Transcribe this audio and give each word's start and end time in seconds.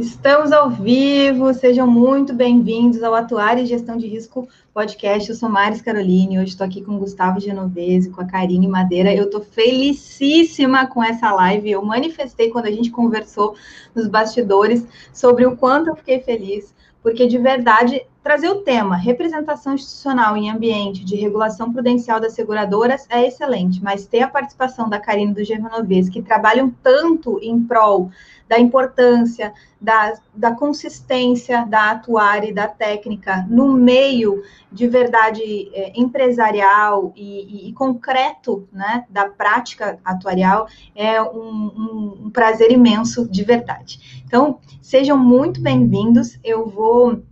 Estamos 0.00 0.50
ao 0.50 0.70
vivo, 0.70 1.52
sejam 1.52 1.86
muito 1.86 2.32
bem-vindos 2.32 3.02
ao 3.02 3.14
Atuar 3.14 3.58
e 3.58 3.66
Gestão 3.66 3.98
de 3.98 4.06
Risco 4.06 4.48
podcast. 4.72 5.28
Eu 5.28 5.36
sou 5.36 5.50
Maris 5.50 5.82
Caroline, 5.82 6.38
hoje 6.38 6.52
estou 6.52 6.66
aqui 6.66 6.80
com 6.80 6.96
o 6.96 6.98
Gustavo 6.98 7.38
Genovese, 7.38 8.08
com 8.08 8.22
a 8.22 8.24
Karine 8.24 8.66
Madeira. 8.66 9.14
Eu 9.14 9.24
estou 9.24 9.42
felicíssima 9.42 10.86
com 10.86 11.04
essa 11.04 11.30
live. 11.32 11.70
Eu 11.70 11.84
manifestei 11.84 12.48
quando 12.48 12.64
a 12.64 12.70
gente 12.70 12.90
conversou 12.90 13.54
nos 13.94 14.08
bastidores 14.08 14.86
sobre 15.12 15.44
o 15.44 15.54
quanto 15.54 15.88
eu 15.88 15.96
fiquei 15.96 16.18
feliz, 16.20 16.74
porque 17.02 17.26
de 17.26 17.36
verdade 17.36 18.00
trazer 18.22 18.48
o 18.48 18.62
tema 18.62 18.96
representação 18.96 19.74
institucional 19.74 20.36
em 20.36 20.50
ambiente 20.50 21.04
de 21.04 21.16
regulação 21.16 21.72
prudencial 21.72 22.20
das 22.20 22.34
seguradoras 22.34 23.06
é 23.08 23.26
excelente, 23.26 23.82
mas 23.82 24.06
ter 24.06 24.20
a 24.20 24.28
participação 24.28 24.88
da 24.88 25.00
Karine 25.00 25.32
do 25.32 25.44
Genovese, 25.44 26.10
que 26.10 26.22
trabalham 26.22 26.70
tanto 26.82 27.38
em 27.42 27.62
prol 27.62 28.10
da 28.46 28.58
importância, 28.58 29.54
da, 29.80 30.14
da 30.34 30.50
consistência 30.50 31.64
da 31.66 31.92
atuar 31.92 32.44
e 32.44 32.52
da 32.52 32.66
técnica 32.66 33.46
no 33.48 33.72
meio 33.72 34.42
de 34.72 34.88
verdade 34.88 35.70
é, 35.72 35.92
empresarial 35.98 37.12
e, 37.14 37.66
e, 37.66 37.68
e, 37.68 37.72
concreto 37.72 38.68
né, 38.72 39.04
da 39.08 39.28
prática 39.28 40.00
atuarial 40.04 40.66
é 40.96 41.22
um, 41.22 42.24
um 42.24 42.30
prazer 42.30 42.72
imenso 42.72 43.28
de 43.30 43.44
verdade. 43.44 44.22
Então, 44.26 44.58
sejam 44.82 45.16
muito 45.16 45.62
bem-vindos. 45.62 46.36
Eu 46.42 46.68
vou 46.68 47.22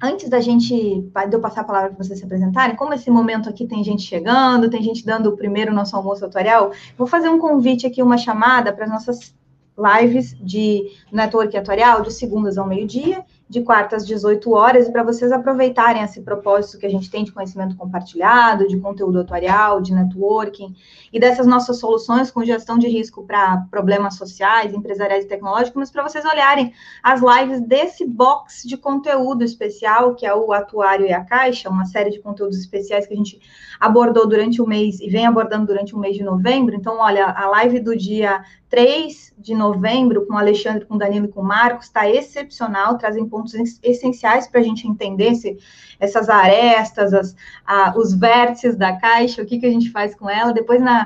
antes 0.00 0.28
da 0.28 0.40
gente, 0.40 0.74
de 0.74 1.34
eu 1.36 1.40
passar 1.40 1.62
a 1.62 1.64
palavra 1.64 1.90
para 1.90 2.04
vocês 2.04 2.18
se 2.18 2.24
apresentarem, 2.24 2.76
como 2.76 2.94
esse 2.94 3.10
momento 3.10 3.48
aqui 3.48 3.66
tem 3.66 3.82
gente 3.82 4.02
chegando, 4.02 4.70
tem 4.70 4.82
gente 4.82 5.04
dando 5.04 5.30
o 5.30 5.36
primeiro 5.36 5.74
nosso 5.74 5.96
almoço 5.96 6.24
atuarial, 6.24 6.72
vou 6.96 7.06
fazer 7.06 7.28
um 7.28 7.38
convite 7.38 7.86
aqui, 7.86 8.02
uma 8.02 8.16
chamada 8.16 8.72
para 8.72 8.84
as 8.84 8.90
nossas 8.90 9.34
lives 9.78 10.36
de 10.40 10.90
network 11.12 11.56
atuarial 11.56 12.02
de 12.02 12.12
segundas 12.12 12.58
ao 12.58 12.66
meio-dia 12.66 13.24
de 13.48 13.62
quartas 13.62 14.02
às 14.02 14.06
18 14.06 14.52
horas, 14.52 14.88
e 14.88 14.92
para 14.92 15.02
vocês 15.02 15.32
aproveitarem 15.32 16.02
esse 16.02 16.20
propósito 16.20 16.78
que 16.78 16.84
a 16.84 16.90
gente 16.90 17.10
tem 17.10 17.24
de 17.24 17.32
conhecimento 17.32 17.76
compartilhado, 17.76 18.68
de 18.68 18.78
conteúdo 18.78 19.20
atuarial, 19.20 19.80
de 19.80 19.94
networking, 19.94 20.74
e 21.12 21.18
dessas 21.18 21.46
nossas 21.46 21.78
soluções 21.78 22.30
com 22.30 22.44
gestão 22.44 22.78
de 22.78 22.88
risco 22.88 23.24
para 23.24 23.66
problemas 23.70 24.16
sociais, 24.16 24.72
empresariais 24.72 25.24
e 25.24 25.28
tecnológicos, 25.28 25.74
mas 25.76 25.90
para 25.90 26.02
vocês 26.02 26.24
olharem 26.24 26.72
as 27.02 27.20
lives 27.20 27.60
desse 27.60 28.06
box 28.06 28.66
de 28.66 28.76
conteúdo 28.76 29.44
especial, 29.44 30.14
que 30.14 30.26
é 30.26 30.34
o 30.34 30.52
Atuário 30.52 31.06
e 31.06 31.12
a 31.12 31.24
Caixa, 31.24 31.68
uma 31.68 31.84
série 31.84 32.10
de 32.10 32.20
conteúdos 32.20 32.58
especiais 32.58 33.06
que 33.06 33.14
a 33.14 33.16
gente 33.16 33.40
abordou 33.78 34.26
durante 34.26 34.60
o 34.60 34.66
mês 34.66 35.00
e 35.00 35.08
vem 35.08 35.26
abordando 35.26 35.66
durante 35.66 35.94
o 35.94 35.98
mês 35.98 36.16
de 36.16 36.22
novembro. 36.22 36.74
Então, 36.74 36.98
olha, 36.98 37.26
a 37.26 37.48
live 37.48 37.80
do 37.80 37.96
dia 37.96 38.42
3 38.68 39.34
de 39.38 39.54
novembro, 39.54 40.26
com 40.26 40.34
o 40.34 40.38
Alexandre, 40.38 40.84
com 40.84 40.96
o 40.96 40.98
Danilo 40.98 41.26
e 41.26 41.28
com 41.28 41.40
o 41.40 41.44
Marcos, 41.44 41.86
está 41.86 42.08
excepcional, 42.08 42.98
trazem 42.98 43.26
pontos 43.26 43.54
essenciais 43.82 44.46
para 44.46 44.60
a 44.60 44.62
gente 44.62 44.86
entender 44.86 45.34
se, 45.34 45.56
essas 45.98 46.28
arestas, 46.28 47.14
as, 47.14 47.36
a, 47.66 47.96
os 47.96 48.14
vértices 48.14 48.76
da 48.76 48.96
caixa, 48.98 49.42
o 49.42 49.46
que, 49.46 49.58
que 49.58 49.66
a 49.66 49.70
gente 49.70 49.90
faz 49.90 50.14
com 50.14 50.28
ela. 50.28 50.52
Depois, 50.52 50.80
na, 50.80 50.97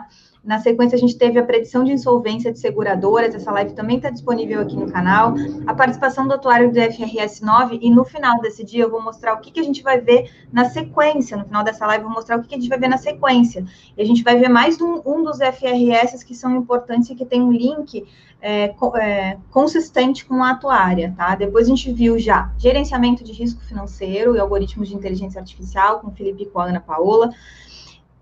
na 0.44 0.58
sequência, 0.58 0.96
a 0.96 0.98
gente 0.98 1.16
teve 1.16 1.38
a 1.38 1.44
predição 1.44 1.84
de 1.84 1.92
insolvência 1.92 2.52
de 2.52 2.58
seguradoras, 2.58 3.32
essa 3.32 3.52
live 3.52 3.74
também 3.74 3.96
está 3.96 4.10
disponível 4.10 4.60
aqui 4.60 4.74
no 4.74 4.90
canal, 4.90 5.34
a 5.66 5.72
participação 5.72 6.26
do 6.26 6.34
atuário 6.34 6.72
do 6.72 6.80
FRS 6.80 7.40
9, 7.42 7.78
e 7.80 7.88
no 7.90 8.04
final 8.04 8.40
desse 8.40 8.64
dia 8.64 8.82
eu 8.82 8.90
vou 8.90 9.00
mostrar 9.00 9.34
o 9.34 9.40
que, 9.40 9.52
que 9.52 9.60
a 9.60 9.62
gente 9.62 9.82
vai 9.82 10.00
ver 10.00 10.28
na 10.52 10.64
sequência, 10.64 11.36
no 11.36 11.44
final 11.44 11.62
dessa 11.62 11.86
live 11.86 12.02
eu 12.02 12.08
vou 12.08 12.16
mostrar 12.16 12.38
o 12.38 12.42
que, 12.42 12.48
que 12.48 12.54
a 12.56 12.58
gente 12.58 12.68
vai 12.68 12.78
ver 12.78 12.88
na 12.88 12.98
sequência, 12.98 13.64
e 13.96 14.02
a 14.02 14.04
gente 14.04 14.24
vai 14.24 14.36
ver 14.36 14.48
mais 14.48 14.80
um, 14.80 15.00
um 15.06 15.22
dos 15.22 15.38
FRS 15.38 16.24
que 16.24 16.34
são 16.34 16.56
importantes 16.56 17.10
e 17.10 17.14
que 17.14 17.24
tem 17.24 17.40
um 17.40 17.52
link 17.52 18.04
é, 18.40 18.74
é, 18.96 19.38
consistente 19.52 20.24
com 20.24 20.42
a 20.42 20.50
atuária, 20.50 21.14
tá? 21.16 21.36
Depois 21.36 21.66
a 21.66 21.70
gente 21.70 21.92
viu 21.92 22.18
já 22.18 22.52
gerenciamento 22.58 23.22
de 23.22 23.30
risco 23.32 23.62
financeiro 23.62 24.34
e 24.34 24.40
algoritmos 24.40 24.88
de 24.88 24.96
inteligência 24.96 25.40
artificial 25.40 26.00
com 26.00 26.10
Felipe 26.10 26.42
e 26.42 26.46
com 26.46 26.58
a 26.58 26.64
Ana 26.64 26.80
Paola, 26.80 27.30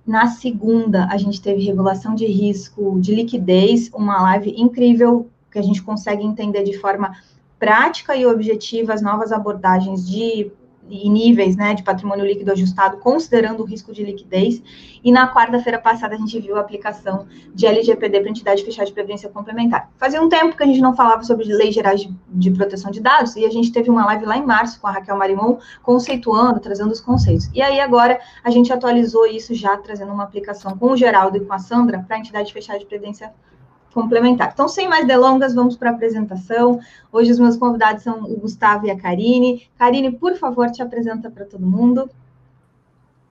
na 0.06 0.28
segunda, 0.28 1.06
a 1.06 1.16
gente 1.16 1.40
teve 1.40 1.64
regulação 1.64 2.14
de 2.14 2.26
risco 2.26 2.98
de 3.00 3.14
liquidez, 3.14 3.90
uma 3.92 4.22
live 4.22 4.54
incrível 4.56 5.28
que 5.50 5.58
a 5.58 5.62
gente 5.62 5.82
consegue 5.82 6.24
entender 6.24 6.62
de 6.62 6.78
forma 6.78 7.16
prática 7.58 8.16
e 8.16 8.26
objetiva 8.26 8.94
as 8.94 9.02
novas 9.02 9.32
abordagens 9.32 10.08
de 10.08 10.50
e 10.88 11.08
níveis 11.08 11.56
né, 11.56 11.74
de 11.74 11.82
patrimônio 11.82 12.24
líquido 12.24 12.52
ajustado, 12.52 12.98
considerando 12.98 13.62
o 13.62 13.66
risco 13.66 13.92
de 13.92 14.02
liquidez. 14.02 14.62
E 15.02 15.10
na 15.10 15.32
quarta-feira 15.32 15.78
passada 15.78 16.14
a 16.14 16.18
gente 16.18 16.38
viu 16.40 16.56
a 16.56 16.60
aplicação 16.60 17.26
de 17.54 17.66
LGPD 17.66 18.20
para 18.20 18.30
entidade 18.30 18.64
fechada 18.64 18.86
de 18.86 18.92
previdência 18.92 19.28
complementar. 19.28 19.90
Fazia 19.96 20.20
um 20.20 20.28
tempo 20.28 20.56
que 20.56 20.62
a 20.62 20.66
gente 20.66 20.80
não 20.80 20.94
falava 20.94 21.22
sobre 21.22 21.44
leis 21.44 21.74
gerais 21.74 22.00
de, 22.00 22.14
de, 22.28 22.50
proteção 22.50 22.90
de 22.90 23.00
dados, 23.00 23.36
e 23.36 23.44
a 23.44 23.50
gente 23.50 23.72
teve 23.72 23.88
uma 23.88 24.04
live 24.06 24.26
lá 24.26 24.36
em 24.36 24.44
março 24.44 24.80
com 24.80 24.86
a 24.86 24.90
Raquel 24.90 25.16
Marimon, 25.16 25.58
conceituando, 25.82 26.60
trazendo 26.60 26.90
os 26.90 27.00
conceitos. 27.00 27.48
E 27.54 27.62
aí 27.62 27.80
agora 27.80 28.20
a 28.44 28.50
gente 28.50 28.72
atualizou 28.72 29.26
isso 29.26 29.54
já, 29.54 29.76
trazendo 29.76 30.12
uma 30.12 30.24
aplicação 30.24 30.76
com 30.76 30.92
o 30.92 30.96
Geraldo 30.96 31.36
e 31.36 31.40
com 31.40 31.52
a 31.52 31.58
Sandra 31.58 32.04
para 32.06 32.18
entidade 32.18 32.52
fechada 32.52 32.78
de 32.78 32.86
previdência 32.86 33.26
complementar. 33.28 33.49
Então, 33.92 34.68
sem 34.68 34.88
mais 34.88 35.06
delongas, 35.06 35.54
vamos 35.54 35.76
para 35.76 35.90
a 35.90 35.92
apresentação. 35.92 36.80
Hoje 37.10 37.32
os 37.32 37.38
meus 37.38 37.56
convidados 37.56 38.02
são 38.02 38.22
o 38.22 38.36
Gustavo 38.38 38.86
e 38.86 38.90
a 38.90 38.96
Karine. 38.96 39.68
Karine, 39.76 40.12
por 40.12 40.36
favor, 40.36 40.70
te 40.70 40.80
apresenta 40.80 41.30
para 41.30 41.44
todo 41.44 41.66
mundo. 41.66 42.08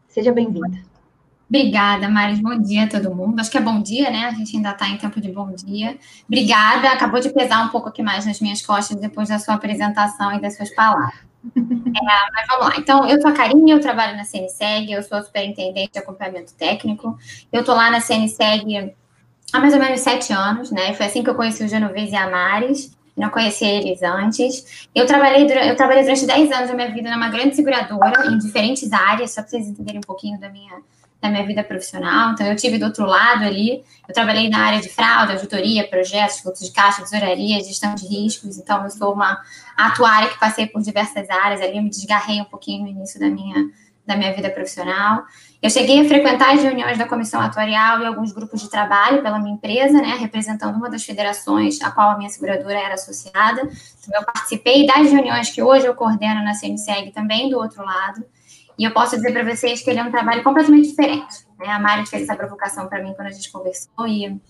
Seja 0.07 0.33
bem-vinda. 0.33 0.89
Obrigada, 1.49 2.07
Maris. 2.09 2.39
Bom 2.39 2.59
dia 2.59 2.83
a 2.83 2.87
todo 2.87 3.13
mundo. 3.15 3.39
Acho 3.39 3.49
que 3.49 3.57
é 3.57 3.61
bom 3.61 3.81
dia, 3.81 4.11
né? 4.11 4.25
A 4.25 4.31
gente 4.31 4.55
ainda 4.55 4.71
está 4.71 4.87
em 4.87 4.97
tempo 4.97 5.19
de 5.19 5.31
bom 5.31 5.51
dia. 5.51 5.97
Obrigada. 6.27 6.91
Acabou 6.91 7.19
de 7.19 7.29
pesar 7.29 7.65
um 7.65 7.69
pouco 7.69 7.89
aqui 7.89 8.03
mais 8.03 8.25
nas 8.25 8.39
minhas 8.39 8.61
costas 8.61 8.99
depois 8.99 9.29
da 9.29 9.39
sua 9.39 9.55
apresentação 9.55 10.31
e 10.33 10.41
das 10.41 10.55
suas 10.55 10.73
palavras. 10.75 11.27
É, 11.89 12.31
mas 12.33 12.47
vamos 12.47 12.67
lá. 12.67 12.73
Então, 12.77 13.07
eu 13.07 13.19
sou 13.19 13.31
a 13.31 13.33
Karine, 13.33 13.71
eu 13.71 13.79
trabalho 13.79 14.15
na 14.15 14.23
CNSEG, 14.23 14.91
eu 14.91 15.01
sou 15.01 15.21
superintendente 15.23 15.93
de 15.93 15.99
acompanhamento 15.99 16.53
técnico. 16.53 17.17
Eu 17.51 17.61
estou 17.61 17.75
lá 17.75 17.89
na 17.89 17.99
CNSEG 17.99 18.93
há 19.53 19.59
mais 19.59 19.73
ou 19.73 19.79
menos 19.79 20.01
sete 20.01 20.33
anos, 20.33 20.71
né? 20.71 20.93
Foi 20.93 21.05
assim 21.05 21.23
que 21.23 21.29
eu 21.29 21.35
conheci 21.35 21.63
o 21.63 21.67
Genovese 21.67 22.13
e 22.13 22.15
a 22.15 22.29
Maris. 22.29 22.97
Não 23.15 23.29
conhecia 23.29 23.67
eles 23.67 24.01
antes. 24.01 24.87
Eu 24.95 25.05
trabalhei, 25.05 25.43
eu 25.43 25.75
trabalhei 25.75 26.03
durante 26.03 26.25
10 26.25 26.51
anos 26.51 26.69
da 26.69 26.75
minha 26.75 26.89
vida 26.89 27.11
numa 27.11 27.27
grande 27.27 27.53
seguradora, 27.53 28.27
em 28.27 28.37
diferentes 28.37 28.93
áreas, 28.93 29.31
só 29.31 29.41
para 29.41 29.51
vocês 29.51 29.67
entenderem 29.67 29.99
um 29.99 30.07
pouquinho 30.07 30.39
da 30.39 30.47
minha, 30.47 30.81
da 31.21 31.29
minha 31.29 31.45
vida 31.45 31.61
profissional. 31.61 32.31
Então, 32.31 32.47
eu 32.47 32.55
tive 32.55 32.77
do 32.77 32.85
outro 32.85 33.05
lado 33.05 33.43
ali, 33.43 33.83
eu 34.07 34.13
trabalhei 34.13 34.49
na 34.49 34.59
área 34.59 34.79
de 34.79 34.87
fraude, 34.87 35.33
auditoria, 35.33 35.85
projetos, 35.85 36.39
fluxo 36.39 36.63
de 36.63 36.71
caixa, 36.71 37.01
tesouraria, 37.01 37.61
gestão 37.61 37.93
de 37.93 38.07
riscos. 38.07 38.57
Então, 38.57 38.85
eu 38.85 38.89
sou 38.89 39.13
uma 39.13 39.37
atuária 39.75 40.29
que 40.29 40.39
passei 40.39 40.67
por 40.67 40.81
diversas 40.81 41.29
áreas 41.29 41.59
ali, 41.59 41.75
eu 41.75 41.83
me 41.83 41.89
desgarrei 41.89 42.39
um 42.39 42.45
pouquinho 42.45 42.83
no 42.83 42.89
início 42.89 43.19
da 43.19 43.27
minha, 43.27 43.69
da 44.09 44.17
minha 44.17 44.33
vida 44.33 44.49
profissional. 44.49 45.23
Eu 45.61 45.69
cheguei 45.69 46.01
a 46.01 46.07
frequentar 46.07 46.55
as 46.55 46.63
reuniões 46.63 46.97
da 46.97 47.07
comissão 47.07 47.39
atuarial 47.39 48.01
e 48.01 48.05
alguns 48.05 48.31
grupos 48.31 48.59
de 48.59 48.69
trabalho 48.69 49.21
pela 49.21 49.39
minha 49.39 49.53
empresa, 49.53 50.01
né, 50.01 50.17
representando 50.19 50.75
uma 50.75 50.89
das 50.89 51.03
federações 51.03 51.79
a 51.81 51.91
qual 51.91 52.09
a 52.09 52.17
minha 52.17 52.29
seguradora 52.29 52.77
era 52.77 52.95
associada. 52.95 53.61
Então, 53.61 54.19
eu 54.19 54.25
participei 54.25 54.87
das 54.87 55.11
reuniões 55.11 55.51
que 55.51 55.61
hoje 55.61 55.85
eu 55.85 55.93
coordeno 55.93 56.43
na 56.43 56.55
CNSEG 56.55 57.11
também 57.11 57.49
do 57.49 57.57
outro 57.57 57.85
lado. 57.85 58.25
E 58.77 58.83
eu 58.83 58.91
posso 58.91 59.15
dizer 59.15 59.31
para 59.31 59.43
vocês 59.43 59.81
que 59.83 59.89
ele 59.89 59.99
é 59.99 60.03
um 60.03 60.11
trabalho 60.11 60.41
completamente 60.41 60.89
diferente. 60.89 61.45
Né? 61.59 61.67
A 61.67 61.79
Mari 61.79 62.07
fez 62.07 62.23
essa 62.23 62.35
provocação 62.35 62.87
para 62.87 63.03
mim 63.03 63.13
quando 63.13 63.27
a 63.27 63.31
gente 63.31 63.51
conversou 63.51 64.07
e 64.07 64.41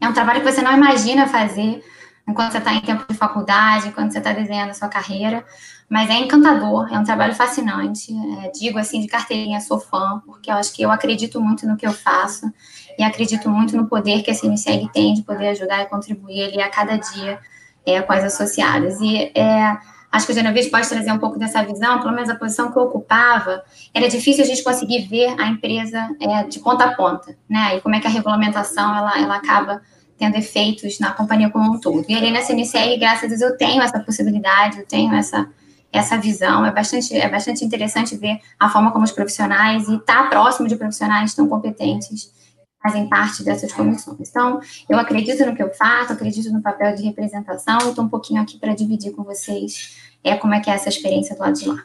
é 0.00 0.08
um 0.08 0.12
trabalho 0.12 0.40
que 0.42 0.52
você 0.52 0.62
não 0.62 0.76
imagina 0.76 1.26
fazer 1.26 1.82
enquanto 2.26 2.52
você 2.52 2.58
está 2.58 2.72
em 2.72 2.80
tempo 2.80 3.04
de 3.08 3.16
faculdade, 3.16 3.92
quando 3.92 4.12
você 4.12 4.18
está 4.18 4.32
desenhando 4.32 4.70
a 4.70 4.74
sua 4.74 4.88
carreira. 4.88 5.44
Mas 5.88 6.08
é 6.08 6.14
encantador, 6.14 6.92
é 6.92 6.98
um 6.98 7.04
trabalho 7.04 7.34
fascinante. 7.34 8.12
É, 8.42 8.50
digo 8.50 8.78
assim 8.78 9.00
de 9.00 9.06
carteirinha, 9.06 9.60
sou 9.60 9.78
fã, 9.78 10.22
porque 10.24 10.50
eu 10.50 10.54
acho 10.54 10.72
que 10.72 10.82
eu 10.82 10.90
acredito 10.90 11.40
muito 11.40 11.66
no 11.66 11.76
que 11.76 11.86
eu 11.86 11.92
faço 11.92 12.50
e 12.98 13.02
acredito 13.02 13.48
muito 13.50 13.76
no 13.76 13.86
poder 13.86 14.22
que 14.22 14.30
a 14.30 14.34
CNCEG 14.34 14.90
tem 14.92 15.14
de 15.14 15.22
poder 15.22 15.48
ajudar 15.48 15.82
e 15.82 15.86
contribuir 15.86 16.44
ali 16.44 16.62
a 16.62 16.70
cada 16.70 16.96
dia 16.96 17.38
é, 17.84 18.00
com 18.00 18.12
as 18.12 18.24
associadas. 18.24 19.00
E 19.00 19.32
é, 19.34 19.76
acho 20.10 20.26
que 20.26 20.32
o 20.32 20.34
Genovese 20.34 20.70
pode 20.70 20.88
trazer 20.88 21.12
um 21.12 21.18
pouco 21.18 21.38
dessa 21.38 21.62
visão, 21.62 22.00
pelo 22.00 22.14
menos 22.14 22.30
a 22.30 22.36
posição 22.36 22.70
que 22.70 22.78
eu 22.78 22.84
ocupava, 22.84 23.62
era 23.92 24.08
difícil 24.08 24.44
a 24.44 24.46
gente 24.46 24.62
conseguir 24.62 25.06
ver 25.06 25.34
a 25.38 25.48
empresa 25.48 26.08
é, 26.20 26.44
de 26.44 26.58
ponta 26.60 26.84
a 26.84 26.94
ponta, 26.94 27.36
né? 27.48 27.76
E 27.76 27.80
como 27.80 27.94
é 27.94 28.00
que 28.00 28.06
a 28.06 28.10
regulamentação 28.10 28.96
ela, 28.96 29.18
ela 29.18 29.36
acaba 29.36 29.82
tendo 30.22 30.36
efeitos 30.36 31.00
na 31.00 31.10
companhia 31.10 31.50
como 31.50 31.74
um 31.74 31.80
todo. 31.80 32.04
E 32.08 32.14
ali 32.14 32.30
na 32.30 32.42
CNCR, 32.42 32.96
graças 32.96 33.24
a 33.24 33.26
Deus, 33.26 33.40
eu 33.40 33.56
tenho 33.56 33.82
essa 33.82 33.98
possibilidade, 33.98 34.78
eu 34.78 34.86
tenho 34.86 35.12
essa, 35.14 35.48
essa 35.92 36.16
visão. 36.16 36.64
É 36.64 36.70
bastante, 36.70 37.12
é 37.16 37.28
bastante 37.28 37.64
interessante 37.64 38.16
ver 38.16 38.38
a 38.56 38.68
forma 38.68 38.92
como 38.92 39.02
os 39.02 39.10
profissionais 39.10 39.88
e 39.88 39.96
estar 39.96 40.22
tá 40.22 40.28
próximo 40.28 40.68
de 40.68 40.76
profissionais 40.76 41.34
tão 41.34 41.48
competentes 41.48 42.32
fazem 42.80 43.08
parte 43.08 43.42
dessas 43.42 43.72
comissões. 43.72 44.30
Então, 44.30 44.60
eu 44.88 44.96
acredito 44.96 45.44
no 45.44 45.56
que 45.56 45.62
eu 45.62 45.74
faço, 45.74 46.12
acredito 46.12 46.52
no 46.52 46.62
papel 46.62 46.94
de 46.94 47.02
representação 47.02 47.78
estou 47.78 48.04
um 48.04 48.08
pouquinho 48.08 48.40
aqui 48.40 48.58
para 48.58 48.74
dividir 48.74 49.12
com 49.12 49.24
vocês 49.24 49.96
é, 50.22 50.36
como 50.36 50.54
é 50.54 50.60
que 50.60 50.70
é 50.70 50.74
essa 50.74 50.88
experiência 50.88 51.34
do 51.34 51.40
lado 51.40 51.58
de 51.58 51.68
lá. 51.68 51.84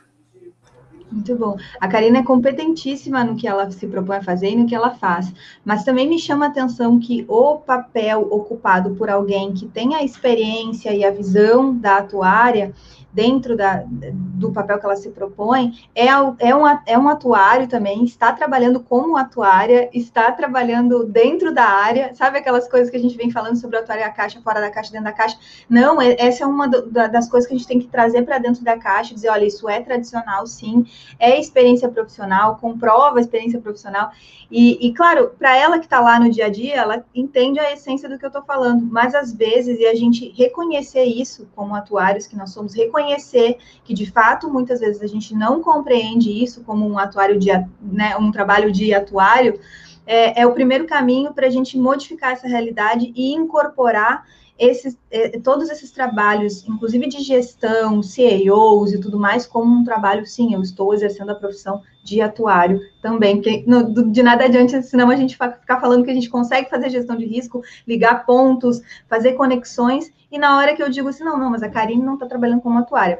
Muito 1.09 1.35
bom. 1.37 1.55
A 1.79 1.87
Karina 1.87 2.19
é 2.19 2.23
competentíssima 2.23 3.23
no 3.23 3.35
que 3.35 3.47
ela 3.47 3.71
se 3.71 3.87
propõe 3.87 4.17
a 4.17 4.23
fazer 4.23 4.51
e 4.51 4.55
no 4.57 4.65
que 4.65 4.75
ela 4.75 4.91
faz. 4.91 5.33
Mas 5.63 5.83
também 5.83 6.07
me 6.07 6.19
chama 6.19 6.45
a 6.45 6.49
atenção 6.49 6.99
que 6.99 7.25
o 7.29 7.55
papel 7.57 8.27
ocupado 8.29 8.93
por 8.95 9.09
alguém 9.09 9.53
que 9.53 9.65
tem 9.67 9.95
a 9.95 10.03
experiência 10.03 10.93
e 10.93 11.05
a 11.05 11.11
visão 11.11 11.73
da 11.73 11.97
atuária 11.97 12.73
dentro 13.11 13.57
da, 13.57 13.83
do 13.87 14.51
papel 14.51 14.77
que 14.79 14.85
ela 14.85 14.95
se 14.95 15.09
propõe, 15.09 15.73
é, 15.95 16.05
é, 16.05 16.55
um, 16.55 16.67
é 16.85 16.97
um 16.97 17.09
atuário 17.09 17.67
também, 17.67 18.03
está 18.03 18.31
trabalhando 18.31 18.79
como 18.79 19.17
atuária, 19.17 19.89
está 19.91 20.31
trabalhando 20.31 21.03
dentro 21.03 21.51
da 21.51 21.63
área, 21.63 22.13
sabe 22.13 22.37
aquelas 22.37 22.67
coisas 22.67 22.89
que 22.89 22.97
a 22.97 22.99
gente 22.99 23.17
vem 23.17 23.31
falando 23.31 23.55
sobre 23.55 23.77
atuária 23.77 24.07
caixa, 24.11 24.39
fora 24.41 24.61
da 24.61 24.69
caixa, 24.69 24.91
dentro 24.91 25.05
da 25.05 25.13
caixa? 25.13 25.37
Não, 25.67 25.99
é, 25.99 26.15
essa 26.19 26.43
é 26.43 26.47
uma 26.47 26.67
do, 26.67 26.91
das 26.91 27.27
coisas 27.27 27.47
que 27.47 27.55
a 27.55 27.57
gente 27.57 27.67
tem 27.67 27.79
que 27.79 27.87
trazer 27.87 28.23
para 28.23 28.37
dentro 28.37 28.63
da 28.63 28.77
caixa, 28.77 29.15
dizer, 29.15 29.29
olha, 29.29 29.45
isso 29.45 29.67
é 29.67 29.81
tradicional, 29.81 30.45
sim, 30.45 30.85
é 31.17 31.39
experiência 31.39 31.89
profissional, 31.89 32.57
comprova 32.57 33.17
a 33.17 33.21
experiência 33.21 33.59
profissional, 33.59 34.11
e, 34.51 34.87
e 34.87 34.93
claro, 34.93 35.31
para 35.37 35.57
ela 35.57 35.79
que 35.79 35.85
está 35.85 35.99
lá 35.99 36.19
no 36.19 36.29
dia 36.29 36.45
a 36.45 36.49
dia, 36.49 36.75
ela 36.75 37.03
entende 37.15 37.59
a 37.59 37.73
essência 37.73 38.07
do 38.07 38.17
que 38.17 38.25
eu 38.25 38.29
estou 38.29 38.43
falando, 38.43 38.85
mas 38.85 39.15
às 39.15 39.33
vezes, 39.33 39.79
e 39.79 39.85
a 39.85 39.95
gente 39.95 40.31
reconhecer 40.37 41.03
isso 41.03 41.49
como 41.55 41.75
atuários 41.75 42.27
que 42.27 42.35
nós 42.37 42.51
somos, 42.51 42.73
reconhecer 42.73 42.96
reconhecer 42.97 43.57
que, 43.83 43.93
de 43.93 44.09
fato, 44.09 44.51
muitas 44.51 44.79
vezes 44.79 45.01
a 45.01 45.07
gente 45.07 45.35
não 45.35 45.61
compreende 45.61 46.31
isso 46.31 46.63
como 46.63 46.87
um 46.87 46.97
atuário 46.97 47.37
de, 47.39 47.49
né, 47.81 48.17
um 48.17 48.31
trabalho 48.31 48.71
de 48.71 48.93
atuário, 48.93 49.59
é, 50.05 50.41
é 50.41 50.47
o 50.47 50.53
primeiro 50.53 50.85
caminho 50.85 51.33
para 51.33 51.47
a 51.47 51.49
gente 51.49 51.77
modificar 51.77 52.31
essa 52.31 52.47
realidade 52.47 53.11
e 53.15 53.33
incorporar 53.33 54.25
esses, 54.57 54.97
eh, 55.11 55.39
todos 55.39 55.69
esses 55.69 55.91
trabalhos, 55.91 56.67
inclusive 56.67 57.07
de 57.07 57.19
gestão, 57.19 58.01
CEOs 58.01 58.93
e 58.93 58.99
tudo 58.99 59.19
mais, 59.19 59.45
como 59.45 59.71
um 59.71 59.83
trabalho, 59.83 60.25
sim, 60.25 60.53
eu 60.53 60.61
estou 60.61 60.93
exercendo 60.93 61.29
a 61.29 61.35
profissão 61.35 61.81
de 62.07 62.21
atuário 62.21 62.79
também, 63.01 63.35
porque 63.35 63.65
de 64.11 64.23
nada 64.23 64.45
adianta, 64.45 64.81
senão 64.81 65.09
a 65.09 65.15
gente 65.17 65.35
ficar 65.35 65.81
falando 65.81 66.05
que 66.05 66.11
a 66.11 66.13
gente 66.13 66.29
consegue 66.29 66.69
fazer 66.69 66.89
gestão 66.89 67.17
de 67.17 67.25
risco, 67.25 67.61
ligar 67.85 68.25
pontos, 68.25 68.81
fazer 69.09 69.33
conexões, 69.33 70.09
e 70.31 70.39
na 70.39 70.57
hora 70.57 70.73
que 70.73 70.81
eu 70.81 70.89
digo 70.89 71.09
assim, 71.09 71.25
não, 71.25 71.37
não, 71.37 71.49
mas 71.49 71.61
a 71.61 71.69
Karine 71.69 72.01
não 72.01 72.13
está 72.13 72.25
trabalhando 72.25 72.61
como 72.61 72.79
atuária, 72.79 73.19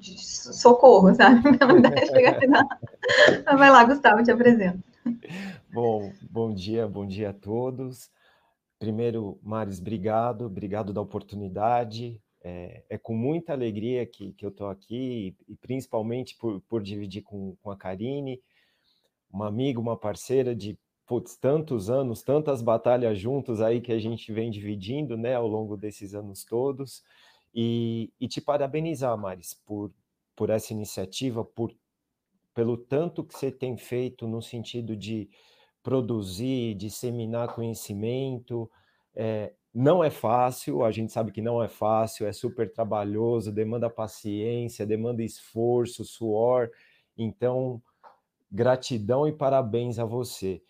socorro, 0.00 1.14
sabe? 1.14 1.40
Vai 3.56 3.70
lá, 3.70 3.84
Gustavo, 3.84 4.24
te 4.24 4.32
apresento. 4.32 4.80
Bom, 5.72 6.10
bom 6.28 6.52
dia, 6.52 6.88
bom 6.88 7.06
dia 7.06 7.30
a 7.30 7.32
todos. 7.32 8.10
Primeiro, 8.76 9.38
Maris, 9.40 9.78
obrigado, 9.78 10.46
obrigado 10.46 10.92
da 10.92 11.00
oportunidade. 11.00 12.20
É, 12.48 12.84
é 12.90 12.96
com 12.96 13.12
muita 13.12 13.52
alegria 13.52 14.06
que, 14.06 14.32
que 14.34 14.46
eu 14.46 14.50
estou 14.50 14.68
aqui, 14.68 15.34
e 15.48 15.56
principalmente 15.56 16.36
por, 16.36 16.60
por 16.60 16.80
dividir 16.80 17.22
com, 17.22 17.56
com 17.60 17.72
a 17.72 17.76
Karine, 17.76 18.40
uma 19.28 19.48
amiga, 19.48 19.80
uma 19.80 19.96
parceira 19.96 20.54
de 20.54 20.78
putz, 21.04 21.36
tantos 21.36 21.90
anos, 21.90 22.22
tantas 22.22 22.62
batalhas 22.62 23.18
juntos 23.18 23.60
aí 23.60 23.80
que 23.80 23.90
a 23.90 23.98
gente 23.98 24.32
vem 24.32 24.48
dividindo 24.48 25.16
né, 25.16 25.34
ao 25.34 25.48
longo 25.48 25.76
desses 25.76 26.14
anos 26.14 26.44
todos. 26.44 27.02
E, 27.52 28.12
e 28.20 28.28
te 28.28 28.40
parabenizar, 28.40 29.18
Maris, 29.18 29.52
por, 29.52 29.90
por 30.36 30.48
essa 30.48 30.72
iniciativa, 30.72 31.44
por, 31.44 31.74
pelo 32.54 32.76
tanto 32.76 33.24
que 33.24 33.36
você 33.36 33.50
tem 33.50 33.76
feito 33.76 34.28
no 34.28 34.40
sentido 34.40 34.94
de 34.94 35.28
produzir, 35.82 36.76
disseminar 36.76 37.56
conhecimento. 37.56 38.70
É, 39.16 39.52
não 39.78 40.02
é 40.02 40.08
fácil, 40.08 40.82
a 40.82 40.90
gente 40.90 41.12
sabe 41.12 41.30
que 41.30 41.42
não 41.42 41.62
é 41.62 41.68
fácil, 41.68 42.26
é 42.26 42.32
super 42.32 42.72
trabalhoso, 42.72 43.52
demanda 43.52 43.90
paciência, 43.90 44.86
demanda 44.86 45.22
esforço, 45.22 46.02
suor. 46.02 46.70
Então, 47.14 47.82
gratidão 48.50 49.28
e 49.28 49.32
parabéns 49.32 49.98
a 49.98 50.06
você. 50.06 50.62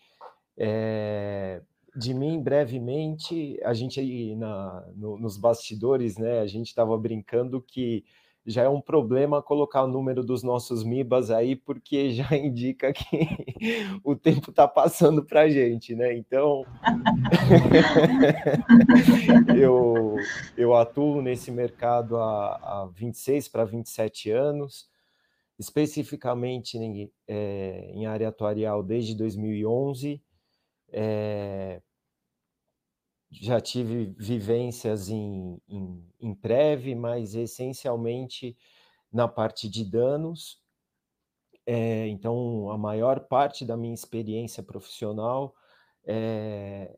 É, 0.57 1.61
de 1.95 2.13
mim, 2.13 2.43
brevemente, 2.43 3.57
a 3.63 3.73
gente 3.73 3.97
aí 3.97 4.35
na, 4.35 4.85
no, 4.93 5.17
nos 5.17 5.37
bastidores, 5.37 6.17
né, 6.17 6.41
a 6.41 6.47
gente 6.47 6.67
estava 6.67 6.97
brincando 6.97 7.61
que 7.61 8.03
já 8.47 8.63
é 8.63 8.69
um 8.69 8.79
problema 8.79 9.43
colocar 9.43 9.83
o 9.83 9.87
número 9.87 10.23
dos 10.23 10.41
nossos 10.41 10.81
MIBAs 10.81 11.29
aí, 11.29 11.53
porque 11.53 12.11
já 12.15 12.35
indica 12.35 12.93
que 12.93 13.27
o 14.03 14.15
tempo 14.15 14.51
está 14.51 14.65
passando 14.65 15.23
para 15.23 15.41
a 15.41 15.49
gente, 15.49 15.93
né? 15.93 16.15
Então, 16.15 16.65
eu, 19.59 20.15
eu 20.55 20.73
atuo 20.73 21.21
nesse 21.21 21.51
mercado 21.51 22.15
há, 22.15 22.55
há 22.55 22.89
26 22.93 23.49
para 23.49 23.65
27 23.65 24.31
anos, 24.31 24.87
especificamente 25.59 26.77
em, 26.77 27.11
é, 27.27 27.91
em 27.93 28.05
área 28.05 28.29
atuarial 28.29 28.81
desde 28.81 29.13
2011. 29.13 30.21
É, 30.89 31.81
já 33.41 33.59
tive 33.59 34.13
vivências 34.17 35.09
em, 35.09 35.61
em, 35.67 36.03
em 36.19 36.95
mas 36.95 37.35
essencialmente 37.35 38.57
na 39.11 39.27
parte 39.27 39.69
de 39.69 39.83
danos. 39.83 40.61
É, 41.65 42.07
então, 42.07 42.69
a 42.71 42.77
maior 42.77 43.21
parte 43.21 43.65
da 43.65 43.75
minha 43.75 43.93
experiência 43.93 44.63
profissional 44.63 45.53
é, 46.05 46.97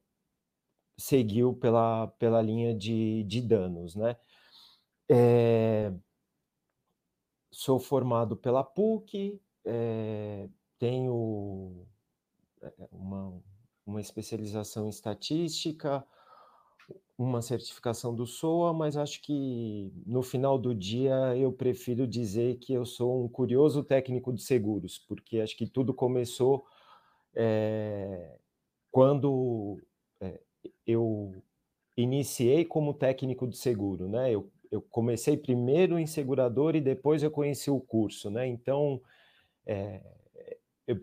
seguiu 0.98 1.54
pela, 1.54 2.08
pela 2.20 2.42
linha 2.42 2.76
de, 2.76 3.24
de 3.24 3.42
danos, 3.42 3.96
né? 3.96 4.16
É, 5.10 5.92
sou 7.52 7.80
formado 7.80 8.38
pela 8.38 8.64
PUC, 8.64 9.42
é, 9.66 10.48
tenho 10.78 11.88
uma, 12.92 13.42
uma 13.86 14.02
especialização 14.02 14.86
em 14.86 14.90
estatística, 14.90 16.06
uma 17.18 17.42
certificação 17.42 18.16
do 18.16 18.26
SOA, 18.26 18.74
mas 18.74 18.96
acho 18.96 19.22
que 19.22 19.92
no 20.06 20.22
final 20.22 20.58
do 20.58 20.74
dia 20.74 21.36
eu 21.36 21.52
prefiro 21.52 22.08
dizer 22.08 22.58
que 22.60 22.74
eu 22.74 22.86
sou 22.86 23.26
um 23.26 23.28
curioso 23.28 23.84
técnico 23.84 24.32
de 24.32 24.42
seguros, 24.42 24.98
porque 25.00 25.40
acho 25.40 25.58
que 25.58 25.68
tudo 25.68 25.94
começou 25.94 26.66
é, 27.36 28.38
quando 28.90 29.82
é, 30.22 30.40
eu 30.88 31.34
iniciei 31.98 32.64
como 32.64 32.94
técnico 32.94 33.48
de 33.48 33.58
seguro, 33.58 34.08
né? 34.08 34.32
Eu, 34.32 34.50
eu 34.72 34.82
comecei 34.82 35.36
primeiro 35.36 36.00
em 36.00 36.08
segurador 36.08 36.76
e 36.76 36.82
depois 36.82 37.22
eu 37.22 37.32
conheci 37.32 37.70
o 37.70 37.82
curso, 37.82 38.30
né? 38.30 38.48
Então, 38.48 39.02
é, 39.66 40.02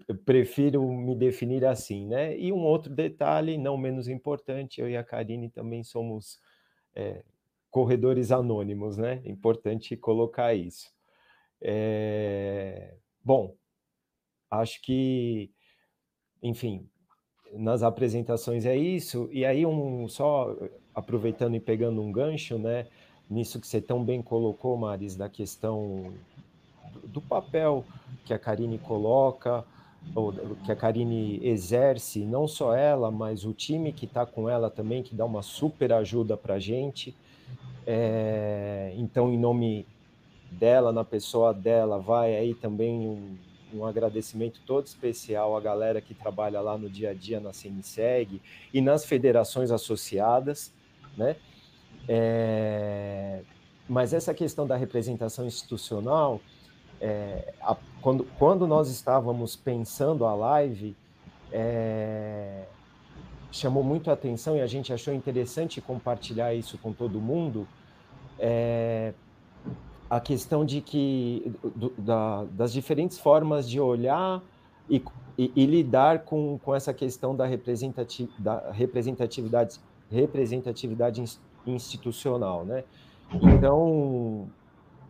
eu, 0.09 0.17
prefiro 0.17 0.83
me 0.93 1.15
definir 1.15 1.65
assim, 1.65 2.06
né? 2.06 2.37
E 2.37 2.53
um 2.53 2.65
outro 2.65 2.93
detalhe, 2.93 3.56
não 3.56 3.77
menos 3.77 4.09
importante, 4.09 4.81
eu 4.81 4.91
e 4.91 4.97
a 4.97 5.05
Karine 5.05 5.49
também 5.49 5.85
somos 5.85 6.41
é, 6.93 7.23
corredores 7.71 8.33
anônimos, 8.33 8.97
né? 8.97 9.23
Importante 9.25 9.97
colocar 9.97 10.55
isso. 10.55 10.90
É, 11.61 12.95
bom, 13.23 13.55
acho 14.50 14.83
que, 14.83 15.52
enfim, 16.43 16.88
nas 17.52 17.85
apresentações 17.85 18.66
é 18.66 18.76
isso. 18.76 19.28
E 19.31 19.45
aí, 19.45 19.64
um 19.64 20.09
só 20.09 20.57
aproveitando 20.93 21.55
e 21.55 21.61
pegando 21.61 22.02
um 22.02 22.11
gancho, 22.11 22.59
né? 22.59 22.88
Nisso 23.31 23.61
que 23.61 23.69
você 23.69 23.81
tão 23.81 24.05
bem 24.05 24.21
colocou, 24.21 24.76
Maris, 24.76 25.14
da 25.14 25.28
questão 25.28 26.12
do, 27.05 27.21
papel 27.21 27.85
que 28.25 28.35
a 28.35 28.38
Karine 28.38 28.78
coloca, 28.78 29.64
que 30.64 30.72
a 30.72 30.76
Karine 30.76 31.40
exerce, 31.42 32.25
não 32.25 32.48
só 32.48 32.75
ela, 32.75 33.10
mas 33.10 33.44
o 33.44 33.52
time 33.52 33.92
que 33.92 34.06
está 34.06 34.25
com 34.25 34.48
ela 34.48 34.70
também, 34.70 35.02
que 35.02 35.14
dá 35.14 35.25
uma 35.25 35.42
super 35.42 35.92
ajuda 35.92 36.36
para 36.36 36.54
a 36.54 36.58
gente. 36.58 37.14
É, 37.86 38.92
então, 38.96 39.32
em 39.32 39.38
nome 39.38 39.86
dela, 40.50 40.92
na 40.92 41.04
pessoa 41.04 41.52
dela, 41.52 41.98
vai 41.98 42.34
aí 42.34 42.54
também 42.54 43.06
um, 43.06 43.36
um, 43.75 43.84
agradecimento 43.84 44.60
todo 44.66 44.86
especial 44.86 45.56
à 45.56 45.60
galera 45.60 46.00
que 46.00 46.14
trabalha 46.14 46.60
lá 46.60 46.78
no 46.78 46.88
dia 46.88 47.10
a 47.10 47.14
dia 47.14 47.38
na 47.38 47.52
CNSEG 47.52 48.40
e 48.72 48.80
nas 48.80 49.04
federações 49.04 49.70
associadas, 49.70 50.72
né? 51.16 51.36
É, 52.08 53.42
mas 53.88 54.12
essa 54.12 54.32
questão 54.32 54.66
da 54.66 54.76
representação 54.76 55.46
institucional, 55.46 56.40
é, 57.00 57.55
a, 57.61 57.76
quando, 58.00 58.25
quando 58.38 58.67
nós 58.67 58.88
estávamos 58.88 59.57
pensando 59.57 60.25
a 60.25 60.35
live, 60.35 60.97
é, 61.53 62.65
chamou 63.50 63.83
muito 63.83 64.11
a 64.11 64.15
atenção 64.15 64.57
e 64.57 64.61
a 64.61 64.67
gente 64.67 64.93
achou 64.93 65.15
interessante 65.15 65.81
compartilhar 65.81 66.55
isso 66.55 66.79
com 66.79 66.93
todo 66.93 67.21
mundo, 67.21 67.67
é, 68.38 69.12
a 70.09 70.21
questão 70.21 70.65
de 70.65 70.81
que 70.81 71.53
do, 71.75 71.91
da, 71.99 72.45
das 72.45 72.73
diferentes 72.73 73.19
formas 73.19 73.69
de 73.69 73.81
olhar 73.81 74.43
e, 74.88 75.03
e, 75.37 75.53
e, 75.57 75.67
lidar 75.67 76.21
com, 76.21 76.59
com 76.62 76.75
essa 76.75 76.95
questão 76.95 77.35
da, 77.35 77.45
representati, 77.45 78.31
da 78.38 78.71
representatividade, 78.71 79.81
representatividade 80.11 81.25
institucional, 81.67 82.65
né? 82.65 82.85
Então, 83.33 84.49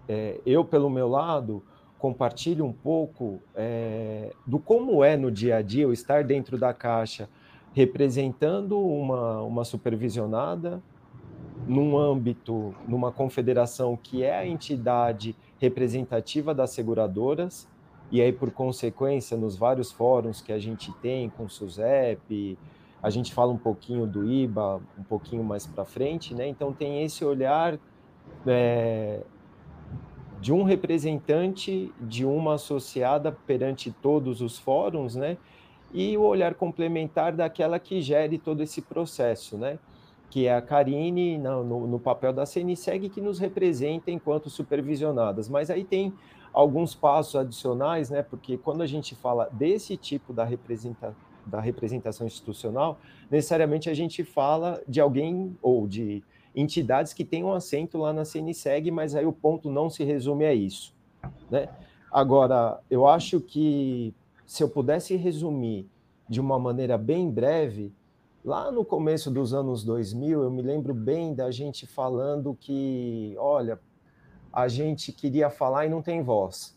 é, 0.08 0.40
eu, 0.46 0.64
pelo 0.64 0.88
meu 0.88 1.08
lado, 1.08 1.62
compartilhe 1.98 2.62
um 2.62 2.72
pouco 2.72 3.40
é, 3.54 4.32
do 4.46 4.58
como 4.58 5.02
é 5.02 5.16
no 5.16 5.30
dia 5.30 5.56
a 5.56 5.62
dia 5.62 5.88
o 5.88 5.92
estar 5.92 6.24
dentro 6.24 6.58
da 6.58 6.72
caixa, 6.72 7.28
representando 7.72 8.78
uma, 8.78 9.42
uma 9.42 9.64
supervisionada 9.64 10.82
num 11.66 11.98
âmbito, 11.98 12.74
numa 12.86 13.10
confederação 13.10 13.98
que 14.00 14.22
é 14.22 14.36
a 14.36 14.46
entidade 14.46 15.34
representativa 15.58 16.54
das 16.54 16.70
seguradoras, 16.70 17.68
e 18.10 18.20
aí, 18.20 18.32
por 18.32 18.50
consequência, 18.52 19.36
nos 19.36 19.56
vários 19.56 19.90
fóruns 19.90 20.40
que 20.40 20.52
a 20.52 20.58
gente 20.58 20.92
tem 21.02 21.28
com 21.28 21.44
o 21.44 21.50
SUSEP, 21.50 22.56
a 23.02 23.10
gente 23.10 23.34
fala 23.34 23.52
um 23.52 23.58
pouquinho 23.58 24.06
do 24.06 24.24
IBA 24.24 24.80
um 24.98 25.02
pouquinho 25.02 25.42
mais 25.42 25.66
para 25.66 25.84
frente, 25.84 26.34
né? 26.34 26.46
Então, 26.46 26.72
tem 26.72 27.02
esse 27.02 27.24
olhar 27.24 27.78
é, 28.46 29.22
de 30.40 30.52
um 30.52 30.62
representante 30.62 31.92
de 32.00 32.24
uma 32.24 32.54
associada 32.54 33.32
perante 33.32 33.90
todos 33.90 34.40
os 34.40 34.58
fóruns, 34.58 35.14
né? 35.14 35.36
E 35.92 36.16
o 36.16 36.22
olhar 36.22 36.54
complementar 36.54 37.32
daquela 37.32 37.78
que 37.78 38.02
gere 38.02 38.38
todo 38.38 38.62
esse 38.62 38.82
processo, 38.82 39.56
né? 39.56 39.78
Que 40.28 40.46
é 40.46 40.54
a 40.54 40.60
Karine 40.60 41.38
no, 41.38 41.86
no, 41.86 41.98
papel 41.98 42.32
da 42.32 42.44
CNSEG 42.44 43.08
que 43.08 43.20
nos 43.20 43.38
representa 43.38 44.10
enquanto 44.10 44.50
supervisionadas. 44.50 45.48
Mas 45.48 45.70
aí 45.70 45.84
tem 45.84 46.12
alguns 46.52 46.94
passos 46.94 47.36
adicionais, 47.36 48.10
né? 48.10 48.22
Porque 48.22 48.58
quando 48.58 48.82
a 48.82 48.86
gente 48.86 49.14
fala 49.14 49.48
desse 49.52 49.96
tipo 49.96 50.32
da, 50.32 50.46
da 51.46 51.60
representação 51.60 52.26
institucional, 52.26 52.98
necessariamente 53.30 53.88
a 53.88 53.94
gente 53.94 54.24
fala 54.24 54.82
de 54.86 55.00
alguém 55.00 55.56
ou 55.62 55.86
de 55.86 56.22
entidades 56.56 57.12
que 57.12 57.24
têm 57.24 57.44
um 57.44 57.52
assento 57.52 57.98
lá 57.98 58.12
na 58.12 58.24
CNSEG, 58.24 58.90
mas 58.90 59.14
aí 59.14 59.26
o 59.26 59.32
ponto 59.32 59.70
não 59.70 59.90
se 59.90 60.02
resume 60.02 60.46
a 60.46 60.54
isso. 60.54 60.94
Né? 61.50 61.68
Agora, 62.10 62.80
eu 62.90 63.06
acho 63.06 63.40
que 63.40 64.14
se 64.46 64.62
eu 64.62 64.68
pudesse 64.68 65.14
resumir 65.16 65.86
de 66.28 66.40
uma 66.40 66.58
maneira 66.58 66.96
bem 66.96 67.30
breve, 67.30 67.92
lá 68.44 68.70
no 68.70 68.84
começo 68.84 69.30
dos 69.30 69.52
anos 69.52 69.84
2000, 69.84 70.42
eu 70.42 70.50
me 70.50 70.62
lembro 70.62 70.94
bem 70.94 71.34
da 71.34 71.50
gente 71.50 71.86
falando 71.86 72.56
que, 72.58 73.34
olha, 73.38 73.78
a 74.52 74.68
gente 74.68 75.12
queria 75.12 75.50
falar 75.50 75.86
e 75.86 75.88
não 75.88 76.00
tem 76.00 76.22
voz. 76.22 76.75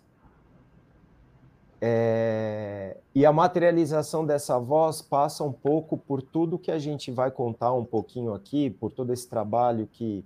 É, 1.82 2.98
e 3.16 3.26
a 3.26 3.32
materialização 3.32 4.26
dessa 4.26 4.60
voz 4.60 5.02
passa 5.02 5.44
um 5.44 5.52
pouco 5.52 5.98
por 5.98 6.22
tudo 6.22 6.60
que 6.60 6.72
a 6.72 6.80
gente 6.80 7.10
vai 7.10 7.32
contar 7.32 7.74
um 7.74 7.86
pouquinho 7.86 8.34
aqui, 8.34 8.70
por 8.70 8.92
todo 8.92 9.14
esse 9.14 9.28
trabalho 9.30 9.88
que 9.92 10.26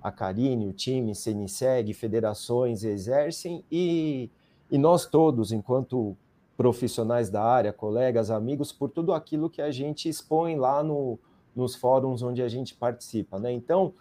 a 0.00 0.10
Karine, 0.12 0.68
o 0.68 0.72
time, 0.72 1.14
CNSEG, 1.14 1.92
federações 1.94 2.84
exercem 2.84 3.64
e, 3.70 4.30
e 4.70 4.78
nós 4.78 5.06
todos, 5.06 5.52
enquanto 5.52 6.16
profissionais 6.56 7.30
da 7.30 7.42
área, 7.42 7.72
colegas, 7.72 8.30
amigos, 8.30 8.72
por 8.72 8.90
tudo 8.90 9.12
aquilo 9.12 9.50
que 9.50 9.62
a 9.62 9.70
gente 9.70 10.08
expõe 10.08 10.56
lá 10.56 10.82
no, 10.82 11.18
nos 11.54 11.74
fóruns 11.74 12.22
onde 12.22 12.42
a 12.42 12.48
gente 12.48 12.74
participa. 12.74 13.38
Né? 13.38 13.52
Então, 13.52 13.92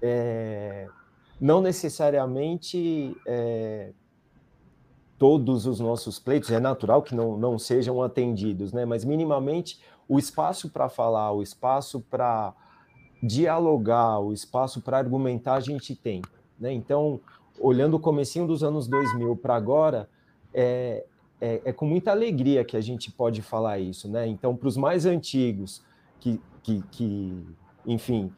é, 0.00 0.88
não 1.40 1.60
necessariamente 1.60 3.16
é, 3.26 3.92
todos 5.18 5.66
os 5.66 5.80
nossos 5.80 6.18
pleitos, 6.18 6.50
é 6.50 6.60
natural 6.60 7.02
que 7.02 7.14
não, 7.14 7.36
não 7.36 7.58
sejam 7.58 8.02
atendidos, 8.02 8.72
né? 8.72 8.84
mas 8.84 9.04
minimamente 9.04 9.80
o 10.08 10.18
espaço 10.18 10.70
para 10.70 10.88
falar, 10.88 11.32
o 11.32 11.42
espaço 11.42 12.00
para 12.00 12.54
dialogar, 13.22 14.20
o 14.20 14.32
espaço 14.32 14.80
para 14.80 14.98
argumentar 14.98 15.54
a 15.54 15.60
gente 15.60 15.96
tem. 15.96 16.22
Né? 16.58 16.72
Então, 16.72 17.20
olhando 17.58 17.94
o 17.94 18.00
comecinho 18.00 18.46
dos 18.46 18.62
anos 18.62 18.86
2000 18.86 19.36
para 19.36 19.56
agora, 19.56 20.08
é, 20.52 21.04
é, 21.40 21.62
é, 21.64 21.72
com 21.72 21.86
muita 21.86 22.10
alegria 22.10 22.64
que 22.64 22.76
a 22.76 22.80
gente 22.80 23.10
pode 23.10 23.42
falar 23.42 23.78
isso. 23.78 24.08
Né? 24.08 24.26
Então, 24.26 24.54
para 24.54 24.68
os 24.68 24.76
mais 24.76 25.06
antigos, 25.06 25.82
que, 26.20 26.40
que, 26.62 26.82
que 26.90 27.46
enfim, 27.86 28.32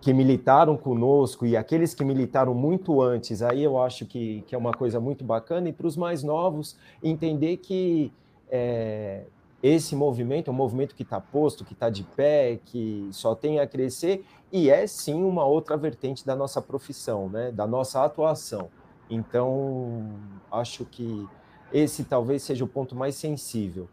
que 0.00 0.12
militaram 0.12 0.76
conosco 0.76 1.44
e 1.44 1.56
aqueles 1.56 1.92
que 1.92 2.04
militaram 2.04 2.54
muito 2.54 3.02
antes, 3.02 3.42
aí 3.42 3.62
eu 3.62 3.80
acho 3.80 4.06
que, 4.06 4.42
que 4.46 4.54
é 4.54 4.58
uma 4.58 4.72
coisa 4.72 4.98
muito 4.98 5.22
bacana, 5.24 5.68
e 5.68 5.72
para 5.72 5.86
os 5.86 5.96
mais 5.96 6.22
novos, 6.22 6.76
entender 7.02 7.58
que 7.58 8.10
é, 8.50 9.24
esse 9.62 9.94
movimento 9.94 10.48
é 10.48 10.50
um 10.52 10.56
movimento 10.56 10.94
que 10.94 11.02
está 11.02 11.20
posto, 11.20 11.64
que 11.64 11.74
está 11.74 11.90
de 11.90 12.02
pé, 12.02 12.58
que 12.64 13.08
só 13.12 13.34
tem 13.34 13.60
a 13.60 13.66
crescer, 13.66 14.24
e 14.50 14.70
é 14.70 14.86
sim 14.86 15.22
uma 15.22 15.44
outra 15.44 15.76
vertente 15.76 16.24
da 16.24 16.34
nossa 16.34 16.62
profissão, 16.62 17.28
né, 17.28 17.52
da 17.52 17.66
nossa 17.66 18.02
atuação. 18.02 18.70
Então, 19.10 20.08
acho 20.50 20.84
que 20.84 21.26
esse 21.72 22.04
talvez 22.04 22.42
seja 22.42 22.64
o 22.64 22.68
ponto 22.68 22.96
mais 22.96 23.16
sensível. 23.16 23.88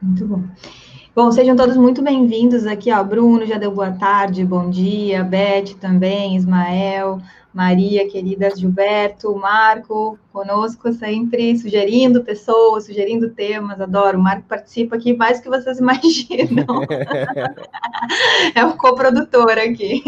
Muito 0.00 0.26
bom. 0.26 0.44
Bom, 1.14 1.32
sejam 1.32 1.56
todos 1.56 1.76
muito 1.76 2.00
bem-vindos 2.02 2.66
aqui, 2.66 2.92
ó. 2.92 3.02
Bruno 3.02 3.44
já 3.44 3.58
deu 3.58 3.72
boa 3.72 3.90
tarde, 3.90 4.44
bom 4.44 4.70
dia, 4.70 5.24
Beth 5.24 5.74
também, 5.80 6.36
Ismael, 6.36 7.20
Maria, 7.52 8.08
querida 8.08 8.54
Gilberto, 8.54 9.34
Marco, 9.34 10.18
conosco 10.30 10.92
sempre, 10.92 11.56
sugerindo 11.58 12.22
pessoas, 12.22 12.84
sugerindo 12.84 13.30
temas, 13.30 13.80
adoro. 13.80 14.18
O 14.18 14.22
Marco 14.22 14.46
participa 14.46 14.96
aqui 14.96 15.16
mais 15.16 15.38
do 15.38 15.44
que 15.44 15.48
vocês 15.48 15.78
imaginam. 15.80 16.82
é 18.54 18.64
o 18.64 18.76
coprodutor 18.76 19.52
aqui. 19.52 20.02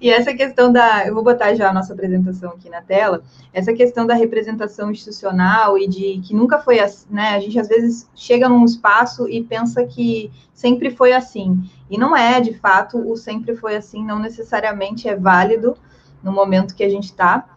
e 0.00 0.10
essa 0.10 0.32
questão 0.34 0.72
da. 0.72 1.06
Eu 1.06 1.14
vou 1.14 1.22
botar 1.22 1.54
já 1.54 1.68
a 1.68 1.74
nossa 1.74 1.92
apresentação 1.92 2.52
aqui 2.52 2.70
na 2.70 2.80
tela. 2.80 3.22
Essa 3.52 3.74
questão 3.74 4.06
da 4.06 4.14
representação 4.14 4.90
institucional 4.90 5.78
e 5.78 5.86
de 5.86 6.20
que 6.26 6.34
nunca 6.34 6.58
foi 6.58 6.80
assim, 6.80 7.06
né? 7.10 7.34
A 7.34 7.40
gente 7.40 7.58
às 7.58 7.68
vezes 7.68 8.08
chega 8.14 8.48
num 8.48 8.64
espaço 8.64 9.28
e 9.28 9.44
pensa 9.44 9.84
que 9.84 10.32
sempre 10.54 10.90
foi 10.90 11.12
assim. 11.12 11.62
E 11.90 11.98
não 11.98 12.16
é, 12.16 12.40
de 12.40 12.54
fato, 12.54 12.98
o 12.98 13.16
sempre 13.16 13.54
foi 13.54 13.76
assim, 13.76 14.04
não 14.04 14.18
necessariamente 14.18 15.08
é 15.08 15.14
válido 15.14 15.76
no 16.22 16.32
momento 16.32 16.74
que 16.74 16.84
a 16.84 16.88
gente 16.88 17.04
está 17.04 17.48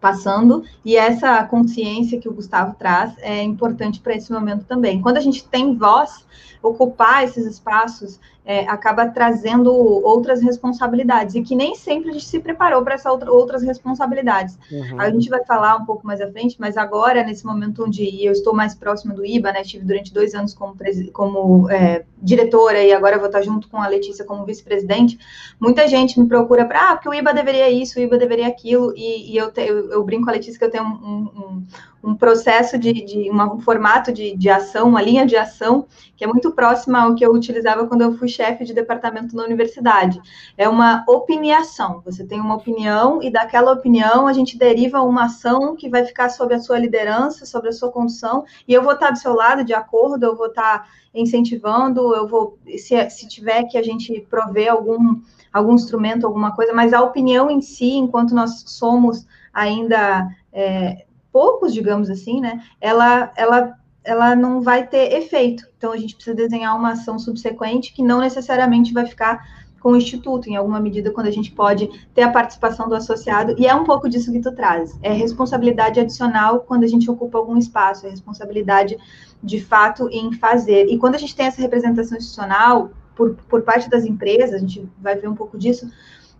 passando, 0.00 0.62
e 0.84 0.96
essa 0.96 1.42
consciência 1.44 2.20
que 2.20 2.28
o 2.28 2.34
Gustavo 2.34 2.76
traz 2.78 3.14
é 3.18 3.42
importante 3.42 3.98
para 4.00 4.14
esse 4.14 4.30
momento 4.32 4.64
também. 4.64 5.00
Quando 5.00 5.16
a 5.16 5.20
gente 5.20 5.44
tem 5.44 5.74
voz, 5.76 6.24
ocupar 6.62 7.24
esses 7.24 7.46
espaços 7.46 8.20
é, 8.46 8.60
acaba 8.68 9.08
trazendo 9.08 9.74
outras 9.74 10.40
responsabilidades 10.40 11.34
e 11.34 11.42
que 11.42 11.56
nem 11.56 11.74
sempre 11.74 12.10
a 12.10 12.12
gente 12.12 12.24
se 12.24 12.38
preparou 12.38 12.80
para 12.82 12.94
essas 12.94 13.10
outra, 13.10 13.32
outras 13.32 13.62
responsabilidades. 13.62 14.56
Uhum. 14.70 15.00
A 15.00 15.10
gente 15.10 15.28
vai 15.28 15.44
falar 15.44 15.76
um 15.76 15.84
pouco 15.84 16.06
mais 16.06 16.20
à 16.20 16.30
frente, 16.30 16.54
mas 16.60 16.76
agora, 16.76 17.24
nesse 17.24 17.44
momento 17.44 17.84
onde 17.84 18.24
eu 18.24 18.30
estou 18.30 18.54
mais 18.54 18.72
próxima 18.72 19.12
do 19.12 19.26
IBA, 19.26 19.50
né, 19.52 19.62
tive 19.62 19.84
durante 19.84 20.14
dois 20.14 20.32
anos 20.32 20.54
como, 20.54 20.76
como 21.12 21.68
é, 21.68 22.04
diretora 22.22 22.80
e 22.82 22.92
agora 22.92 23.18
vou 23.18 23.26
estar 23.26 23.42
junto 23.42 23.68
com 23.68 23.78
a 23.78 23.88
Letícia 23.88 24.24
como 24.24 24.44
vice-presidente, 24.44 25.18
muita 25.58 25.88
gente 25.88 26.18
me 26.20 26.28
procura 26.28 26.64
para, 26.64 26.90
ah, 26.92 26.94
porque 26.94 27.08
o 27.08 27.14
IBA 27.14 27.34
deveria 27.34 27.68
isso, 27.68 27.98
o 27.98 28.02
IBA 28.02 28.16
deveria 28.16 28.46
aquilo, 28.46 28.92
e, 28.96 29.32
e 29.32 29.36
eu, 29.36 29.50
te, 29.50 29.62
eu, 29.62 29.90
eu, 29.90 30.04
brinco 30.04 30.24
com 30.24 30.30
a 30.30 30.34
Letícia 30.34 30.56
que 30.56 30.64
eu 30.64 30.70
tenho 30.70 30.84
um, 30.84 31.28
um, 31.36 31.66
um 32.02 32.14
processo 32.14 32.78
de, 32.78 32.92
de 32.92 33.30
uma, 33.30 33.52
um 33.52 33.58
formato 33.58 34.12
de, 34.12 34.36
de 34.36 34.48
ação, 34.48 34.88
uma 34.88 35.02
linha 35.02 35.26
de 35.26 35.36
ação, 35.36 35.86
que 36.16 36.24
é 36.24 36.26
muito 36.26 36.52
próxima 36.52 37.00
ao 37.00 37.14
que 37.14 37.24
eu 37.24 37.32
utilizava 37.32 37.86
quando 37.86 38.02
eu 38.02 38.12
fui 38.16 38.28
chefe 38.28 38.64
de 38.64 38.72
departamento 38.72 39.34
na 39.34 39.44
universidade. 39.44 40.20
É 40.56 40.68
uma 40.68 41.04
opiniação. 41.08 42.00
Você 42.04 42.24
tem 42.24 42.40
uma 42.40 42.54
opinião 42.54 43.20
e 43.22 43.30
daquela 43.30 43.72
opinião 43.72 44.26
a 44.26 44.32
gente 44.32 44.56
deriva 44.56 45.02
uma 45.02 45.24
ação 45.24 45.74
que 45.74 45.88
vai 45.88 46.04
ficar 46.04 46.28
sob 46.28 46.54
a 46.54 46.60
sua 46.60 46.78
liderança, 46.78 47.44
sobre 47.44 47.70
a 47.70 47.72
sua 47.72 47.90
condução, 47.90 48.44
e 48.68 48.72
eu 48.72 48.82
vou 48.82 48.92
estar 48.92 49.10
do 49.10 49.18
seu 49.18 49.34
lado 49.34 49.64
de 49.64 49.74
acordo, 49.74 50.24
eu 50.24 50.36
vou 50.36 50.46
estar 50.46 50.88
incentivando, 51.14 52.14
eu 52.14 52.28
vou, 52.28 52.58
se, 52.78 53.10
se 53.10 53.26
tiver 53.26 53.64
que 53.64 53.78
a 53.78 53.82
gente 53.82 54.20
prover 54.28 54.70
algum, 54.70 55.20
algum 55.52 55.74
instrumento, 55.74 56.26
alguma 56.26 56.54
coisa, 56.54 56.72
mas 56.72 56.92
a 56.92 57.02
opinião 57.02 57.50
em 57.50 57.60
si, 57.60 57.94
enquanto 57.94 58.34
nós 58.34 58.64
somos 58.66 59.26
ainda 59.52 60.28
é, 60.52 61.05
poucos, 61.36 61.74
digamos 61.74 62.08
assim, 62.08 62.40
né? 62.40 62.62
Ela, 62.80 63.30
ela, 63.36 63.74
ela 64.02 64.34
não 64.34 64.62
vai 64.62 64.86
ter 64.86 65.12
efeito. 65.12 65.68
Então 65.76 65.92
a 65.92 65.96
gente 65.98 66.14
precisa 66.14 66.34
desenhar 66.34 66.74
uma 66.74 66.92
ação 66.92 67.18
subsequente 67.18 67.92
que 67.92 68.02
não 68.02 68.20
necessariamente 68.20 68.90
vai 68.94 69.04
ficar 69.04 69.46
com 69.78 69.90
o 69.90 69.96
instituto, 69.96 70.48
em 70.48 70.56
alguma 70.56 70.80
medida, 70.80 71.10
quando 71.10 71.26
a 71.26 71.30
gente 71.30 71.52
pode 71.52 71.90
ter 72.14 72.22
a 72.22 72.30
participação 72.30 72.88
do 72.88 72.94
associado, 72.94 73.54
e 73.58 73.66
é 73.66 73.74
um 73.74 73.84
pouco 73.84 74.08
disso 74.08 74.32
que 74.32 74.40
tu 74.40 74.50
traz. 74.50 74.98
É 75.02 75.12
responsabilidade 75.12 76.00
adicional 76.00 76.60
quando 76.60 76.84
a 76.84 76.88
gente 76.88 77.10
ocupa 77.10 77.36
algum 77.36 77.58
espaço, 77.58 78.06
é 78.06 78.08
responsabilidade 78.08 78.96
de 79.42 79.60
fato 79.60 80.08
em 80.10 80.32
fazer. 80.32 80.86
E 80.86 80.96
quando 80.96 81.16
a 81.16 81.18
gente 81.18 81.36
tem 81.36 81.44
essa 81.44 81.60
representação 81.60 82.16
institucional 82.16 82.92
por, 83.14 83.34
por 83.46 83.60
parte 83.60 83.90
das 83.90 84.06
empresas, 84.06 84.54
a 84.54 84.58
gente 84.58 84.88
vai 84.98 85.16
ver 85.16 85.28
um 85.28 85.36
pouco 85.36 85.58
disso, 85.58 85.86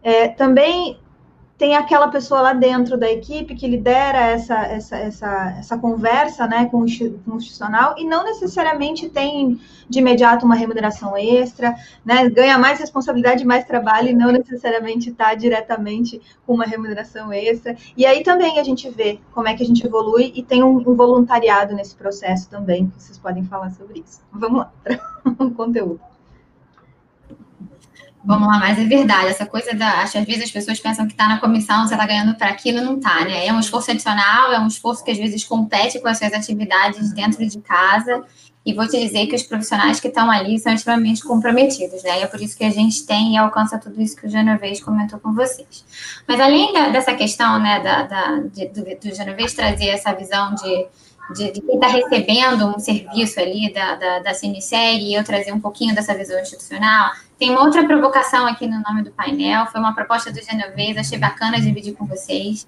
é, 0.03 0.29
também 0.29 0.99
tem 1.59 1.75
aquela 1.75 2.09
pessoa 2.09 2.41
lá 2.43 2.53
dentro 2.53 2.99
da 2.99 3.11
equipe 3.11 3.55
que 3.55 3.67
lidera 3.67 4.19
essa, 4.19 4.57
essa, 4.67 4.97
essa, 4.97 5.55
essa 5.59 5.79
conversa 5.79 6.47
né, 6.47 6.67
com 6.67 6.79
o 6.81 6.87
institucional 6.87 7.95
e 7.97 8.05
não 8.05 8.25
necessariamente 8.25 9.09
tem 9.09 9.59
de 9.89 10.01
imediato 10.01 10.45
uma 10.45 10.55
remuneração 10.55 11.17
extra, 11.17 11.75
né, 12.05 12.29
ganha 12.29 12.59
mais 12.59 12.79
responsabilidade, 12.79 13.45
mais 13.45 13.65
trabalho 13.65 14.09
e 14.09 14.15
não 14.15 14.31
necessariamente 14.33 15.11
está 15.11 15.35
diretamente 15.35 16.21
com 16.47 16.55
uma 16.55 16.67
remuneração 16.67 17.33
extra. 17.33 17.75
E 17.97 18.05
aí 18.05 18.23
também 18.23 18.59
a 18.59 18.65
gente 18.65 18.91
vê 18.91 19.19
como 19.33 19.49
é 19.49 19.55
que 19.55 19.63
a 19.63 19.67
gente 19.67 19.87
evolui 19.87 20.33
e 20.35 20.43
tem 20.43 20.63
um, 20.63 20.77
um 20.77 20.95
voluntariado 20.95 21.75
nesse 21.75 21.97
processo 21.97 22.51
também, 22.51 22.89
que 22.89 23.03
vocês 23.03 23.17
podem 23.17 23.45
falar 23.45 23.71
sobre 23.71 24.05
isso. 24.07 24.21
Vamos 24.31 24.59
lá 24.59 24.73
para 24.85 25.47
o 25.47 25.51
conteúdo. 25.53 26.01
Vamos 28.27 28.49
lá, 28.49 28.59
mas 28.59 28.77
é 28.77 28.85
verdade, 28.85 29.29
essa 29.29 29.47
coisa 29.47 29.73
da. 29.73 30.03
Acho 30.03 30.19
às 30.19 30.25
vezes 30.25 30.43
as 30.43 30.51
pessoas 30.51 30.81
pensam 30.81 31.07
que 31.07 31.13
está 31.13 31.29
na 31.29 31.39
comissão, 31.39 31.87
você 31.87 31.95
está 31.95 32.05
ganhando 32.05 32.35
para 32.35 32.49
aquilo, 32.49 32.81
não 32.81 32.97
está, 32.97 33.25
né? 33.25 33.47
É 33.47 33.53
um 33.53 33.61
esforço 33.61 33.93
adicional, 33.93 34.53
é 34.53 34.59
um 34.59 34.67
esforço 34.67 35.05
que 35.05 35.13
às 35.13 35.17
vezes 35.17 35.45
compete 35.45 36.01
com 36.01 36.09
as 36.09 36.19
suas 36.19 36.33
atividades 36.33 37.13
dentro 37.13 37.47
de 37.47 37.61
casa. 37.61 38.25
E 38.65 38.75
vou 38.75 38.89
te 38.89 38.99
dizer 38.99 39.29
que 39.29 39.37
os 39.37 39.45
profissionais 39.45 40.01
que 40.01 40.09
estão 40.09 40.29
ali 40.29 40.59
são 40.59 40.75
extremamente 40.75 41.23
comprometidos, 41.23 42.03
né? 42.03 42.19
E 42.19 42.23
é 42.25 42.27
por 42.27 42.43
isso 42.43 42.59
que 42.59 42.65
a 42.65 42.71
gente 42.71 43.07
tem 43.07 43.35
e 43.35 43.37
alcança 43.37 43.79
tudo 43.79 44.03
isso 44.03 44.17
que 44.17 44.27
o 44.27 44.29
Genovese 44.29 44.83
comentou 44.83 45.21
com 45.21 45.33
vocês. 45.33 45.85
Mas 46.27 46.41
além 46.41 46.73
da, 46.73 46.89
dessa 46.89 47.15
questão, 47.15 47.61
né, 47.61 47.79
da, 47.79 48.03
da 48.03 48.41
de, 48.41 48.67
do, 48.67 48.83
do 48.83 49.15
Genovese 49.15 49.55
trazer 49.55 49.91
essa 49.91 50.13
visão 50.13 50.53
de 50.57 50.87
de, 51.35 51.53
de 51.53 51.61
quem 51.61 51.75
está 51.75 51.89
recebendo 51.89 52.67
um 52.67 52.79
serviço 52.79 53.41
ali 53.41 53.73
da, 53.73 53.95
da, 53.97 54.19
da 54.21 54.33
e 54.43 55.15
eu 55.15 55.25
trazer 55.25 55.53
um 55.53 55.61
pouquinho 55.61 55.95
dessa 55.95 56.15
visão 56.15 56.39
institucional. 56.41 57.11
Tem 57.39 57.51
uma 57.51 57.63
outra 57.63 57.85
provocação 57.87 58.47
aqui 58.47 58.67
no 58.67 58.81
nome 58.81 59.03
do 59.03 59.11
painel, 59.11 59.67
foi 59.67 59.81
uma 59.81 59.95
proposta 59.95 60.33
do 60.33 60.41
Genovese, 60.43 60.99
achei 60.99 61.19
bacana 61.19 61.61
dividir 61.61 61.95
com 61.95 62.07
vocês 62.07 62.67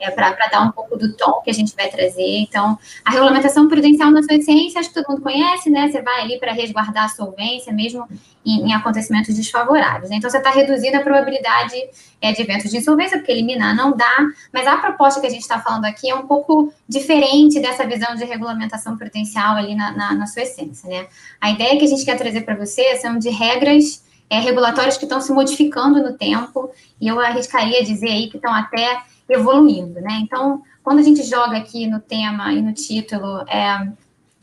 é, 0.00 0.10
para 0.10 0.34
dar 0.50 0.62
um 0.62 0.70
pouco 0.70 0.96
do 0.96 1.12
tom 1.14 1.40
que 1.42 1.50
a 1.50 1.54
gente 1.54 1.74
vai 1.74 1.88
trazer. 1.88 2.38
Então, 2.38 2.78
a 3.04 3.10
regulamentação 3.10 3.68
prudencial 3.68 4.10
na 4.10 4.22
sua 4.22 4.34
essência, 4.34 4.80
acho 4.80 4.90
que 4.90 4.94
todo 4.94 5.08
mundo 5.10 5.22
conhece, 5.22 5.70
né? 5.70 5.88
Você 5.90 6.00
vai 6.02 6.22
ali 6.22 6.38
para 6.38 6.52
resguardar 6.52 7.04
a 7.04 7.08
solvência, 7.08 7.72
mesmo 7.72 8.06
em, 8.44 8.68
em 8.68 8.72
acontecimentos 8.72 9.34
desfavoráveis. 9.34 10.10
Né? 10.10 10.16
Então, 10.16 10.30
você 10.30 10.38
está 10.38 10.50
reduzindo 10.50 10.96
a 10.96 11.00
probabilidade 11.00 11.76
é, 12.20 12.32
de 12.32 12.42
eventos 12.42 12.70
de 12.70 12.78
insolvência, 12.78 13.18
porque 13.18 13.32
eliminar 13.32 13.74
não 13.74 13.96
dá, 13.96 14.16
mas 14.52 14.66
a 14.66 14.76
proposta 14.76 15.20
que 15.20 15.26
a 15.26 15.30
gente 15.30 15.42
está 15.42 15.60
falando 15.60 15.84
aqui 15.84 16.10
é 16.10 16.14
um 16.14 16.26
pouco 16.26 16.72
diferente 16.88 17.60
dessa 17.60 17.86
visão 17.86 18.14
de 18.14 18.24
regulamentação 18.24 18.96
prudencial 18.96 19.56
ali 19.56 19.74
na, 19.74 19.92
na, 19.92 20.14
na 20.14 20.26
sua 20.26 20.42
essência, 20.42 20.88
né? 20.88 21.06
A 21.40 21.50
ideia 21.50 21.78
que 21.78 21.84
a 21.84 21.88
gente 21.88 22.04
quer 22.04 22.16
trazer 22.16 22.42
para 22.42 22.54
você 22.54 22.96
são 22.96 23.18
de 23.18 23.30
regras 23.30 24.06
é, 24.30 24.40
regulatórias 24.40 24.96
que 24.96 25.04
estão 25.04 25.20
se 25.20 25.32
modificando 25.32 26.02
no 26.02 26.12
tempo, 26.16 26.70
e 27.00 27.08
eu 27.08 27.18
arriscaria 27.20 27.82
dizer 27.84 28.08
aí 28.08 28.28
que 28.28 28.36
estão 28.36 28.52
até 28.52 29.00
evoluindo, 29.28 30.00
né? 30.00 30.20
Então, 30.22 30.62
quando 30.82 31.00
a 31.00 31.02
gente 31.02 31.22
joga 31.22 31.56
aqui 31.56 31.86
no 31.86 32.00
tema 32.00 32.52
e 32.52 32.62
no 32.62 32.72
título 32.72 33.42
é, 33.48 33.88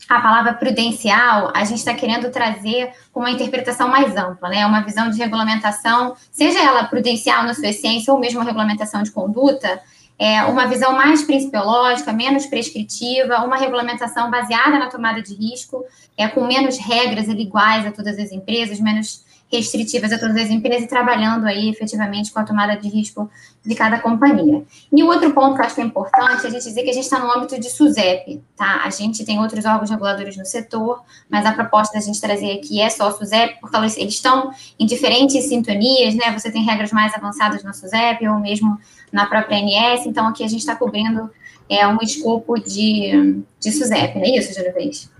a 0.08 0.20
palavra 0.20 0.54
prudencial, 0.54 1.50
a 1.54 1.64
gente 1.64 1.78
está 1.78 1.92
querendo 1.92 2.30
trazer 2.30 2.92
uma 3.14 3.30
interpretação 3.30 3.88
mais 3.88 4.16
ampla, 4.16 4.48
né? 4.48 4.64
Uma 4.64 4.82
visão 4.82 5.10
de 5.10 5.18
regulamentação, 5.18 6.14
seja 6.30 6.62
ela 6.62 6.84
prudencial 6.84 7.42
na 7.42 7.54
sua 7.54 7.68
essência 7.68 8.12
ou 8.12 8.20
mesmo 8.20 8.42
regulamentação 8.42 9.02
de 9.02 9.10
conduta, 9.10 9.82
é 10.18 10.44
uma 10.44 10.66
visão 10.66 10.92
mais 10.92 11.22
principiológica, 11.24 12.12
menos 12.12 12.46
prescritiva, 12.46 13.44
uma 13.44 13.56
regulamentação 13.56 14.30
baseada 14.30 14.78
na 14.78 14.88
tomada 14.88 15.20
de 15.20 15.34
risco, 15.34 15.84
é 16.16 16.26
com 16.26 16.46
menos 16.46 16.78
regras 16.78 17.28
iguais 17.28 17.86
a 17.86 17.92
todas 17.92 18.18
as 18.18 18.32
empresas, 18.32 18.80
menos 18.80 19.25
restritivas 19.50 20.12
a 20.12 20.18
todas 20.18 20.36
as 20.36 20.50
empresas 20.50 20.84
e 20.84 20.88
trabalhando 20.88 21.46
aí 21.46 21.68
efetivamente 21.68 22.32
com 22.32 22.40
a 22.40 22.44
tomada 22.44 22.76
de 22.76 22.88
risco 22.88 23.30
de 23.64 23.74
cada 23.74 23.98
companhia. 23.98 24.64
E 24.92 25.02
o 25.02 25.06
outro 25.06 25.32
ponto 25.32 25.54
que 25.54 25.60
eu 25.60 25.66
acho 25.66 25.74
que 25.74 25.80
é 25.80 25.84
importante 25.84 26.44
é 26.44 26.48
a 26.48 26.50
gente 26.50 26.64
dizer 26.64 26.82
que 26.82 26.90
a 26.90 26.92
gente 26.92 27.04
está 27.04 27.18
no 27.18 27.30
âmbito 27.30 27.58
de 27.58 27.70
SUSEP, 27.70 28.42
tá? 28.56 28.82
A 28.84 28.90
gente 28.90 29.24
tem 29.24 29.38
outros 29.38 29.64
órgãos 29.64 29.90
reguladores 29.90 30.36
no 30.36 30.44
setor, 30.44 31.02
mas 31.28 31.46
a 31.46 31.52
proposta 31.52 31.98
da 31.98 32.04
gente 32.04 32.20
trazer 32.20 32.52
aqui 32.52 32.80
é 32.80 32.88
só 32.90 33.10
SUSEP, 33.10 33.60
porque 33.60 33.76
eles 33.76 34.14
estão 34.14 34.50
em 34.78 34.86
diferentes 34.86 35.44
sintonias, 35.44 36.14
né? 36.14 36.32
Você 36.32 36.50
tem 36.50 36.64
regras 36.64 36.92
mais 36.92 37.14
avançadas 37.14 37.62
na 37.62 37.72
SUSEP 37.72 38.26
ou 38.28 38.38
mesmo 38.38 38.78
na 39.12 39.26
própria 39.26 39.58
ANS, 39.58 40.06
então 40.06 40.26
aqui 40.26 40.42
a 40.44 40.48
gente 40.48 40.60
está 40.60 40.74
cobrindo 40.74 41.30
é, 41.68 41.86
um 41.86 41.98
escopo 42.02 42.58
de, 42.58 43.42
de 43.60 43.72
SUSEP, 43.72 44.16
não 44.16 44.24
é 44.24 44.36
isso, 44.36 44.52
Gervais? 44.52 45.10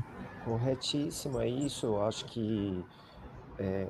Corretíssimo, 0.45 1.40
é 1.40 1.49
isso. 1.49 1.87
Eu 1.87 2.02
acho 2.04 2.25
que 2.26 2.85
é, 3.59 3.87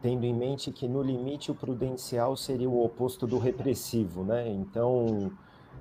tendo 0.00 0.24
em 0.24 0.34
mente 0.34 0.72
que 0.72 0.88
no 0.88 1.02
limite 1.02 1.50
o 1.50 1.54
prudencial 1.54 2.36
seria 2.36 2.68
o 2.68 2.84
oposto 2.84 3.26
do 3.26 3.38
repressivo, 3.38 4.24
né? 4.24 4.48
Então 4.48 5.30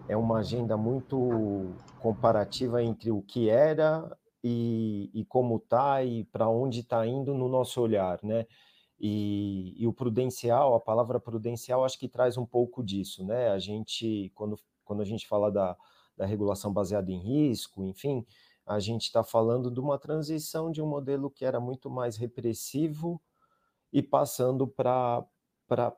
é 0.08 0.16
uma 0.16 0.40
agenda 0.40 0.78
muito 0.78 1.74
comparativa 2.00 2.84
entre 2.84 3.12
o 3.12 3.22
que 3.22 3.50
era 3.50 4.16
e, 4.44 5.10
e 5.14 5.26
como 5.26 5.58
está 5.58 6.04
e 6.04 6.24
para 6.26 6.48
onde 6.48 6.82
está 6.82 7.06
indo 7.06 7.34
no 7.34 7.48
nosso 7.48 7.82
olhar, 7.82 8.20
né? 8.24 8.46
E, 9.00 9.74
e, 9.82 9.88
o 9.88 9.94
prudencial, 9.94 10.76
a 10.76 10.80
palavra 10.80 11.20
prudencial, 11.20 11.84
acho 11.84 11.98
que 11.98 12.08
traz 12.08 12.38
um 12.38 12.46
pouco 12.46 12.84
disso, 12.84 13.26
né? 13.26 13.50
A 13.50 13.58
gente, 13.58 14.32
quando, 14.36 14.56
quando 14.84 15.02
a 15.02 15.06
gente 15.06 15.28
fala 15.28 15.52
da, 15.52 15.76
da 16.16 16.26
regulação 16.28 16.72
baseada 16.72 17.12
em 17.12 17.18
risco, 17.18 17.84
enfim, 17.84 18.24
a 18.66 18.80
gente 18.80 19.04
está 19.04 19.24
falando 19.24 19.72
de 19.72 19.80
uma 19.80 19.98
transição 19.98 20.72
de 20.72 20.82
um 20.82 20.88
modelo 20.88 21.30
que 21.30 21.46
era 21.46 21.60
muito 21.60 21.90
mais 21.90 22.18
repressivo 22.18 23.22
e 23.92 24.02
passando 24.02 24.68
para 24.68 25.26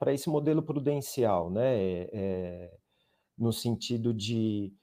esse 0.08 0.30
modelo 0.30 0.63
prudencial, 0.63 1.49
né? 1.49 2.04
É, 2.12 2.78
no 3.38 3.52
sentido 3.52 4.13
de 4.13 4.73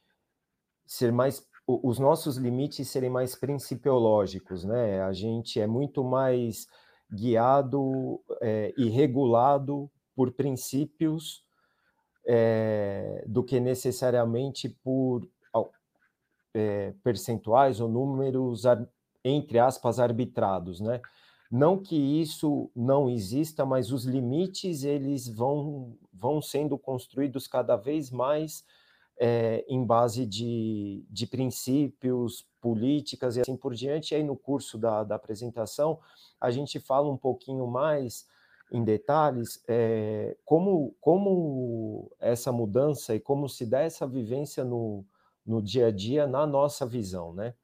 ser 0.86 1.12
mais 1.12 1.48
os 1.66 2.00
nossos 2.00 2.36
limites 2.36 2.88
serem 2.88 3.10
mais 3.10 3.36
principiológicos, 3.36 4.64
né? 4.64 5.02
A 5.02 5.12
gente 5.12 5.60
é 5.60 5.66
muito 5.66 6.02
mais 6.02 6.66
guiado 7.12 8.20
é, 8.40 8.74
e 8.76 8.88
regulado 8.88 9.90
por 10.14 10.32
princípios 10.32 11.44
é, 12.26 13.24
do 13.26 13.42
que 13.42 13.60
necessariamente 13.60 14.68
por 14.68 15.28
é, 16.54 16.92
percentuais 17.02 17.80
ou 17.80 17.88
números, 17.88 18.64
entre 19.24 19.58
aspas, 19.58 19.98
arbitrados, 19.98 20.80
né? 20.80 21.00
Não 21.50 21.76
que 21.76 21.96
isso 21.96 22.70
não 22.76 23.10
exista, 23.10 23.66
mas 23.66 23.90
os 23.90 24.04
limites 24.04 24.84
eles 24.84 25.28
vão, 25.28 25.96
vão 26.12 26.40
sendo 26.40 26.78
construídos 26.78 27.48
cada 27.48 27.76
vez 27.76 28.08
mais 28.08 28.64
é, 29.18 29.64
em 29.68 29.84
base 29.84 30.24
de, 30.24 31.04
de 31.10 31.26
princípios, 31.26 32.46
políticas 32.60 33.36
e 33.36 33.40
assim 33.40 33.56
por 33.56 33.74
diante. 33.74 34.12
E 34.12 34.16
aí 34.16 34.22
no 34.22 34.36
curso 34.36 34.78
da, 34.78 35.02
da 35.02 35.16
apresentação 35.16 35.98
a 36.40 36.52
gente 36.52 36.78
fala 36.78 37.10
um 37.10 37.16
pouquinho 37.16 37.66
mais 37.66 38.28
em 38.72 38.84
detalhes 38.84 39.60
é, 39.66 40.36
como, 40.44 40.94
como 41.00 42.10
essa 42.20 42.52
mudança 42.52 43.14
e 43.14 43.20
como 43.20 43.48
se 43.48 43.66
dá 43.66 43.80
essa 43.80 44.06
vivência 44.06 44.64
no, 44.64 45.04
no 45.46 45.62
dia 45.62 45.88
a 45.88 45.90
dia, 45.90 46.26
na 46.26 46.46
nossa 46.46 46.86
visão, 46.86 47.32
né? 47.32 47.54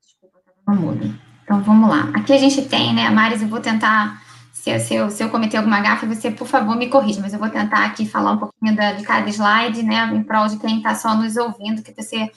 Desculpa, 0.00 0.40
mudo. 0.68 1.18
Então 1.42 1.62
vamos 1.62 1.88
lá. 1.88 2.10
Aqui 2.14 2.32
a 2.32 2.38
gente 2.38 2.62
tem, 2.68 2.94
né, 2.94 3.08
Maris, 3.10 3.40
eu 3.40 3.48
vou 3.48 3.60
tentar, 3.60 4.22
se, 4.52 4.78
se, 4.80 4.94
eu, 4.94 5.10
se 5.10 5.22
eu 5.22 5.30
cometer 5.30 5.56
alguma 5.56 5.80
gafe, 5.80 6.06
você, 6.06 6.30
por 6.30 6.46
favor, 6.46 6.76
me 6.76 6.88
corrija, 6.88 7.20
mas 7.20 7.32
eu 7.32 7.38
vou 7.38 7.48
tentar 7.48 7.86
aqui 7.86 8.06
falar 8.06 8.32
um 8.32 8.38
pouquinho 8.38 8.76
da, 8.76 8.92
de 8.92 9.02
cada 9.02 9.28
slide, 9.28 9.82
né, 9.82 10.12
em 10.14 10.22
prol 10.22 10.46
de 10.48 10.58
quem 10.58 10.78
está 10.78 10.94
só 10.94 11.14
nos 11.14 11.36
ouvindo, 11.36 11.82
que 11.82 11.92
você 11.94 12.30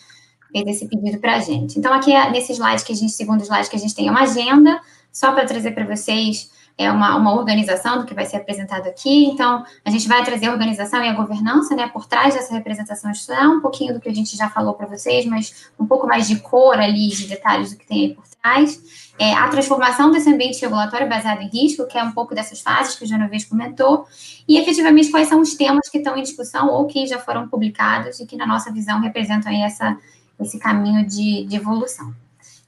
fez 0.52 0.68
esse 0.68 0.88
pedido 0.88 1.20
para 1.20 1.36
a 1.36 1.40
gente. 1.40 1.78
Então, 1.78 1.94
aqui 1.94 2.12
nesse 2.32 2.54
slide 2.54 2.84
que 2.84 2.94
a 2.94 2.96
gente, 2.96 3.12
segundo 3.12 3.44
slide 3.44 3.70
que 3.70 3.76
a 3.76 3.80
gente 3.80 3.96
tem 3.96 4.10
uma 4.10 4.22
agenda, 4.22 4.82
só 5.12 5.32
para 5.34 5.46
trazer 5.46 5.72
para 5.72 5.86
vocês 5.86 6.50
é 6.82 6.91
uma, 6.91 7.15
uma 7.15 7.34
organização 7.34 8.00
do 8.00 8.06
que 8.06 8.13
vai 8.13 8.26
ser 8.26 8.38
apresentado 8.38 8.88
aqui. 8.88 9.26
Então, 9.26 9.63
a 9.86 9.89
gente 9.89 10.08
vai 10.08 10.24
trazer 10.24 10.48
a 10.48 10.52
organização 10.52 11.04
e 11.04 11.08
a 11.08 11.13
governança, 11.13 11.76
né, 11.76 11.88
por 11.88 12.06
trás 12.06 12.34
dessa 12.34 12.54
representação 12.54 13.12
institucional, 13.12 13.54
um 13.54 13.62
pouquinho 13.62 13.94
do 13.94 14.00
que 14.00 14.10
a 14.10 14.13
gente 14.13 14.36
já 14.36 14.50
falou 14.50 14.74
para 14.74 14.88
vocês, 14.88 15.26
mas 15.26 15.72
um 15.80 15.86
pouco 15.86 16.08
mais 16.08 16.28
de 16.28 16.39
cor 16.39 16.80
ali, 16.80 17.10
de 17.10 17.28
detalhes 17.28 17.72
do 17.72 17.78
que 17.78 17.86
tem 17.86 18.06
aí 18.06 18.13
por 18.13 18.24
trás. 18.41 18.82
É, 19.20 19.34
a 19.34 19.48
transformação 19.50 20.10
desse 20.10 20.30
ambiente 20.30 20.60
regulatório 20.62 21.08
baseado 21.08 21.41
em 21.41 21.48
risco, 21.48 21.86
que 21.86 21.98
é 21.98 22.04
um 22.04 22.12
pouco 22.12 22.34
dessas 22.34 22.60
fases 22.60 22.96
que 22.96 23.04
o 23.04 23.08
Genovese 23.08 23.46
comentou, 23.46 24.08
e 24.48 24.58
efetivamente 24.58 25.12
quais 25.12 25.28
são 25.28 25.41
os 25.41 25.54
temas 25.54 25.88
que 25.89 26.00
estão 26.00 26.17
em 26.17 26.24
discussão 26.24 26.67
ou 26.70 26.88
que 26.88 27.06
já 27.06 27.20
foram 27.20 27.48
publicados 27.48 28.20
e 28.20 28.26
que, 28.26 28.36
na 28.36 28.48
nossa 28.48 28.72
visão, 28.72 29.00
representam 29.00 29.52
aí 29.52 29.62
essa, 29.62 29.98
esse 30.39 30.58
caminho 30.58 31.06
de, 31.06 31.46
de 31.46 31.56
evolução. 31.56 32.13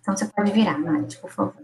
Então, 0.01 0.15
você 0.15 0.25
pode 0.25 0.51
virar, 0.51 0.77
Nath, 0.77 1.15
por 1.19 1.31
favor. 1.31 1.62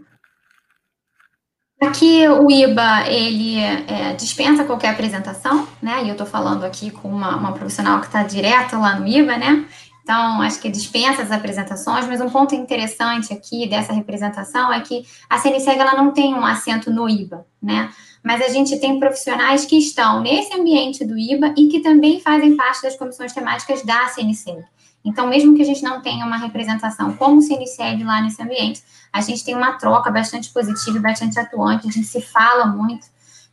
Aqui 1.80 2.28
o 2.28 2.50
IBA, 2.50 3.08
ele 3.08 3.58
é, 3.58 4.12
dispensa 4.12 4.64
qualquer 4.64 4.90
apresentação, 4.90 5.66
né? 5.80 6.04
E 6.04 6.08
eu 6.08 6.12
estou 6.12 6.26
falando 6.26 6.62
aqui 6.64 6.90
com 6.90 7.08
uma, 7.08 7.34
uma 7.34 7.52
profissional 7.52 8.00
que 8.00 8.06
está 8.06 8.22
direto 8.22 8.78
lá 8.78 9.00
no 9.00 9.08
IBA, 9.08 9.38
né? 9.38 9.64
Então, 10.02 10.42
acho 10.42 10.60
que 10.60 10.68
dispensa 10.68 11.22
as 11.22 11.30
apresentações, 11.30 12.06
mas 12.06 12.20
um 12.20 12.28
ponto 12.28 12.54
interessante 12.54 13.32
aqui 13.32 13.66
dessa 13.66 13.94
representação 13.94 14.70
é 14.70 14.80
que 14.80 15.04
a 15.28 15.38
CNSEG 15.38 15.78
ela 15.78 15.94
não 15.94 16.10
tem 16.10 16.34
um 16.34 16.44
assento 16.44 16.90
no 16.90 17.08
IBA, 17.08 17.46
né? 17.62 17.90
Mas 18.22 18.42
a 18.42 18.48
gente 18.48 18.78
tem 18.78 18.98
profissionais 18.98 19.64
que 19.64 19.78
estão 19.78 20.20
nesse 20.20 20.52
ambiente 20.52 21.02
do 21.04 21.18
IBA 21.18 21.54
e 21.56 21.68
que 21.68 21.80
também 21.80 22.20
fazem 22.20 22.56
parte 22.56 22.82
das 22.82 22.96
comissões 22.96 23.32
temáticas 23.32 23.82
da 23.82 24.06
CNSEG. 24.08 24.64
Então, 25.04 25.26
mesmo 25.26 25.54
que 25.54 25.62
a 25.62 25.64
gente 25.64 25.82
não 25.82 26.00
tenha 26.00 26.26
uma 26.26 26.36
representação 26.36 27.14
como 27.16 27.40
CNSEG 27.40 28.04
lá 28.04 28.20
nesse 28.20 28.42
ambiente, 28.42 28.82
a 29.12 29.20
gente 29.20 29.44
tem 29.44 29.54
uma 29.54 29.72
troca 29.72 30.10
bastante 30.10 30.50
positiva 30.50 30.98
e 30.98 31.00
bastante 31.00 31.38
atuante, 31.38 31.88
a 31.88 31.90
gente 31.90 32.06
se 32.06 32.20
fala 32.20 32.66
muito, 32.66 33.06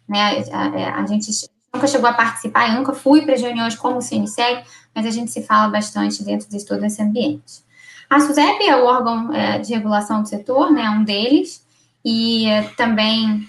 né? 0.08 0.44
A, 0.52 1.00
a, 1.00 1.02
a 1.02 1.06
gente 1.06 1.32
nunca 1.74 1.88
chegou 1.88 2.10
a 2.10 2.14
participar, 2.14 2.70
eu 2.70 2.76
nunca 2.76 2.94
fui 2.94 3.22
para 3.22 3.34
as 3.34 3.42
reuniões 3.42 3.76
como 3.76 4.02
CNSEG, 4.02 4.64
mas 4.94 5.06
a 5.06 5.12
gente 5.12 5.32
se 5.32 5.42
fala 5.44 5.70
bastante 5.70 6.24
dentro 6.24 6.50
de 6.50 6.66
todo 6.66 6.84
esse 6.84 7.02
ambiente. 7.02 7.66
A 8.10 8.20
SUSEP 8.20 8.64
é 8.64 8.76
o 8.76 8.86
órgão 8.86 9.34
é, 9.34 9.60
de 9.60 9.74
regulação 9.74 10.22
do 10.22 10.28
setor, 10.28 10.72
né, 10.72 10.90
um 10.90 11.04
deles, 11.04 11.66
e 12.04 12.46
é, 12.46 12.64
também 12.78 13.48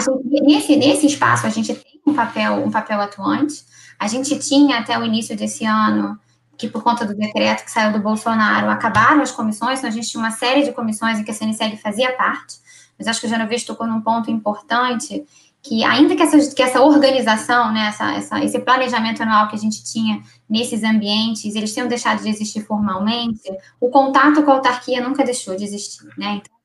gente, 0.00 0.40
nesse, 0.42 0.76
nesse 0.76 1.06
espaço 1.06 1.46
a 1.46 1.50
gente 1.50 1.74
tem 1.74 2.00
um 2.06 2.14
papel, 2.14 2.64
um 2.64 2.70
papel 2.70 3.00
atuante. 3.00 3.64
A 3.98 4.06
gente 4.08 4.38
tinha 4.38 4.78
até 4.78 4.98
o 4.98 5.04
início 5.04 5.36
desse 5.36 5.64
ano, 5.64 6.18
que 6.56 6.68
por 6.68 6.82
conta 6.82 7.04
do 7.04 7.14
decreto 7.14 7.64
que 7.64 7.70
saiu 7.70 7.92
do 7.92 8.00
Bolsonaro, 8.00 8.70
acabaram 8.70 9.22
as 9.22 9.30
comissões, 9.30 9.78
então 9.78 9.90
a 9.90 9.92
gente 9.92 10.08
tinha 10.08 10.22
uma 10.22 10.30
série 10.30 10.62
de 10.62 10.72
comissões 10.72 11.18
em 11.18 11.24
que 11.24 11.30
a 11.30 11.34
CNSEG 11.34 11.76
fazia 11.76 12.12
parte, 12.12 12.56
mas 12.98 13.06
acho 13.06 13.20
que 13.20 13.26
o 13.26 13.30
Genovese 13.30 13.66
tocou 13.66 13.86
num 13.86 14.00
ponto 14.00 14.30
importante, 14.30 15.24
que 15.62 15.82
ainda 15.82 16.14
que 16.14 16.22
essa, 16.22 16.54
que 16.54 16.62
essa 16.62 16.80
organização, 16.80 17.72
né, 17.72 17.88
essa, 17.88 18.12
essa, 18.12 18.44
esse 18.44 18.58
planejamento 18.60 19.22
anual 19.22 19.48
que 19.48 19.56
a 19.56 19.58
gente 19.58 19.84
tinha 19.84 20.22
nesses 20.48 20.84
ambientes, 20.84 21.54
eles 21.54 21.74
tenham 21.74 21.88
deixado 21.88 22.22
de 22.22 22.28
existir 22.28 22.60
formalmente, 22.64 23.50
o 23.80 23.90
contato 23.90 24.42
com 24.42 24.50
a 24.50 24.54
autarquia 24.54 25.06
nunca 25.06 25.24
deixou 25.24 25.56
de 25.56 25.64
existir, 25.64 26.06
né? 26.16 26.40
Então, 26.40 26.55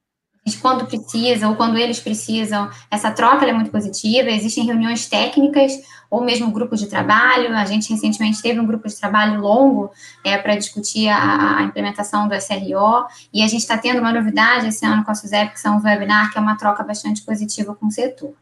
quando 0.62 0.86
precisa 0.86 1.48
ou 1.48 1.56
quando 1.56 1.78
eles 1.78 2.00
precisam, 2.00 2.70
essa 2.90 3.12
troca 3.12 3.46
é 3.46 3.54
muito 3.54 3.72
positiva, 3.72 4.30
existem 4.30 4.66
reuniões 4.66 5.08
técnicas 5.08 5.74
ou 6.10 6.22
mesmo 6.22 6.52
grupos 6.52 6.80
de 6.80 6.88
trabalho, 6.88 7.56
a 7.56 7.64
gente 7.64 7.90
recentemente 7.90 8.42
teve 8.42 8.60
um 8.60 8.66
grupo 8.66 8.88
de 8.88 8.96
trabalho 9.00 9.40
longo 9.40 9.92
é, 10.26 10.38
para 10.38 10.58
discutir 10.58 11.08
a, 11.08 11.60
a, 11.60 11.64
implementação 11.64 12.28
do 12.28 12.36
SRO, 12.36 13.06
e 13.34 13.42
a 13.42 13.48
gente 13.48 13.62
está 13.62 13.78
tendo 13.78 14.00
uma 14.00 14.12
novidade 14.12 14.68
esse 14.68 14.86
ano 14.86 15.06
com 15.06 15.12
a 15.12 15.16
SUSEP, 15.16 15.54
que 15.54 15.60
são 15.62 15.78
os 15.78 15.84
webinars, 15.84 16.32
que 16.32 16.38
é 16.38 16.42
uma 16.42 16.58
troca 16.58 16.84
bastante 16.84 17.22
positiva 17.22 17.74
com 17.74 17.86
o 17.86 17.92
setor. 17.92 18.34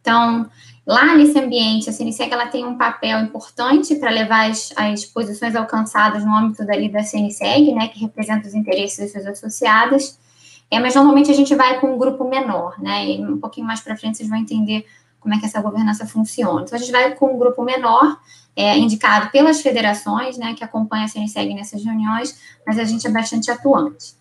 Então, 0.00 0.50
lá 0.84 1.14
nesse 1.14 1.38
ambiente, 1.38 1.88
a 1.88 1.92
CNSEG 1.92 2.32
ela 2.32 2.46
tem 2.46 2.66
um 2.66 2.76
papel 2.76 3.20
importante 3.20 3.94
para 3.94 4.10
levar 4.10 4.50
as, 4.50 4.72
as 4.76 5.04
posições 5.04 5.54
alcançadas 5.54 6.24
no 6.24 6.34
âmbito 6.34 6.66
dali 6.66 6.88
da 6.88 7.04
CNSEG, 7.04 7.72
né, 7.72 7.86
que 7.86 8.00
representa 8.00 8.48
os 8.48 8.54
interesses 8.54 8.98
das 8.98 9.12
suas 9.12 9.26
associadas, 9.26 10.18
é, 10.72 10.80
mas 10.80 10.94
normalmente 10.94 11.30
a 11.30 11.34
gente 11.34 11.54
vai 11.54 11.78
com 11.78 11.94
um 11.94 11.98
grupo 11.98 12.26
menor, 12.26 12.80
né, 12.80 13.06
e 13.06 13.22
um 13.22 13.38
pouquinho 13.38 13.66
mais 13.66 13.80
para 13.80 13.94
frente 13.94 14.16
vocês 14.16 14.28
vão 14.28 14.38
entender 14.38 14.86
como 15.20 15.34
é 15.34 15.38
que 15.38 15.44
essa 15.44 15.60
governança 15.60 16.06
funciona. 16.06 16.62
Então, 16.62 16.74
a 16.74 16.78
gente 16.80 16.90
vai 16.90 17.14
com 17.14 17.34
um 17.34 17.38
grupo 17.38 17.62
menor, 17.62 18.18
é, 18.56 18.76
indicado 18.78 19.30
pelas 19.30 19.60
federações, 19.60 20.38
né, 20.38 20.54
que 20.54 20.64
acompanham 20.64 21.04
a 21.04 21.08
CNSEG 21.08 21.54
nessas 21.54 21.84
reuniões, 21.84 22.40
mas 22.66 22.78
a 22.78 22.84
gente 22.84 23.06
é 23.06 23.10
bastante 23.10 23.50
atuante. 23.50 24.14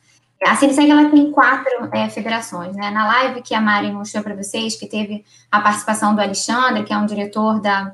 A 0.45 0.55
CNSEG 0.55 0.91
ela 0.91 1.09
tem 1.09 1.31
quatro 1.31 1.89
é, 1.93 2.09
federações, 2.09 2.75
né? 2.75 2.89
Na 2.89 3.05
live 3.05 3.43
que 3.43 3.53
a 3.53 3.61
Mari 3.61 3.91
mostrou 3.91 4.23
para 4.23 4.35
vocês, 4.35 4.75
que 4.75 4.87
teve 4.87 5.23
a 5.51 5.61
participação 5.61 6.15
do 6.15 6.21
Alexandre, 6.21 6.83
que 6.83 6.91
é 6.91 6.97
um 6.97 7.05
diretor 7.05 7.61
da, 7.61 7.93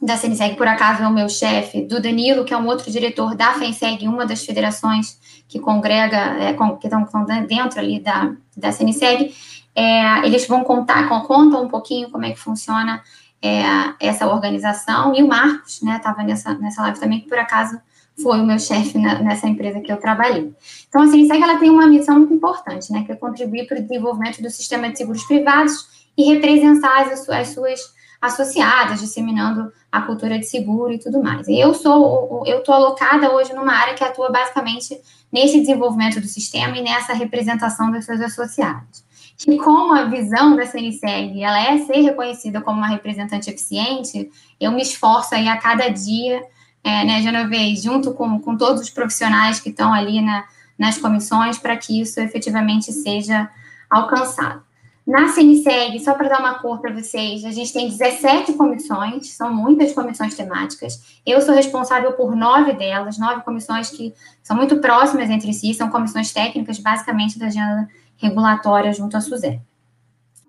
da 0.00 0.16
CNSEG, 0.16 0.56
por 0.56 0.68
acaso 0.68 1.02
é 1.02 1.08
o 1.08 1.12
meu 1.12 1.28
chefe, 1.28 1.82
do 1.82 2.00
Danilo, 2.00 2.44
que 2.44 2.52
é 2.52 2.56
um 2.56 2.66
outro 2.66 2.90
diretor 2.90 3.34
da 3.34 3.54
FENSEG, 3.54 4.06
uma 4.06 4.26
das 4.26 4.44
federações 4.44 5.18
que 5.48 5.58
congrega, 5.58 6.16
é, 6.38 6.52
com, 6.52 6.76
que 6.76 6.86
estão 6.86 7.24
dentro 7.46 7.78
ali 7.78 8.00
da, 8.00 8.34
da 8.56 8.72
CNSEG, 8.72 9.34
é, 9.74 10.26
eles 10.26 10.46
vão 10.46 10.64
contar, 10.64 11.08
contam 11.26 11.64
um 11.64 11.68
pouquinho 11.68 12.10
como 12.10 12.24
é 12.24 12.32
que 12.32 12.38
funciona 12.38 13.02
é, 13.40 13.62
essa 14.00 14.26
organização, 14.26 15.14
e 15.14 15.22
o 15.22 15.28
Marcos, 15.28 15.80
né, 15.82 15.96
estava 15.96 16.22
nessa, 16.22 16.54
nessa 16.54 16.82
live 16.82 17.00
também, 17.00 17.20
que 17.20 17.28
por 17.28 17.38
acaso 17.38 17.78
foi 18.22 18.40
o 18.40 18.46
meu 18.46 18.58
chefe 18.58 18.98
nessa 18.98 19.46
empresa 19.46 19.80
que 19.80 19.92
eu 19.92 19.98
trabalhei. 19.98 20.54
Então, 20.88 21.02
a 21.02 21.06
CNSEG 21.06 21.42
ela 21.42 21.58
tem 21.58 21.70
uma 21.70 21.86
missão 21.86 22.18
muito 22.18 22.34
importante, 22.34 22.92
né, 22.92 23.02
que 23.04 23.12
é 23.12 23.16
contribuir 23.16 23.66
para 23.66 23.78
o 23.78 23.82
desenvolvimento 23.82 24.42
do 24.42 24.50
sistema 24.50 24.90
de 24.90 24.98
seguros 24.98 25.24
privados 25.24 26.06
e 26.16 26.34
representar 26.34 27.02
as, 27.02 27.28
as 27.28 27.48
suas 27.48 27.95
associadas, 28.20 29.00
disseminando 29.00 29.72
a 29.90 30.02
cultura 30.02 30.38
de 30.38 30.46
seguro 30.46 30.92
e 30.92 30.98
tudo 30.98 31.22
mais. 31.22 31.48
E 31.48 31.58
eu 31.58 31.74
sou, 31.74 32.42
eu 32.46 32.58
estou 32.58 32.74
alocada 32.74 33.32
hoje 33.32 33.52
numa 33.52 33.72
área 33.72 33.94
que 33.94 34.04
atua 34.04 34.30
basicamente 34.30 34.98
nesse 35.32 35.60
desenvolvimento 35.60 36.20
do 36.20 36.26
sistema 36.26 36.76
e 36.76 36.82
nessa 36.82 37.12
representação 37.12 37.90
das 37.90 38.04
suas 38.04 38.20
associadas. 38.20 39.04
E 39.46 39.58
como 39.58 39.92
a 39.92 40.04
visão 40.04 40.56
da 40.56 40.64
CNSEG 40.64 41.42
ela 41.42 41.60
é 41.60 41.78
ser 41.78 42.00
reconhecida 42.00 42.60
como 42.60 42.78
uma 42.78 42.88
representante 42.88 43.50
eficiente, 43.50 44.30
eu 44.58 44.72
me 44.72 44.80
esforço 44.80 45.34
aí 45.34 45.46
a 45.46 45.58
cada 45.58 45.88
dia 45.88 46.42
é, 46.82 47.04
né, 47.04 47.20
Genovese, 47.20 47.82
junto 47.82 48.14
com, 48.14 48.40
com 48.40 48.56
todos 48.56 48.80
os 48.80 48.90
profissionais 48.90 49.58
que 49.58 49.70
estão 49.70 49.92
ali 49.92 50.22
na, 50.22 50.44
nas 50.78 50.96
comissões, 50.96 51.58
para 51.58 51.76
que 51.76 52.00
isso 52.00 52.20
efetivamente 52.20 52.92
seja 52.92 53.50
alcançado. 53.90 54.62
Na 55.06 55.28
CNSEG, 55.28 56.00
só 56.00 56.14
para 56.14 56.28
dar 56.28 56.40
uma 56.40 56.58
cor 56.58 56.80
para 56.80 56.92
vocês, 56.92 57.44
a 57.44 57.52
gente 57.52 57.72
tem 57.72 57.88
17 57.88 58.54
comissões, 58.54 59.30
são 59.30 59.54
muitas 59.54 59.92
comissões 59.92 60.34
temáticas. 60.34 61.00
Eu 61.24 61.40
sou 61.40 61.54
responsável 61.54 62.14
por 62.14 62.34
nove 62.34 62.72
delas, 62.72 63.16
nove 63.16 63.42
comissões 63.42 63.88
que 63.88 64.12
são 64.42 64.56
muito 64.56 64.78
próximas 64.78 65.30
entre 65.30 65.52
si, 65.52 65.72
são 65.74 65.90
comissões 65.90 66.32
técnicas, 66.32 66.80
basicamente 66.80 67.38
da 67.38 67.46
agenda 67.46 67.88
regulatória 68.16 68.92
junto 68.92 69.16
à 69.16 69.20
SUSEP. 69.20 69.60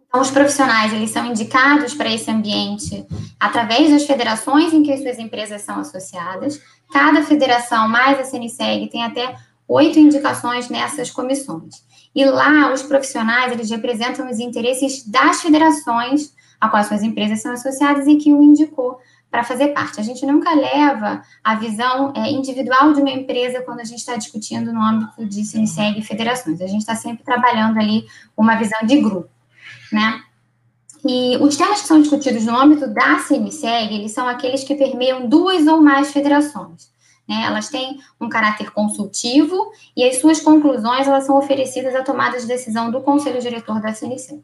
Então, 0.07 0.21
os 0.21 0.31
profissionais, 0.31 0.91
eles 0.91 1.11
são 1.11 1.23
indicados 1.27 1.93
para 1.93 2.11
esse 2.11 2.31
ambiente 2.31 3.05
através 3.39 3.91
das 3.91 4.05
federações 4.05 4.73
em 4.73 4.81
que 4.81 4.91
as 4.91 5.01
suas 5.01 5.19
empresas 5.19 5.61
são 5.61 5.79
associadas. 5.79 6.59
Cada 6.91 7.21
federação, 7.21 7.87
mais 7.87 8.19
a 8.19 8.23
CNSEG, 8.23 8.87
tem 8.87 9.03
até 9.03 9.35
oito 9.67 9.99
indicações 9.99 10.67
nessas 10.67 11.11
comissões. 11.11 11.85
E 12.17 12.25
lá, 12.25 12.73
os 12.73 12.81
profissionais, 12.81 13.51
eles 13.51 13.69
representam 13.69 14.29
os 14.29 14.39
interesses 14.39 15.07
das 15.07 15.41
federações 15.41 16.33
a 16.59 16.67
quais 16.67 16.87
suas 16.87 17.03
empresas 17.03 17.41
são 17.41 17.51
associadas 17.53 18.07
e 18.07 18.15
que 18.15 18.33
o 18.33 18.41
indicou 18.41 18.99
para 19.29 19.43
fazer 19.43 19.67
parte. 19.67 19.99
A 19.99 20.03
gente 20.03 20.25
nunca 20.25 20.53
leva 20.53 21.21
a 21.43 21.55
visão 21.55 22.11
é, 22.15 22.31
individual 22.31 22.93
de 22.93 23.01
uma 23.01 23.11
empresa 23.11 23.61
quando 23.61 23.81
a 23.81 23.83
gente 23.83 23.99
está 23.99 24.15
discutindo 24.15 24.73
no 24.73 24.81
âmbito 24.81 25.25
de 25.25 25.45
CNSEG 25.45 25.99
e 25.99 26.03
federações. 26.03 26.59
A 26.59 26.67
gente 26.67 26.81
está 26.81 26.95
sempre 26.95 27.23
trabalhando 27.23 27.77
ali 27.77 28.05
uma 28.35 28.55
visão 28.55 28.79
de 28.83 28.99
grupo 28.99 29.29
né? 29.91 30.21
E 31.05 31.37
os 31.37 31.55
temas 31.55 31.81
que 31.81 31.87
são 31.87 32.01
discutidos 32.01 32.45
no 32.45 32.57
âmbito 32.57 32.87
da 32.87 33.19
CNSEG, 33.19 33.93
eles 33.93 34.11
são 34.11 34.27
aqueles 34.27 34.63
que 34.63 34.75
permeiam 34.75 35.27
duas 35.27 35.65
ou 35.67 35.81
mais 35.81 36.11
federações. 36.11 36.89
Né? 37.27 37.43
Elas 37.45 37.69
têm 37.69 37.99
um 38.19 38.29
caráter 38.29 38.71
consultivo 38.71 39.71
e 39.95 40.03
as 40.03 40.19
suas 40.19 40.39
conclusões 40.39 41.07
elas 41.07 41.25
são 41.25 41.37
oferecidas 41.37 41.93
à 41.93 42.03
tomada 42.03 42.39
de 42.39 42.45
decisão 42.45 42.89
do 42.89 43.01
Conselho 43.01 43.41
Diretor 43.41 43.81
da 43.81 43.93
CNSEG. 43.93 44.41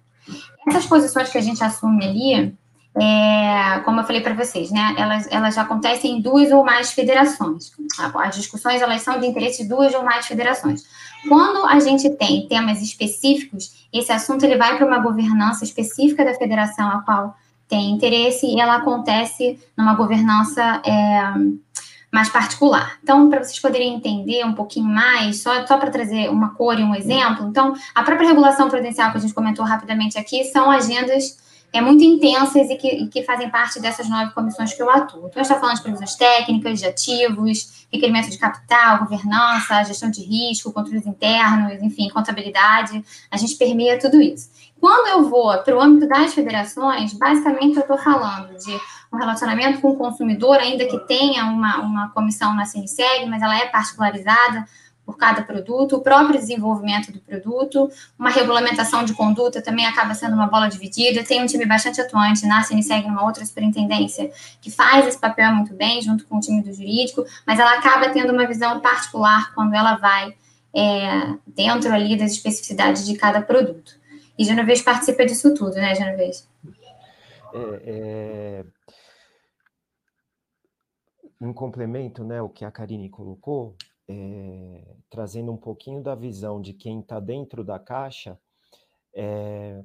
Essas 0.67 0.85
posições 0.85 1.29
que 1.29 1.37
a 1.37 1.41
gente 1.41 1.63
assume 1.63 2.05
ali, 2.05 2.55
é, 2.95 3.79
como 3.83 3.99
eu 3.99 4.03
falei 4.03 4.21
para 4.21 4.33
vocês, 4.33 4.71
né, 4.71 4.95
elas, 4.97 5.27
elas 5.31 5.57
acontecem 5.57 6.17
em 6.17 6.21
duas 6.21 6.51
ou 6.51 6.63
mais 6.63 6.91
federações. 6.91 7.71
As 8.15 8.35
discussões 8.35 8.81
elas 8.81 9.01
são 9.01 9.19
de 9.19 9.25
interesse 9.25 9.63
de 9.63 9.69
duas 9.69 9.93
ou 9.93 10.03
mais 10.03 10.27
federações. 10.27 10.83
Quando 11.27 11.65
a 11.65 11.79
gente 11.79 12.09
tem 12.11 12.47
temas 12.47 12.81
específicos, 12.81 13.87
esse 13.91 14.11
assunto 14.11 14.43
ele 14.43 14.57
vai 14.57 14.77
para 14.77 14.85
uma 14.85 14.99
governança 14.99 15.63
específica 15.63 16.23
da 16.23 16.33
federação 16.33 16.89
a 16.89 17.01
qual 17.01 17.35
tem 17.67 17.91
interesse 17.91 18.45
e 18.45 18.59
ela 18.59 18.75
acontece 18.75 19.57
numa 19.75 19.95
governança 19.95 20.81
é, 20.85 21.33
mais 22.13 22.29
particular. 22.29 22.99
Então, 23.01 23.27
para 23.27 23.43
vocês 23.43 23.57
poderem 23.57 23.95
entender 23.95 24.45
um 24.45 24.53
pouquinho 24.53 24.85
mais, 24.85 25.41
só, 25.41 25.65
só 25.65 25.79
para 25.79 25.89
trazer 25.89 26.29
uma 26.29 26.53
cor 26.53 26.79
e 26.79 26.83
um 26.83 26.93
exemplo, 26.93 27.47
então, 27.47 27.73
a 27.95 28.03
própria 28.03 28.27
regulação 28.27 28.69
prudencial 28.69 29.09
que 29.09 29.17
a 29.17 29.19
gente 29.19 29.33
comentou 29.33 29.65
rapidamente 29.65 30.15
aqui 30.15 30.43
são 30.43 30.69
agendas 30.69 31.41
é, 31.73 31.81
muito 31.81 32.03
intensas 32.03 32.69
e 32.69 32.75
que, 32.75 32.87
e 32.87 33.07
que 33.07 33.23
fazem 33.23 33.49
parte 33.49 33.79
dessas 33.79 34.07
nove 34.07 34.31
comissões 34.31 34.75
que 34.75 34.83
eu 34.83 34.91
atuo. 34.91 35.25
Então, 35.27 35.41
a 35.41 35.43
gente 35.43 35.51
está 35.51 35.59
falando 35.59 35.75
de 35.77 35.81
previsões 35.81 36.15
técnicas, 36.15 36.79
de 36.79 36.85
ativos, 36.85 37.87
requerimento 37.91 38.29
de 38.29 38.37
capital, 38.37 38.99
governança, 38.99 39.83
gestão 39.83 40.11
de 40.11 40.21
risco, 40.21 40.71
controles 40.71 41.07
internos, 41.07 41.81
enfim, 41.81 42.09
contabilidade. 42.09 43.03
A 43.31 43.37
gente 43.37 43.55
permeia 43.55 43.97
tudo 43.97 44.21
isso. 44.21 44.51
Quando 44.79 45.07
eu 45.07 45.27
vou 45.27 45.57
para 45.63 45.75
o 45.75 45.81
âmbito 45.81 46.07
das 46.07 46.31
federações, 46.31 47.13
basicamente 47.13 47.77
eu 47.77 47.81
estou 47.81 47.97
falando 47.97 48.55
de 48.55 48.79
um 49.13 49.17
relacionamento 49.17 49.79
com 49.79 49.91
o 49.91 49.95
consumidor, 49.95 50.57
ainda 50.57 50.85
que 50.85 50.97
tenha 51.05 51.45
uma, 51.45 51.77
uma 51.79 52.09
comissão 52.09 52.53
na 52.55 52.65
CNSEG, 52.65 53.27
mas 53.27 53.41
ela 53.41 53.57
é 53.57 53.67
particularizada, 53.67 54.65
por 55.05 55.17
cada 55.17 55.41
produto, 55.41 55.97
o 55.97 56.01
próprio 56.01 56.39
desenvolvimento 56.39 57.11
do 57.11 57.19
produto, 57.19 57.89
uma 58.17 58.29
regulamentação 58.29 59.03
de 59.03 59.13
conduta 59.13 59.61
também 59.61 59.85
acaba 59.85 60.13
sendo 60.13 60.33
uma 60.33 60.47
bola 60.47 60.69
dividida. 60.69 61.23
Tem 61.23 61.43
um 61.43 61.45
time 61.45 61.65
bastante 61.65 61.99
atuante, 61.99 62.45
na 62.45 62.63
segue 62.63 63.07
uma 63.07 63.23
outra 63.25 63.45
superintendência 63.45 64.31
que 64.61 64.71
faz 64.71 65.05
esse 65.05 65.19
papel 65.19 65.53
muito 65.53 65.73
bem, 65.73 66.01
junto 66.01 66.25
com 66.25 66.37
o 66.37 66.39
time 66.39 66.61
do 66.61 66.73
jurídico, 66.73 67.25
mas 67.45 67.59
ela 67.59 67.77
acaba 67.77 68.09
tendo 68.09 68.31
uma 68.31 68.47
visão 68.47 68.79
particular 68.79 69.53
quando 69.53 69.73
ela 69.73 69.95
vai 69.97 70.33
é, 70.73 71.33
dentro 71.45 71.93
ali 71.93 72.15
das 72.17 72.31
especificidades 72.31 73.05
de 73.05 73.15
cada 73.15 73.41
produto. 73.41 74.01
E 74.37 74.45
Genovez 74.45 74.81
participa 74.81 75.25
disso 75.25 75.53
tudo, 75.53 75.75
né, 75.75 75.93
Genovez? 75.93 76.47
É, 77.53 77.81
é... 77.85 78.65
Em 81.43 81.51
complemento, 81.51 82.23
né, 82.23 82.41
o 82.41 82.47
que 82.47 82.63
a 82.63 82.71
Karine 82.71 83.09
colocou, 83.09 83.75
é, 84.07 84.95
trazendo 85.09 85.51
um 85.51 85.57
pouquinho 85.57 86.01
da 86.01 86.15
visão 86.15 86.61
de 86.61 86.73
quem 86.73 87.01
está 87.01 87.19
dentro 87.19 87.65
da 87.65 87.77
caixa, 87.77 88.39
é, 89.13 89.83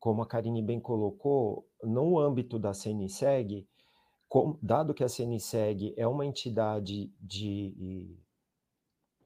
como 0.00 0.20
a 0.20 0.26
Karine 0.26 0.60
bem 0.60 0.80
colocou, 0.80 1.64
no 1.80 2.18
âmbito 2.18 2.58
da 2.58 2.74
CNSEG, 2.74 3.64
com, 4.28 4.58
dado 4.60 4.92
que 4.92 5.04
a 5.04 5.08
CNSEG 5.08 5.94
é 5.96 6.08
uma 6.08 6.26
entidade 6.26 7.12
de 7.20 8.18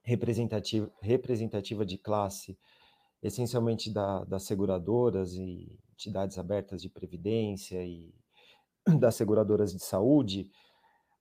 representativa, 0.02 0.92
representativa 1.00 1.86
de 1.86 1.96
classe, 1.96 2.58
essencialmente 3.22 3.90
da, 3.90 4.22
das 4.24 4.42
seguradoras 4.42 5.32
e 5.32 5.80
entidades 5.94 6.36
abertas 6.36 6.82
de 6.82 6.90
previdência 6.90 7.82
e 7.82 8.14
das 8.98 9.14
seguradoras 9.14 9.72
de 9.72 9.80
saúde, 9.80 10.50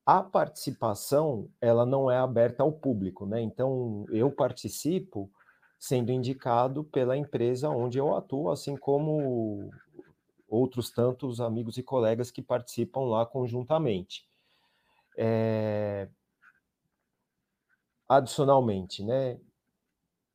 a 0.05 0.21
participação 0.21 1.49
ela 1.59 1.85
não 1.85 2.11
é 2.11 2.17
aberta 2.17 2.61
ao 2.61 2.71
público, 2.71 3.25
né? 3.25 3.41
Então 3.41 4.05
eu 4.09 4.31
participo 4.31 5.31
sendo 5.79 6.11
indicado 6.11 6.83
pela 6.83 7.17
empresa 7.17 7.69
onde 7.69 7.97
eu 7.97 8.15
atuo, 8.15 8.51
assim 8.51 8.77
como 8.77 9.71
outros 10.47 10.91
tantos 10.91 11.41
amigos 11.41 11.77
e 11.77 11.83
colegas 11.83 12.29
que 12.29 12.41
participam 12.41 13.01
lá 13.01 13.25
conjuntamente. 13.25 14.27
É... 15.17 16.07
Adicionalmente, 18.07 19.03
né? 19.03 19.39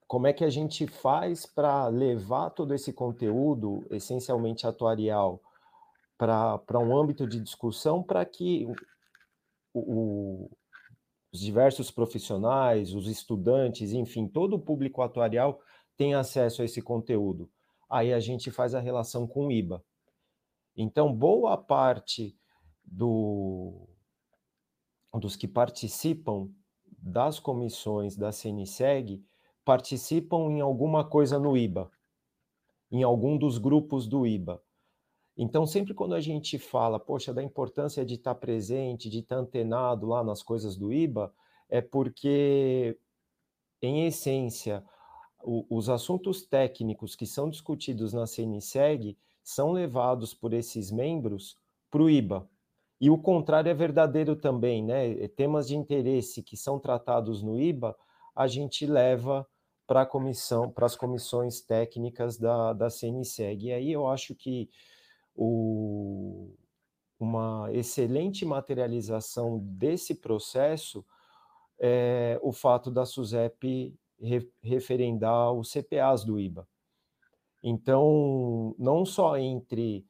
Como 0.09 0.27
é 0.27 0.33
que 0.33 0.45
a 0.45 0.51
gente 0.51 0.89
faz 0.89 1.47
para 1.47 1.87
levar 1.87 2.51
todo 2.51 2.75
esse 2.75 2.93
conteúdo, 2.93 3.87
essencialmente 3.91 4.67
atuarial, 4.67 5.41
para 6.27 6.79
um 6.79 6.95
âmbito 6.95 7.27
de 7.27 7.41
discussão 7.41 8.03
para 8.03 8.23
que 8.27 8.67
o, 9.73 10.51
os 11.33 11.41
diversos 11.41 11.91
profissionais, 11.91 12.95
os 12.95 13.07
estudantes, 13.07 13.93
enfim, 13.93 14.29
todo 14.29 14.57
o 14.57 14.61
público 14.61 15.01
atuarial 15.01 15.63
tem 15.97 16.15
acesso 16.15 16.61
a 16.61 16.67
esse 16.67 16.83
conteúdo. 16.83 17.51
Aí 17.89 18.13
a 18.13 18.21
gente 18.21 18.51
faz 18.51 18.75
a 18.75 18.81
relação 18.81 19.27
com 19.27 19.47
o 19.47 19.53
IBA. 19.53 19.83
Então, 20.77 21.11
boa 21.11 21.57
parte 21.57 22.37
do, 22.85 23.89
dos 25.15 25.37
que 25.37 25.49
participam 25.49 26.51
das 26.99 27.41
comissões 27.41 28.15
da 28.15 28.31
CNSEG 28.31 29.25
participam 29.65 30.51
em 30.51 30.61
alguma 30.61 31.03
coisa 31.03 31.39
no 31.39 31.57
IBA, 31.57 31.91
em 32.91 33.03
algum 33.03 33.39
dos 33.39 33.57
grupos 33.57 34.07
do 34.07 34.27
IBA. 34.27 34.63
Então, 35.43 35.67
sempre 35.67 35.95
quando 35.95 36.15
a 36.15 36.21
gente 36.21 36.59
fala, 36.59 37.01
poxa, 37.01 37.33
da 37.33 37.43
importância 37.43 38.05
de 38.05 38.17
estar 38.17 38.35
presente, 38.35 39.09
de 39.09 39.21
estar 39.21 39.37
antenado 39.37 40.07
lá 40.07 40.23
nas 40.23 40.43
coisas 40.43 40.77
do 40.77 40.93
IBA, 40.93 41.33
é 41.67 41.81
porque, 41.81 42.99
em 43.81 44.05
essência, 44.05 44.85
o, 45.43 45.65
os 45.71 45.89
assuntos 45.89 46.43
técnicos 46.43 47.17
que 47.17 47.25
são 47.25 47.49
discutidos 47.49 48.13
na 48.13 48.27
CNSEG 48.27 49.17
são 49.43 49.73
levados 49.73 50.35
por 50.35 50.53
esses 50.53 50.91
membros 50.91 51.57
para 51.91 52.03
o 52.03 52.11
IBA. 52.11 52.47
E 53.01 53.09
o 53.09 53.17
contrário 53.17 53.71
é 53.71 53.75
verdadeiro 53.75 54.37
também, 54.37 54.85
né? 54.85 55.27
Temas 55.29 55.69
de 55.69 55.75
interesse 55.75 56.43
que 56.43 56.55
são 56.55 56.79
tratados 56.79 57.43
no 57.43 57.59
IBA, 57.59 57.97
a 58.37 58.47
gente 58.47 58.85
leva 58.85 59.49
para 59.87 60.03
a 60.03 60.07
comissão, 60.07 60.71
para 60.71 60.85
as 60.85 60.95
comissões 60.95 61.63
técnicas 61.63 62.37
da, 62.37 62.75
da 62.75 62.91
CNSEG. 62.91 63.69
E 63.69 63.73
aí 63.73 63.91
eu 63.91 64.07
acho 64.07 64.35
que 64.35 64.69
o, 65.35 66.55
uma 67.19 67.69
excelente 67.73 68.45
materialização 68.45 69.59
desse 69.59 70.15
processo 70.15 71.05
é 71.79 72.39
o 72.43 72.53
fato 72.53 72.91
da 72.91 73.07
SUSEP 73.07 73.95
re, 74.21 74.51
referendar 74.63 75.53
os 75.53 75.71
CPAs 75.71 76.25
do 76.25 76.39
IBA. 76.39 76.67
Então, 77.63 78.75
não 78.79 79.05
só 79.05 79.37
entre 79.37 80.07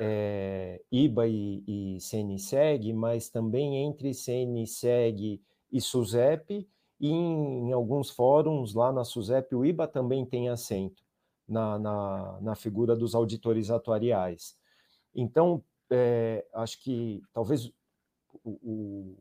é, 0.00 0.82
IBA 0.90 1.26
e, 1.28 1.64
e 1.66 2.00
CNSEG, 2.00 2.92
mas 2.92 3.28
também 3.28 3.84
entre 3.84 4.14
CNSEG 4.14 5.42
e 5.70 5.80
SUSEP, 5.80 6.68
e 7.00 7.08
em, 7.08 7.68
em, 7.68 7.72
alguns 7.72 8.10
fóruns 8.10 8.74
lá 8.74 8.92
na 8.92 9.04
SUSEP, 9.04 9.54
o 9.54 9.64
IBA 9.64 9.86
também 9.86 10.24
tem 10.24 10.48
assento 10.48 11.07
na, 11.48 11.78
na, 11.78 12.40
na 12.40 12.54
figura 12.54 12.94
dos 12.94 13.14
auditores 13.14 13.70
atuariais. 13.70 14.56
Então, 15.14 15.64
é, 15.90 16.46
acho 16.54 16.82
que 16.82 17.22
talvez 17.32 17.72
o, 18.44 18.50
o, 18.62 19.16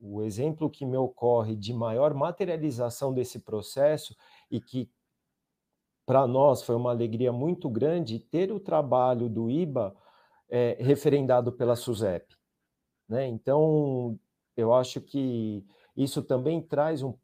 o 0.00 0.22
exemplo 0.22 0.68
que 0.68 0.84
me 0.84 0.96
ocorre 0.96 1.54
de 1.54 1.72
maior 1.72 2.12
materialização 2.14 3.12
desse 3.14 3.38
processo 3.38 4.16
e 4.50 4.60
que 4.60 4.90
para 6.04 6.26
nós 6.26 6.62
foi 6.62 6.74
uma 6.74 6.90
alegria 6.90 7.32
muito 7.32 7.70
grande 7.70 8.18
ter 8.18 8.50
o 8.50 8.58
trabalho 8.58 9.28
do 9.28 9.48
IBA 9.48 9.94
é, 10.48 10.76
referendado 10.80 11.52
pela 11.52 11.76
SUSEP. 11.76 12.34
Né? 13.08 13.28
Então, 13.28 14.18
eu 14.56 14.74
acho 14.74 15.00
que 15.00 15.64
isso 15.96 16.22
também 16.22 16.60
traz 16.60 17.02
um, 17.02 17.14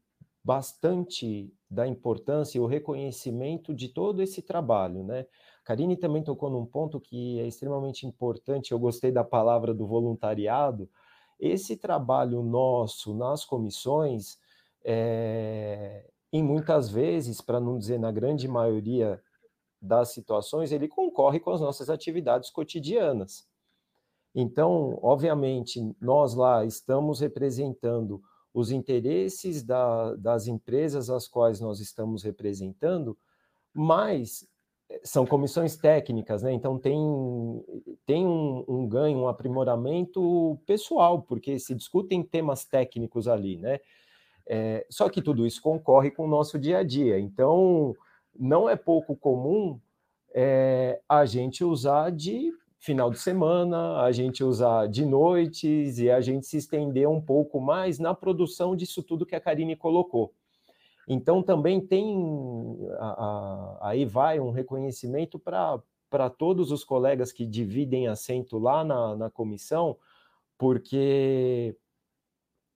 bastante 0.46 1.52
da 1.68 1.88
importância 1.88 2.56
e 2.56 2.60
o 2.60 2.66
reconhecimento 2.66 3.74
de 3.74 3.88
todo 3.88 4.22
esse 4.22 4.40
trabalho, 4.40 5.02
né? 5.02 5.26
Karine 5.64 5.96
também 5.96 6.22
tocou 6.22 6.48
num 6.48 6.64
ponto 6.64 7.00
que 7.00 7.40
é 7.40 7.48
extremamente 7.48 8.06
importante, 8.06 8.70
eu 8.70 8.78
gostei 8.78 9.10
da 9.10 9.24
palavra 9.24 9.74
do 9.74 9.84
voluntariado. 9.88 10.88
Esse 11.40 11.76
trabalho 11.76 12.44
nosso 12.44 13.12
nas 13.12 13.44
comissões, 13.44 14.38
é, 14.84 16.08
em 16.32 16.44
muitas 16.44 16.88
vezes, 16.88 17.40
para 17.40 17.58
não 17.58 17.76
dizer 17.76 17.98
na 17.98 18.12
grande 18.12 18.46
maioria 18.46 19.20
das 19.82 20.12
situações, 20.12 20.70
ele 20.70 20.86
concorre 20.86 21.40
com 21.40 21.50
as 21.50 21.60
nossas 21.60 21.90
atividades 21.90 22.50
cotidianas. 22.50 23.48
Então, 24.32 24.96
obviamente, 25.02 25.80
nós 26.00 26.34
lá 26.34 26.64
estamos 26.64 27.18
representando 27.18 28.22
os 28.56 28.70
interesses 28.70 29.62
da, 29.62 30.14
das 30.14 30.46
empresas 30.46 31.10
às 31.10 31.28
quais 31.28 31.60
nós 31.60 31.78
estamos 31.78 32.22
representando, 32.22 33.14
mas 33.70 34.48
eh, 34.88 34.98
são 35.04 35.26
comissões 35.26 35.76
técnicas, 35.76 36.42
né? 36.42 36.54
Então 36.54 36.78
tem, 36.78 36.96
tem 38.06 38.26
um, 38.26 38.64
um, 38.66 38.88
ganho, 38.88 39.18
um 39.18 39.28
aprimoramento 39.28 40.58
pessoal, 40.64 41.20
porque 41.20 41.58
se 41.58 41.74
discutem 41.74 42.22
temas 42.22 42.64
técnicos 42.64 43.28
ali, 43.28 43.58
né? 43.58 43.78
É, 44.48 44.86
só 44.88 45.10
que 45.10 45.20
tudo 45.20 45.46
isso 45.46 45.60
concorre 45.60 46.10
com 46.10 46.24
o 46.24 46.28
nosso 46.28 46.58
dia 46.58 46.78
a 46.78 46.82
dia. 46.82 47.18
Então 47.20 47.94
não 48.34 48.70
é 48.70 48.74
pouco 48.74 49.14
comum 49.14 49.78
é, 50.32 50.98
a 51.06 51.26
gente 51.26 51.62
usar 51.62 52.10
de 52.10 52.54
final 52.86 53.10
de 53.10 53.18
semana, 53.18 54.00
a 54.00 54.12
gente 54.12 54.44
usar 54.44 54.86
de 54.86 55.04
noites 55.04 55.98
e 55.98 56.08
a 56.08 56.20
gente 56.20 56.46
se 56.46 56.56
estender 56.56 57.08
um 57.08 57.20
pouco 57.20 57.60
mais 57.60 57.98
na 57.98 58.14
produção 58.14 58.76
disso 58.76 59.02
tudo 59.02 59.26
que 59.26 59.34
a 59.34 59.40
Karine 59.40 59.74
colocou. 59.74 60.32
Então 61.08 61.42
também 61.42 61.80
tem 61.80 62.78
a, 63.00 63.08
a, 63.08 63.78
aí 63.90 64.04
vai 64.04 64.38
um 64.38 64.52
reconhecimento 64.52 65.36
para 65.36 66.30
todos 66.30 66.70
os 66.70 66.84
colegas 66.84 67.32
que 67.32 67.44
dividem 67.44 68.06
assento 68.06 68.56
lá 68.56 68.84
na, 68.84 69.16
na 69.16 69.30
comissão, 69.30 69.96
porque 70.56 71.76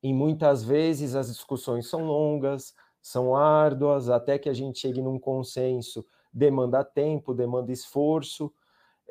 em 0.02 0.12
muitas 0.12 0.64
vezes 0.64 1.14
as 1.14 1.28
discussões 1.28 1.86
são 1.86 2.04
longas, 2.04 2.74
são 3.00 3.36
árduas, 3.36 4.10
até 4.10 4.40
que 4.40 4.48
a 4.48 4.54
gente 4.54 4.80
chegue 4.80 5.00
num 5.00 5.20
consenso, 5.20 6.04
demanda 6.32 6.82
tempo, 6.82 7.32
demanda 7.32 7.70
esforço, 7.70 8.52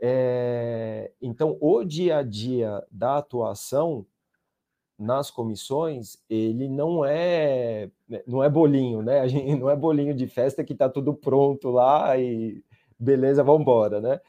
é, 0.02 1.12
então, 1.22 1.58
o 1.60 1.84
dia 1.84 2.18
a 2.18 2.24
dia 2.24 2.86
da 2.92 3.18
atuação 3.18 4.06
nas 4.98 5.32
comissões, 5.32 6.18
ele 6.30 6.68
não 6.68 7.06
é 7.06 7.90
né, 8.08 8.22
não 8.28 8.44
é 8.44 8.50
bolinho, 8.50 9.02
né? 9.02 9.20
A 9.22 9.28
gente 9.28 9.56
não 9.60 9.70
é 9.70 9.76
bolinho 9.76 10.14
de 10.14 10.28
festa 10.28 10.64
que 10.64 10.74
está 10.74 10.90
tudo 10.90 11.14
pronto 11.14 11.70
lá 11.70 12.18
e 12.18 12.64
beleza, 13.00 13.44
vamos 13.44 13.62
embora, 13.62 14.02
né? 14.02 14.20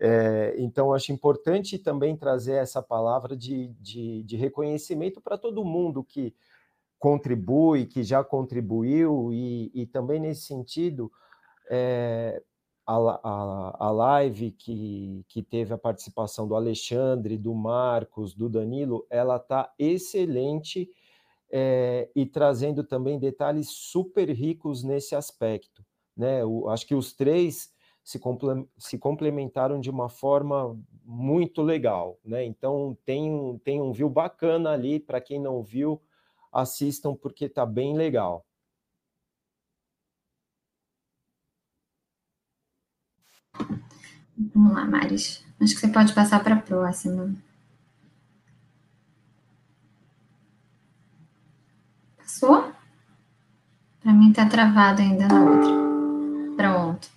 É, 0.00 0.54
então, 0.58 0.92
acho 0.92 1.12
importante 1.12 1.78
também 1.78 2.16
trazer 2.16 2.54
essa 2.54 2.80
palavra 2.82 3.36
de, 3.36 3.68
de, 3.80 4.22
de 4.22 4.36
reconhecimento 4.36 5.20
para 5.20 5.36
todo 5.36 5.64
mundo 5.64 6.04
que 6.04 6.34
contribui, 6.98 7.86
que 7.86 8.02
já 8.02 8.22
contribuiu, 8.22 9.32
e, 9.32 9.70
e 9.74 9.86
também 9.86 10.20
nesse 10.20 10.42
sentido, 10.42 11.10
é, 11.70 12.42
a, 12.88 13.20
a, 13.22 13.86
a 13.86 13.90
live 13.90 14.50
que, 14.52 15.22
que 15.28 15.42
teve 15.42 15.74
a 15.74 15.78
participação 15.78 16.48
do 16.48 16.54
Alexandre, 16.54 17.36
do 17.36 17.54
Marcos, 17.54 18.34
do 18.34 18.48
Danilo, 18.48 19.06
ela 19.10 19.36
está 19.36 19.70
excelente 19.78 20.90
é, 21.52 22.08
e 22.16 22.24
trazendo 22.24 22.82
também 22.82 23.18
detalhes 23.18 23.68
super 23.68 24.30
ricos 24.30 24.82
nesse 24.82 25.14
aspecto. 25.14 25.84
Né? 26.16 26.40
Eu, 26.40 26.66
acho 26.70 26.86
que 26.86 26.94
os 26.94 27.12
três 27.12 27.70
se, 28.02 28.18
se 28.78 28.98
complementaram 28.98 29.78
de 29.78 29.90
uma 29.90 30.08
forma 30.08 30.74
muito 31.04 31.60
legal. 31.60 32.18
Né? 32.24 32.42
Então, 32.46 32.96
tem 33.04 33.58
tem 33.62 33.82
um 33.82 33.92
view 33.92 34.08
bacana 34.08 34.70
ali, 34.70 34.98
para 34.98 35.20
quem 35.20 35.38
não 35.38 35.62
viu, 35.62 36.00
assistam 36.50 37.14
porque 37.14 37.44
está 37.44 37.66
bem 37.66 37.94
legal. 37.94 38.46
Vamos 44.54 44.72
lá, 44.72 44.84
Maris. 44.84 45.42
Acho 45.60 45.74
que 45.74 45.80
você 45.80 45.88
pode 45.88 46.12
passar 46.12 46.42
para 46.42 46.54
a 46.54 46.60
próxima. 46.60 47.34
Passou? 52.18 52.72
Para 54.00 54.12
mim 54.12 54.30
está 54.30 54.46
travado 54.46 55.02
ainda 55.02 55.26
na 55.26 55.40
outra. 55.40 55.70
Pronto. 56.56 57.08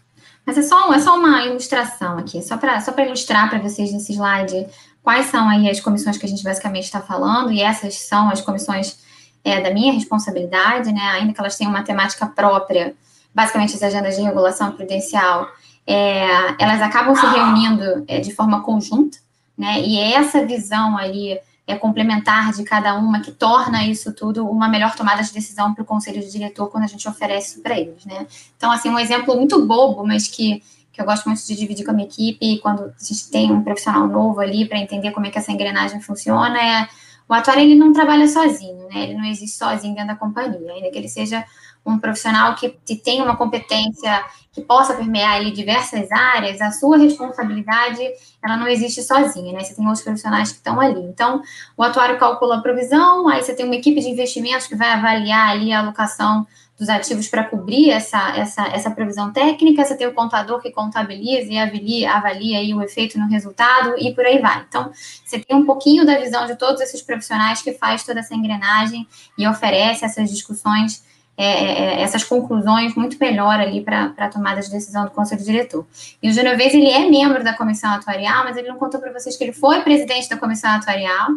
Mas 0.45 0.57
é 0.57 0.63
só, 0.63 0.91
é 0.93 0.99
só 0.99 1.17
uma 1.17 1.45
ilustração 1.45 2.17
aqui, 2.17 2.41
só 2.41 2.57
para 2.57 2.81
só 2.81 2.93
ilustrar 2.97 3.49
para 3.49 3.59
vocês 3.59 3.93
nesse 3.93 4.13
slide 4.13 4.67
quais 5.03 5.27
são 5.27 5.47
aí 5.47 5.69
as 5.69 5.79
comissões 5.79 6.17
que 6.17 6.25
a 6.25 6.29
gente 6.29 6.43
basicamente 6.43 6.85
está 6.85 7.01
falando, 7.01 7.51
e 7.51 7.61
essas 7.61 7.95
são 7.95 8.29
as 8.29 8.41
comissões 8.41 8.99
é, 9.43 9.61
da 9.61 9.71
minha 9.71 9.93
responsabilidade, 9.93 10.91
né? 10.91 11.01
Ainda 11.13 11.33
que 11.33 11.39
elas 11.39 11.57
tenham 11.57 11.71
uma 11.71 11.83
temática 11.83 12.25
própria, 12.25 12.95
basicamente 13.33 13.75
as 13.75 13.83
agendas 13.83 14.15
de 14.15 14.21
regulação 14.21 14.71
prudencial, 14.71 15.47
é, 15.85 16.25
elas 16.59 16.81
acabam 16.81 17.15
se 17.15 17.25
reunindo 17.25 18.03
é, 18.07 18.19
de 18.19 18.33
forma 18.33 18.61
conjunta, 18.61 19.17
né? 19.57 19.81
E 19.81 19.97
é 19.97 20.13
essa 20.13 20.45
visão 20.45 20.97
ali 20.97 21.39
é 21.67 21.77
complementar 21.77 22.51
de 22.51 22.63
cada 22.63 22.95
uma 22.95 23.21
que 23.21 23.31
torna 23.31 23.85
isso 23.85 24.13
tudo 24.13 24.47
uma 24.47 24.67
melhor 24.67 24.95
tomada 24.95 25.23
de 25.23 25.31
decisão 25.31 25.73
para 25.73 25.83
o 25.83 25.85
conselho 25.85 26.21
de 26.21 26.31
diretor 26.31 26.69
quando 26.69 26.83
a 26.83 26.87
gente 26.87 27.07
oferece 27.07 27.61
para 27.61 27.79
eles, 27.79 28.05
né? 28.05 28.27
Então, 28.57 28.71
assim, 28.71 28.89
um 28.89 28.99
exemplo 28.99 29.35
muito 29.35 29.65
bobo, 29.65 30.05
mas 30.05 30.27
que, 30.27 30.61
que 30.91 31.01
eu 31.01 31.05
gosto 31.05 31.27
muito 31.27 31.45
de 31.45 31.55
dividir 31.55 31.85
com 31.85 31.91
a 31.91 31.93
minha 31.93 32.07
equipe, 32.07 32.59
quando 32.59 32.83
a 32.83 33.03
gente 33.03 33.29
tem 33.29 33.51
um 33.51 33.63
profissional 33.63 34.07
novo 34.07 34.39
ali 34.39 34.67
para 34.67 34.79
entender 34.79 35.11
como 35.11 35.25
é 35.25 35.29
que 35.29 35.37
essa 35.37 35.51
engrenagem 35.51 36.01
funciona, 36.01 36.59
é 36.61 36.87
o 37.29 37.33
atuário 37.33 37.63
ele 37.63 37.75
não 37.75 37.93
trabalha 37.93 38.27
sozinho, 38.27 38.87
né? 38.89 39.03
Ele 39.03 39.13
não 39.13 39.25
existe 39.25 39.57
sozinho 39.57 39.93
dentro 39.93 40.09
da 40.09 40.15
companhia, 40.15 40.73
ainda 40.73 40.91
que 40.91 40.97
ele 40.97 41.07
seja 41.07 41.45
um 41.85 41.97
profissional 41.97 42.55
que, 42.55 42.69
que 42.85 42.95
tenha 42.95 43.23
uma 43.23 43.37
competência 43.37 44.23
que 44.51 44.61
possa 44.61 44.93
permear 44.93 45.35
ali 45.35 45.51
diversas 45.51 46.11
áreas, 46.11 46.59
a 46.59 46.71
sua 46.71 46.97
responsabilidade, 46.97 48.01
ela 48.43 48.57
não 48.57 48.67
existe 48.67 49.01
sozinha, 49.01 49.53
né? 49.53 49.63
Você 49.63 49.73
tem 49.73 49.85
outros 49.85 50.03
profissionais 50.03 50.51
que 50.51 50.57
estão 50.57 50.79
ali. 50.79 50.99
Então, 50.99 51.41
o 51.77 51.83
atuário 51.83 52.19
calcula 52.19 52.57
a 52.57 52.61
provisão, 52.61 53.29
aí 53.29 53.41
você 53.41 53.55
tem 53.55 53.65
uma 53.65 53.75
equipe 53.75 54.01
de 54.01 54.09
investimentos 54.09 54.67
que 54.67 54.75
vai 54.75 54.91
avaliar 54.91 55.49
ali 55.49 55.71
a 55.71 55.79
alocação 55.79 56.45
dos 56.77 56.89
ativos 56.89 57.27
para 57.27 57.43
cobrir 57.43 57.91
essa, 57.91 58.35
essa, 58.35 58.67
essa 58.69 58.91
provisão 58.91 59.31
técnica, 59.31 59.85
você 59.85 59.95
tem 59.95 60.07
o 60.07 60.13
contador 60.13 60.59
que 60.59 60.71
contabiliza 60.71 61.49
e 61.53 61.57
avalia, 61.57 62.11
avalia 62.11 62.57
aí 62.57 62.73
o 62.73 62.81
efeito 62.81 63.19
no 63.19 63.27
resultado 63.27 63.93
e 63.99 64.13
por 64.13 64.25
aí 64.25 64.39
vai. 64.39 64.65
Então, 64.67 64.91
você 65.23 65.39
tem 65.39 65.55
um 65.55 65.65
pouquinho 65.65 66.05
da 66.05 66.17
visão 66.17 66.45
de 66.45 66.55
todos 66.55 66.81
esses 66.81 67.01
profissionais 67.01 67.61
que 67.61 67.71
faz 67.73 68.03
toda 68.03 68.19
essa 68.19 68.35
engrenagem 68.35 69.07
e 69.37 69.47
oferece 69.47 70.03
essas 70.03 70.29
discussões 70.29 71.03
é, 71.41 71.43
é, 71.43 71.83
é, 71.95 72.01
essas 72.01 72.23
conclusões 72.23 72.93
muito 72.93 73.17
melhor 73.19 73.59
ali 73.59 73.81
para 73.81 74.13
a 74.15 74.29
tomada 74.29 74.61
de 74.61 74.69
decisão 74.69 75.05
do 75.05 75.09
conselho 75.09 75.43
diretor. 75.43 75.87
E 76.21 76.29
o 76.29 76.31
Genovese, 76.31 76.77
ele 76.77 76.91
é 76.91 77.09
membro 77.09 77.43
da 77.43 77.57
comissão 77.57 77.91
atuarial, 77.91 78.43
mas 78.43 78.55
ele 78.57 78.67
não 78.67 78.77
contou 78.77 78.99
para 78.99 79.11
vocês 79.11 79.35
que 79.35 79.43
ele 79.43 79.51
foi 79.51 79.81
presidente 79.81 80.29
da 80.29 80.37
comissão 80.37 80.69
atuarial, 80.69 81.29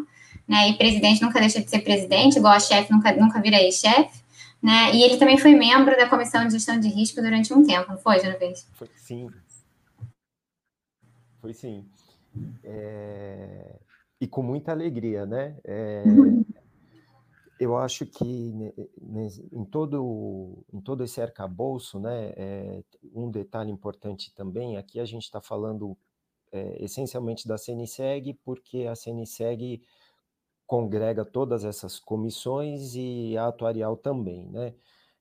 né, 0.46 0.68
e 0.68 0.74
presidente 0.76 1.22
nunca 1.22 1.40
deixa 1.40 1.58
de 1.58 1.70
ser 1.70 1.78
presidente, 1.78 2.38
igual 2.38 2.52
a 2.52 2.60
chefe 2.60 2.92
nunca, 2.92 3.12
nunca 3.16 3.40
vira 3.40 3.56
ex-chefe, 3.56 4.22
né, 4.62 4.90
e 4.92 5.02
ele 5.02 5.16
também 5.16 5.38
foi 5.38 5.54
membro 5.54 5.96
da 5.96 6.06
comissão 6.06 6.46
de 6.46 6.52
gestão 6.52 6.78
de 6.78 6.88
risco 6.88 7.22
durante 7.22 7.54
um 7.54 7.64
tempo, 7.64 7.90
não 7.90 7.96
foi, 7.96 8.20
Genovese? 8.20 8.66
Foi 8.74 8.90
sim. 8.96 9.30
Foi 11.40 11.54
sim. 11.54 11.82
É... 12.62 13.76
E 14.20 14.26
com 14.26 14.42
muita 14.42 14.72
alegria, 14.72 15.24
né? 15.24 15.54
É... 15.64 16.04
eu 17.58 17.76
acho 17.76 18.04
que 18.06 18.52
em 19.52 19.64
todo, 19.64 20.64
em 20.72 20.80
todo 20.80 21.04
esse 21.04 21.20
arcabouço, 21.20 22.00
né, 22.00 22.32
é, 22.36 22.84
um 23.14 23.30
detalhe 23.30 23.70
importante 23.70 24.34
também, 24.34 24.76
aqui 24.76 24.98
a 24.98 25.04
gente 25.04 25.24
está 25.24 25.40
falando 25.40 25.96
é, 26.50 26.82
essencialmente 26.82 27.46
da 27.46 27.56
CNSEG, 27.56 28.34
porque 28.44 28.86
a 28.86 28.94
CNSEG 28.94 29.82
congrega 30.66 31.24
todas 31.24 31.64
essas 31.64 31.98
comissões 31.98 32.94
e 32.94 33.36
a 33.36 33.48
atuarial 33.48 33.96
também, 33.96 34.48
né? 34.48 34.74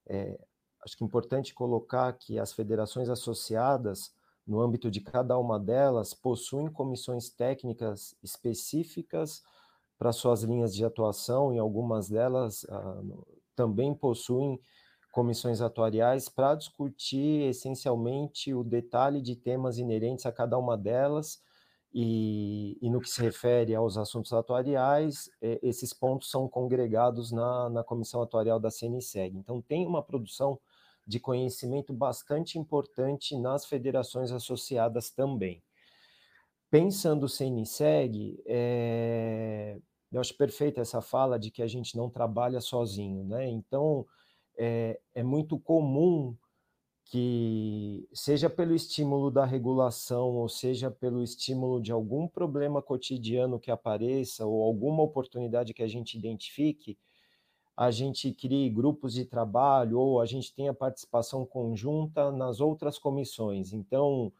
É, 0.06 0.38
acho 0.84 0.96
que 0.96 1.04
é 1.04 1.06
importante 1.06 1.54
colocar 1.54 2.12
que 2.14 2.38
as 2.38 2.52
federações 2.52 3.08
associadas, 3.08 4.14
no 4.46 4.60
âmbito 4.60 4.90
de 4.90 5.00
cada 5.00 5.38
uma 5.38 5.58
delas, 5.58 6.12
possuem 6.12 6.68
comissões 6.68 7.30
técnicas 7.30 8.16
específicas 8.22 9.42
para 9.98 10.12
suas 10.12 10.42
linhas 10.42 10.74
de 10.74 10.84
atuação, 10.84 11.52
e 11.54 11.58
algumas 11.58 12.08
delas 12.08 12.66
ah, 12.68 13.02
também 13.54 13.94
possuem 13.94 14.60
comissões 15.12 15.60
atuariais 15.60 16.28
para 16.28 16.56
discutir 16.56 17.48
essencialmente 17.48 18.52
o 18.52 18.64
detalhe 18.64 19.22
de 19.22 19.36
temas 19.36 19.78
inerentes 19.78 20.26
a 20.26 20.32
cada 20.32 20.58
uma 20.58 20.76
delas, 20.76 21.40
e, 21.96 22.76
e 22.82 22.90
no 22.90 23.00
que 23.00 23.08
se 23.08 23.22
refere 23.22 23.72
aos 23.72 23.96
assuntos 23.96 24.32
atuariais, 24.32 25.30
eh, 25.40 25.60
esses 25.62 25.92
pontos 25.92 26.28
são 26.28 26.48
congregados 26.48 27.30
na, 27.30 27.70
na 27.70 27.84
comissão 27.84 28.20
atuarial 28.20 28.58
da 28.58 28.68
CNSEG. 28.68 29.38
Então, 29.38 29.62
tem 29.62 29.86
uma 29.86 30.02
produção 30.02 30.58
de 31.06 31.20
conhecimento 31.20 31.92
bastante 31.92 32.58
importante 32.58 33.38
nas 33.38 33.64
federações 33.64 34.32
associadas 34.32 35.10
também 35.10 35.62
pensando 36.74 37.28
sem 37.28 37.52
NISEG, 37.52 38.42
é, 38.44 39.78
eu 40.10 40.20
acho 40.20 40.36
perfeita 40.36 40.80
essa 40.80 41.00
fala 41.00 41.38
de 41.38 41.48
que 41.48 41.62
a 41.62 41.68
gente 41.68 41.96
não 41.96 42.10
trabalha 42.10 42.60
sozinho, 42.60 43.22
né? 43.22 43.48
Então, 43.48 44.04
é, 44.58 44.98
é 45.14 45.22
muito 45.22 45.56
comum 45.56 46.36
que, 47.04 48.08
seja 48.12 48.50
pelo 48.50 48.74
estímulo 48.74 49.30
da 49.30 49.44
regulação, 49.44 50.30
ou 50.30 50.48
seja 50.48 50.90
pelo 50.90 51.22
estímulo 51.22 51.80
de 51.80 51.92
algum 51.92 52.26
problema 52.26 52.82
cotidiano 52.82 53.60
que 53.60 53.70
apareça, 53.70 54.44
ou 54.44 54.64
alguma 54.64 55.04
oportunidade 55.04 55.72
que 55.72 55.82
a 55.84 55.88
gente 55.88 56.18
identifique, 56.18 56.98
a 57.76 57.92
gente 57.92 58.32
crie 58.32 58.68
grupos 58.68 59.14
de 59.14 59.24
trabalho, 59.24 60.00
ou 60.00 60.20
a 60.20 60.26
gente 60.26 60.52
tenha 60.52 60.74
participação 60.74 61.46
conjunta 61.46 62.32
nas 62.32 62.58
outras 62.58 62.98
comissões. 62.98 63.72
Então, 63.72 64.32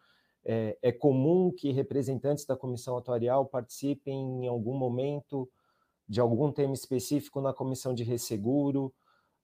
é, 0.45 0.77
é 0.83 0.93
comum 0.93 1.51
que 1.51 1.73
representantes 1.73 2.45
da 2.45 2.57
comissão 2.57 2.97
atuarial 2.97 3.47
participem 3.47 4.45
em 4.45 4.47
algum 4.47 4.77
momento 4.77 5.49
de 6.07 6.21
algum 6.21 6.53
tema 6.53 6.75
específico 6.75 7.41
na 7.41 7.53
comissão 7.55 7.95
de 7.95 8.05
resseguro, 8.05 8.93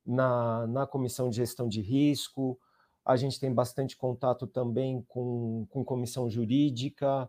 na, 0.05 0.67
na 0.67 0.87
comissão 0.87 1.31
de 1.31 1.37
gestão 1.37 1.67
de 1.67 1.81
risco. 1.81 2.59
A 3.05 3.17
gente 3.17 3.41
tem 3.41 3.53
bastante 3.53 3.97
contato 3.97 4.47
também 4.47 5.03
com, 5.09 5.67
com 5.71 5.83
comissão 5.83 6.29
jurídica, 6.29 7.29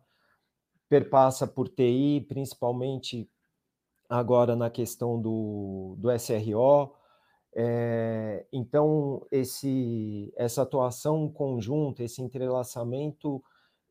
perpassa 0.89 1.47
por 1.47 1.69
TI, 1.69 2.25
principalmente 2.27 3.29
agora 4.09 4.53
na 4.53 4.69
questão 4.69 5.21
do, 5.21 5.95
do 5.97 6.11
SRO. 6.11 6.93
É, 7.55 8.45
então, 8.51 9.25
esse, 9.31 10.33
essa 10.35 10.61
atuação 10.63 11.29
conjunta, 11.29 12.03
esse 12.03 12.21
entrelaçamento 12.21 13.41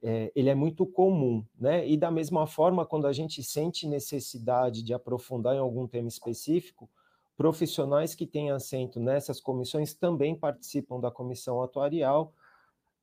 é, 0.03 0.33
ele 0.35 0.49
é 0.49 0.55
muito 0.55 0.87
comum, 0.87 1.45
né? 1.59 1.87
E 1.87 1.97
da 1.97 2.11
mesma 2.11 2.47
forma, 2.47 2.87
quando 2.87 3.07
a 3.07 3.13
gente 3.13 3.43
sente 3.43 3.87
necessidade 3.87 4.83
de 4.83 4.95
aprofundar 4.95 5.55
em 5.55 5.59
algum 5.59 5.87
tema 5.87 6.09
específico, 6.09 6.89
profissionais 7.37 8.15
que 8.15 8.27
têm 8.27 8.51
assento 8.51 9.01
nessas 9.01 9.41
comissões 9.41 9.95
também 9.95 10.35
participam 10.35 11.01
da 11.01 11.11
comissão 11.11 11.63
atuarial 11.63 12.35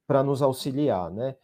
para 0.06 0.24
nos 0.24 0.42
auxiliar, 0.42 1.12
né? 1.12 1.36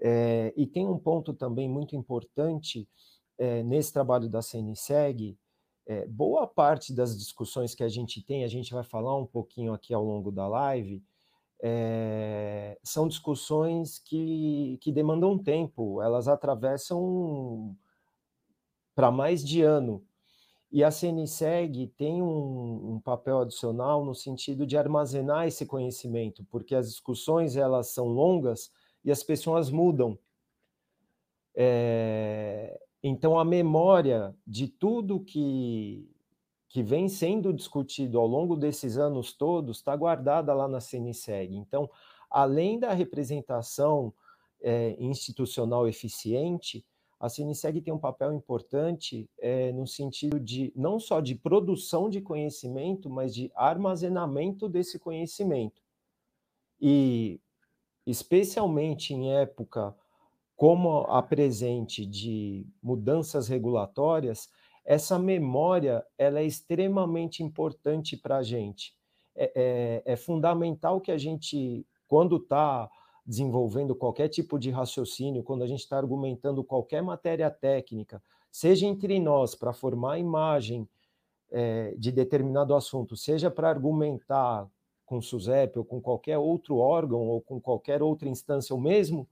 É, 0.00 0.52
e 0.56 0.66
tem 0.66 0.86
um 0.86 0.98
ponto 0.98 1.34
também 1.34 1.68
muito 1.68 1.94
importante 1.94 2.88
é, 3.36 3.62
nesse 3.62 3.92
trabalho 3.92 4.28
da 4.28 4.42
CNSEG, 4.42 5.36
é, 5.86 6.06
boa 6.06 6.46
parte 6.46 6.92
das 6.94 7.18
discussões 7.18 7.74
que 7.74 7.82
a 7.82 7.88
gente 7.88 8.22
tem, 8.22 8.44
a 8.44 8.48
gente 8.48 8.72
vai 8.72 8.84
falar 8.84 9.16
um 9.16 9.26
pouquinho 9.26 9.72
aqui 9.72 9.92
ao 9.92 10.04
longo 10.04 10.30
da 10.30 10.46
live, 10.46 11.02
é, 11.62 12.78
são 12.82 13.06
discussões 13.06 13.98
que, 13.98 14.78
que 14.80 14.90
demandam 14.90 15.38
tempo, 15.38 16.00
elas 16.00 16.28
atravessam 16.28 17.76
para 18.94 19.10
mais 19.10 19.44
de 19.46 19.62
ano. 19.62 20.04
E 20.72 20.84
a 20.84 20.90
CNSEG 20.90 21.88
tem 21.96 22.22
um, 22.22 22.92
um, 22.92 23.00
papel 23.00 23.40
adicional 23.40 24.04
no 24.04 24.14
sentido 24.14 24.64
de 24.64 24.76
armazenar 24.76 25.46
esse 25.46 25.66
conhecimento, 25.66 26.44
porque 26.44 26.74
as 26.74 26.88
discussões 26.88 27.56
elas 27.56 27.88
são 27.88 28.06
longas 28.06 28.70
e 29.04 29.10
as 29.10 29.22
pessoas 29.22 29.68
mudam. 29.68 30.16
É, 31.54 32.80
então, 33.02 33.38
a 33.38 33.44
memória 33.44 34.34
de 34.46 34.68
tudo 34.68 35.20
que, 35.20 36.08
que 36.70 36.84
vem 36.84 37.08
sendo 37.08 37.52
discutido 37.52 38.16
ao 38.16 38.28
longo 38.28 38.56
desses 38.56 38.96
anos 38.96 39.32
todos 39.32 39.78
está 39.78 39.94
guardada 39.96 40.54
lá 40.54 40.68
na 40.68 40.80
CNSEG. 40.80 41.56
Então, 41.56 41.90
além 42.30 42.78
da 42.78 42.92
representação 42.92 44.14
é, 44.62 44.96
institucional 45.00 45.88
eficiente, 45.88 46.86
a 47.18 47.28
CNSEG 47.28 47.80
tem 47.80 47.92
um 47.92 47.98
papel 47.98 48.32
importante 48.32 49.28
é, 49.40 49.72
no 49.72 49.84
sentido 49.84 50.38
de 50.38 50.72
não 50.76 51.00
só 51.00 51.20
de 51.20 51.34
produção 51.34 52.08
de 52.08 52.20
conhecimento, 52.20 53.10
mas 53.10 53.34
de 53.34 53.50
armazenamento 53.56 54.68
desse 54.68 54.96
conhecimento. 54.96 55.82
E, 56.80 57.40
especialmente 58.06 59.12
em 59.12 59.32
época 59.32 59.94
como 60.54 61.00
a 61.08 61.20
presente 61.20 62.06
de 62.06 62.64
mudanças 62.82 63.48
regulatórias, 63.48 64.48
essa 64.90 65.20
memória 65.20 66.04
ela 66.18 66.40
é 66.40 66.44
extremamente 66.44 67.44
importante 67.44 68.16
para 68.16 68.38
a 68.38 68.42
gente. 68.42 68.92
É, 69.36 69.52
é, 69.54 70.14
é 70.14 70.16
fundamental 70.16 71.00
que 71.00 71.12
a 71.12 71.16
gente, 71.16 71.86
quando 72.08 72.38
está 72.38 72.90
desenvolvendo 73.24 73.94
qualquer 73.94 74.26
tipo 74.26 74.58
de 74.58 74.68
raciocínio, 74.68 75.44
quando 75.44 75.62
a 75.62 75.66
gente 75.68 75.78
está 75.78 75.96
argumentando 75.96 76.64
qualquer 76.64 77.04
matéria 77.04 77.48
técnica, 77.48 78.20
seja 78.50 78.84
entre 78.84 79.20
nós 79.20 79.54
para 79.54 79.72
formar 79.72 80.18
imagem 80.18 80.88
é, 81.52 81.94
de 81.96 82.10
determinado 82.10 82.74
assunto, 82.74 83.16
seja 83.16 83.48
para 83.48 83.70
argumentar 83.70 84.68
com 85.06 85.18
o 85.18 85.22
SUSEP 85.22 85.78
ou 85.78 85.84
com 85.84 86.00
qualquer 86.00 86.38
outro 86.38 86.78
órgão 86.78 87.28
ou 87.28 87.40
com 87.40 87.60
qualquer 87.60 88.02
outra 88.02 88.28
instância, 88.28 88.74
ou 88.74 88.80
mesmo 88.80 89.28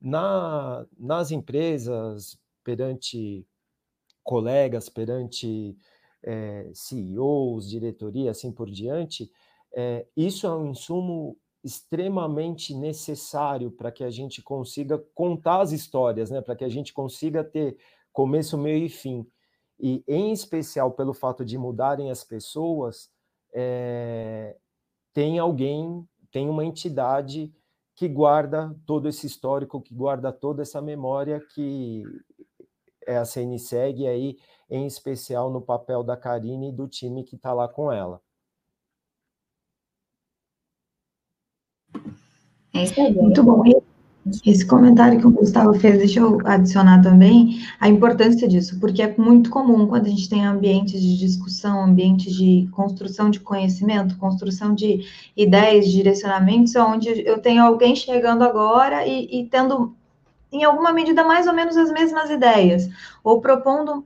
na, 0.00 0.86
nas 0.98 1.30
empresas, 1.30 2.38
perante 2.64 3.46
colegas, 4.24 4.88
perante 4.88 5.76
é, 6.22 6.70
CEOs, 6.74 7.68
diretoria, 7.68 8.30
assim 8.30 8.50
por 8.50 8.70
diante, 8.70 9.30
é, 9.72 10.06
isso 10.16 10.46
é 10.46 10.50
um 10.50 10.70
insumo 10.70 11.36
extremamente 11.62 12.74
necessário 12.74 13.70
para 13.70 13.90
que 13.90 14.04
a 14.04 14.10
gente 14.10 14.42
consiga 14.42 14.98
contar 15.14 15.60
as 15.60 15.72
histórias, 15.72 16.30
né? 16.30 16.40
para 16.40 16.56
que 16.56 16.64
a 16.64 16.68
gente 16.68 16.92
consiga 16.92 17.44
ter 17.44 17.76
começo, 18.12 18.58
meio 18.58 18.84
e 18.84 18.88
fim. 18.88 19.26
E, 19.80 20.04
em 20.06 20.32
especial, 20.32 20.92
pelo 20.92 21.12
fato 21.12 21.44
de 21.44 21.58
mudarem 21.58 22.10
as 22.10 22.22
pessoas, 22.22 23.10
é, 23.52 24.56
tem 25.12 25.38
alguém, 25.38 26.06
tem 26.30 26.48
uma 26.48 26.64
entidade 26.64 27.52
que 27.94 28.08
guarda 28.08 28.74
todo 28.86 29.08
esse 29.08 29.26
histórico, 29.26 29.80
que 29.80 29.94
guarda 29.94 30.32
toda 30.32 30.62
essa 30.62 30.82
memória 30.82 31.40
que 31.54 32.02
é 33.06 33.16
a 33.16 33.24
CNSEG, 33.24 34.06
aí, 34.06 34.36
em 34.70 34.86
especial 34.86 35.50
no 35.50 35.60
papel 35.60 36.02
da 36.02 36.16
Karine 36.16 36.70
e 36.70 36.72
do 36.72 36.88
time 36.88 37.24
que 37.24 37.36
está 37.36 37.52
lá 37.52 37.68
com 37.68 37.92
ela. 37.92 38.20
É 42.74 42.82
isso 42.82 43.00
aí. 43.00 43.12
Muito 43.12 43.42
bom. 43.42 43.62
Esse 44.44 44.66
comentário 44.66 45.20
que 45.20 45.26
o 45.26 45.30
Gustavo 45.30 45.74
fez, 45.74 45.98
deixa 45.98 46.18
eu 46.18 46.38
adicionar 46.46 47.02
também 47.02 47.60
a 47.78 47.90
importância 47.90 48.48
disso, 48.48 48.80
porque 48.80 49.02
é 49.02 49.14
muito 49.18 49.50
comum 49.50 49.86
quando 49.86 50.06
a 50.06 50.08
gente 50.08 50.30
tem 50.30 50.46
ambientes 50.46 50.98
de 50.98 51.18
discussão, 51.18 51.84
ambientes 51.84 52.34
de 52.34 52.66
construção 52.72 53.28
de 53.28 53.38
conhecimento, 53.38 54.16
construção 54.16 54.74
de 54.74 55.06
ideias, 55.36 55.88
direcionamentos, 55.88 56.74
onde 56.74 57.08
eu 57.26 57.38
tenho 57.38 57.62
alguém 57.62 57.94
chegando 57.94 58.42
agora 58.42 59.06
e, 59.06 59.40
e 59.40 59.46
tendo, 59.46 59.94
em 60.54 60.64
alguma 60.64 60.92
medida, 60.92 61.24
mais 61.24 61.46
ou 61.46 61.52
menos 61.52 61.76
as 61.76 61.90
mesmas 61.90 62.30
ideias, 62.30 62.88
ou 63.22 63.40
propondo 63.40 64.04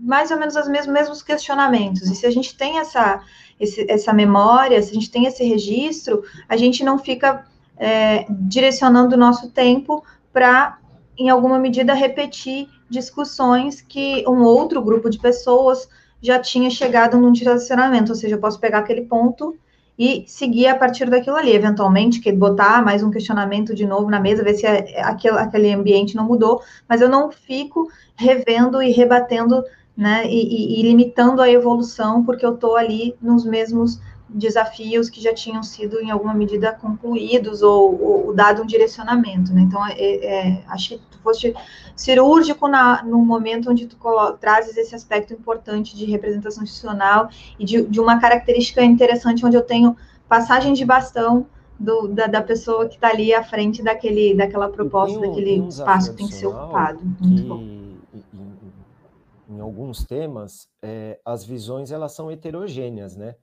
mais 0.00 0.30
ou 0.30 0.38
menos 0.38 0.54
os 0.54 0.68
mesmos, 0.68 0.92
mesmos 0.92 1.22
questionamentos. 1.22 2.02
E 2.02 2.14
se 2.14 2.26
a 2.26 2.30
gente 2.30 2.56
tem 2.56 2.78
essa, 2.78 3.22
esse, 3.58 3.90
essa 3.90 4.12
memória, 4.12 4.80
se 4.82 4.90
a 4.90 4.94
gente 4.94 5.10
tem 5.10 5.24
esse 5.24 5.42
registro, 5.44 6.22
a 6.48 6.56
gente 6.56 6.84
não 6.84 6.98
fica 6.98 7.46
é, 7.76 8.26
direcionando 8.28 9.14
o 9.14 9.18
nosso 9.18 9.50
tempo 9.50 10.04
para, 10.32 10.78
em 11.16 11.30
alguma 11.30 11.58
medida, 11.58 11.94
repetir 11.94 12.68
discussões 12.90 13.80
que 13.80 14.24
um 14.26 14.42
outro 14.42 14.82
grupo 14.82 15.08
de 15.08 15.18
pessoas 15.18 15.88
já 16.20 16.38
tinha 16.38 16.68
chegado 16.68 17.16
num 17.16 17.32
direcionamento, 17.32 18.12
ou 18.12 18.16
seja, 18.16 18.34
eu 18.34 18.40
posso 18.40 18.58
pegar 18.58 18.78
aquele 18.78 19.02
ponto 19.02 19.56
e 19.98 20.24
seguir 20.28 20.68
a 20.68 20.78
partir 20.78 21.10
daquilo 21.10 21.36
ali, 21.36 21.52
eventualmente, 21.52 22.20
que 22.20 22.30
botar 22.30 22.84
mais 22.84 23.02
um 23.02 23.10
questionamento 23.10 23.74
de 23.74 23.84
novo 23.84 24.08
na 24.08 24.20
mesa, 24.20 24.44
ver 24.44 24.54
se 24.54 24.66
aquele, 24.66 25.36
aquele 25.38 25.72
ambiente 25.72 26.14
não 26.14 26.24
mudou, 26.24 26.62
mas 26.88 27.00
eu 27.00 27.08
não 27.08 27.32
fico 27.32 27.90
revendo 28.14 28.80
e 28.80 28.92
rebatendo, 28.92 29.64
né, 29.96 30.24
e, 30.26 30.76
e, 30.76 30.80
e 30.80 30.82
limitando 30.82 31.42
a 31.42 31.50
evolução, 31.50 32.24
porque 32.24 32.46
eu 32.46 32.54
estou 32.54 32.76
ali 32.76 33.16
nos 33.20 33.44
mesmos 33.44 34.00
desafios 34.28 35.08
que 35.08 35.20
já 35.20 35.32
tinham 35.32 35.62
sido, 35.62 36.00
em 36.00 36.10
alguma 36.10 36.34
medida, 36.34 36.72
concluídos 36.72 37.62
ou, 37.62 38.26
ou 38.26 38.34
dado 38.34 38.62
um 38.62 38.66
direcionamento. 38.66 39.52
Né? 39.52 39.62
Então, 39.62 39.84
é, 39.86 39.94
é, 39.98 40.64
acho 40.68 40.90
que 40.90 40.98
tu 41.10 41.18
foste 41.18 41.54
cirúrgico 41.96 42.68
na, 42.68 43.02
no 43.02 43.18
momento 43.24 43.70
onde 43.70 43.86
tu 43.86 43.96
trazes 44.40 44.76
esse 44.76 44.94
aspecto 44.94 45.32
importante 45.32 45.96
de 45.96 46.04
representação 46.04 46.62
institucional 46.62 47.28
e 47.58 47.64
de, 47.64 47.82
de, 47.82 48.00
uma 48.00 48.20
característica 48.20 48.82
interessante 48.84 49.44
onde 49.44 49.56
eu 49.56 49.62
tenho 49.62 49.96
passagem 50.28 50.74
de 50.74 50.84
bastão 50.84 51.46
do, 51.78 52.08
da, 52.08 52.26
da, 52.26 52.42
pessoa 52.42 52.86
que 52.86 52.96
está 52.96 53.08
ali 53.08 53.32
à 53.32 53.42
frente 53.42 53.82
daquele, 53.82 54.34
daquela 54.34 54.68
proposta, 54.68 55.18
daquele 55.20 55.60
um 55.60 55.68
espaço 55.68 56.10
que 56.10 56.18
tem 56.18 56.26
que 56.26 56.34
ser 56.34 56.46
ocupado. 56.46 57.00
Muito 57.20 57.42
que, 57.42 57.48
bom. 57.48 57.60
Em, 57.60 59.56
em 59.56 59.60
alguns 59.60 60.04
temas, 60.04 60.68
é, 60.82 61.18
as 61.24 61.44
visões 61.44 61.90
elas 61.90 62.12
são 62.12 62.30
heterogêneas, 62.30 63.16
né? 63.16 63.34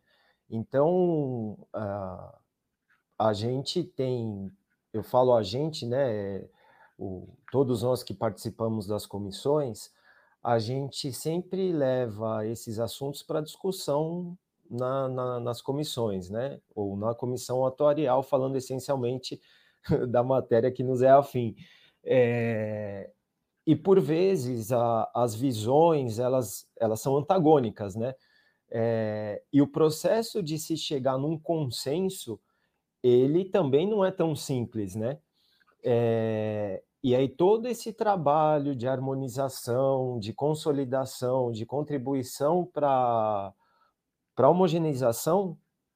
Então, 0.50 1.58
a, 1.74 2.38
a 3.18 3.34
gente 3.34 3.84
tem, 3.84 4.52
eu 4.94 5.04
falo 5.04 5.34
a 5.34 5.44
gente, 5.44 5.86
né, 5.86 6.48
o, 6.98 7.28
todos 7.52 7.84
nós 7.84 8.04
que 8.04 8.14
participamos 8.14 8.88
das 8.88 9.06
comissões, 9.06 9.92
a 10.44 10.60
gente 10.60 11.12
sempre 11.12 11.74
leva 11.74 12.46
esses 12.46 12.80
assuntos 12.80 13.24
para 13.24 13.42
discussão 13.42 14.38
na, 14.70 15.10
na, 15.10 15.40
nas 15.40 15.62
comissões, 15.62 16.30
né, 16.30 16.60
ou 16.76 16.96
na 16.96 17.16
comissão 17.16 17.66
atuarial, 17.66 18.22
falando 18.22 18.56
essencialmente 18.56 19.42
da 20.10 20.24
matéria 20.24 20.72
que 20.72 20.84
nos 20.84 21.02
é 21.02 21.10
afim. 21.10 21.56
É, 22.04 23.10
e 23.66 23.76
por 23.76 24.00
vezes 24.00 24.72
a, 24.72 25.10
as 25.16 25.34
visões 25.34 26.20
elas, 26.20 26.68
elas 26.80 27.02
são 27.02 27.18
antagônicas, 27.18 27.96
né? 27.96 28.14
É, 28.70 29.42
e 29.52 29.62
o 29.62 29.68
processo 29.68 30.42
de 30.42 30.58
se 30.58 30.76
chegar 30.76 31.18
num 31.18 31.38
consenso, 31.38 32.40
ele 33.04 33.46
também 33.46 33.88
não 33.88 34.04
é 34.04 34.12
tão 34.12 34.36
simples, 34.36 34.96
né? 34.96 35.20
É, 35.84 36.82
e 37.04 37.16
aí 37.16 37.30
todo 37.30 37.68
esse 37.68 37.94
trabalho 37.94 38.76
de 38.76 38.88
harmonização, 38.88 40.18
de 40.20 40.34
consolidação, 40.34 41.52
de 41.52 41.64
contribuição 41.64 42.66
para 42.66 43.54
a 44.36 44.50
homogeneização 44.50 45.56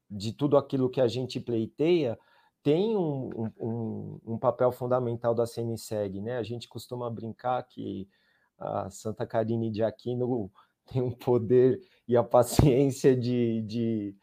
de 0.09 0.31
tudo 0.33 0.55
aquilo 0.57 0.89
que 0.89 1.01
a 1.01 1.07
gente 1.07 1.39
pleiteia, 1.39 2.17
tem 2.61 2.95
um, 2.95 3.51
um, 3.59 4.19
um, 4.25 4.37
papel 4.37 4.71
fundamental 4.71 5.33
da 5.33 5.47
CNSEG, 5.47 6.21
né? 6.21 6.37
A 6.37 6.43
gente 6.43 6.67
costuma 6.67 7.09
brincar 7.09 7.63
que 7.63 8.07
a 8.59 8.89
Santa 8.89 9.25
Carine 9.25 9.71
de 9.71 9.83
Aquino 9.83 10.51
tem 10.85 11.01
um 11.01 11.11
poder 11.11 11.79
e 12.09 12.17
a 12.17 12.23
paciência 12.23 13.15
de, 13.15 13.61
de 13.61 14.15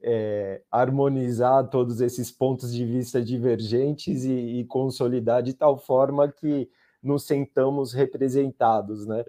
é, 0.00 0.62
harmonizar 0.70 1.68
todos 1.68 2.00
esses 2.00 2.30
pontos 2.30 2.72
de 2.72 2.86
vista 2.86 3.20
divergentes 3.20 4.24
e, 4.24 4.60
e, 4.60 4.64
consolidar 4.64 5.42
de 5.42 5.52
tal 5.52 5.76
forma 5.76 6.28
que 6.28 6.70
nos 7.02 7.24
sentamos 7.24 7.92
representados, 7.92 9.04
né? 9.08 9.24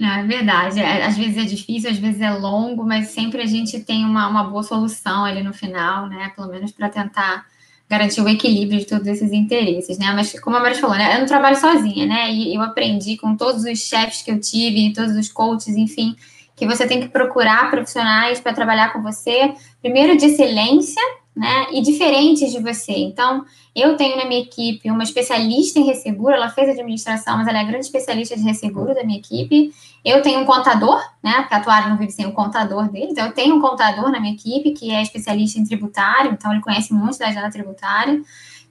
Não, 0.00 0.10
é 0.10 0.24
verdade. 0.26 0.80
É, 0.80 1.04
às 1.04 1.18
vezes 1.18 1.36
é 1.36 1.44
difícil, 1.44 1.90
às 1.90 1.98
vezes 1.98 2.22
é 2.22 2.30
longo, 2.30 2.82
mas 2.82 3.08
sempre 3.08 3.42
a 3.42 3.46
gente 3.46 3.78
tem 3.84 4.06
uma, 4.06 4.26
uma 4.28 4.44
boa 4.44 4.62
solução 4.62 5.22
ali 5.22 5.42
no 5.42 5.52
final, 5.52 6.08
né? 6.08 6.32
Pelo 6.34 6.48
menos 6.48 6.72
para 6.72 6.88
tentar 6.88 7.46
garantir 7.88 8.20
o 8.20 8.28
equilíbrio 8.28 8.80
de 8.80 8.86
todos 8.86 9.06
esses 9.06 9.32
interesses, 9.32 9.98
né? 9.98 10.12
Mas 10.14 10.38
como 10.40 10.56
a 10.56 10.60
Maria 10.60 10.78
falou, 10.78 10.96
né? 10.96 11.14
Eu 11.14 11.20
não 11.20 11.26
trabalho 11.26 11.56
sozinha, 11.56 12.06
né? 12.06 12.32
E 12.32 12.54
eu 12.54 12.62
aprendi 12.62 13.16
com 13.16 13.36
todos 13.36 13.64
os 13.64 13.78
chefes 13.78 14.22
que 14.22 14.30
eu 14.30 14.40
tive, 14.40 14.92
todos 14.92 15.16
os 15.16 15.28
coaches, 15.30 15.76
enfim, 15.76 16.16
que 16.56 16.66
você 16.66 16.86
tem 16.86 17.00
que 17.00 17.08
procurar 17.08 17.70
profissionais 17.70 18.40
para 18.40 18.52
trabalhar 18.52 18.92
com 18.92 19.02
você, 19.02 19.54
primeiro 19.80 20.16
de 20.16 20.26
excelência, 20.26 21.02
né, 21.36 21.66
e 21.70 21.82
diferentes 21.82 22.50
de 22.50 22.60
você. 22.60 22.92
Então, 22.92 23.44
eu 23.74 23.94
tenho 23.94 24.16
na 24.16 24.24
minha 24.24 24.40
equipe 24.40 24.90
uma 24.90 25.02
especialista 25.02 25.78
em 25.78 25.84
resseguro, 25.84 26.32
ela 26.32 26.48
fez 26.48 26.70
administração, 26.70 27.36
mas 27.36 27.46
ela 27.46 27.60
é 27.60 27.64
grande 27.64 27.84
especialista 27.84 28.34
de 28.34 28.42
resseguro 28.42 28.94
da 28.94 29.04
minha 29.04 29.18
equipe. 29.18 29.70
Eu 30.02 30.22
tenho 30.22 30.40
um 30.40 30.46
contador, 30.46 30.98
né, 31.22 31.40
porque 31.40 31.54
a 31.54 31.58
atuário 31.58 31.90
não 31.90 31.98
vive 31.98 32.12
sem 32.12 32.24
o 32.26 32.32
contador 32.32 32.90
deles. 32.90 33.10
Então, 33.10 33.26
eu 33.26 33.32
tenho 33.32 33.54
um 33.56 33.60
contador 33.60 34.10
na 34.10 34.18
minha 34.18 34.32
equipe 34.32 34.70
que 34.70 34.90
é 34.90 35.02
especialista 35.02 35.58
em 35.60 35.64
tributário, 35.64 36.32
então 36.32 36.50
ele 36.50 36.62
conhece 36.62 36.94
muito 36.94 37.18
da 37.18 37.28
agenda 37.28 37.50
tributária. 37.50 38.22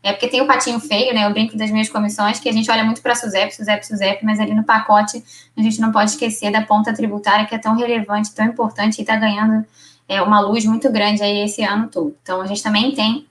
É 0.02 0.12
porque 0.12 0.28
tem 0.28 0.40
o 0.40 0.46
patinho 0.46 0.80
feio, 0.80 1.16
né? 1.16 1.26
Eu 1.26 1.32
brinco 1.32 1.58
das 1.58 1.72
minhas 1.72 1.90
comissões, 1.90 2.40
que 2.40 2.48
a 2.48 2.52
gente 2.52 2.70
olha 2.70 2.84
muito 2.84 3.02
para 3.02 3.14
a 3.14 3.16
SUSEP, 3.16 3.56
SUSEP, 3.56 3.88
SUSEP, 3.88 4.24
mas 4.24 4.40
ali 4.40 4.54
no 4.54 4.64
pacote 4.64 5.24
a 5.58 5.62
gente 5.62 5.82
não 5.82 5.92
pode 5.92 6.12
esquecer 6.12 6.52
da 6.52 6.62
ponta 6.62 6.94
tributária, 6.94 7.48
que 7.48 7.56
é 7.56 7.58
tão 7.58 7.76
relevante, 7.76 8.32
tão 8.34 8.46
importante 8.46 9.00
e 9.00 9.02
está 9.02 9.16
ganhando 9.16 9.66
é, 10.08 10.22
uma 10.22 10.40
luz 10.40 10.66
muito 10.66 10.92
grande 10.92 11.22
aí 11.24 11.44
esse 11.44 11.64
ano 11.64 11.88
todo. 11.88 12.16
Então, 12.22 12.42
a 12.42 12.46
gente 12.46 12.62
também 12.62 12.92
tem 12.94 13.28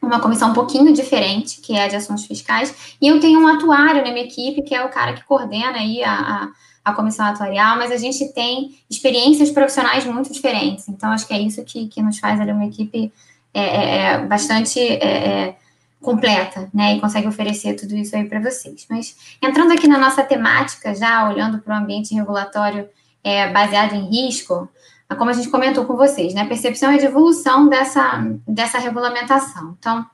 uma 0.00 0.20
comissão 0.20 0.50
um 0.50 0.54
pouquinho 0.54 0.92
diferente, 0.92 1.60
que 1.60 1.74
é 1.76 1.84
a 1.84 1.88
de 1.88 1.96
assuntos 1.96 2.24
fiscais, 2.26 2.96
e 3.00 3.08
eu 3.08 3.18
tenho 3.20 3.40
um 3.40 3.48
atuário 3.48 4.04
na 4.04 4.12
minha 4.12 4.24
equipe, 4.24 4.62
que 4.62 4.74
é 4.74 4.84
o 4.84 4.88
cara 4.88 5.14
que 5.14 5.24
coordena 5.24 5.78
aí 5.78 6.02
a, 6.02 6.12
a, 6.12 6.48
a 6.84 6.92
comissão 6.92 7.26
atuarial, 7.26 7.76
mas 7.76 7.90
a 7.90 7.96
gente 7.96 8.32
tem 8.32 8.78
experiências 8.88 9.50
profissionais 9.50 10.04
muito 10.04 10.32
diferentes. 10.32 10.88
Então, 10.88 11.10
acho 11.10 11.26
que 11.26 11.34
é 11.34 11.40
isso 11.40 11.62
que, 11.64 11.88
que 11.88 12.02
nos 12.02 12.18
faz 12.18 12.40
ali 12.40 12.52
uma 12.52 12.66
equipe 12.66 13.12
é, 13.52 13.60
é, 13.60 13.96
é 14.12 14.18
bastante 14.18 14.78
é, 14.78 15.04
é, 15.04 15.56
completa, 16.00 16.70
né, 16.72 16.94
e 16.94 17.00
consegue 17.00 17.26
oferecer 17.26 17.74
tudo 17.74 17.96
isso 17.96 18.14
aí 18.14 18.24
para 18.28 18.38
vocês. 18.38 18.86
Mas 18.88 19.16
entrando 19.42 19.72
aqui 19.72 19.88
na 19.88 19.98
nossa 19.98 20.22
temática, 20.22 20.94
já 20.94 21.28
olhando 21.28 21.58
para 21.58 21.74
o 21.74 21.78
ambiente 21.78 22.14
regulatório 22.14 22.88
é, 23.24 23.50
baseado 23.50 23.94
em 23.94 24.08
risco, 24.08 24.68
como 25.14 25.30
a 25.30 25.32
gente 25.32 25.48
comentou 25.48 25.84
com 25.84 25.96
vocês, 25.96 26.34
né, 26.34 26.44
percepção 26.46 26.92
e 26.92 26.98
de 26.98 27.06
evolução 27.06 27.68
dessa, 27.68 28.24
dessa 28.46 28.78
regulamentação. 28.78 29.76
Então, 29.78 30.04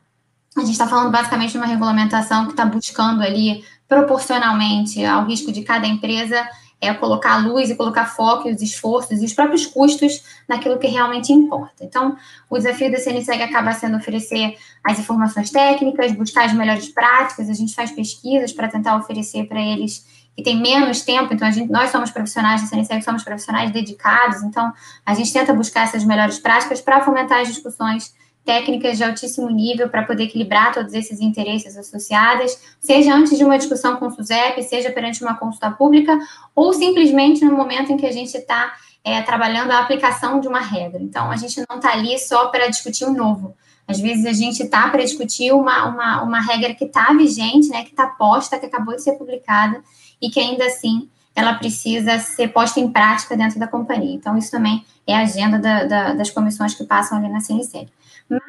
a 0.57 0.61
gente 0.61 0.73
está 0.73 0.87
falando 0.87 1.11
basicamente 1.11 1.53
de 1.53 1.59
uma 1.59 1.67
regulamentação 1.67 2.45
que 2.45 2.51
está 2.51 2.67
buscando 2.67 3.23
ali, 3.23 3.65
proporcionalmente 3.89 5.03
ao 5.05 5.25
risco 5.25 5.51
de 5.51 5.63
cada 5.63 5.87
empresa, 5.87 6.47
é 6.83 6.93
colocar 6.93 7.35
a 7.35 7.39
luz 7.39 7.71
e 7.71 7.77
colocar 7.77 8.07
foco 8.07 8.49
e 8.49 8.53
os 8.53 8.61
esforços 8.61 9.23
e 9.23 9.25
os 9.25 9.33
próprios 9.33 9.65
custos 9.65 10.25
naquilo 10.49 10.79
que 10.81 10.89
realmente 10.89 11.33
importa. 11.33 11.85
Então, 11.85 12.17
o 12.51 12.59
desafio 12.59 12.91
da 12.91 12.99
CNSEG 12.99 13.41
acaba 13.41 13.73
sendo 13.73 13.97
oferecer 13.97 14.57
as 14.85 14.99
informações 14.99 15.51
técnicas, 15.51 16.11
buscar 16.11 16.45
as 16.45 16.53
melhores 16.53 16.89
práticas, 16.89 17.49
a 17.49 17.55
gente 17.55 17.73
faz 17.73 17.93
pesquisas 17.93 18.53
para 18.53 18.67
tentar 18.67 18.97
oferecer 18.97 19.45
para 19.47 19.61
eles 19.61 20.05
que 20.37 20.43
tem 20.43 20.61
menos 20.61 21.03
tempo, 21.03 21.33
então 21.35 21.47
a 21.47 21.51
gente, 21.51 21.71
nós 21.71 21.91
somos 21.91 22.11
profissionais 22.11 22.63
da 22.63 22.67
CNSEG, 22.67 23.03
somos 23.03 23.23
profissionais 23.23 23.71
dedicados, 23.71 24.43
então 24.43 24.73
a 25.05 25.15
gente 25.15 25.33
tenta 25.33 25.53
buscar 25.53 25.85
essas 25.85 26.05
melhores 26.05 26.39
práticas 26.39 26.81
para 26.81 27.03
fomentar 27.03 27.41
as 27.41 27.49
discussões 27.49 28.15
técnicas 28.45 28.97
de 28.97 29.05
altíssimo 29.05 29.49
nível 29.51 29.89
para 29.89 30.03
poder 30.03 30.25
equilibrar 30.25 30.73
todos 30.73 30.95
esses 30.95 31.21
interesses 31.21 31.77
associados, 31.77 32.59
seja 32.81 33.15
antes 33.15 33.37
de 33.39 33.45
uma 33.45 33.57
discussão 33.57 33.97
com 33.97 34.07
o 34.07 34.11
SUSEP, 34.11 34.63
seja 34.65 34.91
perante 34.91 35.23
uma 35.23 35.35
consulta 35.35 35.71
pública, 35.71 36.19
ou 36.55 36.73
simplesmente 36.73 37.45
no 37.45 37.57
momento 37.57 37.93
em 37.93 37.97
que 37.97 38.07
a 38.07 38.11
gente 38.11 38.37
está 38.37 38.75
é, 39.05 39.23
trabalhando 39.23 39.71
a 39.71 39.79
aplicação 39.79 40.41
de 40.41 40.49
uma 40.49 40.61
regra. 40.61 41.01
Então, 41.01 41.31
a 41.31 41.37
gente 41.37 41.63
não 41.69 41.77
está 41.77 41.93
ali 41.93 42.19
só 42.19 42.49
para 42.49 42.69
discutir 42.69 43.05
um 43.05 43.13
novo. 43.13 43.55
Às 43.87 44.01
vezes 44.01 44.25
a 44.27 44.33
gente 44.33 44.63
está 44.63 44.89
para 44.89 45.03
discutir 45.03 45.53
uma, 45.53 45.87
uma, 45.87 46.23
uma 46.23 46.41
regra 46.41 46.75
que 46.75 46.85
está 46.85 47.13
vigente, 47.13 47.69
né, 47.69 47.85
que 47.85 47.91
está 47.91 48.07
posta, 48.07 48.59
que 48.59 48.67
acabou 48.67 48.95
de 48.95 49.03
ser 49.03 49.13
publicada 49.13 49.83
e 50.23 50.31
que 50.31 50.41
ainda 50.41 50.65
assim 50.65 51.09
ela 51.35 51.55
precisa 51.55 52.19
ser 52.19 52.49
posta 52.49 52.79
em 52.79 52.91
prática 52.91 53.37
dentro 53.37 53.59
da 53.59 53.67
companhia. 53.67 54.15
Então, 54.15 54.37
isso 54.37 54.51
também 54.51 54.85
é 55.07 55.17
a 55.17 55.23
agenda 55.23 55.59
da, 55.59 55.85
da, 55.85 56.13
das 56.15 56.31
comissões 56.31 56.75
que 56.75 56.85
passam 56.85 57.19
ali 57.19 57.29
na 57.29 57.41
CNC. 57.41 57.89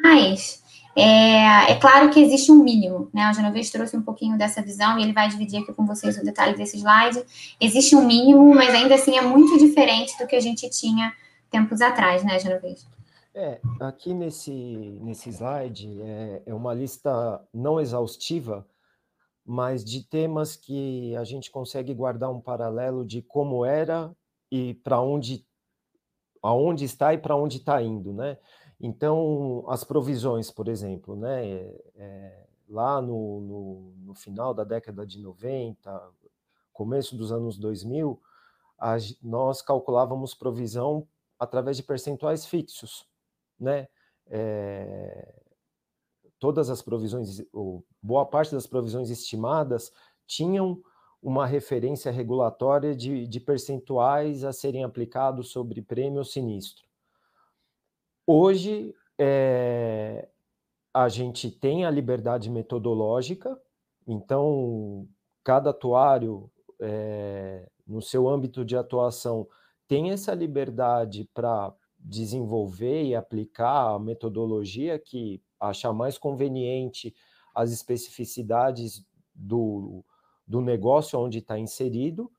Mas 0.04 0.62
é, 0.96 1.72
é, 1.72 1.76
claro 1.76 2.10
que 2.12 2.20
existe 2.20 2.52
um 2.52 2.64
mínimo, 2.64 3.10
né? 3.14 3.30
O 3.32 3.34
Genovese 3.34 3.72
trouxe 3.72 3.98
um 3.98 4.02
pouquinho 4.02 4.38
dessa 4.38 4.62
visão 4.62 5.00
e 5.00 5.04
ele 5.04 5.14
vai 5.14 5.28
dividir 5.28 5.62
aqui 5.62 5.74
com 5.74 5.86
vocês 5.86 6.18
o 6.18 6.24
detalhe 6.24 6.56
desse 6.56 6.78
slide. 6.78 7.24
Existe 7.60 7.96
um 7.96 8.06
mínimo, 8.06 8.54
mas 8.54 8.74
ainda 8.74 8.96
assim 8.96 9.18
é 9.18 9.22
muito 9.22 9.58
diferente 9.58 10.18
do 10.20 10.28
que 10.28 10.36
a 10.36 10.42
gente 10.42 10.70
tinha 10.70 11.12
tempos 11.50 11.82
atrás, 11.82 12.24
né, 12.24 12.38
Genovese? 12.40 12.86
É, 13.36 13.60
aqui 13.80 14.14
nesse, 14.14 14.52
nesse 15.02 15.30
slide 15.30 16.00
é, 16.02 16.42
é 16.46 16.54
uma 16.54 16.74
lista 16.74 17.42
não 17.52 17.80
exaustiva, 17.82 18.64
mas 19.46 19.84
de 19.84 20.04
temas 20.04 20.56
que 20.56 21.16
a 21.16 21.24
gente 21.24 21.52
consegue 21.52 21.94
guardar 21.94 22.32
um 22.32 22.40
paralelo 22.40 23.06
de 23.06 23.22
como 23.22 23.66
era 23.66 24.16
e 24.52 24.74
para 24.76 25.02
onde, 25.02 25.46
aonde 26.42 26.86
está 26.86 27.14
e 27.14 27.18
para 27.18 27.36
onde 27.36 27.58
está 27.58 27.82
indo, 27.82 28.14
né? 28.14 28.38
Então, 28.80 29.64
as 29.68 29.84
provisões, 29.84 30.52
por 30.52 30.68
exemplo, 30.68 31.16
né, 31.16 31.46
é, 31.96 32.46
lá 32.68 33.02
no, 33.02 33.42
no, 33.42 33.94
no, 34.06 34.16
final 34.16 34.54
da 34.54 34.64
década 34.64 35.06
de 35.06 35.20
90, 35.20 36.12
começo 36.74 37.16
dos 37.16 37.32
anos 37.32 37.58
2000, 37.58 38.22
a, 38.78 38.98
nós 39.22 39.62
calculávamos 39.62 40.34
provisão 40.34 41.08
através 41.40 41.78
de 41.78 41.84
percentuais 41.84 42.46
fixos, 42.46 43.08
né? 43.60 43.88
É, 44.28 45.43
todas 46.44 46.70
as 46.70 46.82
provisões, 46.82 47.42
ou 47.54 47.86
boa 48.02 48.26
parte 48.26 48.54
das 48.54 48.68
provisões 48.68 49.10
estimadas, 49.10 49.94
tinham 50.28 50.84
uma 51.22 51.46
referência 51.46 52.12
regulatória 52.12 52.94
de, 52.94 53.26
de 53.26 53.40
percentuais 53.40 54.44
a 54.44 54.52
serem 54.52 54.84
aplicados 54.84 55.52
sobre 55.52 55.82
prêmio 55.82 56.18
ou 56.18 56.26
sinistro. 56.26 56.86
Hoje, 58.28 58.94
é, 59.18 60.28
a 60.94 61.08
gente 61.08 61.50
tem 61.50 61.86
a 61.86 61.90
liberdade 61.90 62.50
metodológica, 62.50 63.58
então, 64.06 65.08
cada 65.46 65.70
atuário, 65.70 66.52
é, 66.82 67.70
no 67.88 68.02
seu 68.02 68.28
âmbito 68.28 68.66
de 68.66 68.76
atuação, 68.76 69.48
tem 69.88 70.12
essa 70.12 70.34
liberdade 70.34 71.24
para 71.34 71.74
desenvolver 71.98 73.06
e 73.06 73.16
aplicar 73.16 73.96
a 73.96 73.98
metodologia 73.98 75.00
que 75.00 75.42
achar 75.70 75.94
mais 75.94 76.18
conveniente 76.18 77.14
as 77.54 77.72
especificidades 77.72 79.06
do, 79.34 80.04
do 80.48 80.62
negócio 80.62 81.20
onde 81.20 81.40
está 81.40 81.58
inserido, 81.58 82.32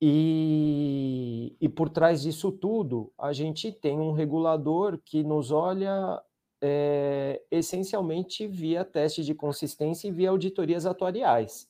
e, 0.00 1.56
e 1.60 1.68
por 1.68 1.88
trás 1.88 2.22
disso 2.22 2.52
tudo, 2.52 3.12
a 3.18 3.32
gente 3.32 3.72
tem 3.72 3.98
um 3.98 4.12
regulador 4.12 4.98
que 5.02 5.24
nos 5.24 5.50
olha 5.50 6.22
é, 6.60 7.42
essencialmente 7.50 8.46
via 8.46 8.84
teste 8.84 9.24
de 9.24 9.34
consistência 9.34 10.08
e 10.08 10.12
via 10.12 10.30
auditorias 10.30 10.84
atuariais. 10.84 11.68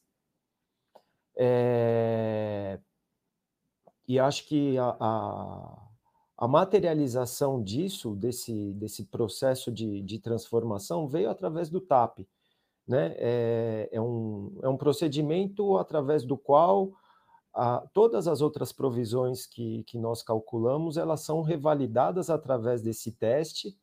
É, 1.36 2.80
e 4.08 4.18
acho 4.18 4.46
que 4.48 4.76
a, 4.78 4.96
a, 4.98 5.85
a, 6.36 6.48
materialização 6.48 7.62
disso, 7.62 8.14
desse, 8.14 8.72
desse 8.74 9.04
processo 9.04 9.70
de, 9.70 10.02
de 10.02 10.18
transformação, 10.18 11.08
veio 11.08 11.30
através 11.30 11.68
do 11.68 11.80
TAP. 11.80 12.20
Né? 12.86 13.14
É, 13.18 13.88
é, 13.92 14.00
um, 14.00 14.58
é 14.62 14.68
um 14.68 14.76
procedimento 14.76 15.76
através 15.76 16.24
do 16.24 16.36
qual 16.36 16.92
todas 17.92 18.28
as 18.28 18.42
outras 18.42 18.70
provisões 18.70 19.46
que, 19.46 19.82
que 19.84 19.98
nós 19.98 20.22
calculamos, 20.22 20.98
elas 20.98 21.22
são 21.22 21.40
revalidadas 21.40 22.28
através 22.28 22.82
desse 22.82 23.12
teste. 23.12 23.74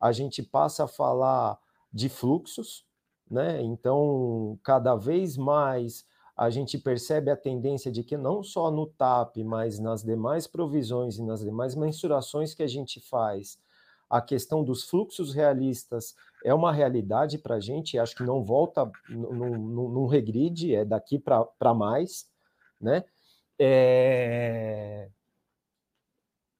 A 0.00 0.10
gente 0.10 0.42
passa 0.42 0.84
a 0.84 0.88
falar 0.88 1.58
de 1.92 2.08
fluxos, 2.08 2.86
né? 3.30 3.62
Então, 3.62 4.58
cada 4.62 4.96
vez 4.96 5.36
mais 5.36 6.04
a 6.40 6.48
gente 6.48 6.78
percebe 6.78 7.30
a 7.30 7.36
tendência 7.36 7.92
de 7.92 8.02
que 8.02 8.16
não 8.16 8.42
só 8.42 8.70
no 8.70 8.86
TAP, 8.86 9.44
mas 9.44 9.78
nas 9.78 10.02
demais 10.02 10.46
provisões 10.46 11.18
e 11.18 11.22
nas 11.22 11.40
demais 11.40 11.74
mensurações 11.74 12.54
que 12.54 12.62
a 12.62 12.66
gente 12.66 12.98
faz, 12.98 13.58
a 14.08 14.22
questão 14.22 14.64
dos 14.64 14.84
fluxos 14.84 15.34
realistas 15.34 16.16
é 16.42 16.54
uma 16.54 16.72
realidade 16.72 17.36
para 17.36 17.56
a 17.56 17.60
gente, 17.60 17.98
acho 17.98 18.16
que 18.16 18.22
não 18.22 18.42
volta, 18.42 18.90
não, 19.10 20.06
regride, 20.06 20.74
é 20.74 20.82
daqui 20.82 21.18
para 21.18 21.74
mais 21.74 22.26
né? 22.80 23.04
É... 23.58 25.10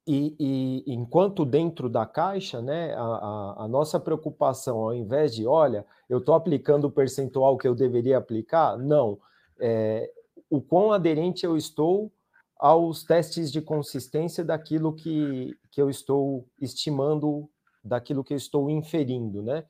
E, 0.07 0.37
e, 0.39 0.93
enquanto 0.93 1.45
dentro 1.47 1.89
da 1.89 2.05
caixa, 2.05 2.61
né, 2.61 2.93
a, 2.95 3.01
a, 3.01 3.65
a, 3.65 3.69
nossa 3.69 3.99
preocupação, 3.99 4.79
ao 4.79 4.95
invés 4.95 5.35
de, 5.35 5.47
olha, 5.47 5.87
eu 6.09 6.19
estou 6.19 6.35
aplicando 6.35 6.87
o 6.87 6.91
percentual 6.91 7.57
que 7.57 7.67
eu 7.67 7.75
deveria 7.75 8.19
aplicar, 8.19 8.77
não. 8.77 9.19
É, 9.61 10.11
o 10.49 10.61
quão 10.61 10.93
aderente 10.93 11.45
eu 11.45 11.57
estou 11.57 12.11
aos 12.59 13.05
testes 13.05 13.51
de 13.51 13.61
consistência 13.61 14.45
daquilo 14.45 14.95
que, 14.95 15.57
que 15.71 15.81
eu 15.81 15.89
estou 15.89 16.47
estimando, 16.61 17.49
daquilo 17.83 18.23
que 18.23 18.35
eu 18.35 18.37
estou 18.37 18.69
inferindo, 18.69 19.43
né? 19.43 19.65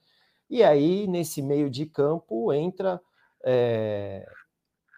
E 0.48 0.64
aí, 0.64 1.06
nesse 1.06 1.40
meio 1.40 1.70
de 1.70 1.86
campo, 1.86 2.52
entra 2.52 3.00
é, 3.44 4.26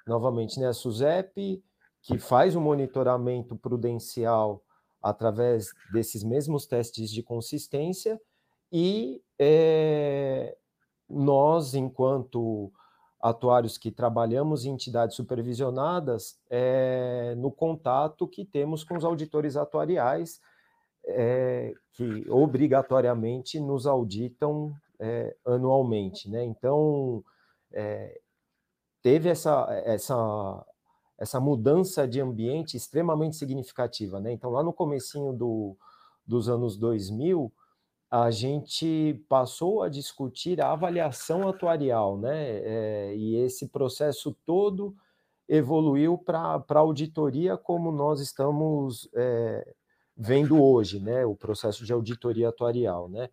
novamente, 0.06 0.58
né, 0.58 0.68
a 0.68 0.72
SUSEP, 0.72 1.62
que 2.00 2.18
faz 2.18 2.56
o 2.56 2.60
monitoramento 2.60 3.54
prudencial 3.54 4.62
através 5.02 5.70
desses 5.92 6.22
mesmos 6.22 6.66
testes 6.66 7.10
de 7.10 7.22
consistência, 7.22 8.20
e 8.72 9.22
é, 9.38 10.56
nós, 11.08 11.74
enquanto 11.74 12.72
atuários 13.22 13.78
que 13.78 13.92
trabalhamos 13.92 14.64
em 14.64 14.70
entidades 14.70 15.14
supervisionadas, 15.14 16.40
é, 16.50 17.34
no 17.36 17.52
contato 17.52 18.26
que 18.26 18.44
temos 18.44 18.82
com 18.82 18.96
os 18.96 19.04
auditores 19.04 19.56
atuariais, 19.56 20.40
é, 21.06 21.72
que 21.92 22.28
obrigatoriamente 22.28 23.60
nos 23.60 23.86
auditam 23.86 24.74
é, 24.98 25.36
anualmente. 25.46 26.28
Né? 26.28 26.44
Então, 26.44 27.22
teve 29.00 29.30
essa, 29.30 29.66
essa, 29.84 30.66
essa 31.16 31.40
mudança 31.40 32.06
de 32.06 32.20
ambiente 32.20 32.76
extremamente 32.76 33.36
significativa. 33.36 34.20
Né? 34.20 34.32
Então, 34.32 34.50
lá 34.50 34.62
no 34.62 34.72
comecinho 34.72 35.32
do, 35.32 35.76
dos 36.26 36.48
anos 36.48 36.76
2000, 36.76 37.52
a 38.12 38.30
gente 38.30 39.24
passou 39.26 39.82
a 39.82 39.88
discutir 39.88 40.60
a 40.60 40.70
avaliação 40.70 41.48
atuarial, 41.48 42.18
né? 42.18 42.58
É, 42.62 43.16
e 43.16 43.36
esse 43.36 43.68
processo 43.68 44.36
todo 44.44 44.94
evoluiu 45.48 46.18
para 46.18 46.62
a 46.68 46.78
auditoria 46.78 47.56
como 47.56 47.90
nós 47.90 48.20
estamos 48.20 49.08
é, 49.14 49.66
vendo 50.14 50.62
hoje, 50.62 51.00
né? 51.00 51.24
O 51.24 51.34
processo 51.34 51.86
de 51.86 51.92
auditoria 51.94 52.50
atuarial, 52.50 53.08
né? 53.08 53.30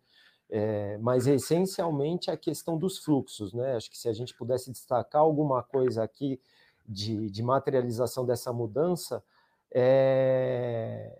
É, 0.48 0.96
mas 0.96 1.26
essencialmente 1.26 2.30
a 2.30 2.36
questão 2.36 2.78
dos 2.78 2.96
fluxos, 3.04 3.52
né? 3.52 3.76
Acho 3.76 3.90
que 3.90 3.98
se 3.98 4.08
a 4.08 4.14
gente 4.14 4.34
pudesse 4.34 4.72
destacar 4.72 5.20
alguma 5.20 5.62
coisa 5.62 6.02
aqui 6.02 6.40
de, 6.88 7.28
de 7.30 7.42
materialização 7.42 8.24
dessa 8.24 8.50
mudança, 8.50 9.22
é, 9.70 11.18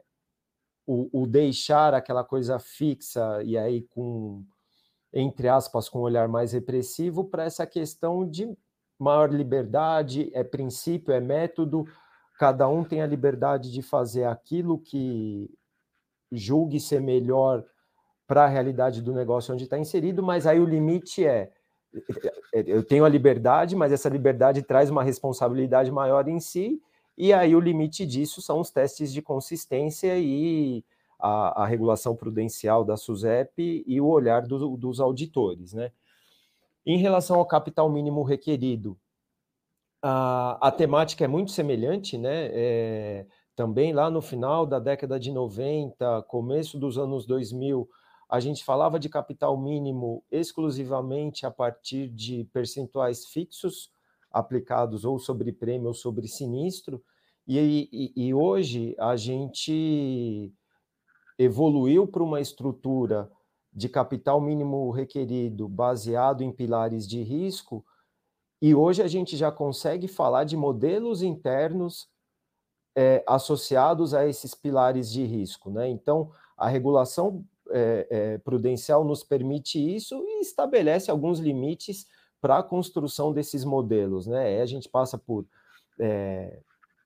o, 0.90 1.22
o, 1.22 1.24
deixar 1.24 1.94
aquela 1.94 2.24
coisa 2.24 2.58
fixa 2.58 3.40
e 3.44 3.56
aí 3.56 3.82
com, 3.82 4.44
entre 5.12 5.46
aspas, 5.46 5.88
com 5.88 6.00
um 6.00 6.02
olhar 6.02 6.26
mais 6.26 6.52
repressivo 6.52 7.22
para 7.22 7.44
essa 7.44 7.64
questão 7.64 8.28
de 8.28 8.52
maior 8.98 9.32
liberdade, 9.32 10.32
é 10.34 10.42
princípio, 10.42 11.14
é 11.14 11.20
método, 11.20 11.86
cada 12.36 12.68
um 12.68 12.82
tem 12.82 13.02
a 13.02 13.06
liberdade 13.06 13.70
de 13.70 13.82
fazer 13.82 14.24
aquilo 14.24 14.80
que 14.80 15.48
julgue 16.32 16.80
ser 16.80 17.00
melhor 17.00 17.64
para 18.26 18.44
a 18.44 18.48
realidade 18.48 19.00
do 19.00 19.12
negócio 19.12 19.54
onde 19.54 19.64
está 19.64 19.78
inserido, 19.78 20.24
mas 20.24 20.44
aí 20.44 20.58
o 20.58 20.66
limite 20.66 21.24
é 21.24 21.52
eu 22.52 22.84
tenho 22.84 23.04
a 23.04 23.08
liberdade, 23.08 23.76
mas 23.76 23.92
essa 23.92 24.08
liberdade 24.08 24.62
traz 24.62 24.90
uma 24.90 25.02
responsabilidade 25.02 25.90
maior 25.90 26.28
em 26.28 26.38
si, 26.40 26.80
e 27.20 27.34
aí 27.34 27.54
o 27.54 27.60
limite 27.60 28.06
disso 28.06 28.40
são 28.40 28.60
os 28.60 28.70
testes 28.70 29.12
de 29.12 29.20
consistência 29.20 30.18
e 30.18 30.82
a, 31.18 31.64
a 31.64 31.66
regulação 31.66 32.16
prudencial 32.16 32.82
da 32.82 32.96
SUSEP 32.96 33.84
e 33.86 34.00
o 34.00 34.06
olhar 34.06 34.46
do, 34.46 34.74
dos 34.74 35.00
auditores. 35.00 35.74
Né? 35.74 35.92
Em 36.86 36.96
relação 36.96 37.38
ao 37.38 37.44
capital 37.44 37.90
mínimo 37.90 38.22
requerido, 38.22 38.98
a, 40.00 40.56
a 40.66 40.72
temática 40.72 41.22
é 41.22 41.28
muito 41.28 41.50
semelhante, 41.50 42.16
né? 42.16 42.48
É, 42.52 43.26
também 43.54 43.92
lá 43.92 44.08
no 44.08 44.22
final 44.22 44.64
da 44.64 44.78
década 44.78 45.20
de 45.20 45.30
90, 45.30 46.22
começo 46.22 46.78
dos 46.78 46.96
anos 46.96 47.26
2000, 47.26 47.86
a 48.30 48.40
gente 48.40 48.64
falava 48.64 48.98
de 48.98 49.10
capital 49.10 49.60
mínimo 49.60 50.24
exclusivamente 50.30 51.44
a 51.44 51.50
partir 51.50 52.08
de 52.08 52.48
percentuais 52.50 53.26
fixos 53.26 53.92
aplicados 54.32 55.04
ou 55.04 55.18
sobre 55.18 55.52
prêmio 55.52 55.88
ou 55.88 55.94
sobre 55.94 56.26
sinistro, 56.26 57.02
e, 57.58 57.88
e, 57.92 58.28
e 58.28 58.34
hoje 58.34 58.94
a 58.98 59.16
gente 59.16 60.52
evoluiu 61.38 62.06
para 62.06 62.22
uma 62.22 62.40
estrutura 62.40 63.30
de 63.72 63.88
capital 63.88 64.40
mínimo 64.40 64.90
requerido 64.90 65.68
baseado 65.68 66.42
em 66.42 66.52
pilares 66.52 67.08
de 67.08 67.22
risco, 67.22 67.84
e 68.60 68.74
hoje 68.74 69.02
a 69.02 69.08
gente 69.08 69.36
já 69.36 69.50
consegue 69.50 70.06
falar 70.06 70.44
de 70.44 70.56
modelos 70.56 71.22
internos 71.22 72.08
é, 72.94 73.24
associados 73.26 74.12
a 74.12 74.26
esses 74.26 74.54
pilares 74.54 75.10
de 75.10 75.24
risco. 75.24 75.70
Né? 75.70 75.88
Então, 75.88 76.30
a 76.58 76.68
regulação 76.68 77.44
é, 77.70 78.06
é, 78.10 78.38
prudencial 78.38 79.02
nos 79.02 79.24
permite 79.24 79.78
isso 79.78 80.22
e 80.26 80.40
estabelece 80.40 81.10
alguns 81.10 81.38
limites 81.38 82.06
para 82.40 82.58
a 82.58 82.62
construção 82.62 83.32
desses 83.32 83.64
modelos. 83.64 84.26
Né? 84.26 84.60
A 84.60 84.66
gente 84.66 84.88
passa 84.88 85.16
por 85.16 85.46
é, 85.98 86.60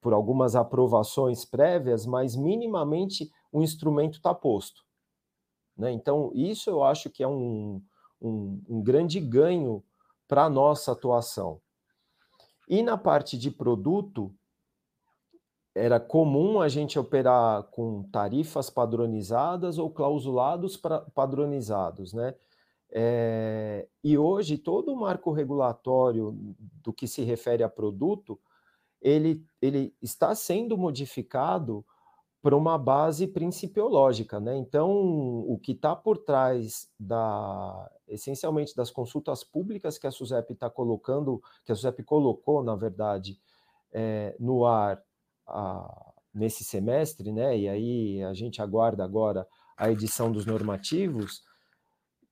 por 0.05 0.13
algumas 0.13 0.55
aprovações 0.55 1.47
prévias, 1.47 2.05
mas 2.05 2.37
minimamente 2.37 3.33
o 3.51 3.63
instrumento 3.63 4.19
está 4.19 4.35
posto. 4.35 4.85
Né? 5.75 5.93
Então, 5.93 6.31
isso 6.35 6.69
eu 6.69 6.85
acho 6.85 7.09
que 7.09 7.23
é 7.23 7.27
um, 7.27 7.83
um, 8.21 8.63
um 8.69 8.83
grande 8.83 9.19
ganho 9.19 9.83
para 10.29 10.45
a 10.45 10.51
nossa 10.51 10.93
atuação. 10.93 11.59
E 12.69 12.83
na 12.83 12.99
parte 12.99 13.39
de 13.39 13.51
produto, 13.51 14.31
era 15.75 15.99
comum 15.99 16.61
a 16.61 16.69
gente 16.69 16.99
operar 16.99 17.63
com 17.71 18.03
tarifas 18.13 18.69
padronizadas 18.69 19.79
ou 19.79 19.91
clausulados 19.91 20.77
padronizados, 21.15 22.13
né? 22.13 22.35
É, 22.93 23.89
e 24.05 24.19
hoje 24.19 24.59
todo 24.59 24.93
o 24.93 25.01
marco 25.01 25.33
regulatório 25.33 26.37
do 26.83 26.93
que 26.93 27.09
se 27.09 27.25
refere 27.25 27.63
a 27.63 27.69
produto 27.71 28.39
ele, 29.05 29.47
ele 29.61 29.95
está 30.01 30.35
sendo 30.35 30.79
modificado 30.79 31.85
para 32.43 32.57
uma 32.57 32.79
base 32.79 33.27
principiológica, 33.27 34.41
né? 34.41 34.57
Então, 34.57 34.91
o 34.91 35.59
que 35.63 35.73
está 35.73 35.95
por 35.95 36.19
trás 36.19 36.91
da, 36.99 37.91
essencialmente 38.09 38.75
das 38.75 38.91
consultas 38.91 39.45
públicas 39.45 39.99
que 39.99 40.07
a 40.07 40.11
SUSEP 40.11 40.53
está 40.53 40.69
colocando, 40.69 41.43
que 41.65 41.73
a 41.73 41.75
SUSEP 41.75 42.03
colocou, 42.03 42.63
na 42.63 42.75
verdade, 42.75 43.39
é, 43.93 44.35
no 44.39 44.67
ar 44.67 45.03
a, 45.47 46.13
nesse 46.35 46.65
semestre, 46.65 47.31
né? 47.31 47.57
E 47.59 47.69
aí 47.69 48.23
a 48.25 48.33
gente 48.35 48.61
aguarda 48.61 49.05
agora 49.05 49.47
a 49.77 49.91
edição 49.91 50.33
dos 50.33 50.47
normativos, 50.47 51.43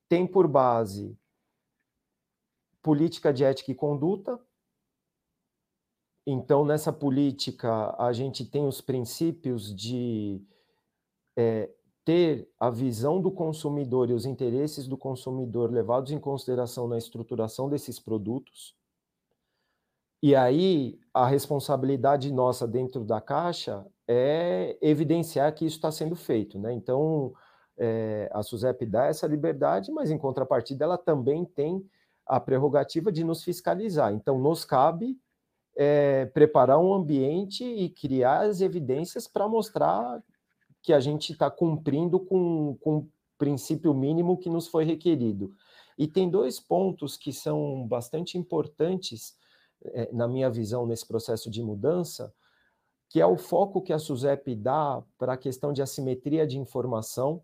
tem 0.09 0.27
por 0.27 0.47
base 0.47 1.19
política 2.83 3.33
de 3.33 3.45
ética 3.45 3.73
e 3.73 3.75
conduta, 3.75 4.39
então, 6.27 6.65
nessa 6.65 6.93
política, 6.93 7.95
a 7.99 8.13
gente 8.13 8.45
tem 8.45 8.67
os 8.67 8.81
princípios 8.81 9.75
de 9.75 10.41
é, 11.37 11.69
ter 12.05 12.49
a 12.61 12.71
visão 12.71 13.21
do 13.21 13.31
consumidor 13.31 14.09
e 14.09 14.13
os 14.13 14.25
interesses 14.25 14.87
do 14.87 14.97
consumidor 14.97 15.71
levados 15.71 16.13
em 16.13 16.21
consideração 16.21 16.87
na 16.87 16.97
estruturação 16.97 17.69
desses 17.69 17.99
produtos. 17.99 18.77
E 20.23 20.37
aí, 20.37 21.01
a 21.13 21.27
responsabilidade 21.27 22.33
nossa 22.33 22.69
dentro 22.69 23.05
da 23.05 23.21
Caixa 23.21 23.85
é 24.07 24.79
evidenciar 24.81 25.53
que 25.53 25.67
isso 25.67 25.77
está 25.77 25.91
sendo 25.91 26.15
feito. 26.15 26.57
Né? 26.59 26.73
Então, 26.73 27.33
é, 27.77 28.31
a 28.33 28.43
SUSEP 28.45 28.87
dá 28.87 29.07
essa 29.07 29.27
liberdade, 29.27 29.91
mas 29.91 30.11
em 30.11 30.19
contrapartida, 30.19 30.85
ela 30.85 30.97
também 30.97 31.45
tem 31.45 31.85
a 32.25 32.39
prerrogativa 32.39 33.11
de 33.11 33.25
nos 33.25 33.43
fiscalizar. 33.43 34.13
Então, 34.13 34.39
nos 34.39 34.65
cabe 34.65 35.19
é, 35.77 36.27
preparar 36.27 36.79
um 36.79 36.93
ambiente 36.93 37.65
e 37.65 37.89
criar 37.89 38.43
as 38.43 38.61
evidências 38.61 39.27
para 39.27 39.49
mostrar 39.49 40.23
que 40.83 40.93
a 40.93 41.01
gente 41.01 41.33
está 41.33 41.51
cumprindo 41.51 42.19
com, 42.19 42.77
com 42.81 42.99
o 42.99 43.09
princípio 43.39 43.95
mínimo 43.95 44.37
que 44.37 44.51
nos 44.51 44.69
foi 44.69 44.85
requerido. 44.85 45.55
E 45.97 46.07
tem 46.07 46.29
dois 46.29 46.59
pontos 46.59 47.17
que 47.17 47.33
são 47.33 47.87
bastante 47.87 48.37
importantes, 48.37 49.37
é, 49.85 50.13
na 50.13 50.27
minha 50.27 50.51
visão, 50.51 50.87
nesse 50.87 51.07
processo 51.07 51.51
de 51.51 51.63
mudança, 51.63 52.33
que 53.09 53.21
é 53.21 53.27
o 53.27 53.37
foco 53.37 53.83
que 53.83 53.93
a 53.93 53.99
SUSEP 53.99 54.55
dá 54.55 55.03
para 55.19 55.35
a 55.35 55.37
questão 55.37 55.73
de 55.73 55.83
assimetria 55.83 56.47
de 56.47 56.59
informação. 56.59 57.43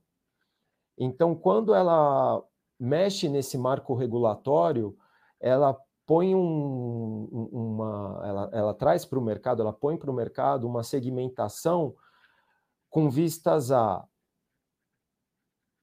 Então, 0.97 1.35
quando 1.35 1.75
ela 1.75 2.43
mexe 2.79 3.29
nesse 3.29 3.59
marco 3.59 3.95
regulatório, 3.95 4.97
ela 5.41 5.79
põe 6.09 6.35
um, 6.35 7.29
uma, 7.53 8.23
ela, 8.25 8.51
ela 8.51 8.75
traz 8.75 9.05
para 9.05 9.19
o 9.19 9.23
mercado, 9.23 9.61
ela 9.61 9.75
põe 9.75 9.95
para 9.99 10.11
o 10.11 10.15
mercado 10.15 10.67
uma 10.67 10.83
segmentação 10.83 11.95
com 12.89 13.11
vistas 13.11 13.71
a 13.71 14.03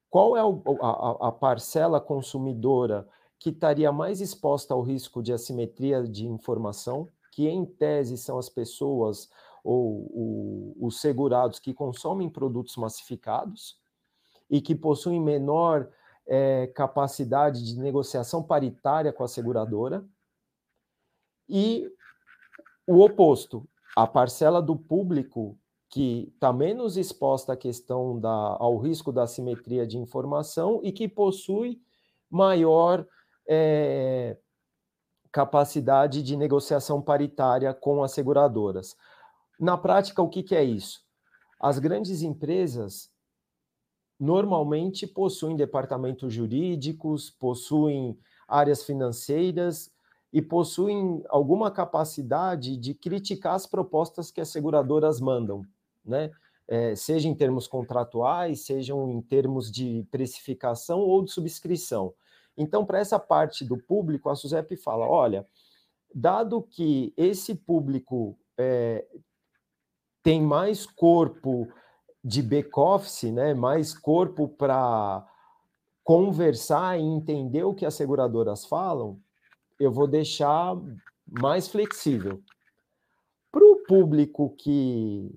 qual 0.09 0.36
é 0.36 0.41
a, 0.41 1.28
a, 1.28 1.32
parcela 1.32 2.01
consumidora 2.01 3.07
que 3.38 3.51
estaria 3.51 3.91
mais 3.91 4.19
exposta 4.19 4.73
ao 4.73 4.82
risco 4.82 5.21
de 5.21 5.32
assimetria 5.32 6.01
de 6.01 6.26
informação, 6.26 7.07
que 7.32 7.47
em 7.47 7.63
tese 7.63 8.17
são 8.17 8.39
as 8.39 8.49
pessoas 8.49 9.30
ou 9.63 10.09
o, 10.11 10.76
os 10.88 11.01
segurados 11.01 11.59
que 11.59 11.71
consomem 11.71 12.32
produtos 12.32 12.78
massificados 12.78 13.80
e 14.49 14.59
que 14.59 14.73
possuem 14.73 15.21
menor 15.21 15.88
é, 16.26 16.65
capacidade 16.67 17.63
de 17.63 17.78
negociação 17.78 18.41
paritária 18.41 19.13
com 19.13 19.23
a 19.23 19.28
seguradora, 19.28 20.03
e 21.48 21.89
o 22.88 23.04
oposto, 23.04 23.68
a 23.96 24.06
parcela 24.06 24.62
do 24.62 24.76
público 24.76 25.58
que 25.89 26.32
está 26.34 26.52
menos 26.52 26.98
exposta 26.98 27.54
à 27.54 27.58
questão 27.58 28.20
da, 28.20 28.30
ao 28.30 28.78
risco 28.78 29.12
da 29.12 29.24
assimetria 29.24 29.88
de 29.88 29.98
informação 29.98 30.82
e 30.84 30.91
que 30.91 31.08
possui 31.08 31.82
maior 32.30 33.08
é, 33.48 34.38
capacidade 35.32 36.22
de 36.22 36.36
negociação 36.36 37.02
paritária 37.02 37.74
com 37.74 38.04
as 38.04 38.12
seguradoras. 38.12 38.96
Na 39.60 39.78
prática, 39.78 40.22
o 40.22 40.28
que, 40.28 40.43
que 40.43 40.56
é 40.56 40.64
isso? 40.64 41.02
As 41.60 41.80
grandes 41.80 42.22
empresas 42.22 43.10
normalmente 44.20 45.08
possuem 45.08 45.56
departamentos 45.56 46.34
jurídicos, 46.34 47.30
possuem 47.30 48.20
áreas 48.48 48.84
financeiras 48.84 49.95
e 50.36 50.41
possuem 50.41 51.23
alguma 51.29 51.71
capacidade 51.71 52.75
de 52.75 52.93
criticar 52.93 53.55
as 53.55 53.65
propostas 53.65 54.29
que 54.29 54.41
as 54.41 54.49
seguradoras 54.49 55.21
mandam, 55.21 55.65
né? 56.03 56.29
É, 56.67 56.93
seja 56.93 57.29
em 57.29 57.33
termos 57.33 57.67
contratuais, 57.67 58.65
sejam 58.65 59.09
em 59.13 59.21
termos 59.21 59.71
de 59.71 60.05
precificação 60.11 60.99
ou 60.99 61.23
de 61.23 61.31
subscrição. 61.31 62.13
Então, 62.57 62.86
para 62.86 62.99
essa 62.99 63.17
parte 63.17 63.63
do 63.63 63.77
público, 63.77 64.29
a 64.29 64.36
SUSEP 64.36 64.75
fala: 64.75 65.07
olha, 65.07 65.47
dado 66.13 66.61
que 66.61 67.13
esse 67.15 67.55
público 67.55 68.38
é, 68.57 69.07
tem 70.21 70.41
mais 70.41 70.86
corpo 70.86 71.65
de 72.21 72.41
back-office, 72.41 73.31
né, 73.31 73.53
mais 73.53 73.97
corpo 73.97 74.49
para 74.49 75.25
conversar 76.03 76.99
e 76.99 77.03
entender 77.03 77.63
o 77.63 77.73
que 77.73 77.86
as 77.86 77.93
seguradoras 77.93 78.65
falam, 78.65 79.17
eu 79.80 79.91
vou 79.91 80.07
deixar 80.07 80.76
mais 81.28 81.67
flexível. 81.67 82.41
Para 83.51 83.63
o 83.63 83.84
público 83.88 84.55
que 84.57 85.32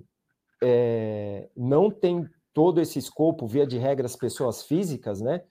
é, 0.62 1.48
não 1.56 1.90
tem 1.90 2.28
todo 2.52 2.80
esse 2.80 2.98
escopo, 2.98 3.46
via 3.46 3.66
de 3.66 3.78
regras, 3.78 4.16
pessoas 4.16 4.62
físicas, 4.62 5.20
né? 5.20 5.42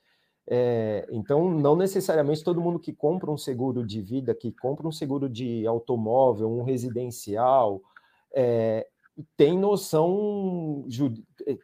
É, 0.49 1.05
então, 1.11 1.49
não 1.49 1.75
necessariamente 1.75 2.43
todo 2.43 2.61
mundo 2.61 2.79
que 2.79 2.93
compra 2.93 3.29
um 3.29 3.37
seguro 3.37 3.85
de 3.85 4.01
vida, 4.01 4.33
que 4.33 4.51
compra 4.51 4.87
um 4.87 4.91
seguro 4.91 5.29
de 5.29 5.67
automóvel, 5.67 6.49
um 6.49 6.63
residencial, 6.63 7.81
é, 8.33 8.87
tem 9.35 9.57
noção, 9.57 10.85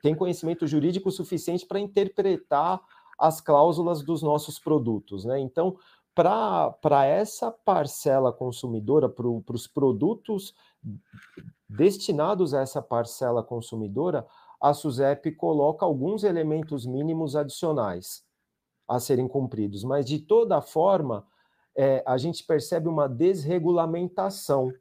tem 0.01 0.15
conhecimento 0.15 0.65
jurídico 0.67 1.11
suficiente 1.11 1.65
para 1.65 1.79
interpretar 1.79 2.81
as 3.17 3.39
cláusulas 3.39 4.03
dos 4.03 4.21
nossos 4.21 4.59
produtos, 4.59 5.23
né? 5.23 5.39
Então, 5.39 5.77
para 6.15 7.05
essa 7.05 7.51
parcela 7.51 8.31
consumidora, 8.31 9.09
para 9.09 9.27
os 9.27 9.67
produtos 9.67 10.53
destinados 11.67 12.53
a 12.53 12.61
essa 12.61 12.81
parcela 12.81 13.43
consumidora, 13.43 14.25
a 14.61 14.73
SUSEP 14.73 15.31
coloca 15.33 15.85
alguns 15.85 16.23
elementos 16.23 16.85
mínimos 16.85 17.35
adicionais 17.35 18.23
a 18.87 18.99
serem 18.99 19.27
cumpridos, 19.27 19.83
mas 19.83 20.05
de 20.05 20.19
toda 20.19 20.61
forma, 20.61 21.25
é, 21.75 22.03
a 22.05 22.17
gente 22.17 22.45
percebe 22.45 22.87
uma 22.87 23.07
desregulamentação 23.07 24.71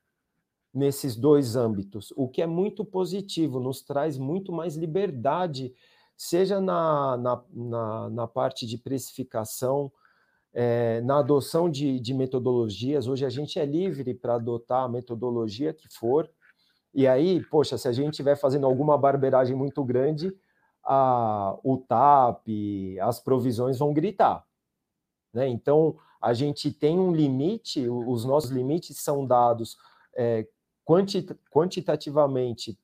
nesses 0.72 1.16
dois 1.16 1.56
âmbitos, 1.56 2.12
o 2.16 2.28
que 2.28 2.42
é 2.42 2.46
muito 2.46 2.84
positivo, 2.84 3.60
nos 3.60 3.82
traz 3.82 4.18
muito 4.18 4.52
mais 4.52 4.76
liberdade, 4.76 5.74
seja 6.16 6.60
na, 6.60 7.16
na, 7.16 7.44
na, 7.50 8.10
na 8.10 8.26
parte 8.26 8.66
de 8.66 8.78
precificação, 8.78 9.92
é, 10.52 11.00
na 11.02 11.18
adoção 11.18 11.70
de, 11.70 11.98
de 11.98 12.14
metodologias. 12.14 13.06
Hoje 13.06 13.24
a 13.24 13.30
gente 13.30 13.58
é 13.58 13.64
livre 13.64 14.14
para 14.14 14.34
adotar 14.34 14.84
a 14.84 14.88
metodologia 14.88 15.72
que 15.72 15.88
for, 15.88 16.30
e 16.94 17.08
aí, 17.08 17.42
poxa, 17.44 17.78
se 17.78 17.88
a 17.88 17.92
gente 17.92 18.10
estiver 18.10 18.36
fazendo 18.36 18.66
alguma 18.66 18.98
barbeiragem 18.98 19.56
muito 19.56 19.82
grande, 19.82 20.34
a, 20.84 21.56
o 21.64 21.78
TAP, 21.78 22.46
as 23.00 23.18
provisões 23.18 23.78
vão 23.78 23.94
gritar. 23.94 24.44
Né? 25.32 25.48
Então, 25.48 25.96
a 26.20 26.34
gente 26.34 26.70
tem 26.70 26.98
um 26.98 27.12
limite, 27.12 27.88
os 27.88 28.24
nossos 28.24 28.50
limites 28.50 28.98
são 28.98 29.26
dados 29.26 29.78
é, 30.14 30.46
quantitativamente 31.50 32.78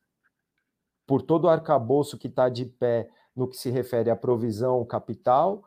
por 1.07 1.23
todo 1.23 1.45
o 1.45 1.49
arcabouço 1.49 2.19
que 2.19 2.29
está 2.29 2.49
de 2.49 2.65
pé 2.65 3.09
no 3.35 3.47
que 3.49 3.57
se 3.57 3.71
refere 3.71 4.11
à 4.11 4.17
provisão 4.17 4.85
capital. 4.85 5.63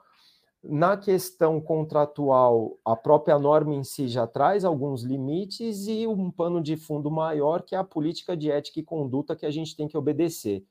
Na 0.64 0.96
questão 0.96 1.60
contratual, 1.60 2.78
a 2.86 2.96
própria 2.96 3.40
norma 3.40 3.74
em 3.74 3.84
si 3.84 4.08
já 4.08 4.28
traz 4.28 4.64
alguns 4.64 5.02
limites 5.02 5.88
e 5.88 6.06
um 6.06 6.30
pano 6.30 6.62
de 6.62 6.78
fundo 6.78 7.10
maior, 7.10 7.64
que 7.64 7.74
é 7.74 7.80
a 7.80 7.84
política 7.84 8.38
de 8.38 8.52
ética 8.52 8.80
e 8.80 8.84
conduta 8.84 9.36
que 9.36 9.46
a 9.46 9.50
gente 9.50 9.76
tem 9.76 9.88
que 9.88 9.98
obedecer. 9.98 10.64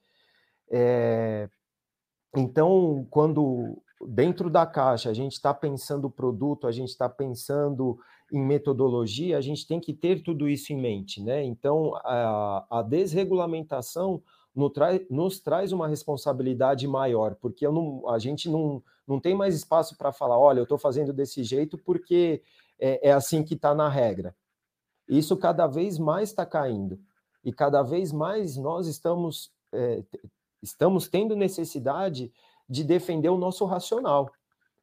É... 0.71 1.49
Então, 2.37 3.05
quando 3.11 3.83
dentro 4.07 4.49
da 4.49 4.65
caixa 4.65 5.11
a 5.11 5.15
gente 5.15 5.33
está 5.33 5.53
pensando 5.53 6.07
o 6.07 6.11
produto, 6.11 6.69
a 6.69 6.73
gente 6.73 6.91
está 6.91 7.09
pensando 7.09 7.99
em 8.33 8.41
metodologia, 8.41 9.37
a 9.37 9.41
gente 9.41 9.67
tem 9.67 9.81
que 9.81 9.93
ter 9.93 10.23
tudo 10.23 10.49
isso 10.49 10.73
em 10.73 10.81
mente, 10.81 11.21
né? 11.21 11.45
Então, 11.45 11.97
a, 11.97 12.65
a 12.71 12.83
desregulamentação 12.83 14.23
nos, 14.55 15.41
traz 15.41 15.73
uma 15.73 15.87
responsabilidade 15.87 16.87
maior, 16.87 17.35
porque 17.37 17.67
não, 17.69 18.09
a 18.09 18.19
gente 18.19 18.49
não, 18.49 18.83
não 19.07 19.21
tem 19.21 19.35
mais 19.35 19.55
espaço 19.55 19.97
para 19.97 20.13
falar, 20.13 20.39
olha, 20.39 20.61
eu 20.61 20.65
estou 20.65 20.79
fazendo 20.79 21.13
desse 21.13 21.43
jeito 21.45 21.79
porque 21.79 22.43
é, 22.79 23.09
é 23.09 23.13
assim 23.13 23.43
que 23.43 23.55
está 23.55 23.75
na 23.75 23.89
regra. 23.89 24.35
Isso 25.09 25.37
cada 25.37 25.67
vez 25.67 25.99
mais 25.99 26.31
está 26.31 26.47
caindo. 26.47 26.99
E 27.45 27.53
cada 27.53 27.83
vez 27.83 28.13
mais 28.13 28.57
nós 28.57 28.87
estamos, 28.87 29.53
é, 29.73 30.05
estamos 30.63 31.09
tendo 31.09 31.35
necessidade 31.35 32.33
de 32.69 32.85
defender 32.85 33.29
o 33.29 33.39
nosso 33.39 33.65
racional 33.65 34.31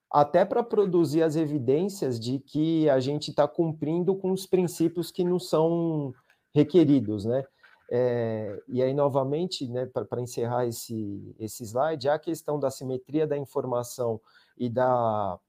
até 0.10 0.46
para 0.46 0.64
produzir 0.64 1.22
as 1.22 1.36
evidências 1.36 2.20
de 2.20 2.40
que 2.40 2.90
a 2.90 3.00
gente 3.00 3.30
está 3.30 3.48
cumprindo 3.48 4.16
com 4.16 4.32
os 4.32 4.46
princípios 4.46 5.12
que 5.12 5.24
nos 5.24 5.50
são 5.50 6.14
requeridos, 6.54 7.26
né? 7.26 7.44
É, 7.90 8.62
e 8.68 8.84
aí, 8.84 8.94
novamente, 8.94 9.68
né, 9.68 9.86
para 9.86 10.22
encerrar 10.22 10.66
esse, 10.66 11.36
esse 11.40 11.64
slide, 11.64 12.10
a 12.10 12.20
questão 12.20 12.60
da 12.60 12.70
simetria 12.70 13.26
da 13.26 13.38
informação 13.38 14.20
e 14.58 14.70
da 14.70 15.40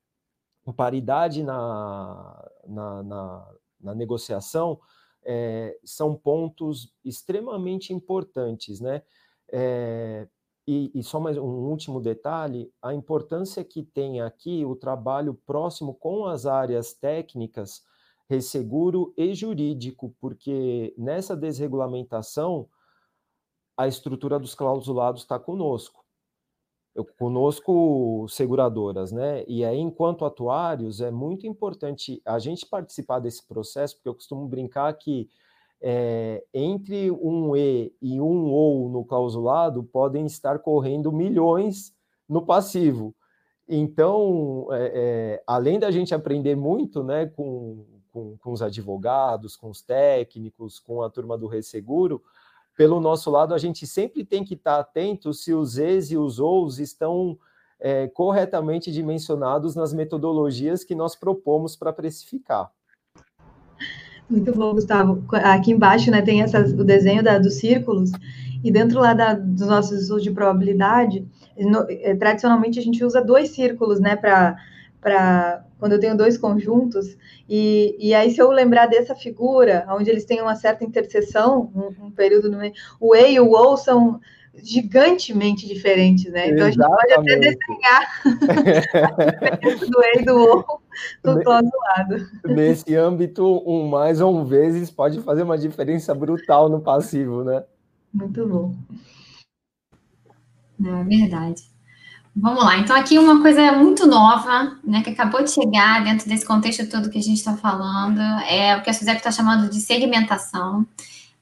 paridade 0.76 1.42
na, 1.42 2.50
na, 2.66 3.02
na, 3.02 3.54
na 3.80 3.94
negociação 3.94 4.78
é, 5.24 5.78
são 5.84 6.14
pontos 6.14 6.94
extremamente 7.04 7.92
importantes, 7.92 8.80
né? 8.80 9.02
É, 9.50 10.28
e, 10.66 10.90
e, 10.94 11.02
só 11.02 11.18
mais 11.18 11.38
um 11.38 11.42
último 11.42 12.00
detalhe: 12.00 12.70
a 12.82 12.92
importância 12.92 13.64
que 13.64 13.82
tem 13.82 14.20
aqui 14.20 14.64
o 14.64 14.76
trabalho 14.76 15.34
próximo 15.46 15.94
com 15.94 16.26
as 16.26 16.44
áreas 16.44 16.92
técnicas, 16.92 17.82
resseguro 18.28 19.12
e 19.16 19.34
jurídico, 19.34 20.14
porque 20.20 20.94
nessa 20.96 21.36
desregulamentação 21.36 22.68
a 23.76 23.86
estrutura 23.86 24.38
dos 24.38 24.54
clausulados 24.54 25.22
está 25.22 25.38
conosco. 25.38 26.04
Eu, 26.94 27.04
conosco, 27.04 28.26
seguradoras, 28.28 29.12
né? 29.12 29.44
E 29.46 29.64
aí, 29.64 29.78
enquanto 29.78 30.24
atuários, 30.24 31.00
é 31.00 31.12
muito 31.12 31.46
importante 31.46 32.20
a 32.24 32.40
gente 32.40 32.66
participar 32.66 33.20
desse 33.20 33.46
processo, 33.46 33.94
porque 33.94 34.08
eu 34.08 34.14
costumo 34.14 34.48
brincar 34.48 34.92
que 34.94 35.28
é, 35.80 36.44
entre 36.52 37.08
um 37.10 37.54
E 37.54 37.94
e 38.02 38.20
um 38.20 38.52
OU 38.52 38.88
no 38.88 39.04
clausulado 39.04 39.84
podem 39.84 40.26
estar 40.26 40.58
correndo 40.58 41.12
milhões 41.12 41.94
no 42.28 42.44
passivo. 42.44 43.14
Então, 43.68 44.66
é, 44.72 44.92
é, 44.94 45.42
além 45.46 45.78
da 45.78 45.90
gente 45.90 46.14
aprender 46.14 46.56
muito 46.56 47.04
né, 47.04 47.26
com, 47.26 47.84
com, 48.12 48.36
com, 48.38 48.52
os 48.52 48.62
advogados, 48.62 49.56
com 49.56 49.70
os 49.70 49.82
técnicos, 49.82 50.78
com 50.78 51.02
a 51.02 51.10
turma 51.10 51.36
do 51.36 51.46
Resseguro, 51.46 52.22
pelo 52.76 53.00
nosso 53.00 53.28
lado, 53.30 53.54
a 53.54 53.58
gente 53.58 53.86
sempre 53.86 54.24
tem 54.24 54.44
que 54.44 54.54
estar 54.54 54.78
atento 54.78 55.34
se 55.34 55.52
os 55.52 55.78
E's 55.78 56.12
e 56.12 56.16
os 56.16 56.38
OUs 56.38 56.78
estão 56.78 57.36
é, 57.80 58.06
corretamente 58.06 58.92
dimensionados 58.92 59.74
nas 59.74 59.92
metodologias 59.92 60.84
que 60.84 60.94
nós 60.94 61.16
propomos 61.16 61.74
para 61.74 61.92
precificar. 61.92 62.70
Muito 64.30 64.52
bom, 64.52 64.74
Gustavo. 64.74 65.24
Aqui 65.32 65.72
embaixo 65.72 66.10
né, 66.10 66.22
tem 66.22 66.44
o 66.44 66.84
desenho 66.84 67.22
da, 67.22 67.38
dos 67.38 67.54
círculos, 67.54 68.12
e 68.62 68.70
dentro 68.70 69.00
lá 69.00 69.14
da, 69.14 69.34
dos 69.34 69.66
nossos 69.66 70.02
estudos 70.02 70.22
de 70.22 70.30
probabilidade, 70.30 71.26
no, 71.58 71.86
é, 71.88 72.14
tradicionalmente 72.14 72.78
a 72.78 72.82
gente 72.82 73.04
usa 73.04 73.24
dois 73.24 73.50
círculos, 73.50 74.00
né, 74.00 74.14
para 74.14 75.64
quando 75.78 75.92
eu 75.92 76.00
tenho 76.00 76.16
dois 76.16 76.36
conjuntos, 76.36 77.16
e, 77.48 77.96
e 77.98 78.14
aí 78.14 78.30
se 78.30 78.40
eu 78.40 78.50
lembrar 78.50 78.86
dessa 78.86 79.14
figura, 79.14 79.86
onde 79.90 80.10
eles 80.10 80.24
têm 80.24 80.40
uma 80.40 80.56
certa 80.56 80.84
interseção, 80.84 81.70
um, 81.74 82.06
um 82.06 82.10
período 82.10 82.50
no 82.50 82.58
meio, 82.58 82.72
o 83.00 83.14
E 83.14 83.34
e 83.34 83.40
o 83.40 83.50
O 83.50 83.76
são 83.76 84.20
gigantemente 84.62 85.66
diferentes, 85.66 86.30
né? 86.32 86.48
Então 86.48 86.66
Exatamente. 86.66 86.68
a 86.68 86.70
gente 86.70 86.90
pode 86.90 87.12
até 87.12 87.36
desenhar 87.36 88.22
do 89.88 90.02
E 90.02 90.20
e 90.20 90.24
do 90.24 90.36
O 90.36 90.80
do 91.22 91.44
lado. 91.44 92.28
Nesse 92.44 92.94
âmbito, 92.96 93.62
um 93.66 93.86
mais 93.86 94.20
ou 94.20 94.36
um 94.36 94.44
vezes 94.44 94.90
pode 94.90 95.20
fazer 95.20 95.42
uma 95.42 95.56
diferença 95.56 96.14
brutal 96.14 96.68
no 96.68 96.80
passivo, 96.80 97.44
né? 97.44 97.64
Muito 98.12 98.46
bom. 98.46 98.74
Não, 100.78 101.00
é 101.00 101.04
verdade. 101.04 101.62
Vamos 102.40 102.64
lá. 102.64 102.78
Então, 102.78 102.94
aqui 102.94 103.18
uma 103.18 103.42
coisa 103.42 103.72
muito 103.72 104.06
nova, 104.06 104.76
né, 104.84 105.02
que 105.02 105.10
acabou 105.10 105.42
de 105.42 105.50
chegar 105.50 106.04
dentro 106.04 106.28
desse 106.28 106.46
contexto 106.46 106.88
todo 106.88 107.10
que 107.10 107.18
a 107.18 107.22
gente 107.22 107.38
está 107.38 107.56
falando, 107.56 108.20
é 108.48 108.76
o 108.76 108.82
que 108.82 108.90
a 108.90 108.92
Suzep 108.92 109.16
está 109.16 109.32
chamando 109.32 109.68
de 109.68 109.80
segmentação. 109.80 110.86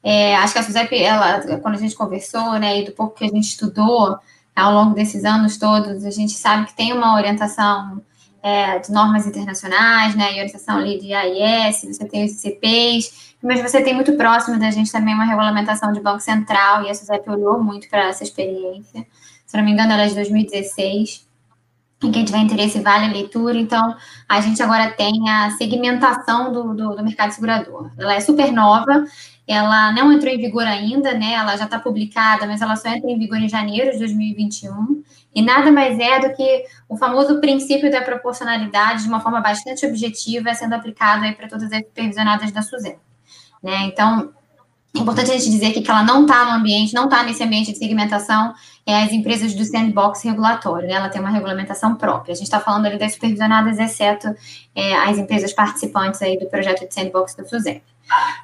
É, 0.01 0.35
acho 0.37 0.53
que 0.53 0.59
a 0.59 0.63
Suzep, 0.63 0.95
ela, 0.97 1.59
quando 1.59 1.75
a 1.75 1.77
gente 1.77 1.95
conversou, 1.95 2.53
né, 2.53 2.81
e 2.81 2.85
do 2.85 2.93
pouco 2.93 3.15
que 3.15 3.25
a 3.25 3.27
gente 3.27 3.43
estudou 3.43 4.17
ao 4.55 4.73
longo 4.73 4.95
desses 4.95 5.23
anos 5.23 5.57
todos, 5.57 6.03
a 6.03 6.09
gente 6.09 6.33
sabe 6.33 6.65
que 6.65 6.75
tem 6.75 6.91
uma 6.93 7.13
orientação 7.13 8.01
é, 8.41 8.79
de 8.79 8.91
normas 8.91 9.27
internacionais, 9.27 10.15
né, 10.15 10.31
e 10.31 10.39
orientação 10.39 10.77
ali 10.77 10.99
de 10.99 11.13
AIS, 11.13 11.83
você 11.83 12.05
tem 12.05 12.25
os 12.25 12.43
ICPs, 12.43 13.35
mas 13.43 13.61
você 13.61 13.83
tem 13.83 13.93
muito 13.93 14.13
próximo 14.13 14.57
da 14.57 14.71
gente 14.71 14.91
também 14.91 15.13
uma 15.13 15.25
regulamentação 15.25 15.91
de 15.91 15.99
Banco 15.99 16.21
Central, 16.21 16.85
e 16.85 16.89
a 16.89 16.95
Suzep 16.95 17.29
olhou 17.29 17.63
muito 17.63 17.87
para 17.87 18.07
essa 18.07 18.23
experiência 18.23 19.05
se 19.47 19.57
não 19.57 19.63
me 19.63 19.71
engano, 19.71 19.93
ela 19.93 20.03
é 20.03 20.07
de 20.07 20.15
2016. 20.15 21.25
E 22.03 22.11
quem 22.11 22.25
tiver 22.25 22.39
interesse, 22.39 22.79
vale 22.79 23.05
a 23.05 23.11
leitura. 23.11 23.57
Então, 23.57 23.95
a 24.29 24.39
gente 24.41 24.61
agora 24.61 24.91
tem 24.91 25.27
a 25.29 25.51
segmentação 25.51 26.51
do, 26.51 26.75
do, 26.75 26.95
do 26.95 27.03
mercado 27.03 27.31
segurador. 27.31 27.89
Ela 27.97 28.13
é 28.13 28.19
super 28.19 28.51
nova, 28.51 29.05
ela 29.47 29.93
não 29.93 30.11
entrou 30.11 30.31
em 30.31 30.37
vigor 30.37 30.67
ainda, 30.67 31.13
né? 31.13 31.33
Ela 31.33 31.55
já 31.55 31.63
está 31.63 31.79
publicada, 31.79 32.45
mas 32.45 32.61
ela 32.61 32.75
só 32.75 32.89
entra 32.89 33.09
em 33.09 33.17
vigor 33.17 33.37
em 33.37 33.49
janeiro 33.49 33.91
de 33.91 33.99
2021. 33.99 35.01
E 35.33 35.41
nada 35.41 35.71
mais 35.71 35.97
é 35.97 36.19
do 36.19 36.35
que 36.35 36.65
o 36.89 36.97
famoso 36.97 37.39
princípio 37.39 37.89
da 37.89 38.01
proporcionalidade, 38.01 39.03
de 39.03 39.07
uma 39.07 39.21
forma 39.21 39.39
bastante 39.39 39.85
objetiva, 39.85 40.53
sendo 40.53 40.73
aplicado 40.73 41.23
aí 41.23 41.33
para 41.33 41.47
todas 41.47 41.71
as 41.71 41.79
supervisionadas 41.79 42.51
da 42.51 42.61
SUSEP. 42.61 42.99
Né? 43.63 43.83
Então, 43.85 44.33
é 44.95 44.99
importante 44.99 45.31
a 45.31 45.33
gente 45.33 45.49
dizer 45.49 45.71
que 45.71 45.89
ela 45.89 46.03
não 46.03 46.23
está 46.23 46.45
no 46.45 46.51
ambiente, 46.51 46.93
não 46.93 47.05
está 47.05 47.23
nesse 47.23 47.43
ambiente 47.43 47.71
de 47.71 47.77
segmentação, 47.77 48.53
é 48.87 49.03
as 49.03 49.11
empresas 49.11 49.53
do 49.53 49.65
sandbox 49.65 50.23
regulatório, 50.23 50.87
né? 50.87 50.93
ela 50.93 51.09
tem 51.09 51.19
uma 51.19 51.29
regulamentação 51.29 51.95
própria. 51.95 52.31
A 52.31 52.35
gente 52.35 52.45
está 52.45 52.61
falando 52.61 52.85
ali 52.85 52.97
das 52.97 53.11
supervisionadas, 53.11 53.77
exceto 53.77 54.33
é, 54.73 54.95
as 54.95 55.17
empresas 55.17 55.51
participantes 55.51 56.21
aí 56.21 56.39
do 56.39 56.45
projeto 56.45 56.87
de 56.87 56.93
sandbox 56.93 57.35
do 57.35 57.45
SUSEP. 57.45 57.83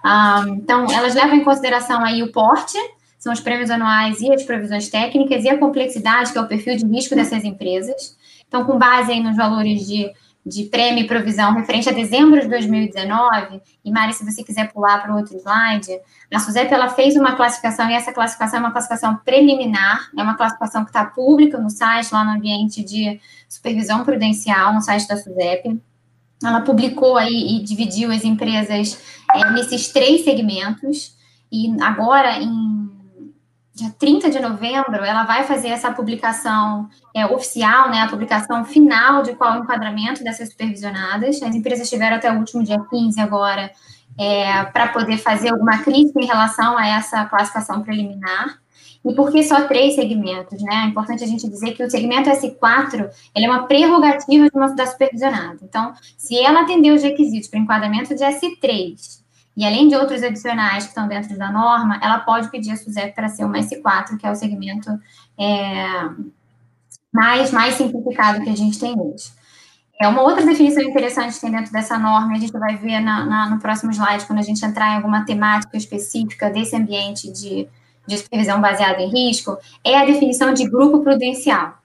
Um, 0.03 0.55
então, 0.55 0.91
elas 0.91 1.15
levam 1.15 1.35
em 1.35 1.45
consideração 1.45 2.03
aí 2.03 2.21
o 2.21 2.29
porte, 2.33 2.77
são 3.17 3.31
os 3.31 3.39
prêmios 3.39 3.69
anuais 3.69 4.19
e 4.19 4.33
as 4.33 4.43
provisões 4.43 4.89
técnicas, 4.89 5.45
e 5.45 5.49
a 5.49 5.57
complexidade, 5.57 6.33
que 6.33 6.37
é 6.37 6.41
o 6.41 6.47
perfil 6.47 6.75
de 6.75 6.85
risco 6.85 7.15
dessas 7.15 7.45
empresas. 7.45 8.17
Então, 8.45 8.65
com 8.65 8.77
base 8.77 9.13
aí 9.13 9.23
nos 9.23 9.37
valores 9.37 9.87
de 9.87 10.11
de 10.45 10.65
prêmio 10.65 11.03
e 11.03 11.07
provisão 11.07 11.53
referente 11.53 11.87
a 11.87 11.93
dezembro 11.93 12.41
de 12.41 12.47
2019, 12.47 13.61
e 13.83 13.91
Mari, 13.91 14.13
se 14.13 14.25
você 14.25 14.43
quiser 14.43 14.71
pular 14.73 15.01
para 15.01 15.13
o 15.13 15.17
outro 15.17 15.37
slide, 15.37 15.99
a 16.33 16.39
SUSEP 16.39 16.73
ela 16.73 16.89
fez 16.89 17.15
uma 17.15 17.35
classificação, 17.35 17.89
e 17.89 17.93
essa 17.93 18.11
classificação 18.11 18.57
é 18.57 18.61
uma 18.61 18.71
classificação 18.71 19.15
preliminar, 19.23 20.09
é 20.17 20.21
uma 20.21 20.35
classificação 20.35 20.83
que 20.83 20.89
está 20.89 21.05
pública 21.05 21.57
no 21.57 21.69
site, 21.69 22.11
lá 22.11 22.25
no 22.25 22.31
ambiente 22.31 22.83
de 22.83 23.19
supervisão 23.47 24.03
prudencial, 24.03 24.73
no 24.73 24.81
site 24.81 25.07
da 25.07 25.15
SUSEP. 25.15 25.79
Ela 26.43 26.61
publicou 26.61 27.15
aí 27.15 27.57
e 27.57 27.63
dividiu 27.63 28.11
as 28.11 28.25
empresas 28.25 29.01
é, 29.33 29.49
nesses 29.51 29.93
três 29.93 30.25
segmentos, 30.25 31.15
e 31.49 31.73
agora, 31.81 32.39
em 32.39 32.91
dia 33.73 33.89
30 33.97 34.29
de 34.29 34.39
novembro, 34.39 35.03
ela 35.03 35.23
vai 35.23 35.43
fazer 35.45 35.69
essa 35.69 35.91
publicação 35.91 36.87
é, 37.13 37.25
oficial, 37.25 37.89
né, 37.89 38.01
a 38.01 38.07
publicação 38.07 38.63
final 38.63 39.23
de 39.23 39.33
qual 39.33 39.53
é 39.53 39.59
o 39.59 39.63
enquadramento 39.63 40.23
dessas 40.23 40.49
supervisionadas. 40.49 41.41
As 41.41 41.55
empresas 41.55 41.89
tiveram 41.89 42.17
até 42.17 42.31
o 42.31 42.37
último 42.37 42.63
dia 42.63 42.79
15 42.79 43.19
agora 43.19 43.71
é, 44.17 44.63
para 44.65 44.89
poder 44.89 45.17
fazer 45.17 45.49
alguma 45.49 45.79
crítica 45.79 46.21
em 46.21 46.27
relação 46.27 46.77
a 46.77 46.87
essa 46.87 47.25
classificação 47.25 47.81
preliminar. 47.81 48.61
E 49.03 49.13
por 49.13 49.31
que 49.31 49.43
só 49.43 49.67
três 49.67 49.95
segmentos? 49.95 50.61
Né? 50.61 50.83
É 50.85 50.87
importante 50.87 51.23
a 51.23 51.27
gente 51.27 51.49
dizer 51.49 51.73
que 51.73 51.83
o 51.83 51.89
segmento 51.89 52.29
S4 52.29 53.09
ele 53.35 53.45
é 53.45 53.49
uma 53.49 53.67
prerrogativa 53.67 54.49
de 54.49 54.55
uma, 54.55 54.73
da 54.75 54.85
supervisionada. 54.85 55.57
Então, 55.63 55.93
se 56.17 56.39
ela 56.39 56.61
atender 56.61 56.91
os 56.91 57.03
requisitos 57.03 57.49
para 57.49 57.59
enquadramento 57.59 58.15
de 58.15 58.23
S3 58.23 59.22
e 59.55 59.65
além 59.65 59.87
de 59.87 59.95
outros 59.95 60.23
adicionais 60.23 60.83
que 60.83 60.89
estão 60.89 61.07
dentro 61.07 61.37
da 61.37 61.51
norma, 61.51 61.99
ela 62.01 62.19
pode 62.19 62.49
pedir 62.49 62.71
a 62.71 62.75
SUSEP 62.75 63.13
para 63.13 63.29
ser 63.29 63.45
uma 63.45 63.59
S4, 63.59 64.17
que 64.17 64.25
é 64.25 64.31
o 64.31 64.35
segmento 64.35 64.89
é, 65.39 66.09
mais, 67.13 67.51
mais 67.51 67.75
simplificado 67.75 68.43
que 68.43 68.49
a 68.49 68.55
gente 68.55 68.79
tem 68.79 68.99
hoje. 68.99 69.31
É 70.01 70.07
uma 70.07 70.23
outra 70.23 70.43
definição 70.43 70.81
interessante 70.81 71.35
que 71.35 71.41
tem 71.41 71.51
dentro 71.51 71.71
dessa 71.71 71.99
norma, 71.99 72.33
a 72.33 72.39
gente 72.39 72.51
vai 72.51 72.75
ver 72.75 72.99
na, 72.99 73.25
na, 73.25 73.49
no 73.51 73.59
próximo 73.59 73.91
slide, 73.91 74.25
quando 74.25 74.39
a 74.39 74.43
gente 74.43 74.65
entrar 74.65 74.91
em 74.91 74.95
alguma 74.95 75.23
temática 75.23 75.77
específica 75.77 76.49
desse 76.49 76.75
ambiente 76.75 77.31
de, 77.31 77.67
de 78.07 78.17
supervisão 78.17 78.59
baseada 78.59 79.01
em 79.01 79.09
risco, 79.09 79.55
é 79.83 79.95
a 79.95 80.03
definição 80.03 80.51
de 80.51 80.67
grupo 80.67 81.01
prudencial. 81.01 81.77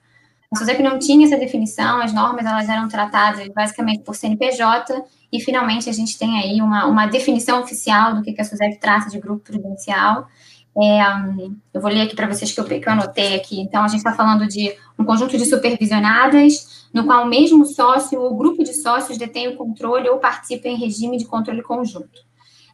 A 0.51 0.57
SUSEP 0.57 0.81
não 0.81 0.97
tinha 0.97 1.27
essa 1.27 1.37
definição, 1.37 2.01
as 2.01 2.11
normas 2.11 2.43
elas 2.43 2.67
eram 2.67 2.87
tratadas 2.87 3.47
basicamente 3.49 4.01
por 4.01 4.15
CNPJ, 4.15 5.03
e 5.31 5.39
finalmente 5.39 5.89
a 5.89 5.93
gente 5.93 6.17
tem 6.17 6.39
aí 6.39 6.61
uma, 6.61 6.85
uma 6.85 7.05
definição 7.05 7.61
oficial 7.61 8.15
do 8.15 8.21
que, 8.21 8.33
que 8.33 8.41
a 8.41 8.45
SUSEP 8.45 8.79
trata 8.79 9.09
de 9.09 9.19
grupo 9.19 9.43
prudencial. 9.43 10.27
É, 10.77 11.01
eu 11.73 11.81
vou 11.81 11.91
ler 11.91 12.01
aqui 12.01 12.15
para 12.15 12.27
vocês 12.27 12.51
que 12.51 12.59
eu, 12.59 12.65
que 12.65 12.87
eu 12.87 12.91
anotei 12.91 13.35
aqui. 13.35 13.59
Então, 13.59 13.83
a 13.83 13.87
gente 13.87 13.97
está 13.99 14.13
falando 14.13 14.47
de 14.47 14.73
um 14.97 15.03
conjunto 15.03 15.37
de 15.37 15.45
supervisionadas, 15.45 16.87
no 16.93 17.05
qual 17.05 17.25
o 17.25 17.29
mesmo 17.29 17.65
sócio 17.65 18.19
ou 18.19 18.35
grupo 18.35 18.63
de 18.63 18.73
sócios 18.73 19.17
detém 19.17 19.47
o 19.49 19.55
controle 19.55 20.09
ou 20.09 20.17
participa 20.17 20.67
em 20.67 20.77
regime 20.77 21.17
de 21.17 21.25
controle 21.25 21.61
conjunto. 21.61 22.27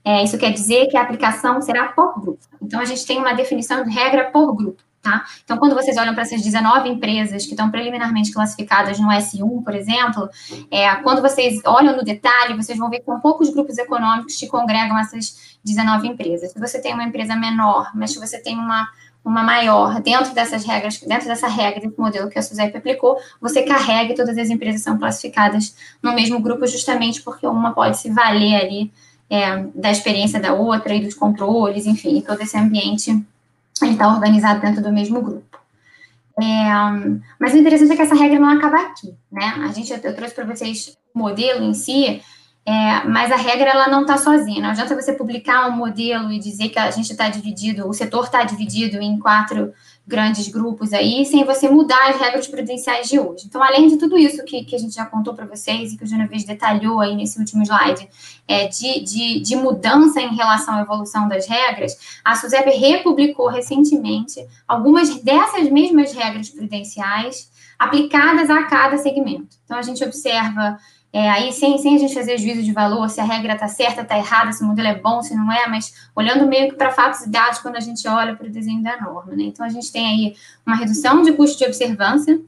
É, 0.03 0.23
isso 0.23 0.37
quer 0.37 0.51
dizer 0.51 0.87
que 0.87 0.95
a 0.95 1.01
aplicação 1.01 1.61
será 1.61 1.87
por 1.89 2.21
grupo. 2.21 2.45
Então, 2.61 2.79
a 2.79 2.85
gente 2.85 3.05
tem 3.05 3.17
uma 3.17 3.33
definição 3.33 3.83
de 3.83 3.89
regra 3.89 4.29
por 4.31 4.53
grupo. 4.53 4.83
Tá? 5.05 5.23
Então, 5.43 5.57
quando 5.57 5.75
vocês 5.75 5.95
olham 5.97 6.15
para 6.15 6.23
essas 6.23 6.41
19 6.41 6.89
empresas 6.89 7.45
que 7.45 7.51
estão 7.51 7.69
preliminarmente 7.69 8.31
classificadas 8.33 8.99
no 8.99 9.07
S1, 9.09 9.63
por 9.63 9.75
exemplo, 9.75 10.27
é, 10.71 10.95
quando 10.95 11.21
vocês 11.21 11.61
olham 11.63 11.95
no 11.95 12.03
detalhe, 12.03 12.55
vocês 12.55 12.75
vão 12.75 12.89
ver 12.89 13.01
que 13.01 13.05
são 13.05 13.19
poucos 13.19 13.51
grupos 13.51 13.77
econômicos 13.77 14.35
que 14.35 14.47
congregam 14.47 14.97
essas 14.97 15.59
19 15.63 16.07
empresas. 16.07 16.51
Se 16.51 16.59
você 16.59 16.81
tem 16.81 16.95
uma 16.95 17.03
empresa 17.03 17.35
menor, 17.35 17.91
mas 17.93 18.13
se 18.13 18.19
você 18.19 18.39
tem 18.39 18.57
uma, 18.57 18.89
uma 19.23 19.43
maior 19.43 20.01
dentro 20.01 20.33
dessas 20.33 20.65
regras, 20.65 20.99
dentro 20.99 21.27
dessa 21.27 21.47
regra, 21.47 21.79
desse 21.81 21.99
modelo 21.99 22.27
que 22.27 22.39
a 22.39 22.41
SUSEP 22.41 22.75
aplicou, 22.75 23.15
você 23.39 23.61
carrega 23.61 24.11
e 24.11 24.15
todas 24.15 24.35
as 24.35 24.49
empresas 24.49 24.81
são 24.81 24.97
classificadas 24.97 25.75
no 26.01 26.15
mesmo 26.15 26.39
grupo, 26.39 26.65
justamente 26.65 27.21
porque 27.21 27.45
uma 27.45 27.75
pode 27.75 27.97
se 27.97 28.09
valer 28.09 28.55
ali 28.55 28.91
é, 29.29 29.67
da 29.75 29.91
experiência 29.91 30.39
da 30.39 30.55
outra 30.55 30.95
e 30.95 31.01
dos 31.05 31.13
controles, 31.13 31.85
enfim, 31.85 32.21
todo 32.21 32.41
esse 32.41 32.57
ambiente 32.57 33.23
ele 33.82 33.93
está 33.93 34.07
organizado 34.07 34.61
dentro 34.61 34.82
do 34.82 34.91
mesmo 34.91 35.21
grupo. 35.21 35.57
É, 36.41 36.43
mas 37.39 37.53
o 37.53 37.57
interessante 37.57 37.93
é 37.93 37.95
que 37.95 38.01
essa 38.01 38.15
regra 38.15 38.39
não 38.39 38.49
acaba 38.49 38.78
aqui, 38.78 39.15
né? 39.32 39.53
A 39.63 39.67
gente, 39.69 39.91
eu, 39.91 40.15
trouxe 40.15 40.36
para 40.36 40.45
vocês 40.45 40.97
o 41.13 41.19
modelo 41.19 41.63
em 41.63 41.73
si, 41.73 42.21
é, 42.65 43.03
mas 43.05 43.32
a 43.32 43.38
regra 43.38 43.69
ela 43.69 43.88
não 43.88 44.01
está 44.01 44.17
sozinha. 44.17 44.61
Não 44.61 44.69
adianta 44.69 44.95
você 44.95 45.13
publicar 45.13 45.67
um 45.67 45.71
modelo 45.71 46.32
e 46.32 46.39
dizer 46.39 46.69
que 46.69 46.80
a 46.80 46.91
gente 46.91 47.11
está 47.11 47.30
dividido, 47.30 47.88
o 47.88 47.93
setor 47.93 48.26
está 48.26 48.43
dividido 48.43 48.97
em 48.97 49.17
quatro 49.19 49.73
grandes 50.07 50.47
grupos 50.47 50.93
aí, 50.93 51.25
sem 51.25 51.43
você 51.43 51.67
mudar 51.67 52.09
as 52.09 52.19
regras 52.19 52.47
prudenciais 52.47 53.07
de 53.07 53.19
hoje. 53.19 53.45
Então, 53.47 53.61
além 53.63 53.87
de 53.87 53.97
tudo 53.97 54.17
isso 54.17 54.43
que, 54.43 54.63
que 54.63 54.75
a 54.75 54.79
gente 54.79 54.93
já 54.93 55.05
contou 55.05 55.33
para 55.33 55.45
vocês 55.45 55.93
e 55.93 55.97
que 55.97 56.03
o 56.03 56.07
Genovese 56.07 56.45
detalhou 56.45 56.99
aí 56.99 57.15
nesse 57.15 57.39
último 57.39 57.63
slide, 57.63 58.07
é, 58.47 58.67
de, 58.67 58.99
de, 58.99 59.39
de 59.39 59.55
mudança 59.55 60.21
em 60.21 60.35
relação 60.35 60.75
à 60.75 60.81
evolução 60.81 61.27
das 61.27 61.47
regras, 61.47 62.19
a 62.23 62.35
SUSEP 62.35 62.69
republicou 62.69 63.47
recentemente 63.47 64.45
algumas 64.67 65.21
dessas 65.23 65.69
mesmas 65.71 66.13
regras 66.13 66.49
prudenciais 66.49 67.49
aplicadas 67.79 68.49
a 68.49 68.63
cada 68.63 68.97
segmento. 68.97 69.57
Então, 69.65 69.77
a 69.77 69.81
gente 69.81 70.03
observa 70.03 70.77
é, 71.16 71.30
aí, 71.30 71.53
sem, 71.53 71.78
sem 71.78 71.95
a 71.95 71.97
gente 71.97 72.13
fazer 72.13 72.38
juízo 72.38 72.61
de 72.61 72.74
valor, 72.74 73.09
se 73.09 73.22
a 73.22 73.24
regra 73.24 73.53
está 73.53 73.70
certa, 73.70 74.01
está 74.01 74.18
errada, 74.18 74.51
se 74.51 74.61
o 74.61 74.68
modelo 74.68 74.89
é 74.89 74.95
bom, 74.95 75.22
se 75.22 75.34
não 75.34 75.49
é, 75.49 75.66
mas 75.66 76.09
olhando 76.13 76.45
meio 76.45 76.70
que 76.70 76.76
para 76.76 76.91
fatos 76.91 77.22
e 77.22 77.30
dados 77.30 77.59
quando 77.59 77.78
a 77.78 77.80
gente 77.80 78.05
olha 78.05 78.36
para 78.36 78.45
o 78.45 78.49
desenho 78.49 78.84
da 78.84 78.99
norma. 78.99 79.34
Né? 79.34 79.43
Então, 79.43 79.66
a 79.66 79.70
gente 79.70 79.89
tem 79.93 80.05
aí 80.05 80.36
uma 80.68 80.76
redução 80.76 81.22
de 81.22 81.32
custo 81.32 81.57
de 81.57 81.63
observância 81.63 82.41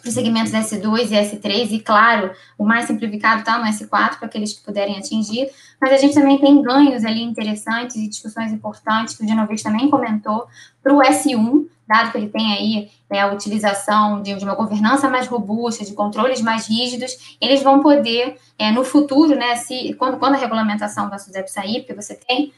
para 0.00 0.08
os 0.08 0.14
segmentos 0.14 0.52
S2 0.52 1.10
e 1.10 1.14
S3, 1.14 1.72
e 1.72 1.80
claro, 1.80 2.30
o 2.56 2.64
mais 2.64 2.84
simplificado 2.84 3.40
está 3.40 3.58
no 3.58 3.64
S4, 3.64 3.88
para 4.18 4.26
aqueles 4.28 4.52
que 4.52 4.62
puderem 4.62 4.96
atingir, 4.96 5.50
mas 5.80 5.92
a 5.92 5.96
gente 5.96 6.14
também 6.14 6.38
tem 6.38 6.62
ganhos 6.62 7.04
ali 7.04 7.24
interessantes 7.24 7.96
e 7.96 8.06
discussões 8.06 8.52
importantes, 8.52 9.16
que 9.16 9.24
o 9.24 9.26
Genovese 9.26 9.64
também 9.64 9.90
comentou, 9.90 10.46
para 10.80 10.94
o 10.94 11.00
S1, 11.00 11.66
dado 11.88 12.12
que 12.12 12.18
ele 12.18 12.28
tem 12.28 12.52
aí 12.52 12.88
né, 13.10 13.20
a 13.20 13.32
utilização 13.32 14.20
de, 14.22 14.34
de, 14.34 14.44
uma 14.44 14.54
governança 14.54 15.08
mais 15.08 15.26
robusta, 15.26 15.84
de 15.84 15.92
controles 15.92 16.40
mais 16.40 16.68
rígidos, 16.68 17.36
eles 17.40 17.62
vão 17.62 17.80
poder, 17.80 18.36
é, 18.58 18.70
no 18.70 18.84
futuro, 18.84 19.34
né, 19.36 19.56
se, 19.56 19.94
quando, 19.94 20.18
quando 20.18 20.34
a 20.34 20.38
regulamentação 20.38 21.08
da 21.08 21.18
SUSEP 21.18 21.50
sair, 21.50 21.80
porque 21.80 21.94
você 21.94 22.14
tem 22.14 22.52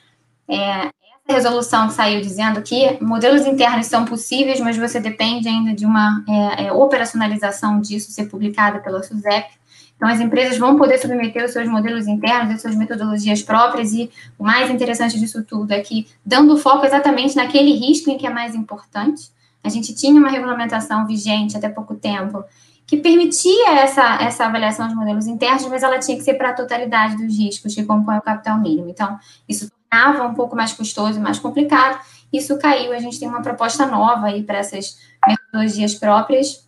é, 0.48 0.90
essa 1.26 1.28
resolução 1.28 1.90
saiu 1.90 2.20
dizendo 2.22 2.62
que 2.62 3.02
modelos 3.02 3.46
internos 3.46 3.86
são 3.86 4.04
possíveis, 4.04 4.60
mas 4.60 4.78
você 4.78 4.98
depende 4.98 5.48
ainda 5.48 5.74
de 5.74 5.84
uma 5.84 6.24
é, 6.56 6.66
é 6.66 6.72
operacionalização 6.72 7.80
disso 7.80 8.10
ser 8.10 8.26
publicada 8.26 8.78
pela 8.78 9.02
SUSEP, 9.02 9.58
então, 9.98 10.08
as 10.08 10.20
empresas 10.20 10.56
vão 10.56 10.76
poder 10.76 10.96
submeter 10.96 11.44
os 11.44 11.50
seus 11.50 11.68
modelos 11.68 12.06
internos, 12.06 12.54
as 12.54 12.62
suas 12.62 12.76
metodologias 12.76 13.42
próprias, 13.42 13.92
e 13.92 14.08
o 14.38 14.44
mais 14.44 14.70
interessante 14.70 15.18
disso 15.18 15.42
tudo 15.42 15.72
é 15.72 15.80
que, 15.80 16.06
dando 16.24 16.56
foco 16.56 16.86
exatamente 16.86 17.34
naquele 17.34 17.72
risco 17.72 18.08
em 18.08 18.16
que 18.16 18.24
é 18.24 18.30
mais 18.30 18.54
importante, 18.54 19.28
A 19.68 19.70
gente 19.70 19.94
tinha 19.94 20.18
uma 20.18 20.30
regulamentação 20.30 21.06
vigente 21.06 21.56
até 21.56 21.68
pouco 21.68 21.94
tempo 21.94 22.42
que 22.86 22.96
permitia 22.96 23.80
essa, 23.80 24.22
essa 24.22 24.46
avaliação 24.46 24.88
de 24.88 24.94
modelos 24.94 25.26
internos, 25.26 25.66
mas 25.66 25.82
ela 25.82 25.98
tinha 25.98 26.16
que 26.16 26.24
ser 26.24 26.34
para 26.34 26.50
a 26.50 26.54
totalidade 26.54 27.16
dos 27.18 27.36
riscos 27.36 27.74
que 27.74 27.84
compõem 27.84 28.16
o 28.16 28.22
capital 28.22 28.58
mínimo. 28.58 28.88
Então, 28.88 29.18
isso 29.46 29.70
tornava 29.90 30.26
um 30.26 30.32
pouco 30.32 30.56
mais 30.56 30.72
custoso 30.72 31.18
e 31.18 31.22
mais 31.22 31.38
complicado. 31.38 32.00
Isso 32.32 32.58
caiu. 32.58 32.94
A 32.94 32.98
gente 32.98 33.20
tem 33.20 33.28
uma 33.28 33.42
proposta 33.42 33.84
nova 33.84 34.28
aí 34.28 34.42
para 34.42 34.56
essas 34.56 34.98
metodologias 35.26 35.94
próprias, 35.94 36.66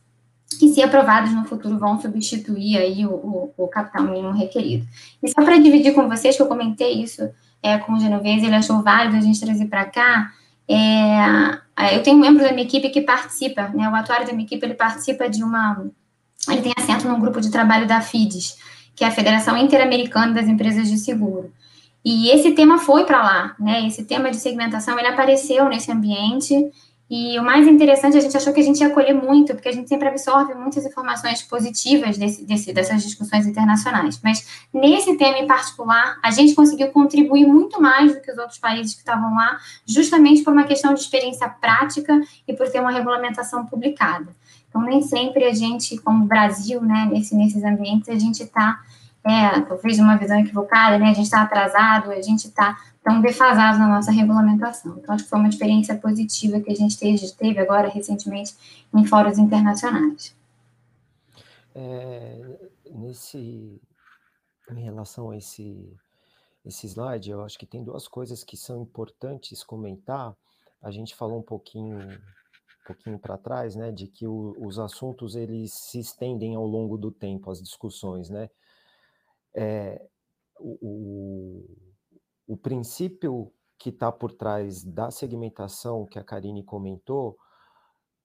que, 0.58 0.68
se 0.68 0.82
aprovadas 0.82 1.32
no 1.32 1.46
futuro, 1.46 1.78
vão 1.78 1.98
substituir 1.98 2.76
aí 2.76 3.06
o, 3.06 3.12
o, 3.12 3.54
o 3.56 3.68
capital 3.68 4.02
mínimo 4.02 4.32
requerido. 4.32 4.86
E 5.22 5.28
só 5.30 5.42
para 5.42 5.56
dividir 5.56 5.94
com 5.94 6.06
vocês, 6.06 6.36
que 6.36 6.42
eu 6.42 6.48
comentei 6.48 7.02
isso 7.02 7.30
é, 7.62 7.78
com 7.78 7.94
o 7.94 7.98
Genovese, 7.98 8.44
ele 8.44 8.56
achou 8.56 8.82
válido 8.82 9.16
a 9.16 9.20
gente 9.22 9.40
trazer 9.40 9.66
para 9.66 9.86
cá, 9.86 10.32
é, 10.68 11.58
eu 11.92 12.02
tenho 12.02 12.16
um 12.16 12.20
membro 12.20 12.42
da 12.42 12.52
minha 12.52 12.66
equipe 12.66 12.90
que 12.90 13.00
participa, 13.00 13.68
né, 13.68 13.88
o 13.88 13.94
atuário 13.94 14.26
da 14.26 14.32
minha 14.32 14.44
equipe, 14.44 14.64
ele 14.64 14.74
participa 14.74 15.28
de 15.28 15.42
uma, 15.42 15.86
ele 16.48 16.62
tem 16.62 16.72
assento 16.76 17.08
num 17.08 17.20
grupo 17.20 17.40
de 17.40 17.50
trabalho 17.50 17.86
da 17.86 18.00
FIDES, 18.00 18.56
que 18.94 19.04
é 19.04 19.06
a 19.08 19.10
Federação 19.10 19.56
Interamericana 19.56 20.32
das 20.32 20.46
Empresas 20.46 20.88
de 20.88 20.98
Seguro. 20.98 21.52
E 22.04 22.30
esse 22.30 22.52
tema 22.52 22.78
foi 22.78 23.04
para 23.04 23.22
lá, 23.22 23.56
né? 23.58 23.86
Esse 23.86 24.04
tema 24.04 24.30
de 24.30 24.36
segmentação, 24.36 24.98
ele 24.98 25.08
apareceu 25.08 25.68
nesse 25.68 25.92
ambiente 25.92 26.54
e 27.10 27.36
o 27.40 27.42
mais 27.42 27.66
interessante, 27.66 28.16
a 28.16 28.20
gente 28.20 28.36
achou 28.36 28.52
que 28.52 28.60
a 28.60 28.62
gente 28.62 28.78
ia 28.78 28.90
colher 28.90 29.12
muito, 29.12 29.52
porque 29.52 29.68
a 29.68 29.72
gente 29.72 29.88
sempre 29.88 30.06
absorve 30.06 30.54
muitas 30.54 30.86
informações 30.86 31.42
positivas 31.42 32.16
desse, 32.16 32.44
desse, 32.44 32.72
dessas 32.72 33.02
discussões 33.02 33.48
internacionais. 33.48 34.20
Mas 34.22 34.46
nesse 34.72 35.16
tema 35.16 35.38
em 35.38 35.46
particular, 35.48 36.20
a 36.22 36.30
gente 36.30 36.54
conseguiu 36.54 36.86
contribuir 36.92 37.48
muito 37.48 37.82
mais 37.82 38.14
do 38.14 38.20
que 38.20 38.30
os 38.30 38.38
outros 38.38 38.58
países 38.58 38.94
que 38.94 39.00
estavam 39.00 39.34
lá, 39.34 39.58
justamente 39.84 40.44
por 40.44 40.52
uma 40.52 40.62
questão 40.62 40.94
de 40.94 41.00
experiência 41.00 41.48
prática 41.48 42.16
e 42.46 42.52
por 42.52 42.70
ter 42.70 42.78
uma 42.78 42.92
regulamentação 42.92 43.66
publicada. 43.66 44.28
Então, 44.68 44.80
nem 44.80 45.02
sempre 45.02 45.42
a 45.46 45.52
gente, 45.52 45.98
como 45.98 46.26
Brasil, 46.26 46.80
né, 46.80 47.08
nesse, 47.10 47.34
nesses 47.34 47.64
ambientes, 47.64 48.08
a 48.08 48.16
gente 48.16 48.44
está, 48.44 48.82
é, 49.24 49.60
talvez 49.62 49.98
uma 49.98 50.16
visão 50.16 50.38
equivocada, 50.38 50.96
né, 50.96 51.10
a 51.10 51.14
gente 51.14 51.24
está 51.24 51.42
atrasado, 51.42 52.12
a 52.12 52.22
gente 52.22 52.46
está 52.46 52.78
tão 53.02 53.20
defasados 53.20 53.78
na 53.78 53.88
nossa 53.88 54.10
regulamentação. 54.10 54.98
Então, 54.98 55.14
acho 55.14 55.24
que 55.24 55.30
foi 55.30 55.38
uma 55.38 55.48
experiência 55.48 55.96
positiva 55.96 56.60
que 56.60 56.70
a 56.70 56.74
gente 56.74 56.98
teve, 56.98 57.30
teve 57.32 57.58
agora 57.58 57.88
recentemente 57.88 58.54
em 58.94 59.04
fóruns 59.04 59.38
internacionais. 59.38 60.36
É, 61.74 62.58
nesse, 62.90 63.80
em 64.70 64.82
relação 64.82 65.30
a 65.30 65.36
esse, 65.36 65.96
esse 66.64 66.86
slide, 66.86 67.30
eu 67.30 67.42
acho 67.42 67.58
que 67.58 67.66
tem 67.66 67.82
duas 67.82 68.06
coisas 68.06 68.44
que 68.44 68.56
são 68.56 68.82
importantes 68.82 69.64
comentar. 69.64 70.36
A 70.82 70.90
gente 70.90 71.14
falou 71.14 71.38
um 71.38 71.42
pouquinho, 71.42 71.98
um 71.98 72.86
pouquinho 72.86 73.18
para 73.18 73.38
trás, 73.38 73.74
né, 73.74 73.90
de 73.90 74.08
que 74.08 74.26
o, 74.26 74.54
os 74.58 74.78
assuntos 74.78 75.34
eles 75.36 75.72
se 75.72 75.98
estendem 75.98 76.54
ao 76.54 76.66
longo 76.66 76.98
do 76.98 77.10
tempo, 77.10 77.50
as 77.50 77.62
discussões, 77.62 78.28
né. 78.28 78.50
É, 79.54 80.06
o, 80.58 80.78
o 80.82 81.89
princípio 82.56 83.52
que 83.78 83.90
está 83.90 84.12
por 84.12 84.32
trás 84.32 84.84
da 84.84 85.10
segmentação 85.10 86.04
que 86.04 86.18
a 86.18 86.24
Karine 86.24 86.62
comentou, 86.62 87.38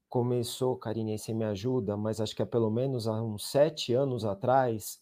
começou, 0.10 0.76
Karine, 0.78 1.14
aí 1.14 1.18
você 1.18 1.34
me 1.34 1.46
ajuda, 1.46 1.98
mas 1.98 2.22
acho 2.22 2.36
que 2.36 2.42
é 2.42 2.46
pelo 2.46 2.70
menos 2.70 3.08
há 3.08 3.22
uns 3.22 3.50
sete 3.50 3.94
anos 3.94 4.26
atrás, 4.26 5.00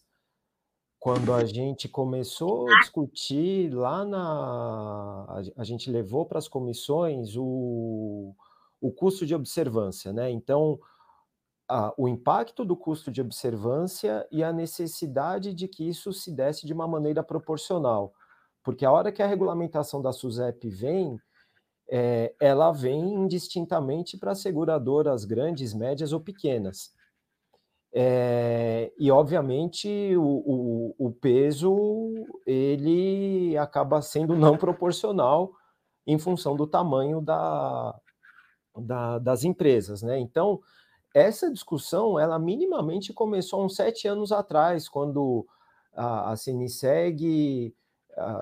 quando 0.98 1.32
a 1.34 1.44
gente 1.44 1.88
começou 1.88 2.68
a 2.68 2.80
discutir 2.80 3.72
lá 3.74 4.04
na. 4.04 5.42
A 5.56 5.62
gente 5.62 5.90
levou 5.90 6.24
para 6.24 6.38
as 6.38 6.48
comissões 6.48 7.36
o, 7.36 8.34
o 8.80 8.90
custo 8.90 9.26
de 9.26 9.34
observância, 9.34 10.12
né? 10.12 10.30
Então, 10.30 10.80
a, 11.68 11.92
o 11.96 12.08
impacto 12.08 12.64
do 12.64 12.76
custo 12.76 13.10
de 13.10 13.20
observância 13.20 14.26
e 14.32 14.42
a 14.42 14.52
necessidade 14.52 15.52
de 15.52 15.68
que 15.68 15.86
isso 15.86 16.12
se 16.12 16.32
desse 16.32 16.66
de 16.66 16.72
uma 16.72 16.88
maneira 16.88 17.22
proporcional. 17.22 18.14
Porque 18.64 18.84
a 18.84 18.90
hora 18.90 19.12
que 19.12 19.22
a 19.22 19.26
regulamentação 19.26 20.00
da 20.00 20.10
SUSEP 20.10 20.68
vem, 20.70 21.20
é, 21.88 22.34
ela 22.40 22.72
vem 22.72 23.14
indistintamente 23.14 24.16
para 24.16 24.34
seguradoras 24.34 25.26
grandes, 25.26 25.74
médias 25.74 26.12
ou 26.12 26.20
pequenas. 26.20 26.92
É, 27.96 28.90
e 28.98 29.08
obviamente 29.10 30.16
o, 30.16 30.22
o, 30.24 30.94
o, 30.98 31.12
peso 31.12 32.12
ele 32.44 33.56
acaba 33.56 34.02
sendo 34.02 34.34
não 34.34 34.56
proporcional 34.58 35.52
em 36.04 36.18
função 36.18 36.56
do 36.56 36.66
tamanho 36.66 37.20
da, 37.20 37.94
da, 38.76 39.18
das 39.20 39.44
empresas, 39.44 40.02
né? 40.02 40.18
Então 40.18 40.60
essa 41.14 41.52
discussão 41.52 42.18
ela 42.18 42.36
minimamente 42.36 43.12
começou 43.12 43.64
uns 43.64 43.76
sete 43.76 44.08
anos 44.08 44.32
atrás, 44.32 44.88
quando 44.88 45.46
a, 45.94 46.32
a 46.32 46.36
CNSEG 46.36 47.72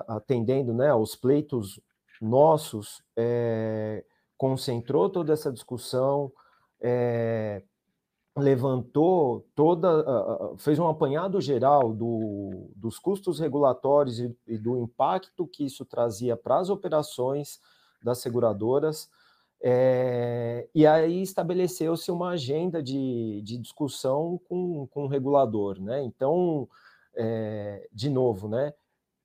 atendendo 0.07 0.73
né, 0.73 0.89
aos 0.89 1.15
pleitos 1.15 1.79
nossos, 2.21 3.03
é, 3.15 4.03
concentrou 4.37 5.09
toda 5.09 5.33
essa 5.33 5.51
discussão, 5.51 6.31
é, 6.81 7.63
levantou 8.35 9.45
toda, 9.55 10.55
fez 10.57 10.79
um 10.79 10.87
apanhado 10.87 11.39
geral 11.39 11.93
do, 11.93 12.71
dos 12.75 12.97
custos 12.97 13.39
regulatórios 13.39 14.19
e, 14.19 14.35
e, 14.47 14.57
do 14.57 14.77
impacto 14.77 15.47
que 15.47 15.63
isso 15.65 15.85
trazia 15.85 16.35
para 16.35 16.57
as 16.57 16.69
operações 16.69 17.59
das 18.01 18.17
seguradoras, 18.19 19.09
é, 19.65 20.67
e 20.75 20.85
aí 20.85 21.21
estabeleceu-se 21.21 22.11
uma 22.11 22.31
agenda 22.31 22.83
de, 22.83 23.41
de 23.43 23.57
discussão 23.57 24.37
com, 24.49 24.85
com 24.87 25.05
o 25.05 25.07
regulador, 25.07 25.79
né? 25.79 26.03
Então, 26.03 26.67
é, 27.15 27.87
de 27.93 28.09
novo, 28.09 28.49
né? 28.49 28.73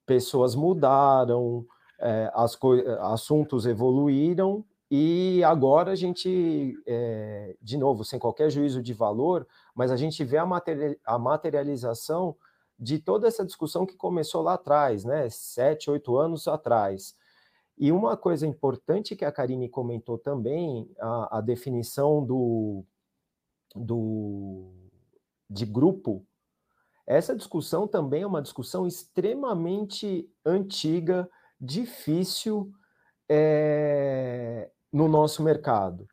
Pessoas 0.09 0.55
mudaram, 0.55 1.67
é, 2.01 2.33
as 2.35 2.59
assuntos 3.01 3.67
evoluíram 3.67 4.65
e 4.91 5.45
agora 5.45 5.93
a 5.93 5.95
gente, 5.95 6.75
é, 6.87 7.55
de 7.61 7.77
novo, 7.77 8.05
sem 8.05 8.19
qualquer 8.19 8.49
juízo 8.49 8.83
de 8.83 8.95
valor, 8.95 9.47
mas 9.75 9.91
a 9.91 9.97
gente 9.97 10.25
vê 10.25 10.39
a, 10.39 10.47
materi 10.47 10.99
a 11.05 11.19
materialização 11.19 12.35
de 12.79 12.99
toda 12.99 13.29
essa 13.29 13.45
discussão 13.45 13.85
que 13.85 13.97
começou 13.97 14.41
lá 14.41 14.55
atrás, 14.55 15.05
né? 15.05 15.29
Sete, 15.29 15.91
oito 15.91 16.17
anos 16.17 16.49
atrás. 16.49 17.15
E 17.77 17.93
uma 17.93 18.17
coisa 18.17 18.47
importante 18.47 19.15
que 19.15 19.27
a 19.27 19.33
Karine 19.33 19.69
comentou 19.69 20.17
também, 20.17 20.91
a, 20.99 21.39
a 21.39 21.41
definição 21.43 22.25
do, 22.25 22.83
do, 23.77 24.73
de 25.51 25.67
grupo 25.67 26.25
essa 27.09 27.35
discussão 27.35 27.89
também 27.89 28.21
é 28.21 28.27
uma 28.27 28.43
discussão 28.43 28.87
extremamente 28.87 30.31
antiga, 30.45 31.27
difícil 31.59 32.71
é, 33.27 34.71
no 34.93 35.09
nosso 35.09 35.43
mercado. 35.43 36.07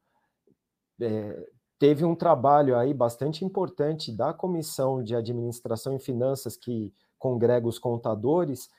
É, 1.01 1.49
teve 1.77 2.05
um 2.05 2.15
trabalho 2.15 2.77
aí 2.77 2.93
bastante 2.93 3.43
importante 3.43 4.09
da 4.09 4.33
Comissão 4.33 5.03
de 5.03 5.13
Administração 5.13 5.97
e 5.97 5.99
Finanças 5.99 6.55
que 6.55 6.93
congrega 7.19 7.67
os 7.67 7.77
contadores, 7.77 8.69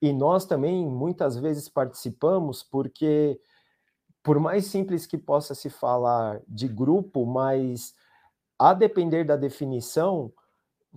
e 0.00 0.14
nós 0.14 0.46
também 0.46 0.88
muitas 0.88 1.36
vezes 1.36 1.68
participamos, 1.68 2.62
porque, 2.62 3.38
por 4.22 4.40
mais 4.40 4.64
simples 4.64 5.06
que 5.06 5.18
possa 5.18 5.54
se 5.54 5.68
falar 5.68 6.40
de 6.48 6.68
grupo, 6.68 7.26
mas 7.26 7.94
a 8.58 8.72
depender 8.72 9.24
da 9.24 9.36
definição, 9.36 10.32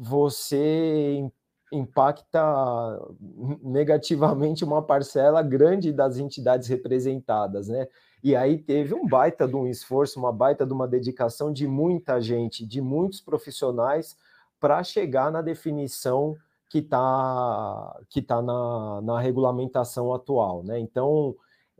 você 0.01 1.29
impacta 1.73 2.41
negativamente 3.61 4.63
uma 4.63 4.81
parcela 4.81 5.43
grande 5.43 5.91
das 5.91 6.17
entidades 6.17 6.69
representadas, 6.69 7.67
né? 7.67 7.85
E 8.23 8.33
aí 8.33 8.57
teve 8.57 8.93
um 8.93 9.05
baita 9.05 9.45
de 9.45 9.55
um 9.55 9.67
esforço, 9.67 10.17
uma 10.17 10.31
baita 10.31 10.65
de 10.65 10.71
uma 10.71 10.87
dedicação 10.87 11.51
de 11.51 11.67
muita 11.67 12.21
gente, 12.21 12.65
de 12.65 12.81
muitos 12.81 13.19
profissionais, 13.19 14.15
para 14.57 14.81
chegar 14.83 15.31
na 15.31 15.41
definição 15.41 16.35
que 16.69 16.79
está 16.79 17.99
que 18.09 18.21
tá 18.21 18.41
na, 18.41 19.01
na 19.01 19.19
regulamentação 19.19 20.13
atual, 20.13 20.63
né? 20.63 20.79
Então, 20.79 21.35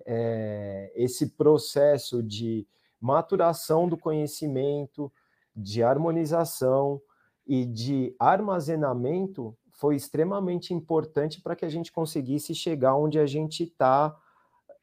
é, 0.05 0.91
esse 0.93 1.29
processo 1.37 2.21
de 2.21 2.67
maturação 2.99 3.87
do 3.87 3.97
conhecimento, 3.97 5.11
de 5.55 5.81
harmonização, 5.81 7.01
e 7.49 7.65
de 7.65 8.15
armazenamento 8.19 9.57
foi 9.71 9.95
extremamente 9.95 10.71
importante 10.71 11.41
para 11.41 11.55
que 11.55 11.65
a 11.65 11.69
gente 11.69 11.91
conseguisse 11.91 12.53
chegar 12.53 12.95
onde 12.95 13.17
a 13.17 13.25
gente 13.25 13.63
está 13.63 14.15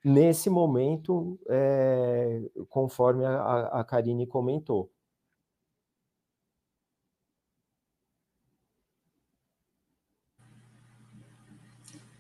nesse 0.05 0.51
momento, 0.51 1.39
é, 1.49 2.43
conforme 2.69 3.25
a, 3.25 3.69
a 3.69 3.85
Karine 3.85 4.27
comentou. 4.27 4.91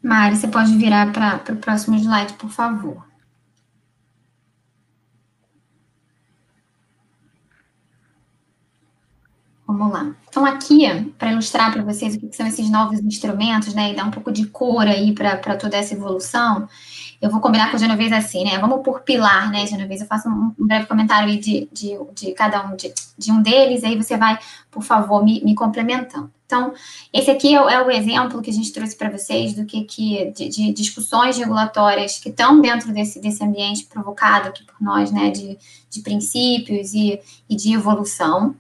Mari, 0.01 0.36
você 0.36 0.47
pode 0.47 0.76
virar 0.78 1.12
para 1.12 1.53
o 1.53 1.57
próximo 1.57 1.97
slide, 1.97 2.34
por 2.34 2.51
favor. 2.51 3.05
Então, 10.29 10.45
aqui, 10.45 11.12
para 11.18 11.33
ilustrar 11.33 11.72
para 11.72 11.83
vocês 11.83 12.14
o 12.14 12.18
que 12.18 12.35
são 12.37 12.47
esses 12.47 12.70
novos 12.70 13.01
instrumentos, 13.01 13.74
né, 13.74 13.93
e 13.93 13.97
dar 13.97 14.05
um 14.05 14.11
pouco 14.11 14.31
de 14.31 14.47
cor 14.47 14.87
aí 14.87 15.12
para 15.12 15.57
toda 15.57 15.77
essa 15.77 15.95
evolução, 15.95 16.68
eu 17.20 17.31
vou 17.31 17.41
combinar 17.41 17.70
com 17.70 17.77
o 17.77 17.81
Genovese 17.81 18.14
assim, 18.14 18.45
né? 18.45 18.59
Vamos 18.59 18.83
por 18.83 19.01
pilar, 19.01 19.51
né, 19.51 19.66
Genovese? 19.66 20.03
Eu 20.03 20.07
faço 20.07 20.29
um, 20.29 20.55
um 20.59 20.66
breve 20.66 20.87
comentário 20.87 21.29
aí 21.29 21.39
de, 21.39 21.68
de, 21.72 21.99
de 22.14 22.33
cada 22.33 22.66
um, 22.66 22.77
de, 22.77 22.93
de, 23.16 23.33
um 23.33 23.41
deles, 23.41 23.83
aí 23.85 23.97
você 23.97 24.16
vai, 24.16 24.39
por 24.70 24.83
favor, 24.83 25.24
me, 25.24 25.43
me 25.43 25.55
complementando. 25.55 26.31
Então, 26.45 26.72
esse 27.12 27.31
aqui 27.31 27.57
é, 27.57 27.59
é, 27.59 27.83
o 27.83 27.91
exemplo 27.91 28.41
que 28.41 28.51
a 28.51 28.53
gente 28.53 28.72
trouxe 28.72 28.97
para 28.97 29.11
vocês 29.11 29.55
do 29.55 29.64
que, 29.64 29.83
que 29.83 30.31
de, 30.31 30.49
de, 30.49 30.72
discussões 30.72 31.37
regulatórias 31.37 32.18
que 32.18 32.29
estão 32.29 32.61
dentro 32.61 32.93
desse, 32.93 33.20
desse 33.20 33.43
ambiente 33.43 33.87
provocado 33.87 34.49
aqui 34.49 34.62
por 34.64 34.81
nós, 34.81 35.11
né, 35.11 35.31
de, 35.31 35.59
de 35.91 36.01
princípios 36.03 36.95
e, 36.95 37.18
e 37.49 37.57
de 37.57 37.72
evolução. 37.72 38.55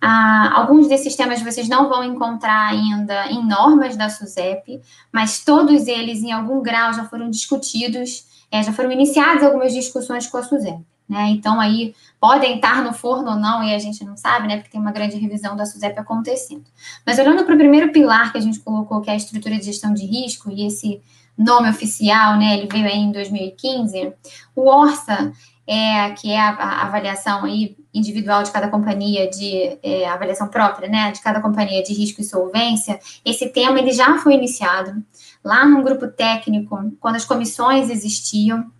Ah, 0.00 0.52
alguns 0.54 0.88
desses 0.88 1.14
temas 1.14 1.42
vocês 1.42 1.68
não 1.68 1.88
vão 1.88 2.02
encontrar 2.02 2.68
ainda 2.68 3.26
em 3.26 3.46
normas 3.46 3.96
da 3.96 4.08
SUSEP, 4.08 4.80
mas 5.12 5.44
todos 5.44 5.86
eles, 5.86 6.22
em 6.22 6.32
algum 6.32 6.62
grau, 6.62 6.94
já 6.94 7.04
foram 7.04 7.28
discutidos, 7.28 8.24
é, 8.50 8.62
já 8.62 8.72
foram 8.72 8.90
iniciadas 8.90 9.44
algumas 9.44 9.74
discussões 9.74 10.26
com 10.26 10.38
a 10.38 10.42
SUSEP. 10.42 10.80
Né? 11.06 11.26
Então, 11.30 11.60
aí, 11.60 11.92
podem 12.20 12.54
estar 12.54 12.84
no 12.84 12.92
forno 12.92 13.32
ou 13.32 13.36
não, 13.36 13.64
e 13.64 13.74
a 13.74 13.78
gente 13.80 14.04
não 14.04 14.16
sabe, 14.16 14.46
né? 14.46 14.58
Porque 14.58 14.70
tem 14.70 14.80
uma 14.80 14.92
grande 14.92 15.16
revisão 15.16 15.56
da 15.56 15.66
SUSEP 15.66 15.98
acontecendo. 15.98 16.64
Mas 17.04 17.18
olhando 17.18 17.44
para 17.44 17.54
o 17.54 17.58
primeiro 17.58 17.90
pilar 17.90 18.30
que 18.30 18.38
a 18.38 18.40
gente 18.40 18.60
colocou, 18.60 19.00
que 19.00 19.10
é 19.10 19.14
a 19.14 19.16
estrutura 19.16 19.56
de 19.56 19.64
gestão 19.64 19.92
de 19.92 20.06
risco, 20.06 20.52
e 20.52 20.64
esse 20.64 21.02
nome 21.36 21.68
oficial, 21.68 22.36
né? 22.38 22.56
Ele 22.56 22.68
veio 22.70 22.86
aí 22.86 22.98
em 22.98 23.10
2015, 23.10 24.12
o 24.54 24.68
ORSA, 24.68 25.32
é, 25.66 26.10
que 26.10 26.30
é 26.30 26.38
a, 26.38 26.50
a 26.50 26.82
avaliação 26.82 27.44
aí 27.44 27.76
individual 27.92 28.42
de 28.42 28.50
cada 28.50 28.68
companhia, 28.68 29.28
de 29.28 29.78
é, 29.82 30.08
avaliação 30.08 30.48
própria, 30.48 30.88
né, 30.88 31.10
de 31.12 31.20
cada 31.20 31.40
companhia 31.40 31.82
de 31.82 31.92
risco 31.92 32.20
e 32.20 32.24
solvência, 32.24 32.98
esse 33.24 33.48
tema 33.48 33.78
ele 33.78 33.92
já 33.92 34.18
foi 34.18 34.34
iniciado 34.34 35.02
lá 35.44 35.64
num 35.66 35.82
grupo 35.82 36.06
técnico, 36.06 36.78
quando 37.00 37.16
as 37.16 37.24
comissões 37.24 37.90
existiam. 37.90 38.70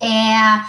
É, 0.00 0.64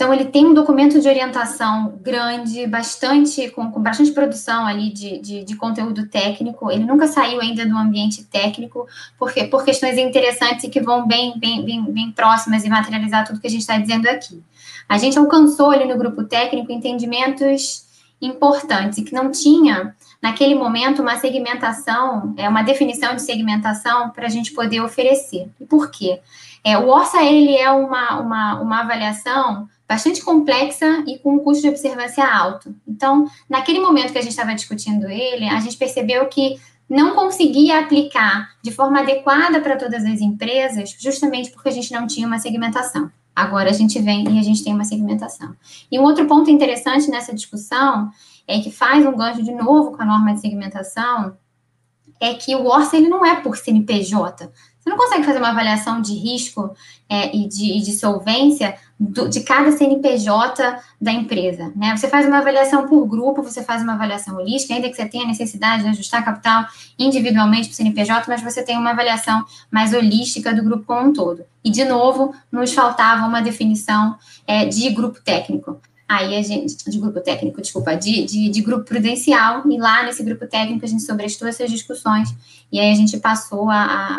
então, 0.00 0.14
ele 0.14 0.24
tem 0.24 0.46
um 0.46 0.54
documento 0.54 0.98
de 0.98 1.06
orientação 1.06 1.98
grande, 2.00 2.66
bastante, 2.66 3.50
com, 3.50 3.70
com 3.70 3.82
bastante 3.82 4.12
produção 4.12 4.66
ali 4.66 4.90
de, 4.90 5.18
de, 5.18 5.44
de, 5.44 5.56
conteúdo 5.56 6.08
técnico. 6.08 6.70
Ele 6.70 6.86
nunca 6.86 7.06
saiu 7.06 7.38
ainda 7.38 7.66
do 7.66 7.76
ambiente 7.76 8.24
técnico, 8.24 8.86
porque 9.18 9.44
por 9.44 9.62
questões 9.62 9.98
interessantes 9.98 10.64
e 10.64 10.70
que 10.70 10.80
vão 10.80 11.06
bem, 11.06 11.38
bem, 11.38 11.62
bem, 11.62 11.84
bem 11.84 12.10
próximas 12.12 12.64
e 12.64 12.70
materializar 12.70 13.26
tudo 13.26 13.40
que 13.40 13.46
a 13.46 13.50
gente 13.50 13.60
está 13.60 13.76
dizendo 13.76 14.08
aqui. 14.08 14.42
A 14.90 14.98
gente 14.98 15.16
alcançou 15.16 15.70
ali 15.70 15.84
no 15.84 15.96
grupo 15.96 16.24
técnico 16.24 16.72
entendimentos 16.72 17.86
importantes 18.20 18.98
e 18.98 19.04
que 19.04 19.14
não 19.14 19.30
tinha 19.30 19.94
naquele 20.20 20.56
momento 20.56 21.00
uma 21.00 21.16
segmentação, 21.16 22.34
é 22.36 22.48
uma 22.48 22.64
definição 22.64 23.14
de 23.14 23.22
segmentação 23.22 24.10
para 24.10 24.26
a 24.26 24.28
gente 24.28 24.50
poder 24.52 24.80
oferecer. 24.80 25.48
E 25.60 25.64
por 25.64 25.92
quê? 25.92 26.20
É, 26.64 26.76
o 26.76 26.88
Orça 26.88 27.22
ele 27.22 27.56
é 27.56 27.70
uma, 27.70 28.18
uma, 28.18 28.60
uma 28.60 28.80
avaliação 28.80 29.68
bastante 29.88 30.24
complexa 30.24 31.04
e 31.06 31.20
com 31.20 31.34
um 31.34 31.38
custo 31.38 31.62
de 31.62 31.68
observância 31.68 32.26
alto. 32.26 32.74
Então, 32.86 33.30
naquele 33.48 33.78
momento 33.78 34.10
que 34.10 34.18
a 34.18 34.22
gente 34.22 34.32
estava 34.32 34.56
discutindo 34.56 35.08
ele, 35.08 35.48
a 35.48 35.60
gente 35.60 35.76
percebeu 35.76 36.26
que 36.26 36.58
não 36.88 37.14
conseguia 37.14 37.78
aplicar 37.78 38.50
de 38.60 38.72
forma 38.72 38.98
adequada 38.98 39.60
para 39.60 39.76
todas 39.76 40.04
as 40.04 40.20
empresas, 40.20 40.96
justamente 40.98 41.52
porque 41.52 41.68
a 41.68 41.72
gente 41.72 41.92
não 41.92 42.08
tinha 42.08 42.26
uma 42.26 42.40
segmentação. 42.40 43.08
Agora 43.34 43.70
a 43.70 43.72
gente 43.72 43.98
vem 44.00 44.36
e 44.36 44.38
a 44.38 44.42
gente 44.42 44.62
tem 44.62 44.74
uma 44.74 44.84
segmentação. 44.84 45.54
E 45.90 45.98
um 45.98 46.02
outro 46.02 46.26
ponto 46.26 46.50
interessante 46.50 47.10
nessa 47.10 47.34
discussão 47.34 48.10
é 48.46 48.58
que 48.60 48.70
faz 48.70 49.04
um 49.06 49.16
gancho 49.16 49.42
de 49.42 49.52
novo 49.52 49.92
com 49.92 50.02
a 50.02 50.04
norma 50.04 50.34
de 50.34 50.40
segmentação, 50.40 51.36
é 52.20 52.34
que 52.34 52.54
o 52.54 52.66
ORSA 52.66 52.96
ele 52.96 53.08
não 53.08 53.24
é 53.24 53.40
por 53.40 53.56
CNPJ. 53.56 54.50
Você 54.80 54.88
não 54.88 54.96
consegue 54.96 55.24
fazer 55.24 55.38
uma 55.38 55.50
avaliação 55.50 56.00
de 56.00 56.14
risco 56.14 56.74
é, 57.06 57.36
e, 57.36 57.46
de, 57.46 57.78
e, 57.78 57.82
de, 57.82 57.92
solvência 57.92 58.76
do, 58.98 59.28
de 59.28 59.40
cada 59.40 59.70
CNPJ 59.72 60.80
da 60.98 61.12
empresa. 61.12 61.70
Né? 61.76 61.94
Você 61.94 62.08
faz 62.08 62.26
uma 62.26 62.38
avaliação 62.38 62.88
por 62.88 63.04
grupo, 63.06 63.42
você 63.42 63.62
faz 63.62 63.82
uma 63.82 63.92
avaliação 63.92 64.36
holística, 64.36 64.72
ainda 64.72 64.88
que 64.88 64.96
você 64.96 65.06
tenha 65.06 65.26
necessidade 65.26 65.82
de 65.82 65.90
ajustar 65.90 66.24
capital 66.24 66.64
individualmente 66.98 67.68
para 67.68 67.74
o 67.74 67.76
CNPJ, 67.76 68.24
mas 68.26 68.42
você 68.42 68.62
tem 68.62 68.78
uma 68.78 68.90
avaliação 68.90 69.44
mais 69.70 69.92
holística 69.92 70.54
do 70.54 70.64
grupo 70.64 70.84
como 70.86 71.10
um 71.10 71.12
todo. 71.12 71.44
E, 71.62 71.70
de 71.70 71.84
novo, 71.84 72.34
nos 72.50 72.72
faltava 72.72 73.26
uma 73.26 73.42
definição 73.42 74.16
é, 74.46 74.64
de 74.64 74.88
grupo 74.90 75.20
técnico. 75.22 75.78
Aí 76.10 76.36
a 76.36 76.42
gente, 76.42 76.90
de 76.90 76.98
grupo 76.98 77.20
técnico, 77.20 77.62
desculpa, 77.62 77.94
de, 77.94 78.24
de, 78.24 78.48
de, 78.48 78.60
grupo 78.62 78.82
prudencial, 78.84 79.62
e 79.70 79.78
lá 79.78 80.02
nesse 80.02 80.24
grupo 80.24 80.44
técnico 80.44 80.84
a 80.84 80.88
gente 80.88 81.04
sobrestou 81.04 81.46
essas 81.46 81.70
discussões, 81.70 82.34
e 82.72 82.80
aí 82.80 82.90
a 82.90 82.94
gente 82.96 83.16
passou 83.20 83.70
a, 83.70 83.76
a, 83.76 84.16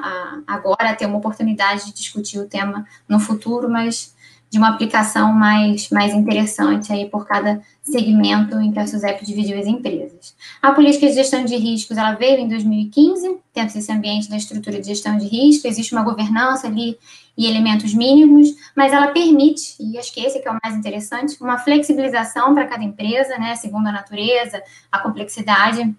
a, 0.48 0.56
agora 0.56 0.92
a 0.92 0.96
ter 0.96 1.06
uma 1.06 1.18
oportunidade 1.18 1.88
de 1.88 1.94
discutir 1.94 2.39
o 2.39 2.48
tema 2.48 2.88
no 3.10 3.20
futuro, 3.20 3.70
mas 3.70 4.16
de 4.52 4.58
uma 4.58 4.68
aplicação 4.68 5.32
mais, 5.32 5.89
mais 5.89 6.14
interessante 6.14 6.91
aí 6.91 7.10
por 7.10 7.26
cada 7.26 7.62
segmento 7.82 8.60
em 8.60 8.70
que 8.74 8.80
a 8.80 8.86
SUSEP 8.86 9.26
dividiu 9.26 9.58
as 9.58 9.66
empresas. 9.66 10.36
A 10.62 10.74
política 10.74 11.08
de 11.08 11.14
gestão 11.14 11.45
de 11.45 11.56
riscos, 11.56 11.97
ela 11.97 12.16
veio 12.16 12.38
em 12.38 12.49
2015, 12.49 13.38
dentro 13.56 13.74
desse 13.74 13.89
ambiente 13.89 14.30
da 14.30 14.36
estrutura 14.36 14.82
de 14.82 14.88
gestão 14.88 15.18
de 15.18 15.26
risco, 15.26 15.68
existe 15.68 15.93
uma 15.93 16.04
governança 16.04 16.68
ali 16.68 16.97
e 17.38 17.47
elementos 17.47 17.93
mínimos, 17.93 18.49
mas 18.76 18.91
ela 18.91 19.08
permite, 19.08 19.78
e 19.80 19.97
acho 19.97 20.14
que 20.14 20.20
esse 20.20 20.41
que 20.41 20.47
é 20.47 20.52
o 20.52 20.60
mais 20.62 20.76
interessante, 20.76 21.41
uma 21.41 21.58
flexibilização 21.58 22.54
para 22.54 22.68
cada 22.68 22.84
empresa, 22.84 23.38
né, 23.38 23.56
segundo 23.56 23.88
a 23.88 23.91
natureza, 23.93 24.62
a 24.91 24.99
complexidade 24.99 25.95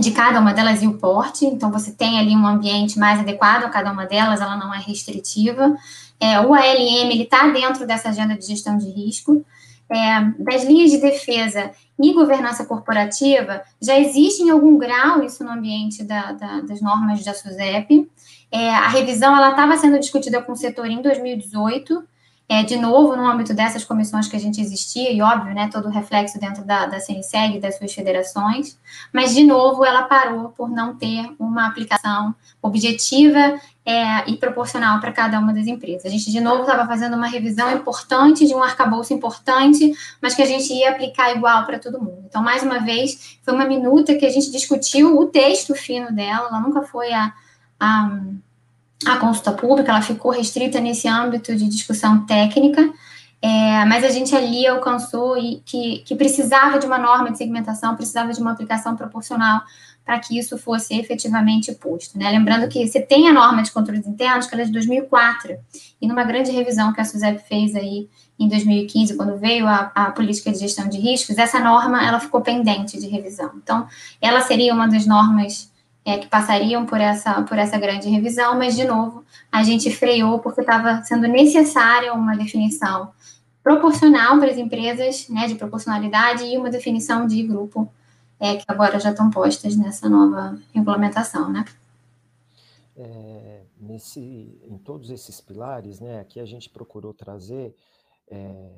de 0.00 0.10
cada 0.12 0.40
uma 0.40 0.54
delas 0.54 0.82
e 0.82 0.86
o 0.86 0.94
porte, 0.94 1.44
então 1.44 1.70
você 1.70 1.92
tem 1.92 2.18
ali 2.18 2.34
um 2.34 2.46
ambiente 2.46 2.98
mais 2.98 3.20
adequado 3.20 3.64
a 3.64 3.68
cada 3.68 3.92
uma 3.92 4.06
delas, 4.06 4.40
ela 4.40 4.56
não 4.56 4.72
é 4.72 4.78
restritiva. 4.78 5.76
É, 6.20 6.40
o 6.40 6.54
ALM, 6.54 7.22
está 7.22 7.48
dentro 7.48 7.86
dessa 7.86 8.08
agenda 8.08 8.36
de 8.36 8.46
gestão 8.46 8.78
de 8.78 8.88
risco, 8.88 9.44
é, 9.90 10.20
das 10.38 10.64
linhas 10.64 10.90
de 10.90 10.98
defesa 10.98 11.70
e 12.00 12.12
governança 12.12 12.64
corporativa, 12.64 13.62
já 13.80 13.98
existe 13.98 14.42
em 14.42 14.50
algum 14.50 14.78
grau 14.78 15.22
isso 15.22 15.44
no 15.44 15.50
ambiente 15.50 16.02
da, 16.02 16.32
da, 16.32 16.60
das 16.62 16.80
normas 16.80 17.24
da 17.24 17.34
SUSEP, 17.34 18.08
é, 18.50 18.70
a 18.70 18.88
revisão 18.88 19.36
ela 19.36 19.50
estava 19.50 19.76
sendo 19.76 19.98
discutida 19.98 20.40
com 20.40 20.52
o 20.52 20.56
setor 20.56 20.86
em 20.86 21.02
2018, 21.02 22.04
é, 22.48 22.62
de 22.62 22.76
novo 22.76 23.16
no 23.16 23.26
âmbito 23.26 23.54
dessas 23.54 23.84
comissões 23.84 24.28
que 24.28 24.36
a 24.36 24.40
gente 24.40 24.60
existia, 24.60 25.10
e 25.10 25.22
óbvio, 25.22 25.54
né, 25.54 25.68
todo 25.72 25.86
o 25.86 25.90
reflexo 25.90 26.38
dentro 26.38 26.64
da, 26.64 26.86
da 26.86 27.00
CNSEG 27.00 27.56
e 27.56 27.60
das 27.60 27.78
suas 27.78 27.92
federações, 27.92 28.78
mas 29.12 29.34
de 29.34 29.42
novo 29.44 29.84
ela 29.84 30.02
parou 30.02 30.50
por 30.50 30.68
não 30.68 30.94
ter 30.94 31.34
uma 31.38 31.66
aplicação 31.66 32.34
objetiva 32.60 33.58
é, 33.86 34.30
e 34.30 34.36
proporcional 34.36 35.00
para 35.00 35.12
cada 35.12 35.38
uma 35.38 35.54
das 35.54 35.66
empresas. 35.66 36.04
A 36.06 36.08
gente, 36.08 36.30
de 36.30 36.40
novo, 36.40 36.62
estava 36.62 36.86
fazendo 36.86 37.16
uma 37.16 37.26
revisão 37.26 37.70
importante 37.72 38.46
de 38.46 38.54
um 38.54 38.62
arcabouço 38.62 39.12
importante, 39.12 39.92
mas 40.20 40.34
que 40.34 40.42
a 40.42 40.46
gente 40.46 40.72
ia 40.72 40.90
aplicar 40.90 41.34
igual 41.34 41.64
para 41.64 41.78
todo 41.78 42.00
mundo. 42.00 42.24
Então, 42.26 42.42
mais 42.42 42.62
uma 42.62 42.80
vez, 42.80 43.38
foi 43.42 43.54
uma 43.54 43.66
minuta 43.66 44.14
que 44.14 44.24
a 44.24 44.30
gente 44.30 44.50
discutiu 44.50 45.18
o 45.18 45.26
texto 45.26 45.74
fino 45.74 46.12
dela, 46.12 46.48
ela 46.48 46.60
nunca 46.60 46.82
foi 46.82 47.12
a 47.12 47.32
a, 47.78 48.18
a 49.06 49.16
consulta 49.16 49.52
pública, 49.52 49.90
ela 49.90 50.02
ficou 50.02 50.30
restrita 50.30 50.80
nesse 50.80 51.08
âmbito 51.08 51.54
de 51.54 51.68
discussão 51.68 52.24
técnica, 52.26 52.92
é, 53.40 53.84
mas 53.84 54.02
a 54.04 54.08
gente 54.08 54.34
ali 54.34 54.66
alcançou 54.66 55.36
e 55.36 55.62
que, 55.66 55.98
que 55.98 56.14
precisava 56.14 56.78
de 56.78 56.86
uma 56.86 56.98
norma 56.98 57.30
de 57.30 57.38
segmentação, 57.38 57.94
precisava 57.94 58.32
de 58.32 58.40
uma 58.40 58.52
aplicação 58.52 58.96
proporcional 58.96 59.60
para 60.04 60.18
que 60.18 60.38
isso 60.38 60.58
fosse 60.58 60.94
efetivamente 60.94 61.72
posto. 61.72 62.18
Né? 62.18 62.30
Lembrando 62.30 62.68
que 62.68 62.86
você 62.86 63.00
tem 63.00 63.28
a 63.28 63.32
norma 63.32 63.62
de 63.62 63.70
controles 63.70 64.06
internos, 64.06 64.46
que 64.46 64.54
ela 64.54 64.62
é 64.62 64.66
de 64.66 64.72
2004, 64.72 65.56
e 66.00 66.06
numa 66.06 66.24
grande 66.24 66.50
revisão 66.50 66.92
que 66.92 67.00
a 67.00 67.04
SUSEP 67.04 67.42
fez 67.48 67.74
aí 67.74 68.08
em 68.38 68.48
2015, 68.48 69.16
quando 69.16 69.36
veio 69.38 69.66
a, 69.66 69.92
a, 69.94 70.10
política 70.10 70.50
de 70.50 70.58
gestão 70.58 70.88
de 70.88 70.98
riscos, 70.98 71.38
essa 71.38 71.60
norma 71.60 72.06
ela 72.06 72.20
ficou 72.20 72.40
pendente 72.40 72.98
de 72.98 73.06
revisão. 73.06 73.50
Então, 73.56 73.86
ela 74.20 74.40
seria 74.40 74.74
uma 74.74 74.88
das 74.88 75.06
normas 75.06 75.72
é, 76.04 76.18
que 76.18 76.28
passariam 76.28 76.84
por 76.84 77.00
essa, 77.00 77.42
por 77.42 77.56
essa 77.56 77.78
grande 77.78 78.08
revisão, 78.08 78.58
mas, 78.58 78.76
de 78.76 78.84
novo, 78.84 79.24
a 79.50 79.62
gente 79.62 79.90
freou 79.90 80.38
porque 80.38 80.60
estava 80.60 81.02
sendo 81.02 81.26
necessária 81.26 82.12
uma 82.12 82.36
definição 82.36 83.10
proporcional 83.62 84.38
para 84.38 84.50
as 84.50 84.58
empresas, 84.58 85.26
né, 85.30 85.46
de 85.46 85.54
proporcionalidade, 85.54 86.44
e 86.44 86.58
uma 86.58 86.68
definição 86.68 87.26
de 87.26 87.42
grupo, 87.42 87.90
é, 88.38 88.56
que 88.56 88.64
agora 88.68 89.00
já 89.00 89.10
estão 89.10 89.30
postas 89.30 89.74
nessa 89.74 90.06
nova 90.08 90.58
regulamentação, 90.74 91.50
né? 91.50 91.64
É, 92.96 93.62
nesse, 93.80 94.20
em 94.62 94.76
todos 94.76 95.10
esses 95.10 95.40
pilares, 95.40 95.98
né, 95.98 96.20
aqui 96.20 96.38
a 96.38 96.44
gente 96.44 96.68
procurou 96.68 97.14
trazer 97.14 97.74
é, 98.28 98.70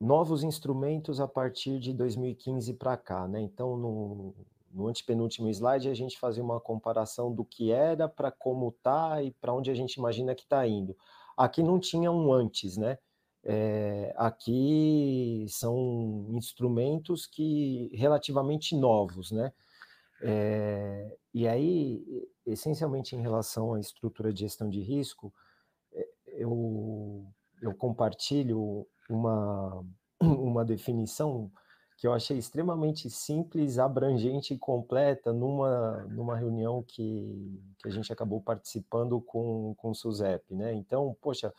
novos 0.00 0.42
instrumentos 0.42 1.20
a 1.20 1.28
partir 1.28 1.78
de 1.78 1.92
2015 1.92 2.72
para 2.74 2.96
cá, 2.96 3.28
né? 3.28 3.40
Então, 3.40 3.76
no, 3.76 4.34
no 4.76 4.88
antepenúltimo 4.88 5.48
slide, 5.48 5.88
a 5.88 5.94
gente 5.94 6.18
fazia 6.18 6.44
uma 6.44 6.60
comparação 6.60 7.32
do 7.32 7.44
que 7.44 7.72
era 7.72 8.08
para 8.08 8.30
como 8.30 8.68
está 8.68 9.22
e 9.22 9.32
para 9.32 9.54
onde 9.54 9.70
a 9.70 9.74
gente 9.74 9.94
imagina 9.94 10.34
que 10.34 10.42
está 10.42 10.66
indo. 10.66 10.96
Aqui 11.36 11.62
não 11.62 11.80
tinha 11.80 12.12
um 12.12 12.32
antes, 12.32 12.76
né? 12.76 12.98
é, 13.48 14.12
aqui 14.16 15.46
são 15.48 16.26
instrumentos 16.32 17.26
que 17.26 17.88
relativamente 17.94 18.74
novos, 18.76 19.30
né? 19.30 19.52
É, 20.20 21.16
e 21.32 21.46
aí, 21.46 22.28
essencialmente 22.44 23.14
em 23.14 23.20
relação 23.20 23.74
à 23.74 23.80
estrutura 23.80 24.32
de 24.32 24.40
gestão 24.40 24.68
de 24.68 24.80
risco, 24.80 25.32
é, 25.92 26.08
eu, 26.26 27.24
eu 27.62 27.72
compartilho 27.72 28.84
uma, 29.08 29.84
uma 30.20 30.64
definição 30.64 31.48
que 31.96 32.06
eu 32.06 32.12
achei 32.12 32.36
extremamente 32.36 33.08
simples, 33.08 33.78
abrangente 33.78 34.52
e 34.52 34.58
completa 34.58 35.32
numa, 35.32 36.02
numa 36.10 36.36
reunião 36.36 36.82
que, 36.82 37.58
que 37.78 37.88
a 37.88 37.90
gente 37.90 38.12
acabou 38.12 38.40
participando 38.40 39.20
com, 39.20 39.74
com 39.76 39.90
o 39.90 39.94
SUSEP, 39.94 40.54
né? 40.54 40.74
Então, 40.74 41.16
poxa, 41.22 41.54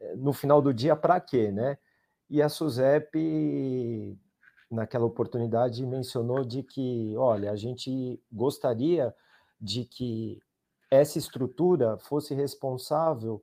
eh, 0.00 0.14
no 0.16 0.32
final 0.32 0.62
do 0.62 0.72
dia, 0.72 0.94
para 0.94 1.20
quê, 1.20 1.50
né? 1.50 1.76
E 2.30 2.40
a 2.40 2.48
SUSEP, 2.48 4.16
naquela 4.70 5.06
oportunidade, 5.06 5.84
mencionou 5.84 6.44
de 6.44 6.62
que, 6.62 7.16
olha, 7.16 7.50
a 7.50 7.56
gente 7.56 8.22
gostaria 8.30 9.12
de 9.60 9.84
que 9.84 10.40
essa 10.88 11.18
estrutura 11.18 11.98
fosse 11.98 12.32
responsável 12.32 13.42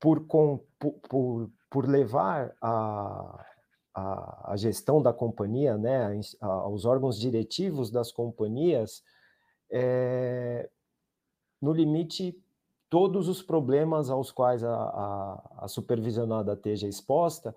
por, 0.00 0.20
por, 0.26 0.64
por, 1.08 1.50
por 1.70 1.88
levar 1.88 2.52
a, 2.60 3.46
a, 3.94 4.52
a 4.52 4.56
gestão 4.56 5.02
da 5.02 5.12
companhia, 5.12 5.76
né, 5.76 6.20
a, 6.40 6.46
aos 6.46 6.84
órgãos 6.84 7.18
diretivos 7.18 7.90
das 7.90 8.10
companhias, 8.10 9.02
é, 9.70 10.68
no 11.60 11.72
limite, 11.72 12.36
todos 12.88 13.28
os 13.28 13.42
problemas 13.42 14.10
aos 14.10 14.30
quais 14.30 14.62
a, 14.62 14.74
a, 14.74 15.64
a 15.64 15.68
supervisionada 15.68 16.52
esteja 16.52 16.88
exposta, 16.88 17.54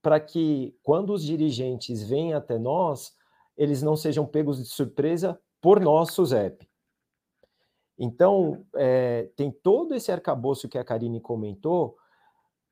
para 0.00 0.18
que, 0.18 0.76
quando 0.82 1.12
os 1.12 1.22
dirigentes 1.24 2.02
vêm 2.02 2.34
até 2.34 2.58
nós, 2.58 3.14
eles 3.56 3.82
não 3.82 3.96
sejam 3.96 4.26
pegos 4.26 4.58
de 4.58 4.64
surpresa 4.64 5.38
por 5.60 5.78
nosso 5.78 6.24
ZEP. 6.24 6.68
Então, 7.98 8.66
é, 8.74 9.30
tem 9.36 9.50
todo 9.50 9.94
esse 9.94 10.10
arcabouço 10.10 10.68
que 10.68 10.78
a 10.78 10.84
Karine 10.84 11.20
comentou, 11.20 11.96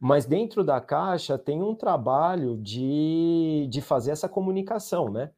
mas 0.01 0.25
dentro 0.25 0.65
da 0.65 0.81
caixa 0.81 1.37
tem 1.37 1.63
um 1.63 1.75
trabalho 1.75 2.57
de, 2.57 3.69
de 3.71 3.83
fazer 3.83 4.13
essa 4.13 4.31
comunicação, 4.31 5.11
né? 5.13 5.31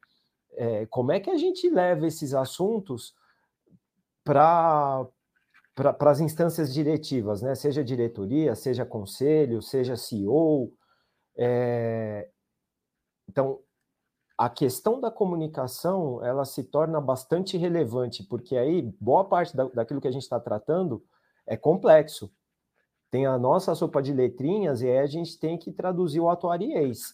É, 0.53 0.85
como 0.85 1.11
é 1.11 1.19
que 1.19 1.29
a 1.29 1.35
gente 1.35 1.69
leva 1.69 2.07
esses 2.07 2.33
assuntos 2.33 3.13
para 4.23 5.05
as 5.99 6.21
instâncias 6.21 6.73
diretivas, 6.73 7.41
né? 7.41 7.55
Seja 7.55 7.83
diretoria, 7.83 8.55
seja 8.55 8.85
conselho, 8.85 9.61
seja 9.61 9.97
CEO. 9.97 10.71
É... 11.35 12.29
Então, 13.27 13.59
a 14.37 14.49
questão 14.49 15.01
da 15.01 15.11
comunicação 15.11 16.23
ela 16.23 16.45
se 16.45 16.63
torna 16.63 17.01
bastante 17.01 17.57
relevante, 17.57 18.23
porque 18.23 18.55
aí 18.55 18.81
boa 18.99 19.25
parte 19.25 19.57
da, 19.57 19.65
daquilo 19.65 19.99
que 19.99 20.07
a 20.07 20.11
gente 20.11 20.23
está 20.23 20.39
tratando 20.39 21.03
é 21.45 21.57
complexo 21.57 22.31
tem 23.13 23.27
a 23.27 23.37
nossa 23.37 23.75
sopa 23.75 24.01
de 24.01 24.11
letrinhas 24.11 24.81
e 24.81 24.89
aí 24.89 24.97
a 24.97 25.05
gente 25.05 25.37
tem 25.37 25.55
que 25.55 25.71
traduzir 25.71 26.19
o 26.19 26.29
atuariês. 26.29 27.13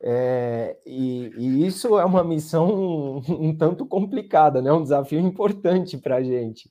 É, 0.00 0.74
e, 0.86 1.30
e, 1.36 1.66
isso 1.66 1.98
é 1.98 2.04
uma 2.06 2.24
missão 2.24 2.66
um, 2.66 3.22
um, 3.28 3.54
tanto 3.54 3.84
complicada, 3.84 4.62
né? 4.62 4.72
um 4.72 4.82
desafio 4.82 5.20
importante 5.20 5.98
para 5.98 6.16
a 6.16 6.22
gente. 6.22 6.70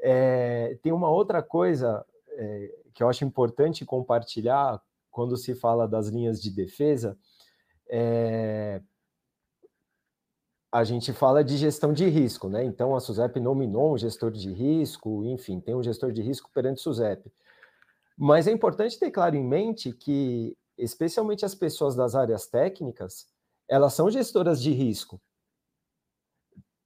É, 0.00 0.78
tem 0.82 0.90
uma 0.90 1.10
outra 1.10 1.42
coisa 1.42 2.02
é, 2.30 2.74
que 2.94 3.02
eu 3.02 3.10
acho 3.10 3.26
importante 3.26 3.84
compartilhar 3.84 4.80
quando 5.10 5.36
se 5.36 5.54
fala 5.54 5.86
das 5.86 6.08
linhas 6.08 6.40
de 6.40 6.50
defesa, 6.50 7.14
é, 7.90 8.80
a 10.70 10.84
gente 10.84 11.12
fala 11.12 11.42
de 11.42 11.56
gestão 11.56 11.92
de 11.92 12.06
risco, 12.08 12.48
né? 12.48 12.64
Então 12.64 12.94
a 12.94 13.00
SUSEP 13.00 13.40
nominou 13.40 13.94
um 13.94 13.98
gestor 13.98 14.30
de 14.30 14.52
risco, 14.52 15.24
enfim, 15.24 15.60
tem 15.60 15.74
um 15.74 15.82
gestor 15.82 16.12
de 16.12 16.22
risco 16.22 16.50
perante 16.52 16.80
SUSEP. 16.80 17.30
Mas 18.16 18.46
é 18.46 18.52
importante 18.52 18.98
ter 18.98 19.10
claro 19.10 19.36
em 19.36 19.44
mente 19.44 19.92
que, 19.92 20.56
especialmente 20.76 21.44
as 21.44 21.54
pessoas 21.54 21.94
das 21.94 22.14
áreas 22.14 22.46
técnicas, 22.46 23.26
elas 23.68 23.92
são 23.94 24.10
gestoras 24.10 24.60
de 24.60 24.70
risco. 24.72 25.20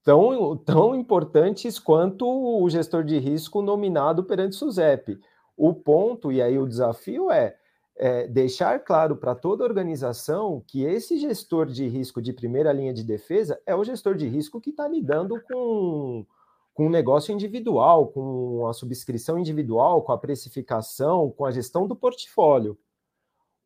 Tão, 0.03 0.57
tão 0.57 0.95
importantes 0.95 1.79
quanto 1.79 2.27
o 2.27 2.69
gestor 2.71 3.05
de 3.05 3.19
risco 3.19 3.63
nominado 3.63 4.25
perante 4.25 4.57
SUSEP. 4.57 5.21
O 5.57 5.75
ponto, 5.75 6.33
e 6.33 6.41
aí 6.41 6.59
o 6.59 6.67
desafio 6.67 7.31
é 7.31 7.57
é, 8.03 8.27
deixar 8.27 8.83
claro 8.83 9.15
para 9.15 9.35
toda 9.35 9.63
organização 9.63 10.65
que 10.67 10.85
esse 10.85 11.19
gestor 11.19 11.67
de 11.67 11.87
risco 11.87 12.23
de 12.23 12.33
primeira 12.33 12.73
linha 12.73 12.95
de 12.95 13.05
defesa 13.05 13.61
é 13.67 13.77
o 13.77 13.85
gestor 13.85 14.15
de 14.15 14.27
risco 14.27 14.59
que 14.59 14.71
está 14.71 14.89
lidando 14.89 15.39
com, 15.43 16.25
com 16.73 16.87
um 16.87 16.91
negócio 16.91 17.31
individual, 17.31 18.07
com 18.07 18.67
a 18.67 18.73
subscrição 18.73 19.39
individual, 19.39 20.01
com 20.01 20.13
a 20.13 20.19
precificação, 20.19 21.31
com 21.31 21.45
a 21.45 21.51
gestão 21.51 21.87
do 21.87 21.95
portfólio. 21.95 22.79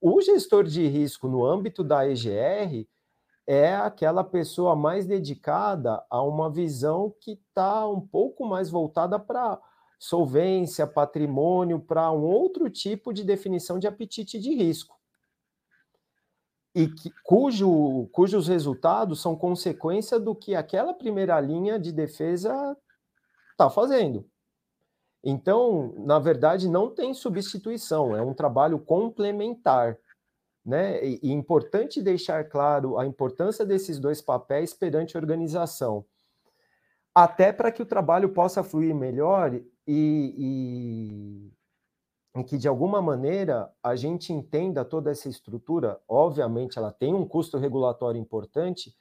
O 0.00 0.20
gestor 0.20 0.64
de 0.64 0.84
risco 0.88 1.28
no 1.28 1.46
âmbito 1.46 1.84
da 1.84 2.04
EGR 2.04 2.88
é 3.46 3.76
aquela 3.76 4.24
pessoa 4.24 4.74
mais 4.74 5.06
dedicada 5.06 6.04
a 6.10 6.20
uma 6.22 6.50
visão 6.50 7.14
que 7.20 7.34
está 7.34 7.86
um 7.86 8.00
pouco 8.00 8.44
mais 8.44 8.68
voltada 8.68 9.16
para 9.16 9.60
solvência, 9.98 10.86
patrimônio, 10.86 11.80
para 11.80 12.10
um 12.12 12.22
outro 12.22 12.68
tipo 12.68 13.12
de 13.12 13.24
definição 13.24 13.78
de 13.78 13.86
apetite 13.86 14.38
de 14.38 14.54
risco. 14.54 14.98
E 16.74 16.88
que, 16.88 17.10
cujo, 17.22 18.08
cujos 18.12 18.48
resultados 18.48 19.20
são 19.20 19.36
consequência 19.36 20.18
do 20.18 20.34
que 20.34 20.54
aquela 20.54 20.92
primeira 20.92 21.40
linha 21.40 21.78
de 21.78 21.92
defesa 21.92 22.76
está 23.52 23.70
fazendo. 23.70 24.28
Então, 25.22 25.94
na 25.98 26.18
verdade, 26.18 26.68
não 26.68 26.90
tem 26.90 27.14
substituição, 27.14 28.16
é 28.16 28.20
um 28.20 28.34
trabalho 28.34 28.78
complementar. 28.78 29.96
Né? 30.64 31.04
E, 31.04 31.20
e 31.22 31.30
importante 31.30 32.02
deixar 32.02 32.44
claro 32.48 32.98
a 32.98 33.06
importância 33.06 33.64
desses 33.64 33.98
dois 33.98 34.20
papéis 34.20 34.74
perante 34.74 35.16
a 35.16 35.20
organização 35.20 36.04
até 37.14 37.52
para 37.52 37.70
que 37.70 37.82
o 37.82 37.86
trabalho 37.86 38.30
possa 38.30 38.64
fluir 38.64 38.94
melhor 38.94 39.54
e, 39.54 39.62
e, 42.34 42.42
que, 42.42 42.58
de 42.58 42.66
alguma 42.66 43.00
maneira, 43.00 43.70
a 43.82 43.94
gente 43.94 44.32
entenda 44.32 44.84
toda 44.84 45.12
essa 45.12 45.28
estrutura. 45.28 46.00
Obviamente, 46.08 46.78
ela 46.78 46.90
tem 46.90 47.14
um 47.14 47.26
custo 47.26 47.56
regulatório 47.56 48.20
importante, 48.20 48.92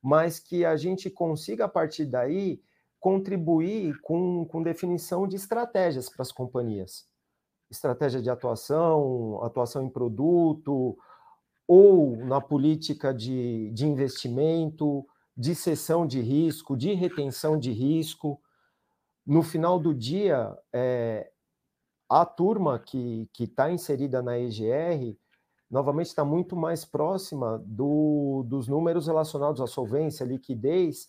mas 0.00 0.38
que 0.38 0.64
a 0.64 0.76
gente 0.76 1.10
consiga, 1.10 1.64
a 1.64 1.68
partir 1.68 2.04
daí, 2.04 2.62
contribuir 3.00 4.00
com, 4.00 4.44
com 4.44 4.62
definição 4.62 5.26
de 5.26 5.34
estratégias 5.34 6.08
para 6.08 6.22
as 6.22 6.30
companhias. 6.30 7.08
Estratégia 7.68 8.22
de 8.22 8.30
atuação, 8.30 9.42
atuação 9.42 9.84
em 9.84 9.90
produto, 9.90 10.96
ou 11.66 12.16
na 12.16 12.40
política 12.40 13.12
de, 13.12 13.70
de 13.72 13.86
investimento, 13.86 15.04
de 15.36 15.54
cessão 15.54 16.06
de 16.06 16.20
risco, 16.20 16.76
de 16.76 16.94
retenção 16.94 17.58
de 17.58 17.70
risco 17.70 18.40
no 19.26 19.42
final 19.42 19.78
do 19.78 19.92
dia, 19.92 20.56
é, 20.72 21.30
a 22.08 22.24
turma 22.24 22.78
que 22.78 23.28
está 23.38 23.70
inserida 23.70 24.22
na 24.22 24.38
EGR, 24.38 25.16
novamente 25.68 26.06
está 26.06 26.24
muito 26.24 26.54
mais 26.54 26.84
próxima 26.84 27.60
do, 27.66 28.44
dos 28.46 28.68
números 28.68 29.08
relacionados 29.08 29.60
à 29.60 29.66
solvência, 29.66 30.24
liquidez 30.24 31.08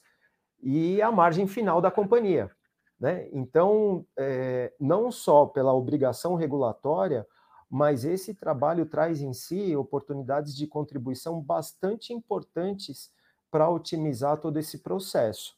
e 0.61 0.99
a 1.01 1.11
margem 1.11 1.47
final 1.47 1.79
da 1.79 1.91
companhia. 1.91 2.51
Né? 2.99 3.29
Então, 3.31 4.03
é, 4.17 4.73
não 4.79 5.11
só 5.11 5.45
pela 5.45 5.73
obrigação 5.73 6.33
regulatória, 6.33 7.27
mas 7.69 8.03
esse 8.03 8.33
trabalho 8.33 8.87
traz 8.87 9.21
em 9.21 9.33
si 9.33 9.75
oportunidades 9.75 10.55
de 10.55 10.65
contribuição 10.65 11.39
bastante 11.39 12.11
importantes 12.11 13.11
para 13.49 13.69
otimizar 13.69 14.39
todo 14.39 14.57
esse 14.57 14.79
processo. 14.79 15.55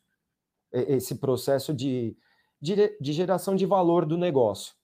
Esse 0.72 1.16
processo 1.16 1.74
de, 1.74 2.16
de, 2.62 2.98
de 3.00 3.14
geração 3.14 3.56
de 3.56 3.66
valor 3.66 4.06
do 4.06 4.18
negócio, 4.18 4.76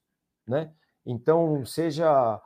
né? 0.47 0.73
Então, 1.05 1.63
seja 1.65 2.41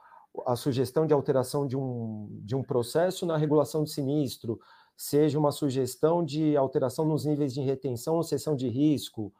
a 0.46 0.56
sugestão 0.56 1.08
de 1.08 1.14
alteração 1.14 1.66
de 1.66 1.78
um, 1.78 2.28
de 2.44 2.56
um 2.56 2.62
processo 2.62 3.26
na 3.26 3.38
regulação 3.38 3.84
de 3.84 3.92
sinistro, 3.92 4.60
seja 4.96 5.40
uma 5.40 5.52
sugestão 5.52 6.24
de 6.24 6.58
alteração 6.58 7.06
nos 7.06 7.26
níveis 7.26 7.54
de 7.54 7.62
retenção 7.62 8.16
ou 8.16 8.24
cessão 8.24 8.56
de 8.56 8.68
risco. 8.68 9.34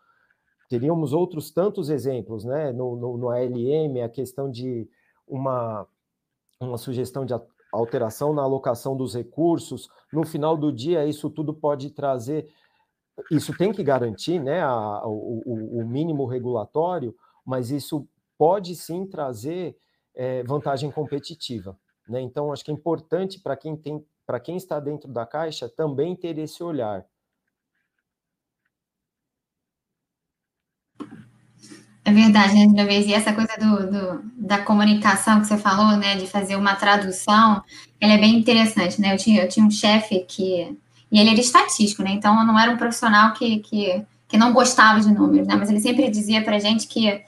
Teríamos 0.70 1.12
outros 1.12 1.52
tantos 1.52 1.90
exemplos, 1.90 2.46
né? 2.46 2.72
No, 2.72 2.96
no, 2.96 3.18
no 3.18 3.30
ALM, 3.30 4.02
a 4.04 4.10
questão 4.10 4.50
de 4.50 4.90
uma, 5.28 5.86
uma 6.62 6.78
sugestão 6.78 7.26
de 7.26 7.34
alteração 7.72 8.34
na 8.34 8.42
alocação 8.42 8.96
dos 8.96 9.16
recursos. 9.16 9.90
No 10.12 10.26
final 10.26 10.58
do 10.58 10.72
dia, 10.72 11.06
isso 11.06 11.30
tudo 11.30 11.54
pode 11.54 11.92
trazer 11.92 12.50
isso 13.32 13.56
tem 13.58 13.72
que 13.72 13.84
garantir 13.84 14.40
né, 14.40 14.62
a, 14.62 15.06
o, 15.06 15.80
o, 15.80 15.86
mínimo 15.86 16.26
regulatório, 16.26 17.16
mas 17.46 17.70
isso 17.72 18.08
pode 18.38 18.76
sim 18.76 19.06
trazer 19.06 19.78
é, 20.16 20.44
vantagem 20.44 20.92
competitiva. 20.92 21.78
Né? 22.08 22.22
Então, 22.22 22.52
acho 22.52 22.64
que 22.64 22.72
é 22.72 22.74
importante 22.74 23.40
para 23.40 23.56
quem 23.56 23.76
tem, 23.76 24.06
para 24.26 24.40
quem 24.40 24.56
está 24.56 24.80
dentro 24.80 25.12
da 25.12 25.26
caixa, 25.26 25.68
também 25.68 26.16
ter 26.16 26.38
esse 26.38 26.64
olhar. 26.64 27.06
É 32.10 32.12
verdade, 32.12 32.56
né, 32.56 32.62
Genovese? 32.62 33.10
E 33.10 33.14
essa 33.14 33.32
coisa 33.32 33.54
do, 33.60 33.92
do, 33.92 34.22
da 34.36 34.58
comunicação 34.58 35.40
que 35.40 35.46
você 35.46 35.58
falou, 35.58 35.96
né, 35.96 36.16
de 36.16 36.26
fazer 36.26 36.56
uma 36.56 36.74
tradução, 36.74 37.62
ela 38.02 38.14
é 38.14 38.18
bem 38.18 38.36
interessante, 38.36 39.00
né? 39.00 39.14
Eu 39.14 39.18
tinha, 39.18 39.44
eu 39.44 39.48
tinha 39.48 39.64
um 39.64 39.70
chefe 39.70 40.26
que. 40.28 40.76
E 41.12 41.20
ele 41.20 41.30
era 41.30 41.40
estatístico, 41.40 42.02
né? 42.02 42.10
Então, 42.10 42.44
não 42.44 42.58
era 42.60 42.72
um 42.72 42.78
profissional 42.78 43.34
que, 43.34 43.60
que, 43.60 44.04
que 44.28 44.38
não 44.38 44.54
gostava 44.54 45.00
de 45.00 45.14
números, 45.14 45.48
né? 45.48 45.56
Mas 45.56 45.70
ele 45.70 45.80
sempre 45.80 46.10
dizia 46.10 46.44
para 46.44 46.58
gente 46.58 46.88
que 46.88 47.22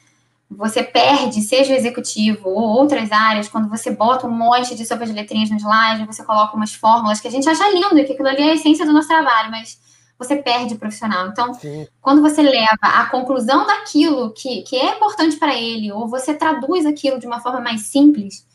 você 0.50 0.82
perde, 0.82 1.42
seja 1.42 1.74
o 1.74 1.78
executivo 1.78 2.50
ou 2.50 2.80
outras 2.80 3.12
áreas, 3.12 3.48
quando 3.48 3.70
você 3.70 3.92
bota 3.92 4.26
um 4.26 4.36
monte 4.36 4.74
de 4.74 4.84
sopas 4.84 5.10
de 5.10 5.16
letrinhas 5.16 5.52
no 5.52 5.58
slide, 5.58 6.08
você 6.08 6.24
coloca 6.24 6.58
umas 6.58 6.74
fórmulas 6.74 7.22
que 7.22 7.28
a 7.28 7.32
gente 7.32 7.48
acha 7.48 7.70
lindo, 7.70 8.04
que 8.04 8.14
aquilo 8.14 8.28
ali 8.28 8.42
é 8.42 8.52
a 8.52 8.56
essência 8.56 8.84
do 8.84 8.94
nosso 8.94 9.08
trabalho, 9.08 9.52
mas 9.52 9.80
você 10.22 10.36
perde 10.36 10.76
o 10.76 10.78
profissional. 10.78 11.28
Então, 11.28 11.54
Sim. 11.56 11.88
quando 12.00 12.22
você 12.22 12.42
leva 12.44 12.78
a 12.84 13.08
conclusão 13.08 13.66
daquilo 13.66 14.32
que, 14.34 14.62
que 14.62 14.76
é 14.76 14.96
importante 14.96 15.38
para 15.38 15.56
ele, 15.56 15.92
ou 15.92 16.08
você 16.08 16.34
traduz 16.34 16.86
aquilo 16.86 17.20
de 17.20 17.26
uma 17.26 17.40
forma 17.40 17.60
mais 17.60 17.82
simples, 17.82 18.46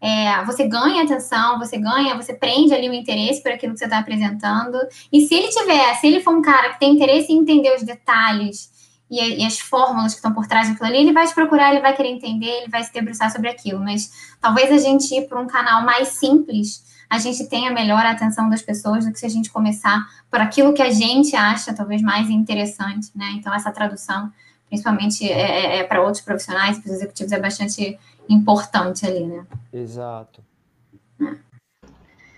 é, 0.00 0.44
você 0.44 0.68
ganha 0.68 1.02
atenção, 1.02 1.58
você 1.58 1.78
ganha, 1.78 2.14
você 2.14 2.34
prende 2.34 2.74
ali 2.74 2.90
o 2.90 2.92
interesse 2.92 3.42
por 3.42 3.52
aquilo 3.52 3.72
que 3.72 3.78
você 3.78 3.86
está 3.86 3.98
apresentando. 3.98 4.78
E 5.10 5.26
se 5.26 5.34
ele 5.34 5.48
tiver, 5.48 5.94
se 5.94 6.06
ele 6.06 6.20
for 6.20 6.34
um 6.34 6.42
cara 6.42 6.74
que 6.74 6.80
tem 6.80 6.92
interesse 6.92 7.32
em 7.32 7.38
entender 7.38 7.74
os 7.74 7.82
detalhes 7.82 8.70
e, 9.10 9.42
e 9.42 9.46
as 9.46 9.58
fórmulas 9.58 10.12
que 10.12 10.18
estão 10.18 10.34
por 10.34 10.46
trás 10.46 10.68
daquilo 10.68 10.88
ali, 10.88 10.98
ele 10.98 11.12
vai 11.14 11.26
te 11.26 11.34
procurar, 11.34 11.70
ele 11.70 11.80
vai 11.80 11.96
querer 11.96 12.10
entender, 12.10 12.50
ele 12.50 12.68
vai 12.68 12.84
se 12.84 12.92
debruçar 12.92 13.32
sobre 13.32 13.48
aquilo. 13.48 13.80
Mas 13.80 14.10
talvez 14.42 14.70
a 14.70 14.76
gente 14.76 15.14
ir 15.14 15.26
para 15.26 15.40
um 15.40 15.46
canal 15.46 15.82
mais 15.82 16.08
simples 16.08 16.84
a 17.08 17.18
gente 17.18 17.48
tenha 17.48 17.70
melhor 17.72 18.04
a 18.04 18.10
atenção 18.10 18.48
das 18.48 18.62
pessoas 18.62 19.04
do 19.04 19.12
que 19.12 19.18
se 19.18 19.26
a 19.26 19.30
gente 19.30 19.50
começar 19.50 20.06
por 20.30 20.40
aquilo 20.40 20.72
que 20.74 20.82
a 20.82 20.90
gente 20.90 21.36
acha 21.36 21.74
talvez 21.74 22.02
mais 22.02 22.28
interessante, 22.30 23.10
né? 23.14 23.32
Então, 23.36 23.54
essa 23.54 23.70
tradução, 23.70 24.32
principalmente 24.68 25.30
é, 25.30 25.76
é, 25.76 25.78
é 25.78 25.84
para 25.84 26.02
outros 26.02 26.22
profissionais, 26.22 26.78
para 26.78 26.90
os 26.90 26.96
executivos, 26.96 27.32
é 27.32 27.40
bastante 27.40 27.98
importante 28.28 29.06
ali, 29.06 29.26
né? 29.26 29.46
Exato. 29.72 30.42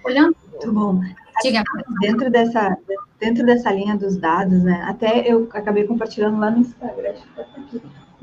Olhando. 0.05 0.37
Muito 0.53 0.73
bom. 0.73 1.01
Diga. 1.43 1.63
Dentro 2.01 2.31
dessa, 2.31 2.77
dentro 3.21 3.45
dessa 3.45 3.71
linha 3.71 3.97
dos 3.97 4.17
dados, 4.17 4.63
né? 4.63 4.85
Até 4.89 5.31
eu 5.31 5.49
acabei 5.53 5.85
compartilhando 5.85 6.39
lá 6.39 6.51
no 6.51 6.59
Instagram. 6.59 7.15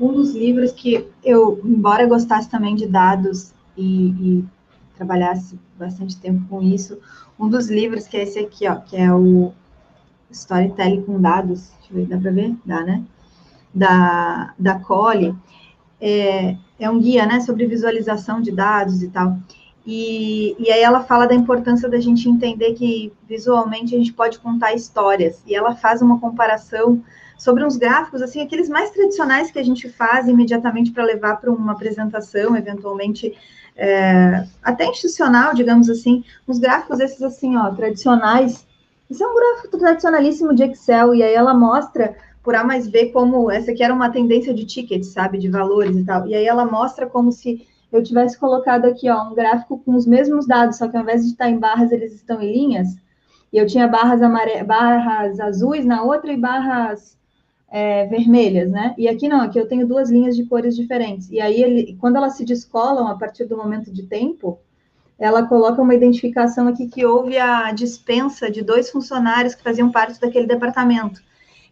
Um 0.00 0.12
dos 0.12 0.34
livros 0.34 0.72
que 0.72 1.08
eu, 1.22 1.60
embora 1.64 2.06
gostasse 2.06 2.48
também 2.48 2.74
de 2.74 2.86
dados 2.86 3.52
e, 3.76 4.08
e 4.08 4.44
trabalhasse 4.96 5.58
bastante 5.78 6.16
tempo 6.18 6.46
com 6.48 6.62
isso. 6.62 6.98
Um 7.38 7.48
dos 7.48 7.68
livros, 7.68 8.06
que 8.06 8.16
é 8.16 8.22
esse 8.22 8.38
aqui, 8.38 8.68
ó, 8.68 8.76
que 8.76 8.96
é 8.96 9.12
o 9.12 9.52
Storytelling 10.30 11.02
com 11.02 11.20
Dados, 11.20 11.70
deixa 11.78 11.92
eu 11.92 11.96
ver, 11.96 12.06
dá 12.06 12.18
para 12.18 12.30
ver? 12.30 12.54
Dá, 12.64 12.82
né? 12.82 13.04
Da, 13.74 14.54
da 14.58 14.78
Cole, 14.78 15.34
é, 16.00 16.56
é 16.78 16.90
um 16.90 17.00
guia, 17.00 17.26
né, 17.26 17.40
sobre 17.40 17.66
visualização 17.66 18.40
de 18.40 18.52
dados 18.52 19.02
e 19.02 19.08
tal. 19.08 19.36
E, 19.86 20.56
e 20.58 20.70
aí 20.70 20.80
ela 20.80 21.02
fala 21.02 21.26
da 21.26 21.34
importância 21.34 21.88
da 21.88 22.00
gente 22.00 22.28
entender 22.28 22.74
que 22.74 23.12
visualmente 23.28 23.94
a 23.94 23.98
gente 23.98 24.12
pode 24.12 24.38
contar 24.38 24.74
histórias. 24.74 25.42
E 25.46 25.54
ela 25.54 25.74
faz 25.74 26.00
uma 26.00 26.18
comparação 26.18 27.02
sobre 27.36 27.64
uns 27.64 27.76
gráficos, 27.76 28.22
assim, 28.22 28.40
aqueles 28.40 28.68
mais 28.68 28.90
tradicionais 28.90 29.50
que 29.50 29.58
a 29.58 29.62
gente 29.62 29.88
faz 29.88 30.28
imediatamente 30.28 30.90
para 30.92 31.04
levar 31.04 31.36
para 31.36 31.50
uma 31.50 31.72
apresentação, 31.72 32.56
eventualmente 32.56 33.36
é, 33.76 34.46
até 34.62 34.86
institucional, 34.86 35.54
digamos 35.54 35.90
assim, 35.90 36.24
uns 36.46 36.58
gráficos 36.58 37.00
esses 37.00 37.22
assim, 37.22 37.56
ó, 37.56 37.70
tradicionais. 37.70 38.66
Isso 39.10 39.22
é 39.22 39.26
um 39.26 39.34
gráfico 39.34 39.78
tradicionalíssimo 39.78 40.54
de 40.54 40.64
Excel, 40.64 41.14
e 41.14 41.22
aí 41.22 41.34
ela 41.34 41.54
mostra 41.54 42.16
por 42.42 42.54
A 42.54 42.62
mais 42.62 42.86
B 42.86 43.06
como 43.06 43.50
essa 43.50 43.70
aqui 43.70 43.82
era 43.82 43.94
uma 43.94 44.10
tendência 44.10 44.52
de 44.52 44.64
tickets, 44.64 45.08
sabe, 45.08 45.38
de 45.38 45.48
valores 45.48 45.96
e 45.96 46.04
tal. 46.04 46.26
E 46.26 46.34
aí 46.34 46.46
ela 46.46 46.64
mostra 46.64 47.06
como 47.06 47.32
se 47.32 47.66
eu 47.90 48.02
tivesse 48.02 48.38
colocado 48.38 48.84
aqui, 48.86 49.08
ó, 49.08 49.30
um 49.30 49.34
gráfico 49.34 49.78
com 49.78 49.94
os 49.94 50.06
mesmos 50.06 50.46
dados, 50.46 50.76
só 50.76 50.88
que 50.88 50.96
ao 50.96 51.02
invés 51.02 51.22
de 51.24 51.30
estar 51.30 51.48
em 51.48 51.58
barras, 51.58 51.92
eles 51.92 52.12
estão 52.12 52.42
em 52.42 52.52
linhas. 52.52 52.88
E 53.52 53.58
eu 53.58 53.66
tinha 53.66 53.86
barras, 53.86 54.20
amare... 54.20 54.62
barras 54.64 55.38
azuis 55.38 55.86
na 55.86 56.02
outra 56.02 56.32
e 56.32 56.36
barras 56.36 57.16
é, 57.74 58.06
vermelhas, 58.06 58.70
né? 58.70 58.94
E 58.96 59.08
aqui 59.08 59.28
não, 59.28 59.40
aqui 59.40 59.58
eu 59.58 59.66
tenho 59.66 59.84
duas 59.84 60.08
linhas 60.08 60.36
de 60.36 60.46
cores 60.46 60.76
diferentes. 60.76 61.28
E 61.28 61.40
aí, 61.40 61.60
ele, 61.60 61.96
quando 62.00 62.14
elas 62.14 62.36
se 62.36 62.44
descolam 62.44 63.08
a 63.08 63.18
partir 63.18 63.46
do 63.46 63.56
momento 63.56 63.92
de 63.92 64.04
tempo, 64.04 64.60
ela 65.18 65.44
coloca 65.44 65.82
uma 65.82 65.92
identificação 65.92 66.68
aqui 66.68 66.86
que 66.86 67.04
houve 67.04 67.36
a 67.36 67.72
dispensa 67.72 68.48
de 68.48 68.62
dois 68.62 68.90
funcionários 68.90 69.56
que 69.56 69.62
faziam 69.64 69.90
parte 69.90 70.20
daquele 70.20 70.46
departamento. 70.46 71.20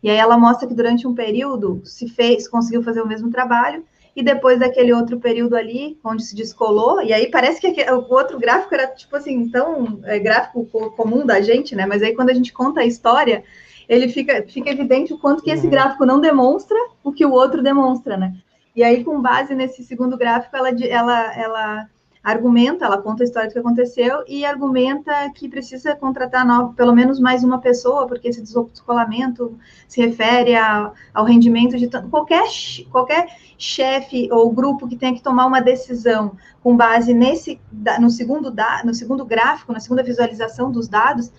E 0.02 0.10
aí 0.10 0.16
ela 0.16 0.36
mostra 0.36 0.66
que 0.66 0.74
durante 0.74 1.06
um 1.06 1.14
período 1.14 1.80
se 1.84 2.08
fez, 2.08 2.48
conseguiu 2.48 2.82
fazer 2.82 3.00
o 3.00 3.06
mesmo 3.06 3.30
trabalho, 3.30 3.84
e 4.16 4.24
depois 4.24 4.58
daquele 4.58 4.92
outro 4.92 5.20
período 5.20 5.54
ali, 5.54 6.00
onde 6.02 6.24
se 6.24 6.34
descolou, 6.34 7.00
e 7.00 7.12
aí 7.12 7.30
parece 7.30 7.60
que 7.60 7.80
o 7.92 8.12
outro 8.12 8.40
gráfico 8.40 8.74
era, 8.74 8.88
tipo 8.88 9.14
assim, 9.14 9.48
tão 9.48 10.00
é, 10.02 10.18
gráfico 10.18 10.64
comum 10.96 11.24
da 11.24 11.40
gente, 11.40 11.76
né? 11.76 11.86
Mas 11.86 12.02
aí 12.02 12.12
quando 12.12 12.30
a 12.30 12.34
gente 12.34 12.52
conta 12.52 12.80
a 12.80 12.84
história, 12.84 13.44
ele 13.88 14.08
fica, 14.08 14.44
fica 14.48 14.70
evidente 14.70 15.12
o 15.12 15.18
quanto 15.18 15.42
que 15.42 15.50
esse 15.50 15.66
gráfico 15.66 16.06
não 16.06 16.20
demonstra 16.20 16.76
o 17.02 17.12
que 17.12 17.24
o 17.24 17.32
outro 17.32 17.62
demonstra, 17.62 18.16
né? 18.16 18.34
E 18.74 18.82
aí, 18.82 19.04
com 19.04 19.20
base 19.20 19.54
nesse 19.54 19.84
segundo 19.84 20.16
gráfico, 20.16 20.56
ela, 20.56 20.70
ela, 20.70 21.36
ela 21.36 21.88
argumenta, 22.22 22.84
ela 22.84 23.02
conta 23.02 23.22
a 23.22 23.26
história 23.26 23.48
do 23.48 23.52
que 23.52 23.58
aconteceu 23.58 24.22
e 24.28 24.44
argumenta 24.44 25.12
que 25.34 25.48
precisa 25.48 25.96
contratar 25.96 26.46
pelo 26.74 26.94
menos 26.94 27.18
mais 27.18 27.42
uma 27.42 27.58
pessoa, 27.58 28.06
porque 28.06 28.28
esse 28.28 28.40
descolamento 28.40 29.58
se 29.88 30.00
refere 30.00 30.54
a, 30.54 30.92
ao 31.12 31.24
rendimento 31.24 31.76
de 31.76 31.88
qualquer, 32.08 32.44
qualquer 32.90 33.26
chefe 33.58 34.28
ou 34.30 34.50
grupo 34.52 34.88
que 34.88 34.96
tenha 34.96 35.14
que 35.14 35.22
tomar 35.22 35.46
uma 35.46 35.60
decisão 35.60 36.36
com 36.62 36.76
base 36.76 37.12
nesse 37.12 37.60
no 38.00 38.08
segundo, 38.08 38.50
da, 38.50 38.82
no 38.84 38.94
segundo 38.94 39.24
gráfico, 39.24 39.72
na 39.72 39.80
segunda 39.80 40.02
visualização 40.02 40.70
dos 40.70 40.88
dados, 40.88 41.32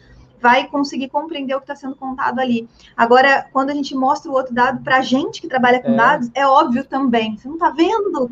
vai 0.43 0.67
conseguir 0.67 1.07
compreender 1.07 1.55
o 1.55 1.59
que 1.59 1.63
está 1.63 1.73
sendo 1.73 1.95
contado 1.95 2.37
ali. 2.39 2.67
Agora, 2.97 3.47
quando 3.53 3.69
a 3.69 3.73
gente 3.73 3.95
mostra 3.95 4.29
o 4.29 4.33
outro 4.33 4.53
dado 4.53 4.83
para 4.83 4.97
a 4.97 5.01
gente 5.01 5.39
que 5.39 5.47
trabalha 5.47 5.81
com 5.81 5.93
é. 5.93 5.95
dados, 5.95 6.29
é 6.35 6.45
óbvio 6.45 6.83
também. 6.83 7.37
Você 7.37 7.47
não 7.47 7.55
está 7.55 7.69
vendo, 7.69 8.29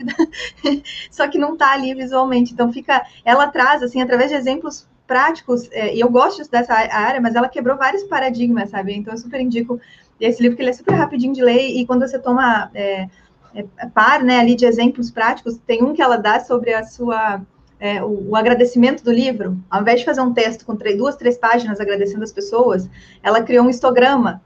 só 1.09 1.25
que 1.29 1.37
não 1.37 1.53
está 1.53 1.71
ali 1.71 1.93
visualmente. 1.95 2.51
Então, 2.51 2.73
fica. 2.73 3.01
Ela 3.23 3.47
traz, 3.47 3.81
assim, 3.81 4.01
através 4.01 4.29
de 4.29 4.35
exemplos 4.35 4.85
práticos, 5.07 5.69
é, 5.71 5.95
e 5.95 6.01
eu 6.01 6.09
gosto 6.09 6.49
dessa 6.51 6.73
área, 6.73 7.21
mas 7.21 7.33
ela 7.33 7.47
quebrou 7.47 7.77
vários 7.77 8.03
paradigmas, 8.03 8.69
sabe? 8.69 8.93
Então, 8.93 9.13
eu 9.13 9.17
super 9.17 9.39
indico 9.39 9.79
esse 10.19 10.41
livro, 10.41 10.57
que 10.57 10.63
ele 10.63 10.71
é 10.71 10.73
super 10.73 10.93
rapidinho 10.93 11.33
de 11.33 11.41
ler, 11.41 11.69
e 11.69 11.85
quando 11.85 12.05
você 12.05 12.19
toma 12.19 12.69
é, 12.73 13.07
é, 13.55 13.63
par, 13.93 14.21
né, 14.21 14.39
ali 14.39 14.55
de 14.55 14.65
exemplos 14.65 15.09
práticos, 15.09 15.57
tem 15.65 15.81
um 15.81 15.93
que 15.93 16.01
ela 16.01 16.17
dá 16.17 16.41
sobre 16.41 16.73
a 16.73 16.83
sua 16.83 17.41
é, 17.81 18.03
o, 18.03 18.29
o, 18.29 18.35
agradecimento 18.35 19.03
do 19.03 19.11
livro, 19.11 19.57
ao 19.67 19.81
invés 19.81 20.01
de 20.01 20.05
fazer 20.05 20.21
um 20.21 20.31
texto 20.31 20.63
com 20.63 20.75
três, 20.75 20.95
duas, 20.95 21.15
três 21.15 21.35
páginas 21.35 21.79
agradecendo 21.79 22.23
as 22.23 22.31
pessoas, 22.31 22.87
ela 23.23 23.41
criou 23.41 23.65
um 23.65 23.69
histograma. 23.71 24.39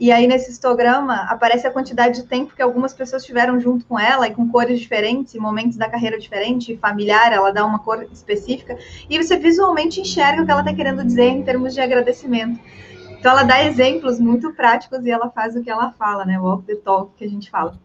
E 0.00 0.10
aí, 0.10 0.26
nesse 0.26 0.50
histograma, 0.50 1.16
aparece 1.24 1.66
a 1.66 1.70
quantidade 1.70 2.22
de 2.22 2.26
tempo 2.26 2.54
que 2.56 2.62
algumas 2.62 2.94
pessoas 2.94 3.26
tiveram 3.26 3.60
junto 3.60 3.84
com 3.84 3.98
ela, 3.98 4.26
e 4.26 4.34
com 4.34 4.48
cores 4.48 4.80
diferentes, 4.80 5.34
momentos 5.34 5.76
da 5.76 5.86
carreira 5.86 6.18
diferentes, 6.18 6.78
familiar, 6.80 7.30
ela 7.30 7.50
dá 7.50 7.66
uma 7.66 7.80
cor 7.80 8.04
específica, 8.10 8.78
e 9.10 9.22
você 9.22 9.36
visualmente 9.36 10.00
enxerga 10.00 10.42
o 10.42 10.46
que 10.46 10.50
ela 10.50 10.60
está 10.60 10.72
querendo 10.72 11.04
dizer 11.04 11.28
em 11.28 11.42
termos 11.42 11.74
de 11.74 11.82
agradecimento. 11.82 12.58
Então, 13.18 13.32
ela 13.32 13.42
dá 13.42 13.62
exemplos 13.64 14.18
muito 14.18 14.54
práticos 14.54 15.04
e 15.04 15.10
ela 15.10 15.28
faz 15.28 15.54
o 15.56 15.62
que 15.62 15.68
ela 15.68 15.92
fala, 15.92 16.24
né? 16.24 16.38
Walk 16.38 16.64
the 16.64 16.76
talk 16.76 17.12
que 17.18 17.24
a 17.24 17.28
gente 17.28 17.50
fala. 17.50 17.76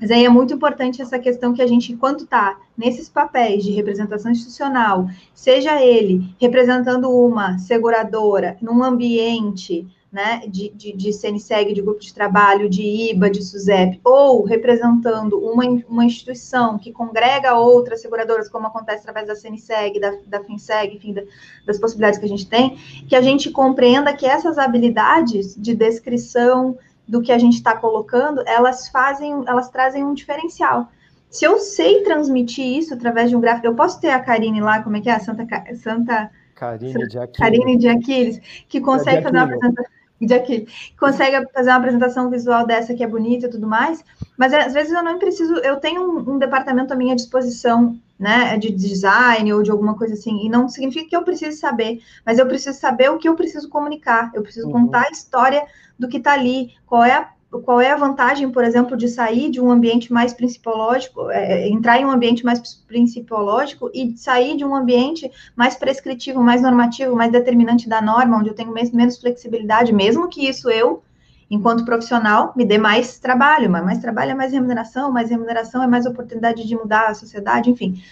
Mas 0.00 0.10
aí 0.10 0.24
é 0.24 0.28
muito 0.28 0.54
importante 0.54 1.02
essa 1.02 1.18
questão 1.18 1.52
que 1.52 1.62
a 1.62 1.66
gente, 1.66 1.92
enquanto 1.92 2.24
está 2.24 2.58
nesses 2.76 3.08
papéis 3.08 3.64
de 3.64 3.72
representação 3.72 4.30
institucional, 4.30 5.08
seja 5.34 5.82
ele 5.82 6.34
representando 6.40 7.10
uma 7.10 7.58
seguradora 7.58 8.56
num 8.60 8.82
ambiente 8.82 9.86
né, 10.16 10.40
de, 10.48 10.70
de, 10.70 10.92
de 10.92 11.12
CNSEG, 11.12 11.74
de 11.74 11.82
grupo 11.82 12.00
de 12.00 12.14
trabalho, 12.14 12.70
de 12.70 13.10
IBA, 13.10 13.28
de 13.28 13.42
SUSEP, 13.42 14.00
ou 14.02 14.44
representando 14.44 15.38
uma, 15.38 15.64
uma 15.86 16.06
instituição 16.06 16.78
que 16.78 16.90
congrega 16.90 17.54
outras 17.54 18.00
seguradoras, 18.00 18.48
como 18.48 18.66
acontece 18.66 19.00
através 19.00 19.26
da 19.26 19.34
CNSEG, 19.34 20.00
da, 20.00 20.14
da 20.26 20.42
FinSeg, 20.42 20.96
enfim, 20.96 21.12
da, 21.12 21.22
das 21.66 21.78
possibilidades 21.78 22.18
que 22.18 22.24
a 22.24 22.28
gente 22.28 22.48
tem, 22.48 22.78
que 23.06 23.14
a 23.14 23.20
gente 23.20 23.50
compreenda 23.50 24.14
que 24.14 24.24
essas 24.24 24.56
habilidades 24.56 25.54
de 25.54 25.74
descrição, 25.74 26.78
do 27.06 27.22
que 27.22 27.32
a 27.32 27.38
gente 27.38 27.54
está 27.54 27.76
colocando, 27.76 28.42
elas 28.46 28.88
fazem, 28.88 29.44
elas 29.46 29.68
trazem 29.68 30.04
um 30.04 30.14
diferencial. 30.14 30.88
Se 31.30 31.44
eu 31.44 31.58
sei 31.58 32.02
transmitir 32.02 32.64
isso 32.64 32.94
através 32.94 33.30
de 33.30 33.36
um 33.36 33.40
gráfico, 33.40 33.66
eu 33.66 33.74
posso 33.74 34.00
ter 34.00 34.10
a 34.10 34.20
Karine 34.20 34.60
lá, 34.60 34.82
como 34.82 34.96
é 34.96 35.00
que 35.00 35.08
é? 35.08 35.14
A 35.14 35.20
Santa, 35.20 35.46
Santa 35.76 36.30
Karine 36.54 37.06
de 37.06 37.18
Aquiles. 37.18 37.38
Karine 37.38 37.76
de 37.76 37.88
Aquiles, 37.88 38.40
que 38.68 38.80
consegue 38.80 39.22
fazer 39.22 39.36
uma 39.36 39.44
apresentação. 39.44 39.84
de 40.18 40.66
consegue 40.98 41.46
fazer 41.52 41.70
uma 41.70 41.76
apresentação 41.76 42.30
visual 42.30 42.66
dessa 42.66 42.94
que 42.94 43.04
é 43.04 43.06
bonita 43.06 43.46
e 43.46 43.50
tudo 43.50 43.66
mais, 43.66 44.02
mas 44.36 44.54
às 44.54 44.72
vezes 44.72 44.92
eu 44.92 45.02
não 45.02 45.18
preciso, 45.18 45.56
eu 45.56 45.76
tenho 45.76 46.02
um, 46.02 46.34
um, 46.34 46.38
departamento 46.38 46.94
à 46.94 46.96
minha 46.96 47.14
disposição, 47.14 47.98
né, 48.18 48.56
de 48.56 48.70
design 48.70 49.52
ou 49.52 49.62
de 49.62 49.70
alguma 49.70 49.94
coisa 49.94 50.14
assim, 50.14 50.46
e 50.46 50.48
não 50.48 50.70
significa 50.70 51.10
que 51.10 51.16
eu 51.16 51.22
precise 51.22 51.58
saber, 51.58 52.00
mas 52.24 52.38
eu 52.38 52.46
preciso 52.46 52.78
saber 52.78 53.10
o 53.10 53.18
que 53.18 53.28
eu 53.28 53.36
preciso 53.36 53.68
comunicar, 53.68 54.30
eu 54.32 54.42
preciso 54.42 54.68
uhum. 54.68 54.72
contar 54.72 55.04
a 55.06 55.10
história 55.10 55.66
do 55.98 56.08
que 56.08 56.18
está 56.18 56.32
ali, 56.32 56.74
qual 56.86 57.04
é 57.04 57.12
a 57.12 57.36
qual 57.64 57.80
é 57.80 57.90
a 57.90 57.96
vantagem, 57.96 58.50
por 58.50 58.64
exemplo, 58.64 58.96
de 58.96 59.08
sair 59.08 59.50
de 59.50 59.60
um 59.60 59.70
ambiente 59.70 60.12
mais 60.12 60.32
principológico, 60.32 61.30
é, 61.30 61.68
entrar 61.68 62.00
em 62.00 62.04
um 62.04 62.10
ambiente 62.10 62.44
mais 62.44 62.60
principológico 62.86 63.90
e 63.94 64.16
sair 64.16 64.56
de 64.56 64.64
um 64.64 64.74
ambiente 64.74 65.30
mais 65.54 65.76
prescritivo, 65.76 66.42
mais 66.42 66.62
normativo, 66.62 67.14
mais 67.14 67.32
determinante 67.32 67.88
da 67.88 68.02
norma, 68.02 68.36
onde 68.38 68.50
eu 68.50 68.54
tenho 68.54 68.72
menos 68.72 69.18
flexibilidade, 69.18 69.92
mesmo 69.92 70.28
que 70.28 70.46
isso 70.46 70.68
eu, 70.68 71.02
enquanto 71.50 71.84
profissional, 71.84 72.52
me 72.56 72.64
dê 72.64 72.78
mais 72.78 73.18
trabalho, 73.18 73.70
mas 73.70 73.84
mais 73.84 73.98
trabalho 74.00 74.32
é 74.32 74.34
mais 74.34 74.52
remuneração, 74.52 75.12
mais 75.12 75.30
remuneração 75.30 75.82
é 75.82 75.86
mais 75.86 76.04
oportunidade 76.04 76.66
de 76.66 76.74
mudar 76.74 77.08
a 77.08 77.14
sociedade, 77.14 77.70
enfim. 77.70 78.02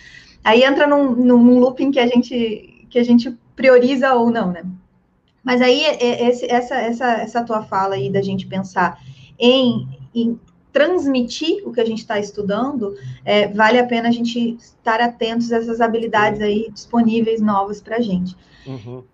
Aí 0.44 0.62
entra 0.62 0.86
num, 0.86 1.10
num 1.10 1.58
looping 1.58 1.90
que 1.90 1.98
a 1.98 2.06
gente 2.06 2.86
que 2.88 2.98
a 2.98 3.02
gente 3.02 3.36
prioriza 3.56 4.14
ou 4.14 4.30
não, 4.30 4.52
né? 4.52 4.62
Mas 5.44 5.60
aí 5.60 5.82
esse, 5.84 6.46
essa, 6.46 6.74
essa, 6.74 7.12
essa 7.12 7.44
tua 7.44 7.62
fala 7.62 7.96
aí 7.96 8.10
da 8.10 8.22
gente 8.22 8.46
pensar 8.46 8.98
em, 9.38 9.86
em 10.14 10.40
transmitir 10.72 11.62
o 11.64 11.72
que 11.72 11.80
a 11.80 11.84
gente 11.84 11.98
está 11.98 12.18
estudando, 12.18 12.96
é, 13.24 13.46
vale 13.46 13.78
a 13.78 13.86
pena 13.86 14.08
a 14.08 14.10
gente 14.10 14.56
estar 14.58 15.00
atentos 15.00 15.52
a 15.52 15.58
essas 15.58 15.80
habilidades 15.80 16.40
aí 16.40 16.68
disponíveis 16.72 17.40
novas 17.40 17.80
para 17.80 17.98
a 17.98 18.00
gente. 18.00 18.36
Uhum. 18.66 19.04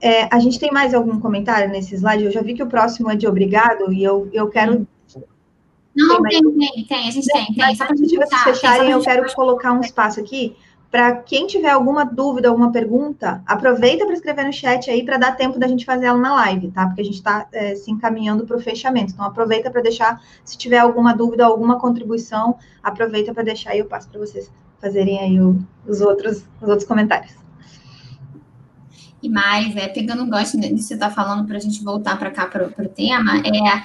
É, 0.00 0.28
a 0.30 0.38
gente 0.38 0.58
tem 0.58 0.70
mais 0.70 0.92
algum 0.92 1.18
comentário 1.18 1.70
nesse 1.70 1.94
slide? 1.94 2.24
Eu 2.24 2.30
já 2.30 2.42
vi 2.42 2.52
que 2.52 2.62
o 2.62 2.66
próximo 2.66 3.10
é 3.10 3.16
de 3.16 3.26
obrigado 3.26 3.90
e 3.92 4.04
eu, 4.04 4.28
eu 4.32 4.48
quero. 4.50 4.86
Não, 5.96 6.22
tem, 6.22 6.42
tem, 6.42 6.58
tem, 6.58 6.84
tem, 6.84 7.08
a 7.08 7.10
gente 7.10 7.26
tem, 7.26 7.46
tem. 7.54 7.74
Só 7.74 7.86
para 7.86 7.96
vocês 7.96 8.42
fecharem, 8.44 8.90
eu 8.90 9.00
quero 9.00 9.32
colocar 9.34 9.72
um 9.72 9.80
espaço 9.80 10.20
aqui 10.20 10.54
para 10.90 11.16
quem 11.16 11.46
tiver 11.46 11.70
alguma 11.70 12.04
dúvida, 12.04 12.48
alguma 12.48 12.70
pergunta, 12.70 13.42
aproveita 13.44 14.04
para 14.04 14.14
escrever 14.14 14.44
no 14.44 14.52
chat 14.52 14.90
aí 14.90 15.04
para 15.04 15.18
dar 15.18 15.36
tempo 15.36 15.58
da 15.58 15.66
gente 15.66 15.84
fazer 15.84 16.06
ela 16.06 16.18
na 16.18 16.34
live, 16.34 16.70
tá? 16.70 16.86
Porque 16.86 17.00
a 17.00 17.04
gente 17.04 17.16
está 17.16 17.46
é, 17.52 17.74
se 17.74 17.90
encaminhando 17.90 18.46
para 18.46 18.56
o 18.56 18.60
fechamento. 18.60 19.12
Então, 19.12 19.24
aproveita 19.24 19.70
para 19.70 19.82
deixar, 19.82 20.22
se 20.44 20.56
tiver 20.56 20.78
alguma 20.78 21.14
dúvida, 21.14 21.44
alguma 21.44 21.78
contribuição, 21.78 22.56
aproveita 22.82 23.34
para 23.34 23.42
deixar 23.42 23.70
aí, 23.70 23.80
eu 23.80 23.86
passo 23.86 24.08
para 24.08 24.20
vocês 24.20 24.50
fazerem 24.80 25.18
aí 25.18 25.40
o, 25.40 25.58
os, 25.86 26.00
outros, 26.00 26.44
os 26.60 26.68
outros 26.68 26.86
comentários. 26.86 27.34
E 29.22 29.28
mais, 29.28 29.74
é, 29.74 29.88
pegando 29.88 30.22
um 30.22 30.30
gosto 30.30 30.58
disso 30.58 30.74
que 30.74 30.82
você 30.82 30.94
está 30.94 31.10
falando, 31.10 31.46
para 31.46 31.56
a 31.56 31.60
gente 31.60 31.82
voltar 31.82 32.18
para 32.18 32.30
cá 32.30 32.46
para 32.46 32.66
o 32.66 32.88
tema, 32.88 33.38
é 33.38 33.82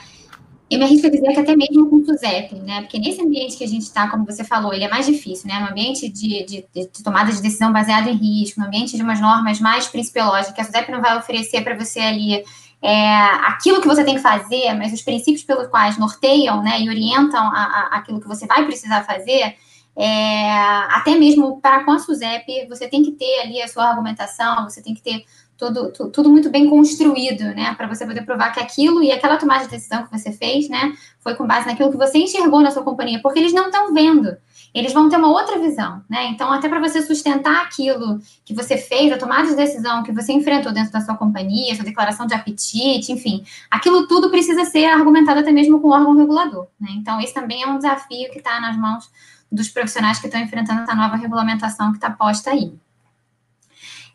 eu 0.72 0.80
me 0.80 0.85
arrisco 0.85 1.07
a 1.07 1.10
dizer 1.10 1.34
que 1.34 1.39
até 1.39 1.56
mesmo 1.56 1.89
com 1.89 1.98
o 1.98 2.06
SUSEP, 2.06 2.56
né? 2.56 2.81
Porque 2.81 2.98
nesse 2.98 3.22
ambiente 3.22 3.57
que 3.57 3.64
a 3.64 3.68
gente 3.68 3.84
está, 3.84 4.10
como 4.10 4.26
você 4.26 4.43
falou, 4.43 4.73
ele 4.73 4.85
é 4.85 4.89
mais 4.89 5.06
difícil, 5.06 5.49
né? 5.49 5.60
Um 5.60 5.72
ambiente 5.72 6.07
de, 6.07 6.45
de, 6.45 6.65
de, 6.73 7.03
tomada 7.03 7.31
de 7.31 7.41
decisão 7.41 7.73
baseado 7.73 8.07
em 8.07 8.15
risco, 8.15 8.61
um 8.61 8.64
ambiente 8.64 8.95
de 8.95 9.03
umas 9.03 9.19
normas 9.19 9.60
mais 9.60 9.88
principiológicas, 9.88 10.53
que 10.53 10.61
a 10.61 10.64
SUSEP 10.64 10.89
não 10.89 11.02
vai 11.02 11.18
oferecer 11.18 11.61
para 11.61 11.76
você 11.76 11.99
ali 11.99 12.43
é, 12.81 13.15
aquilo 13.48 13.81
que 13.81 13.88
você 13.88 14.03
tem 14.03 14.15
que 14.15 14.22
fazer, 14.22 14.73
mas 14.73 14.93
os 14.93 15.02
princípios 15.02 15.43
pelos 15.43 15.68
quais 15.68 15.98
norteiam 15.98 16.64
né, 16.64 16.81
e 16.81 16.89
orientam 16.89 17.45
a, 17.48 17.64
a, 17.64 17.98
aquilo 17.98 18.22
que 18.22 18.27
você 18.27 18.48
vai 18.48 18.65
precisar 18.65 19.03
fazer, 19.03 19.56
é, 19.95 20.52
até 20.89 21.15
mesmo 21.15 21.60
para 21.61 21.84
com 21.84 21.91
a 21.91 21.99
SUSEP, 21.99 22.65
você 22.68 22.88
tem 22.88 23.03
que 23.03 23.11
ter 23.11 23.41
ali 23.41 23.61
a 23.61 23.68
sua 23.68 23.89
argumentação, 23.89 24.64
você 24.64 24.81
tem 24.81 24.93
que 24.93 25.02
ter 25.02 25.26
tudo, 25.62 26.10
tudo, 26.10 26.30
muito 26.30 26.50
bem 26.50 26.68
construído, 26.68 27.44
né? 27.54 27.76
Para 27.76 27.88
você 27.88 28.04
poder 28.04 28.24
provar 28.26 28.52
que 28.52 28.60
aquilo 28.60 29.04
e 29.04 29.12
aquela 29.12 29.38
tomada 29.38 29.66
de 29.66 29.70
decisão 29.70 30.04
que 30.04 30.12
você 30.12 30.32
fez, 30.32 30.68
né? 30.68 30.94
Foi 31.20 31.36
com 31.36 31.46
base 31.46 31.68
naquilo 31.68 31.92
que 31.92 31.98
você 31.98 32.18
enxergou 32.18 32.62
na 32.62 32.72
sua 32.72 32.82
companhia, 32.82 33.20
porque 33.22 33.38
eles 33.38 33.54
não 33.54 33.66
estão 33.68 33.94
vendo. 33.94 34.36
Eles 34.74 34.92
vão 34.92 35.08
ter 35.08 35.18
uma 35.18 35.28
outra 35.28 35.60
visão, 35.60 36.02
né? 36.10 36.30
Então, 36.30 36.52
até 36.52 36.68
para 36.68 36.80
você 36.80 37.04
sustentar 37.04 37.62
aquilo 37.62 38.20
que 38.44 38.56
você 38.56 38.76
fez, 38.76 39.12
a 39.12 39.20
tomada 39.20 39.50
de 39.50 39.56
decisão 39.56 40.02
que 40.02 40.12
você 40.12 40.34
enfrentou 40.34 40.72
dentro 40.72 40.92
da 40.92 41.02
sua 41.02 41.16
companhia, 41.16 41.76
sua 41.76 41.86
declaração 41.86 42.26
de 42.26 42.34
apetite, 42.34 43.12
enfim, 43.12 43.44
aquilo 43.70 44.08
tudo 44.08 44.32
precisa 44.32 44.66
ser 44.66 44.86
argumentado 44.86 45.42
até 45.42 45.52
mesmo 45.52 45.80
com 45.80 45.90
o 45.90 45.92
órgão 45.92 46.18
regulador, 46.18 46.68
né? 46.80 46.90
Então, 46.96 47.22
esse 47.22 47.36
também 47.36 47.62
é 47.62 47.68
um 47.68 47.78
desafio 47.78 48.32
que 48.32 48.40
está 48.40 48.60
nas 48.60 48.76
mãos 48.76 49.12
dos 49.52 49.70
profissionais 49.70 50.18
que 50.18 50.26
estão 50.26 50.42
enfrentando 50.42 50.82
essa 50.82 50.96
nova 50.96 51.18
regulamentação 51.18 51.92
que 51.92 51.98
está 51.98 52.10
posta 52.10 52.50
aí. 52.50 52.74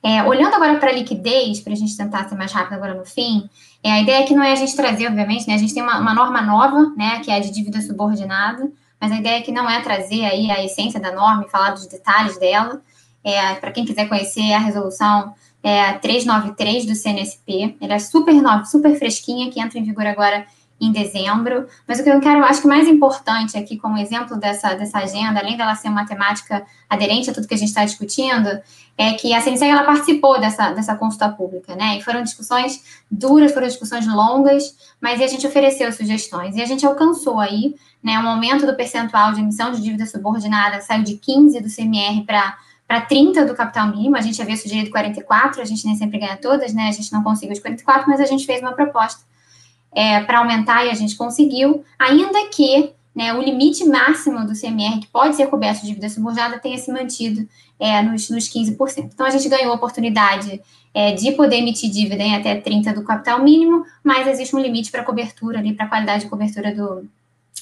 É, 0.07 0.23
olhando 0.23 0.55
agora 0.55 0.79
para 0.79 0.91
a 0.91 0.93
liquidez, 0.93 1.59
para 1.59 1.73
a 1.73 1.77
gente 1.77 1.97
tentar 1.97 2.29
ser 2.29 2.37
mais 2.37 2.53
rápido 2.53 2.75
agora 2.75 2.95
no 2.95 3.05
fim, 3.05 3.51
é, 3.83 3.91
a 3.91 4.01
ideia 4.01 4.25
que 4.25 4.37
não 4.37 4.43
é 4.45 4.53
a 4.53 4.55
gente 4.55 4.77
trazer, 4.77 5.09
obviamente, 5.09 5.49
né? 5.49 5.55
A 5.55 5.59
gente 5.59 5.75
tem 5.75 5.83
uma, 5.83 5.99
uma 5.99 6.15
norma 6.15 6.41
nova, 6.41 6.93
né, 6.97 7.19
que 7.25 7.29
é 7.29 7.35
a 7.35 7.41
de 7.41 7.51
dívida 7.51 7.83
subordinada, 7.83 8.71
mas 9.01 9.11
a 9.11 9.17
ideia 9.17 9.43
que 9.43 9.51
não 9.51 9.69
é 9.69 9.81
trazer 9.81 10.25
aí 10.25 10.49
a 10.49 10.65
essência 10.65 11.01
da 11.01 11.11
norma 11.11 11.45
e 11.45 11.51
falar 11.51 11.71
dos 11.71 11.89
detalhes 11.89 12.39
dela. 12.39 12.81
É, 13.25 13.57
para 13.57 13.73
quem 13.73 13.85
quiser 13.85 14.09
conhecer 14.09 14.53
a 14.53 14.61
resolução 14.61 15.35
é, 15.61 15.95
393 15.95 16.87
do 16.87 16.95
CNSP, 16.95 17.77
ela 17.81 17.95
é 17.95 17.99
super 17.99 18.35
nova, 18.35 18.65
super 18.65 18.97
fresquinha, 18.97 19.51
que 19.51 19.61
entra 19.61 19.77
em 19.77 19.83
vigor 19.83 20.07
agora 20.07 20.47
em 20.81 20.93
dezembro. 20.93 21.67
Mas 21.87 21.99
o 21.99 22.05
que 22.05 22.11
eu 22.11 22.21
quero, 22.21 22.45
acho 22.45 22.61
que 22.61 22.69
mais 22.69 22.87
importante 22.87 23.57
aqui, 23.57 23.77
como 23.77 23.99
exemplo 23.99 24.37
dessa, 24.37 24.75
dessa 24.75 24.99
agenda, 24.99 25.41
além 25.41 25.57
dela 25.57 25.75
ser 25.75 25.89
uma 25.89 26.07
temática 26.07 26.65
aderente 26.89 27.31
a 27.31 27.35
tudo 27.35 27.49
que 27.49 27.55
a 27.55 27.59
gente 27.59 27.69
está 27.69 27.85
discutindo, 27.85 28.49
é 28.99 29.13
que 29.13 29.35
a 29.35 29.41
CNCEG 29.41 29.71
ela 29.71 29.85
participou 29.85 30.39
dessa, 30.41 30.73
dessa 30.73 30.95
consulta 30.95 31.29
pública, 31.29 31.75
né? 31.75 31.99
E 31.99 32.03
foram 32.03 32.23
discussões 32.23 33.03
duras, 33.11 33.53
foram 33.53 33.67
discussões 33.67 34.07
longas, 34.07 34.77
mas 35.01 35.21
a 35.21 35.27
gente 35.27 35.47
ofereceu 35.47 35.91
sugestões. 35.93 36.57
E 36.57 36.63
a 36.63 36.67
gente 36.67 36.87
alcançou 36.87 37.41
aí 37.41 37.75
né, 38.03 38.19
um 38.19 38.29
aumento 38.29 38.67
do 38.67 38.75
percentual 38.75 39.33
de 39.33 39.41
emissão 39.41 39.73
de 39.73 39.83
dívida 39.83 40.07
subordinada, 40.07 40.81
saiu 40.81 41.03
de 41.03 41.17
15 41.17 41.61
do 41.61 41.69
CMR 41.69 42.25
para 42.25 42.57
para 42.87 43.01
30 43.01 43.45
do 43.45 43.53
capital 43.53 43.89
mínimo, 43.89 44.17
a 44.17 44.21
gente 44.21 44.41
havia 44.41 44.57
sugerido 44.57 44.91
44, 44.91 45.61
a 45.61 45.65
gente 45.65 45.85
nem 45.85 45.97
sempre 45.97 46.21
ganha 46.21 46.37
todas, 46.37 46.73
né? 46.73 46.87
A 46.87 46.93
gente 46.93 47.13
não 47.13 47.21
conseguiu 47.21 47.53
os 47.53 47.59
44, 47.59 48.09
mas 48.09 48.21
a 48.21 48.25
gente 48.25 48.47
fez 48.47 48.61
uma 48.61 48.75
proposta 48.75 49.25
é, 49.97 50.21
para 50.21 50.41
aumentar 50.41 50.85
e 50.85 50.91
a 50.91 50.95
gente 50.95 51.17
conseguiu, 51.17 51.83
ainda 51.99 52.49
que 52.51 52.93
né, 53.15 53.33
o 53.33 53.41
limite 53.41 53.83
máximo 53.87 54.47
do 54.47 54.53
CMR 54.53 55.01
que 55.01 55.07
pode 55.07 55.35
ser 55.35 55.47
coberto 55.47 55.81
de 55.81 55.87
dívida 55.87 56.11
subordinada 56.11 56.59
tenha 56.59 56.77
se 56.77 56.93
mantido 56.93 57.49
é, 57.81 58.03
nos, 58.03 58.29
nos 58.29 58.47
15%. 58.47 59.11
Então, 59.15 59.25
a 59.25 59.31
gente 59.31 59.49
ganhou 59.49 59.73
a 59.73 59.75
oportunidade 59.75 60.61
é, 60.93 61.13
de 61.13 61.33
poder 61.33 61.57
emitir 61.57 61.91
dívida 61.91 62.23
em 62.23 62.37
até 62.37 62.61
30% 62.61 62.93
do 62.93 63.05
capital 63.05 63.43
mínimo, 63.43 63.87
mas 64.05 64.29
existe 64.29 64.55
um 64.55 64.61
limite 64.61 64.91
para 64.91 65.03
cobertura 65.03 65.63
para 65.75 65.87
a 65.87 65.89
qualidade 65.89 66.25
de 66.25 66.31
cobertura 66.31 66.75
do, 66.75 67.09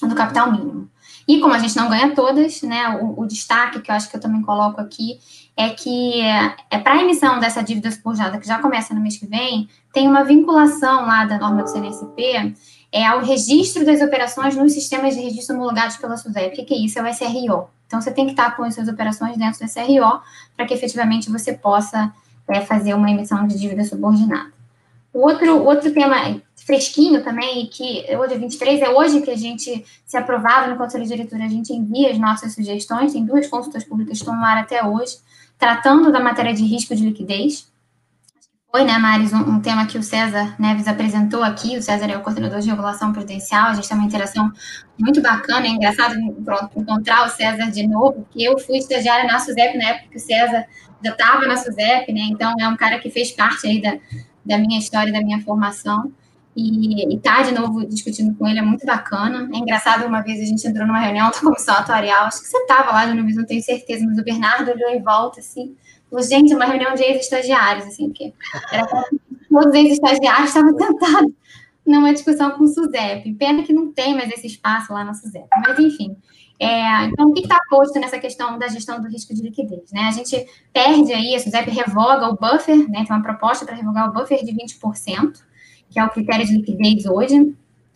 do 0.09 0.15
capital 0.17 0.51
mínimo. 0.51 0.91
E 1.29 1.39
como 1.39 1.55
a 1.55 1.59
gente 1.59 1.77
não 1.77 1.89
ganha 1.89 2.17
todas, 2.17 2.63
né, 2.63 2.99
o, 3.01 3.21
o 3.21 3.27
destaque 3.27 3.81
que 3.81 3.93
eu 3.93 3.95
acho 3.95 4.11
que 4.11 4.17
eu 4.17 4.21
também 4.21 4.43
coloco 4.43 4.81
aqui 4.81 5.21
é 5.57 5.71
que 5.71 6.21
é, 6.21 6.79
para 6.79 6.95
a 6.95 7.03
emissão 7.03 7.39
dessa 7.39 7.63
dívida 7.63 7.93
subordinada, 7.93 8.39
que 8.39 8.47
já 8.47 8.59
começa 8.59 8.93
no 8.93 9.01
mês 9.01 9.17
que 9.17 9.27
vem, 9.27 9.69
tem 9.95 10.09
uma 10.09 10.25
vinculação 10.25 11.07
lá 11.07 11.25
da 11.25 11.39
norma 11.39 11.63
do 11.63 11.71
CNSP 11.71 12.55
é, 12.93 13.07
ao 13.07 13.21
registro 13.21 13.87
das 13.87 14.03
operações 14.03 14.57
nos 14.57 14.73
sistemas 14.73 15.15
de 15.15 15.21
registro 15.21 15.55
homologados 15.57 15.97
pela 15.97 16.17
SUSEP. 16.17 16.61
O 16.61 16.67
que 16.67 16.75
é 16.75 16.79
isso? 16.79 16.99
É 16.99 17.03
o 17.03 17.07
SRO. 17.07 17.69
Então, 17.87 18.01
você 18.01 18.11
tem 18.11 18.27
que 18.27 18.33
estar 18.33 18.57
com 18.57 18.65
as 18.65 18.75
suas 18.75 18.89
operações 18.89 19.37
dentro 19.37 19.61
do 19.61 19.69
SRO 19.69 20.21
para 20.57 20.67
que 20.67 20.75
efetivamente 20.75 21.31
você 21.31 21.53
possa 21.53 22.13
é, 22.49 22.61
fazer 22.61 22.93
uma 22.93 23.09
emissão 23.09 23.47
de 23.47 23.59
dívida 23.59 23.85
subordinada. 23.85 24.53
O 25.13 25.21
outro, 25.21 25.65
outro 25.65 25.93
tema 25.93 26.41
fresquinho 26.57 27.23
também, 27.23 27.67
que 27.67 28.05
hoje 28.17 28.35
é 28.35 28.39
23, 28.39 28.83
é 28.83 28.91
hoje 28.91 29.21
que 29.21 29.31
a 29.31 29.37
gente, 29.37 29.85
se 30.05 30.17
aprovado 30.17 30.71
no 30.71 30.77
Conselho 30.77 31.05
de 31.05 31.11
Diretora, 31.11 31.45
a 31.45 31.49
gente 31.49 31.73
envia 31.73 32.11
as 32.11 32.19
nossas 32.19 32.53
sugestões, 32.53 33.13
tem 33.13 33.25
duas 33.25 33.47
consultas 33.47 33.85
públicas 33.85 34.19
que 34.19 34.25
estão 34.25 34.35
no 34.35 34.45
ar 34.45 34.59
até 34.59 34.85
hoje, 34.85 35.19
tratando 35.57 36.11
da 36.11 36.19
matéria 36.19 36.53
de 36.53 36.65
risco 36.65 36.97
de 36.97 37.05
liquidez. 37.05 37.73
Foi, 38.75 38.83
né, 38.83 38.99
Maris, 38.99 39.33
um, 39.33 39.39
um, 39.39 39.61
tema 39.61 39.87
que 39.87 39.97
o 39.97 40.03
César 40.03 40.57
Neves 40.59 40.89
apresentou 40.89 41.45
aqui. 41.45 41.79
O 41.79 41.81
César 41.81 42.11
é 42.11 42.17
o 42.17 42.23
coordenador 42.23 42.59
de 42.59 42.69
regulação 42.69 43.13
prudencial. 43.13 43.69
A 43.69 43.75
gente 43.75 43.89
tem 43.89 43.97
uma 43.97 44.05
interação 44.05 44.51
muito 44.99 45.23
bacana. 45.23 45.65
É 45.65 45.69
engraçado 45.69 46.17
pronto, 46.45 46.71
encontrar 46.77 47.25
o 47.25 47.29
César 47.29 47.71
de 47.71 47.87
novo, 47.87 48.15
porque 48.15 48.43
eu 48.43 48.59
fui 48.59 48.79
estagiária 48.79 49.31
na 49.31 49.39
SUSEP 49.39 49.79
na 49.79 49.91
época 49.91 50.09
que 50.11 50.17
o 50.17 50.21
César 50.21 50.67
já 51.05 51.13
estava 51.13 51.47
na 51.47 51.57
SUSEP, 51.57 52.13
né? 52.13 52.23
Então, 52.29 52.53
é 52.59 52.67
um 52.67 52.77
cara 52.77 52.99
que 52.99 53.09
fez 53.11 53.31
parte 53.31 53.65
aí 53.65 53.81
da, 53.81 53.97
da 54.45 54.59
minha 54.59 54.81
história, 54.81 55.13
da 55.13 55.23
minha 55.23 55.41
formação. 55.43 56.13
E 56.57 57.15
estar 57.15 57.37
tá 57.37 57.43
de 57.43 57.53
novo 57.53 57.87
discutindo 57.87 58.35
com 58.35 58.49
ele 58.49 58.59
é 58.59 58.63
muito 58.63 58.85
bacana. 58.85 59.49
É 59.55 59.57
engraçado, 59.57 60.05
uma 60.05 60.21
vez 60.21 60.41
a 60.41 60.45
gente 60.47 60.67
entrou 60.67 60.85
numa 60.85 60.99
reunião 60.99 61.31
da 61.31 61.39
comissão 61.39 61.77
atuarial, 61.77 62.25
acho 62.25 62.41
que 62.41 62.49
você 62.49 62.59
estava 62.59 62.91
lá, 62.91 63.07
não 63.07 63.47
tenho 63.47 63.63
certeza, 63.63 64.05
mas 64.05 64.19
o 64.19 64.25
Bernardo 64.25 64.73
olhou 64.73 64.91
em 64.91 65.01
volta, 65.01 65.39
assim, 65.39 65.77
gente, 66.23 66.55
uma 66.55 66.65
reunião 66.65 66.95
de 66.95 67.03
ex-estagiários, 67.03 67.87
assim, 67.87 68.09
porque 68.09 68.33
era 68.73 68.87
todos 68.87 69.67
os 69.67 69.75
ex-estagiários 69.75 70.49
estavam 70.49 70.79
sentados 70.79 71.33
numa 71.87 72.13
discussão 72.13 72.51
com 72.53 72.65
o 72.65 72.69
SUSEP. 72.69 73.35
Pena 73.35 73.63
que 73.63 73.73
não 73.73 73.93
tem 73.93 74.15
mais 74.15 74.31
esse 74.31 74.47
espaço 74.47 74.93
lá 74.93 75.05
na 75.05 75.15
SUSEP. 75.15 75.47
Mas, 75.65 75.79
enfim, 75.79 76.17
é, 76.59 77.05
então, 77.05 77.29
o 77.29 77.33
que 77.33 77.43
está 77.43 77.59
posto 77.69 77.99
nessa 77.99 78.19
questão 78.19 78.59
da 78.59 78.69
gestão 78.69 79.01
do 79.01 79.09
risco 79.09 79.35
de 79.35 79.43
liquidez? 79.43 79.91
Né? 79.93 80.03
A 80.03 80.13
gente 80.13 80.47
perde 80.73 81.13
aí, 81.13 81.35
a 81.35 81.41
SUSEP 81.41 81.71
revoga 81.71 82.29
o 82.29 82.37
buffer, 82.37 82.89
né, 82.91 83.05
tem 83.05 83.15
uma 83.15 83.23
proposta 83.23 83.65
para 83.67 83.75
revogar 83.75 84.09
o 84.09 84.13
buffer 84.13 84.45
de 84.45 84.53
20%, 84.53 85.41
que 85.91 85.99
é 85.99 86.05
o 86.05 86.11
critério 86.11 86.47
de 86.47 86.57
liquidez 86.57 87.07
hoje, 87.07 87.55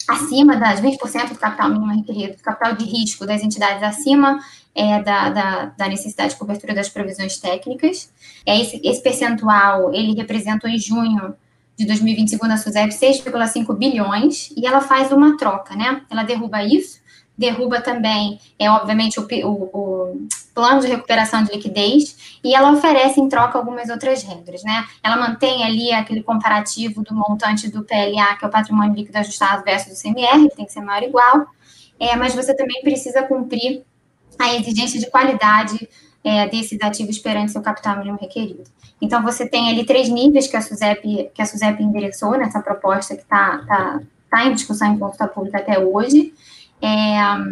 acima 0.09 0.57
das 0.57 0.81
20% 0.81 1.31
do 1.31 1.39
capital 1.39 1.71
mínimo 1.71 1.93
requerido, 1.93 2.37
do 2.37 2.43
capital 2.43 2.75
de 2.75 2.85
risco 2.85 3.27
das 3.27 3.43
entidades 3.43 3.83
acima 3.83 4.39
é, 4.75 5.03
da, 5.03 5.31
da, 5.31 5.65
da, 5.77 5.89
necessidade 5.89 6.31
de 6.31 6.39
cobertura 6.39 6.75
das 6.75 6.89
provisões 6.89 7.39
técnicas. 7.39 8.13
É 8.47 8.61
esse, 8.61 8.81
esse 8.85 9.03
percentual, 9.03 9.93
ele 9.93 10.15
representou 10.15 10.71
em 10.71 10.79
junho 10.79 11.35
de 11.77 11.87
2020, 11.87 12.29
segundo 12.29 12.53
a 12.53 12.57
SUSEP, 12.57 12.93
6,5 12.93 13.77
bilhões, 13.77 14.51
e 14.57 14.67
ela 14.67 14.81
faz 14.81 15.13
uma 15.13 15.37
troca, 15.37 15.77
né? 15.77 16.03
Ela 16.11 16.25
derruba 16.25 16.63
isso, 16.65 17.01
derruba 17.37 17.81
também, 17.81 18.41
é 18.59 18.69
obviamente, 18.69 19.21
o, 19.21 19.27
o, 19.45 19.51
o 19.73 20.29
plano 20.53 20.81
de 20.81 20.89
recuperação 20.89 21.45
de 21.45 21.53
liquidez, 21.53 22.41
e 22.43 22.53
ela 22.53 22.73
oferece 22.73 23.21
em 23.21 23.29
troca 23.29 23.57
algumas 23.57 23.89
outras 23.91 24.25
regras, 24.25 24.65
né? 24.65 24.85
Ela 25.05 25.17
mantém 25.17 25.63
ali 25.63 25.93
aquele 25.93 26.21
comparativo 26.21 27.05
do 27.05 27.15
montante 27.15 27.71
do 27.71 27.85
PLA, 27.85 28.35
que 28.37 28.45
é 28.45 28.49
o 28.49 28.51
patrimônio 28.51 28.95
líquido 28.95 29.19
ajustado 29.19 29.63
versus 29.63 29.97
o 29.97 30.03
CMR, 30.03 30.49
que 30.49 30.57
tem 30.57 30.67
que 30.67 30.73
ser 30.73 30.81
maior 30.81 31.03
ou 31.03 31.09
igual, 31.09 31.47
é, 32.01 32.17
mas 32.17 32.35
você 32.35 32.55
também 32.57 32.83
precisa 32.83 33.23
cumprir 33.23 33.85
a 34.39 34.55
exigência 34.55 35.01
de 35.01 35.11
qualidade 35.11 35.89
é, 36.23 36.49
desses 36.49 36.81
ativos 36.81 37.19
perante 37.19 37.53
seu 37.53 37.63
capital 37.63 37.99
mínimo 37.99 38.19
requerido. 38.21 38.65
Então, 39.01 39.23
você 39.23 39.47
tem 39.49 39.71
ali 39.71 39.85
três 39.85 40.09
níveis 40.09 40.47
que 40.47 40.57
a 40.57 40.63
SUSEP, 40.63 41.31
que 41.33 41.43
a 41.43 41.47
SUSEP 41.47 41.83
endereçou 41.83 42.37
nessa 42.37 42.61
proposta 42.61 43.15
que 43.15 43.23
está 43.23 43.59
tá, 43.67 44.01
tá 44.31 44.45
em 44.45 44.55
discussão 44.55 44.93
em 44.93 44.99
consulta 44.99 45.29
pública 45.29 45.59
até 45.59 45.79
hoje, 45.79 46.35
é, 46.81 46.87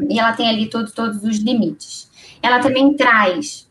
e 0.08 0.18
ela 0.18 0.32
tem 0.32 0.48
ali 0.48 0.68
todo, 0.68 0.90
todos 0.92 1.22
os 1.22 1.38
limites. 1.38 2.10
Ela 2.42 2.60
também 2.60 2.94
traz. 2.94 3.68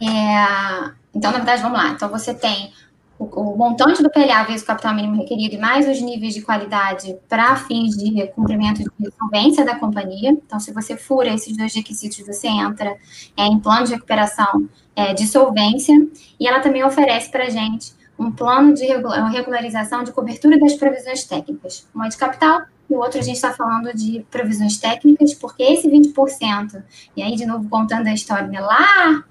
É, 0.00 0.90
então, 1.14 1.30
na 1.32 1.38
verdade, 1.38 1.62
vamos 1.62 1.78
lá. 1.78 1.88
Então, 1.90 2.08
você 2.08 2.32
tem 2.32 2.72
o, 3.18 3.56
montante 3.56 4.02
do 4.02 4.10
PLA 4.10 4.44
vezes 4.44 4.62
o 4.62 4.66
capital 4.66 4.94
mínimo 4.94 5.16
requerido 5.16 5.56
e 5.56 5.58
mais 5.58 5.88
os 5.88 6.00
níveis 6.00 6.34
de 6.34 6.42
qualidade 6.42 7.16
para 7.28 7.56
fins 7.56 7.96
de 7.96 8.26
cumprimento 8.28 8.78
de 8.78 9.10
solvência 9.18 9.64
da 9.64 9.74
companhia. 9.74 10.30
Então, 10.30 10.60
se 10.60 10.72
você 10.72 10.96
fura 10.96 11.34
esses 11.34 11.56
dois 11.56 11.74
requisitos, 11.74 12.24
você 12.24 12.46
entra 12.46 12.96
é, 13.36 13.44
em 13.46 13.58
plano 13.58 13.86
de 13.86 13.94
recuperação 13.94 14.68
é, 14.94 15.12
de 15.14 15.26
solvência. 15.26 15.94
E 16.38 16.46
ela 16.46 16.60
também 16.60 16.84
oferece 16.84 17.30
para 17.30 17.44
a 17.44 17.50
gente 17.50 17.92
um 18.16 18.30
plano 18.30 18.72
de 18.74 18.84
regularização 18.84 20.04
de 20.04 20.12
cobertura 20.12 20.58
das 20.58 20.74
provisões 20.74 21.24
técnicas. 21.24 21.88
Uma 21.94 22.08
de 22.08 22.16
capital 22.16 22.62
e 22.88 22.94
o 22.94 22.98
outro 22.98 23.18
a 23.18 23.22
gente 23.22 23.36
está 23.36 23.52
falando 23.52 23.92
de 23.94 24.24
provisões 24.30 24.78
técnicas, 24.78 25.34
porque 25.34 25.62
esse 25.62 25.88
20%, 25.88 26.82
e 27.16 27.22
aí 27.22 27.36
de 27.36 27.44
novo 27.44 27.68
contando 27.68 28.06
a 28.06 28.14
história, 28.14 28.46
né, 28.48 28.60
lá 28.60 29.24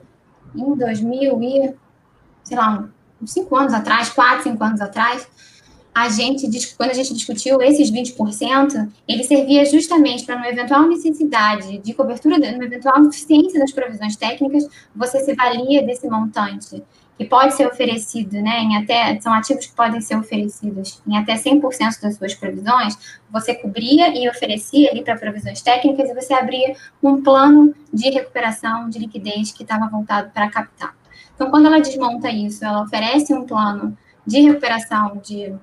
em 0.55 0.75
2000 0.75 1.41
e, 1.41 1.73
sei 2.43 2.57
lá, 2.57 2.87
uns 3.21 3.31
5 3.31 3.55
anos 3.55 3.73
atrás, 3.73 4.09
4, 4.09 4.43
5 4.43 4.63
anos 4.63 4.81
atrás, 4.81 5.27
a 5.97 6.09
gente, 6.09 6.75
quando 6.75 6.91
a 6.91 6.93
gente 6.93 7.11
discutiu 7.11 7.59
esses 7.59 7.91
20%, 7.91 8.87
ele 9.07 9.23
servia 9.23 9.65
justamente 9.65 10.25
para, 10.25 10.35
uma 10.35 10.47
eventual 10.47 10.87
necessidade 10.87 11.79
de 11.79 11.93
cobertura, 11.95 12.37
numa 12.37 12.65
eventual 12.65 13.01
deficiência 13.01 13.59
das 13.59 13.71
provisões 13.71 14.15
técnicas, 14.15 14.67
você 14.95 15.19
se 15.21 15.33
valia 15.33 15.83
desse 15.83 16.07
montante 16.07 16.83
que 17.17 17.25
pode 17.25 17.55
ser 17.55 17.65
oferecido, 17.65 18.33
né, 18.33 18.59
em 18.59 18.77
até, 18.77 19.19
são 19.19 19.33
ativos 19.33 19.65
que 19.65 19.75
podem 19.75 19.99
ser 19.99 20.15
oferecidos 20.15 21.01
em 21.07 21.17
até 21.17 21.33
100% 21.33 21.99
das 21.99 22.15
suas 22.15 22.35
previsões, 22.35 22.95
você 23.31 23.55
cobria 23.55 24.15
e 24.15 24.29
oferecia 24.29 24.91
ali 24.91 25.03
para 25.03 25.17
provisões 25.17 25.63
técnicas 25.63 26.11
e 26.11 26.13
você 26.13 26.35
abria 26.35 26.75
um 27.01 27.23
plano 27.23 27.73
de 27.91 28.11
recuperação 28.11 28.87
de 28.87 28.99
liquidez 28.99 29.51
que 29.51 29.63
estava 29.63 29.89
voltado 29.89 30.29
para 30.29 30.47
capital. 30.47 30.91
Então, 31.37 31.51
quando 31.51 31.67
ela 31.67 31.79
desmonta 31.79 32.31
isso, 32.31 32.65
ela 32.65 32.81
oferece 32.81 33.31
um 33.31 33.45
plano 33.45 33.95
de 34.25 34.41
recuperação 34.41 35.21
de 35.23 35.53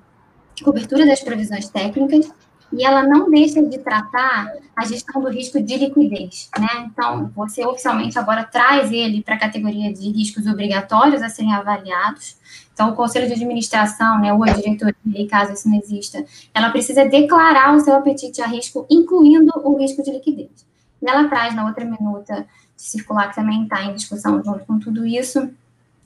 cobertura 0.63 1.05
das 1.05 1.19
provisões 1.19 1.67
técnicas 1.67 2.31
e 2.71 2.85
ela 2.85 3.03
não 3.03 3.29
deixa 3.29 3.61
de 3.61 3.77
tratar 3.79 4.53
a 4.73 4.85
gestão 4.85 5.21
do 5.21 5.29
risco 5.29 5.61
de 5.61 5.75
liquidez, 5.75 6.49
né? 6.57 6.87
Então, 6.89 7.29
você 7.35 7.65
oficialmente 7.65 8.17
agora 8.17 8.45
traz 8.45 8.89
ele 8.89 9.21
para 9.21 9.35
a 9.35 9.39
categoria 9.39 9.93
de 9.93 10.09
riscos 10.11 10.47
obrigatórios 10.47 11.21
a 11.21 11.27
serem 11.27 11.53
avaliados. 11.53 12.37
Então, 12.73 12.91
o 12.91 12.95
conselho 12.95 13.27
de 13.27 13.33
administração, 13.33 14.19
né, 14.19 14.33
ou 14.33 14.43
a 14.43 14.47
diretoria, 14.47 15.27
caso 15.29 15.51
isso 15.51 15.67
não 15.67 15.77
exista, 15.77 16.25
ela 16.53 16.69
precisa 16.69 17.03
declarar 17.05 17.75
o 17.75 17.81
seu 17.81 17.93
apetite 17.95 18.41
a 18.41 18.47
risco, 18.47 18.85
incluindo 18.89 19.51
o 19.57 19.77
risco 19.77 20.01
de 20.01 20.11
liquidez. 20.11 20.65
E 21.01 21.09
ela 21.09 21.27
traz 21.27 21.53
na 21.53 21.67
outra 21.67 21.83
minuta 21.83 22.47
circular, 22.77 23.29
que 23.29 23.35
também 23.35 23.63
está 23.63 23.83
em 23.83 23.93
discussão 23.93 24.41
junto 24.41 24.65
com 24.65 24.79
tudo 24.79 25.05
isso, 25.05 25.49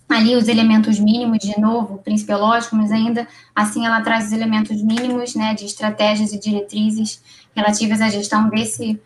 ali 0.10 0.36
os 0.36 0.48
elementos 0.48 0.99
mínimos, 0.99 1.38
de 1.38 1.60
novo, 1.60 1.95
o 1.95 1.98
princípio 1.99 2.34
é 2.34 2.38
lógico, 2.38 2.76
mas 2.76 2.91
ainda 2.91 3.27
assim 3.56 3.86
ela 3.86 4.02
traz 4.02 4.26
os 4.26 4.31
elementos 4.31 4.81
mínimos, 4.81 5.36
né, 5.36 5.53
de 5.53 5.65
estratégias 5.65 6.34
e 6.34 6.40
diretrizes 6.40 7.22
relativas 7.56 8.02
à 8.02 8.10
gestão 8.10 8.49
desse, 8.49 8.99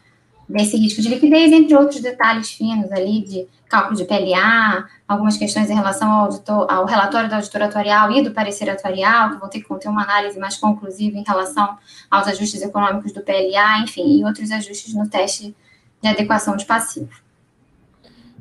desse 0.47 0.77
risco 0.77 1.01
de 1.01 1.09
liquidez, 1.09 1.51
entre 1.51 1.75
outros 1.75 2.01
detalhes 2.01 2.51
finos 2.51 2.89
ali 2.91 3.21
de 3.21 3.45
cálculo 3.67 3.97
de 3.97 4.05
PLA, 4.05 4.85
algumas 5.07 5.35
questões 5.35 5.69
em 5.69 5.73
relação 5.73 6.09
ao, 6.09 6.25
auditor, 6.25 6.71
ao 6.71 6.85
relatório 6.85 7.30
da 7.30 7.35
auditora 7.35 7.65
atuarial 7.65 8.11
e 8.11 8.23
do 8.23 8.31
parecer 8.31 8.69
atuarial, 8.69 9.31
que 9.31 9.39
vão 9.39 9.49
ter 9.49 9.59
que 9.59 9.67
conter 9.67 9.89
uma 9.89 10.03
análise 10.03 10.39
mais 10.39 10.57
conclusiva 10.57 11.17
em 11.17 11.23
relação 11.27 11.77
aos 12.09 12.27
ajustes 12.27 12.61
econômicos 12.61 13.11
do 13.11 13.21
PLA, 13.21 13.80
enfim, 13.80 14.19
e 14.19 14.23
outros 14.23 14.51
ajustes 14.51 14.93
no 14.93 15.09
teste 15.09 15.55
de 16.01 16.07
adequação 16.07 16.55
de 16.55 16.65
passivo. 16.65 17.22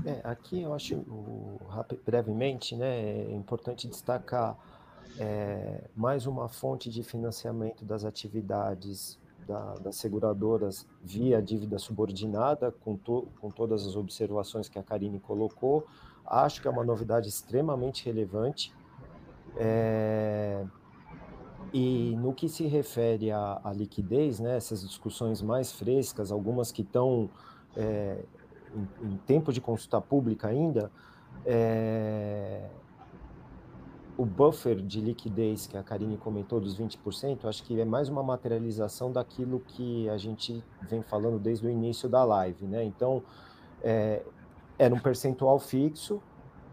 É, 0.05 0.21
aqui 0.25 0.63
eu 0.63 0.75
acho, 0.75 1.05
brevemente, 2.05 2.75
né, 2.75 3.23
é 3.31 3.33
importante 3.33 3.87
destacar 3.87 4.59
é, 5.19 5.85
mais 5.95 6.27
uma 6.27 6.49
fonte 6.49 6.91
de 6.91 7.03
financiamento 7.03 7.85
das 7.85 8.05
atividades 8.05 9.19
da, 9.47 9.75
das 9.75 9.97
seguradoras 9.97 10.87
via 11.03 11.41
dívida 11.41 11.79
subordinada, 11.79 12.73
com, 12.73 12.97
to, 12.97 13.29
com 13.41 13.51
todas 13.51 13.87
as 13.87 13.95
observações 13.95 14.69
que 14.69 14.79
a 14.79 14.83
Karine 14.83 15.21
colocou. 15.21 15.87
Acho 16.27 16.61
que 16.61 16.69
é 16.69 16.71
uma 16.71 16.85
novidade 16.85 17.29
extremamente 17.29 18.05
relevante. 18.05 18.75
É, 19.57 20.65
e 21.73 22.17
no 22.17 22.33
que 22.33 22.49
se 22.49 22.67
refere 22.67 23.31
à, 23.31 23.61
à 23.63 23.73
liquidez, 23.73 24.41
né, 24.41 24.57
essas 24.57 24.87
discussões 24.87 25.41
mais 25.43 25.73
frescas, 25.73 26.33
algumas 26.33 26.73
que 26.73 26.83
estão 26.83 27.31
é, 27.77 28.25
em, 28.75 29.07
em 29.07 29.17
tempo 29.19 29.53
de 29.53 29.61
consulta 29.61 30.01
pública 30.01 30.49
ainda, 30.49 30.91
é, 31.45 32.69
o 34.17 34.25
buffer 34.25 34.77
de 34.77 35.01
liquidez 35.01 35.67
que 35.67 35.77
a 35.77 35.83
Karine 35.83 36.17
comentou 36.17 36.61
dos 36.61 36.79
20%, 36.79 37.47
acho 37.47 37.63
que 37.65 37.81
é 37.81 37.85
mais 37.85 38.09
uma 38.09 38.23
materialização 38.23 39.11
daquilo 39.11 39.61
que 39.61 40.09
a 40.09 40.19
gente 40.19 40.63
vem 40.83 41.03
falando 41.03 41.39
desde 41.39 41.67
o 41.67 41.71
início 41.71 42.09
da 42.09 42.23
live, 42.25 42.67
né? 42.67 42.85
Então, 42.85 43.23
é, 43.83 44.23
era 44.79 44.95
um 44.95 44.99
percentual 44.99 45.59
fixo, 45.59 46.23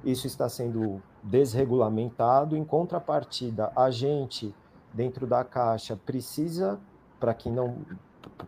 isso 0.04 0.28
está 0.28 0.48
sendo 0.50 1.02
desregulamentado, 1.24 2.56
em 2.56 2.64
contrapartida, 2.64 3.72
a 3.76 3.90
gente, 3.90 4.54
dentro 4.94 5.26
da 5.26 5.44
Caixa, 5.44 5.96
precisa, 5.96 6.80
para 7.20 7.34
quem 7.34 7.52
não, 7.52 7.78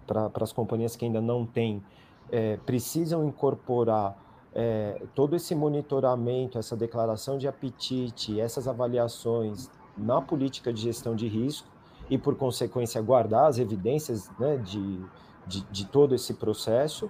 para 0.05 0.29
as 0.41 0.53
companhias 0.53 0.95
que 0.95 1.05
ainda 1.05 1.21
não 1.21 1.45
têm 1.45 1.81
é, 2.31 2.57
precisam 2.65 3.25
incorporar 3.25 4.17
é, 4.53 5.03
todo 5.13 5.35
esse 5.35 5.53
monitoramento, 5.53 6.57
essa 6.57 6.75
declaração 6.75 7.37
de 7.37 7.47
apetite, 7.47 8.39
essas 8.39 8.67
avaliações 8.67 9.69
na 9.97 10.21
política 10.21 10.71
de 10.71 10.81
gestão 10.81 11.15
de 11.15 11.27
risco 11.27 11.67
e, 12.09 12.17
por 12.17 12.35
consequência, 12.35 13.01
guardar 13.01 13.47
as 13.47 13.59
evidências 13.59 14.29
né, 14.39 14.57
de, 14.57 14.99
de, 15.45 15.61
de 15.69 15.85
todo 15.85 16.15
esse 16.15 16.33
processo. 16.33 17.09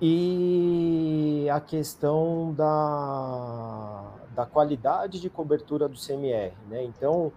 E 0.00 1.46
a 1.50 1.60
questão 1.60 2.52
da, 2.54 4.02
da 4.34 4.44
qualidade 4.44 5.20
de 5.20 5.30
cobertura 5.30 5.88
do 5.88 5.96
CMR. 5.96 6.52
Né? 6.68 6.82
Então, 6.84 7.32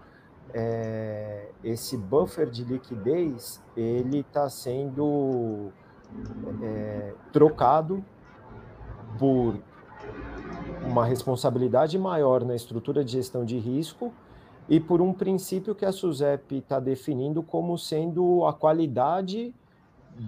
é, 0.52 1.50
esse 1.64 1.96
buffer 1.96 2.50
de 2.50 2.64
liquidez 2.64 3.62
ele 3.76 4.20
está 4.20 4.50
sendo 4.50 5.72
é, 6.62 7.14
trocado 7.32 8.04
por 9.18 9.56
uma 10.86 11.06
responsabilidade 11.06 11.98
maior 11.98 12.44
na 12.44 12.56
estrutura 12.56 13.04
de 13.04 13.12
gestão 13.14 13.44
de 13.44 13.58
risco 13.58 14.14
e 14.68 14.80
por 14.80 15.02
um 15.02 15.14
princípio 15.14 15.76
que 15.76 15.86
a 15.86 15.92
SUSEP 15.92 16.58
está 16.58 16.80
definindo 16.80 17.44
como 17.44 17.78
sendo 17.78 18.46
a 18.46 18.54
qualidade 18.54 19.54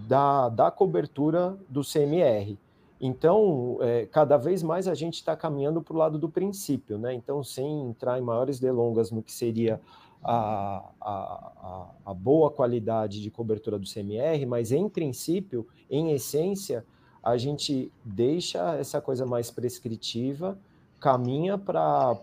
da, 0.07 0.49
da 0.49 0.69
cobertura 0.69 1.57
do 1.69 1.81
CMR. 1.81 2.57
Então, 2.99 3.77
é, 3.81 4.07
cada 4.07 4.37
vez 4.37 4.63
mais 4.63 4.87
a 4.87 4.95
gente 4.95 5.15
está 5.15 5.35
caminhando 5.35 5.81
para 5.81 5.93
o 5.93 5.97
lado 5.97 6.17
do 6.17 6.27
princípio, 6.27 6.97
né? 6.97 7.13
Então, 7.13 7.43
sem 7.43 7.89
entrar 7.89 8.17
em 8.17 8.21
maiores 8.21 8.59
delongas 8.59 9.11
no 9.11 9.21
que 9.21 9.31
seria 9.31 9.79
a, 10.23 10.83
a, 10.99 11.87
a, 12.05 12.13
boa 12.13 12.49
qualidade 12.49 13.21
de 13.21 13.29
cobertura 13.31 13.77
do 13.77 13.87
CMR, 13.87 14.45
mas 14.45 14.71
em 14.71 14.89
princípio, 14.89 15.67
em 15.89 16.11
essência, 16.11 16.85
a 17.23 17.37
gente 17.37 17.91
deixa 18.03 18.75
essa 18.75 19.01
coisa 19.01 19.25
mais 19.25 19.51
prescritiva, 19.51 20.57
caminha 20.99 21.57
para 21.57 22.17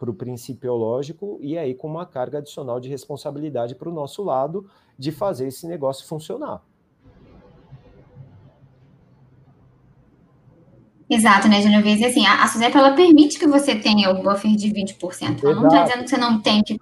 o 0.00 0.14
principiológico 0.14 1.38
e 1.40 1.56
aí 1.56 1.74
com 1.74 1.86
uma 1.86 2.06
carga 2.06 2.38
adicional 2.38 2.80
de 2.80 2.88
responsabilidade 2.88 3.74
para 3.74 3.88
o 3.88 3.92
nosso 3.92 4.22
lado 4.22 4.68
de 4.98 5.12
fazer 5.12 5.46
esse 5.46 5.66
negócio 5.66 6.06
funcionar. 6.06 6.62
Exato, 11.10 11.48
né, 11.48 11.62
Genovese? 11.62 12.04
Assim, 12.04 12.26
a, 12.26 12.42
a 12.42 12.46
SUSEP, 12.46 12.76
ela 12.76 12.92
permite 12.92 13.38
que 13.38 13.46
você 13.46 13.74
tenha 13.74 14.10
o 14.10 14.22
buffer 14.22 14.54
de 14.54 14.68
20%. 14.68 15.42
Ela 15.42 15.54
não 15.54 15.66
está 15.66 15.84
dizendo 15.84 16.04
que 16.04 16.10
você 16.10 16.18
não 16.18 16.40
tem 16.40 16.62
que... 16.62 16.78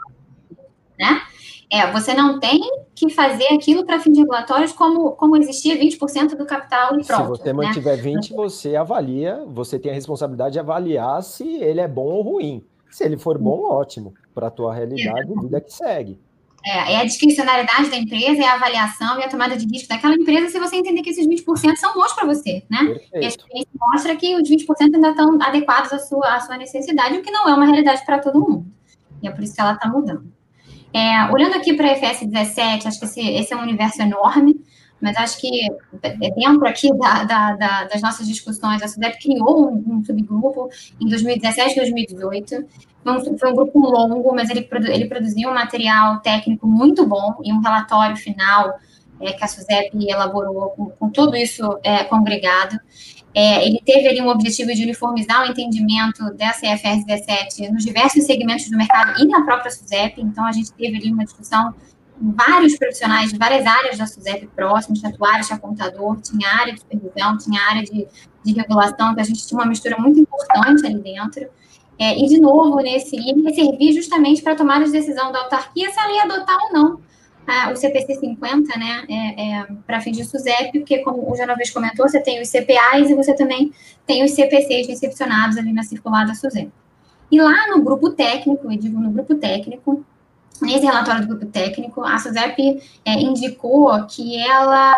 Né? 0.99 1.23
É, 1.71 1.91
você 1.91 2.15
não 2.15 2.39
tem 2.39 2.61
que 2.95 3.11
fazer 3.11 3.53
aquilo 3.53 3.85
para 3.85 4.01
fins 4.01 4.17
regulatórios 4.17 4.73
como, 4.73 5.13
como 5.13 5.37
existia 5.37 5.77
20% 5.77 6.37
do 6.37 6.47
capital 6.47 6.99
e 6.99 7.05
pronto. 7.05 7.23
Se 7.23 7.29
você 7.29 7.53
né? 7.53 7.65
mantiver 7.65 8.03
20%, 8.03 8.35
você 8.35 8.77
avalia, 8.77 9.45
você 9.47 9.79
tem 9.79 9.91
a 9.91 9.95
responsabilidade 9.95 10.55
de 10.55 10.61
avaliar 10.61 11.23
se 11.23 11.45
ele 11.57 11.81
é 11.81 11.89
bom 11.89 12.07
ou 12.07 12.23
ruim. 12.23 12.65
Se 12.91 13.05
ele 13.05 13.19
for 13.19 13.37
bom, 13.37 13.65
ótimo. 13.65 14.15
Para 14.35 14.47
a 14.47 14.51
tua 14.51 14.73
realidade, 14.73 15.33
vida 15.41 15.61
que 15.61 15.73
segue. 15.73 16.21
É, 16.67 16.95
é, 16.95 17.01
a 17.01 17.05
discricionariedade 17.05 17.91
da 17.91 17.97
empresa, 17.97 18.43
é 18.43 18.45
a 18.45 18.55
avaliação 18.55 19.21
e 19.21 19.23
a 19.23 19.29
tomada 19.29 19.57
de 19.57 19.65
risco 19.67 19.89
daquela 19.89 20.15
empresa 20.15 20.49
se 20.49 20.59
você 20.59 20.75
entender 20.75 21.01
que 21.01 21.11
esses 21.11 21.25
20% 21.25 21.77
são 21.77 21.95
bons 21.95 22.13
para 22.13 22.27
você, 22.27 22.65
né? 22.69 22.79
Perfeito. 22.87 23.09
E 23.15 23.25
a 23.25 23.29
experiência 23.29 23.71
mostra 23.79 24.17
que 24.17 24.35
os 24.35 24.51
20% 24.51 24.67
ainda 24.81 25.11
estão 25.11 25.39
adequados 25.41 25.93
à 25.93 26.01
sua, 26.01 26.35
à 26.35 26.41
sua 26.41 26.57
necessidade, 26.57 27.19
o 27.19 27.23
que 27.23 27.31
não 27.31 27.49
é 27.49 27.55
uma 27.55 27.67
realidade 27.67 28.05
para 28.05 28.19
todo 28.19 28.41
mundo. 28.41 28.67
E 29.23 29.29
é 29.29 29.31
por 29.31 29.45
isso 29.45 29.55
que 29.55 29.61
ela 29.61 29.75
está 29.75 29.89
mudando. 29.89 30.27
É, 30.93 31.31
olhando 31.33 31.55
aqui 31.55 31.73
para 31.75 31.87
a 31.87 31.95
FS 31.95 32.27
17, 32.27 32.89
acho 32.89 32.99
que 32.99 33.05
esse, 33.05 33.21
esse, 33.21 33.53
é 33.53 33.57
um 33.57 33.63
universo 33.63 34.03
enorme, 34.03 34.57
mas 35.01 35.17
acho 35.17 35.41
que 35.41 35.51
dentro 36.37 36.67
aqui 36.67 36.91
da, 36.97 37.25
da, 37.25 37.53
da, 37.55 37.85
das 37.85 38.01
nossas 38.01 38.27
discussões, 38.27 38.83
a 38.83 38.89
SUDEP 38.89 39.19
criou 39.19 39.71
um, 39.71 39.97
um, 39.97 40.05
subgrupo 40.05 40.69
em 41.01 41.09
2017 41.09 41.73
e 41.73 41.77
2018. 41.77 42.65
Foi 43.39 43.51
um, 43.51 43.55
grupo 43.55 43.79
longo, 43.79 44.35
mas 44.35 44.51
ele, 44.51 44.63
produ, 44.63 44.89
ele 44.89 45.07
produziu 45.07 45.51
um 45.51 45.55
material 45.55 46.19
técnico 46.21 46.67
muito 46.67 47.07
bom 47.07 47.37
e 47.45 47.53
um 47.53 47.61
relatório 47.61 48.17
final 48.17 48.75
é, 49.21 49.33
que 49.33 49.45
a 49.45 49.47
SUSEP 49.47 49.91
elaborou 50.09 50.71
com, 50.71 50.87
com 50.87 51.11
tudo 51.11 51.37
isso 51.37 51.79
é, 51.85 52.03
congregado. 52.05 52.79
É, 53.33 53.67
ele 53.67 53.81
teve 53.85 54.09
ali 54.09 54.21
um 54.21 54.29
objetivo 54.29 54.75
de 54.75 54.83
uniformizar 54.83 55.47
o 55.47 55.51
entendimento 55.51 56.33
dessa 56.33 56.67
IFRS 56.67 57.05
17 57.05 57.71
nos 57.71 57.85
diversos 57.85 58.25
segmentos 58.25 58.69
do 58.71 58.77
mercado 58.79 59.21
e 59.21 59.27
na 59.27 59.45
própria 59.45 59.71
SUSEP, 59.71 60.23
então 60.23 60.45
a 60.47 60.53
gente 60.53 60.73
teve 60.73 60.97
ali 60.97 61.13
uma 61.13 61.23
discussão 61.23 61.75
vários 62.21 62.77
profissionais 62.77 63.31
de 63.33 63.39
várias 63.39 63.67
áreas 63.67 63.99
da 63.99 64.07
SUSEP 64.07 64.49
próximos, 64.49 65.01
tinha 65.01 65.13
atuário, 65.13 65.45
tinha 65.45 65.59
contador, 65.59 66.21
tinha 66.21 66.49
área 66.49 66.73
de 66.73 66.81
supervisão, 66.81 67.39
tinha 67.39 67.61
área 67.63 67.83
de, 67.83 68.07
de 68.45 68.53
regulação, 68.53 69.15
que 69.15 69.21
a 69.21 69.25
gente 69.25 69.47
tinha 69.47 69.59
uma 69.59 69.67
mistura 69.67 69.97
muito 69.99 70.19
importante 70.19 70.87
ali 70.87 70.99
dentro. 71.01 71.49
É, 71.99 72.19
e, 72.19 72.27
de 72.27 72.41
novo, 72.41 72.77
nesse, 72.81 73.17
ele 73.17 73.55
servir 73.55 73.93
justamente 73.93 74.43
para 74.43 74.55
tomar 74.55 74.83
a 74.83 74.85
decisão 74.85 75.33
da 75.33 75.41
autarquia 75.41 75.91
se 75.91 75.99
ela 75.99 76.13
ia 76.13 76.23
adotar 76.25 76.59
ou 76.65 76.73
não 76.73 77.07
o 77.73 77.77
CPC 77.77 78.15
50, 78.17 78.77
né, 78.79 79.05
é, 79.09 79.51
é, 79.51 79.67
para 79.87 80.01
fins 80.01 80.17
de 80.17 80.25
SUSEP, 80.25 80.81
porque, 80.81 80.99
como 80.99 81.31
o 81.31 81.37
Genovese 81.37 81.73
comentou, 81.73 82.09
você 82.09 82.21
tem 82.21 82.43
os 82.43 82.49
CPAs 82.49 83.09
e 83.09 83.15
você 83.15 83.35
também 83.35 83.73
tem 84.05 84.25
os 84.25 84.33
CPCs 84.33 84.89
recepcionados 84.89 85.57
ali 85.57 85.73
na 85.73 85.85
circular 85.85 86.27
da 86.27 86.35
SUSEP. 86.35 86.71
E 87.31 87.41
lá 87.41 87.69
no 87.69 87.83
grupo 87.83 88.11
técnico, 88.11 88.71
eu 88.71 88.77
digo 88.77 89.01
no 89.01 89.11
grupo 89.11 89.35
técnico, 89.37 90.05
nesse 90.63 90.85
relatório 90.85 91.23
do 91.23 91.29
grupo 91.29 91.47
técnico, 91.47 92.03
a 92.03 92.19
SUSEP 92.19 92.83
é, 93.05 93.15
indicou 93.15 94.05
que 94.07 94.39
ela, 94.39 94.95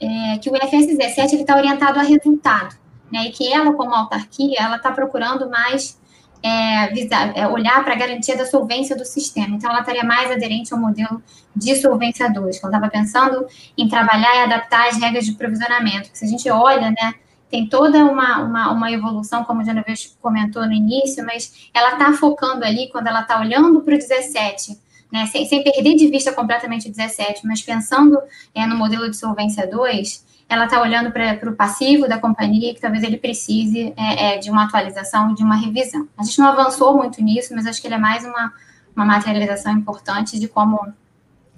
é, 0.00 0.38
que 0.38 0.50
o 0.50 0.56
IFS 0.56 0.86
17 0.86 1.36
está 1.36 1.56
orientado 1.56 1.98
a 1.98 2.02
resultado, 2.02 2.76
né, 3.12 3.26
e 3.26 3.30
que 3.30 3.52
ela, 3.52 3.72
como 3.74 3.94
autarquia, 3.94 4.58
ela 4.60 4.76
está 4.76 4.90
procurando 4.90 5.48
mais 5.50 5.98
é, 6.42 6.88
visar, 6.88 7.36
é, 7.36 7.48
olhar 7.48 7.82
para 7.82 7.94
a 7.94 7.96
garantia 7.96 8.36
da 8.36 8.44
solvência 8.44 8.94
do 8.94 9.04
sistema. 9.04 9.56
Então, 9.56 9.70
ela 9.70 9.80
estaria 9.80 10.04
mais 10.04 10.30
aderente 10.30 10.74
ao 10.74 10.78
modelo 10.78 11.22
de 11.56 11.74
solvência 11.76 12.30
2, 12.30 12.58
que 12.58 12.66
ela 12.66 12.76
estava 12.76 12.90
pensando 12.90 13.46
em 13.78 13.88
trabalhar 13.88 14.34
e 14.36 14.38
adaptar 14.40 14.88
as 14.88 14.98
regras 14.98 15.24
de 15.24 15.32
provisionamento. 15.32 16.10
se 16.12 16.24
a 16.24 16.28
gente 16.28 16.50
olha, 16.50 16.90
né, 16.90 17.14
tem 17.50 17.66
toda 17.66 18.04
uma, 18.04 18.40
uma, 18.40 18.72
uma 18.72 18.90
evolução, 18.90 19.44
como 19.44 19.62
o 19.62 19.64
Genovese 19.64 20.16
comentou 20.20 20.66
no 20.66 20.72
início, 20.72 21.24
mas 21.24 21.70
ela 21.72 21.92
está 21.92 22.12
focando 22.12 22.64
ali, 22.64 22.90
quando 22.90 23.06
ela 23.06 23.22
está 23.22 23.38
olhando 23.38 23.80
para 23.80 23.94
o 23.94 23.98
17, 23.98 24.76
né, 25.12 25.26
sem, 25.26 25.46
sem 25.46 25.62
perder 25.62 25.94
de 25.94 26.08
vista 26.08 26.32
completamente 26.32 26.88
o 26.88 26.90
17, 26.90 27.46
mas 27.46 27.62
pensando 27.62 28.18
é, 28.54 28.66
no 28.66 28.76
modelo 28.76 29.08
de 29.08 29.16
solvência 29.16 29.66
2, 29.66 30.24
ela 30.48 30.66
está 30.66 30.80
olhando 30.80 31.10
para 31.10 31.50
o 31.50 31.54
passivo 31.54 32.08
da 32.08 32.18
companhia, 32.18 32.74
que 32.74 32.80
talvez 32.80 33.02
ele 33.02 33.16
precise 33.16 33.94
é, 33.96 34.34
é, 34.34 34.38
de 34.38 34.50
uma 34.50 34.64
atualização 34.64 35.34
de 35.34 35.42
uma 35.42 35.56
revisão. 35.56 36.08
A 36.18 36.22
gente 36.22 36.38
não 36.38 36.48
avançou 36.48 36.96
muito 36.96 37.22
nisso, 37.22 37.54
mas 37.54 37.66
acho 37.66 37.80
que 37.80 37.86
ele 37.86 37.94
é 37.94 37.98
mais 37.98 38.24
uma, 38.24 38.52
uma 38.94 39.04
materialização 39.04 39.72
importante 39.72 40.38
de 40.38 40.48
como 40.48 40.92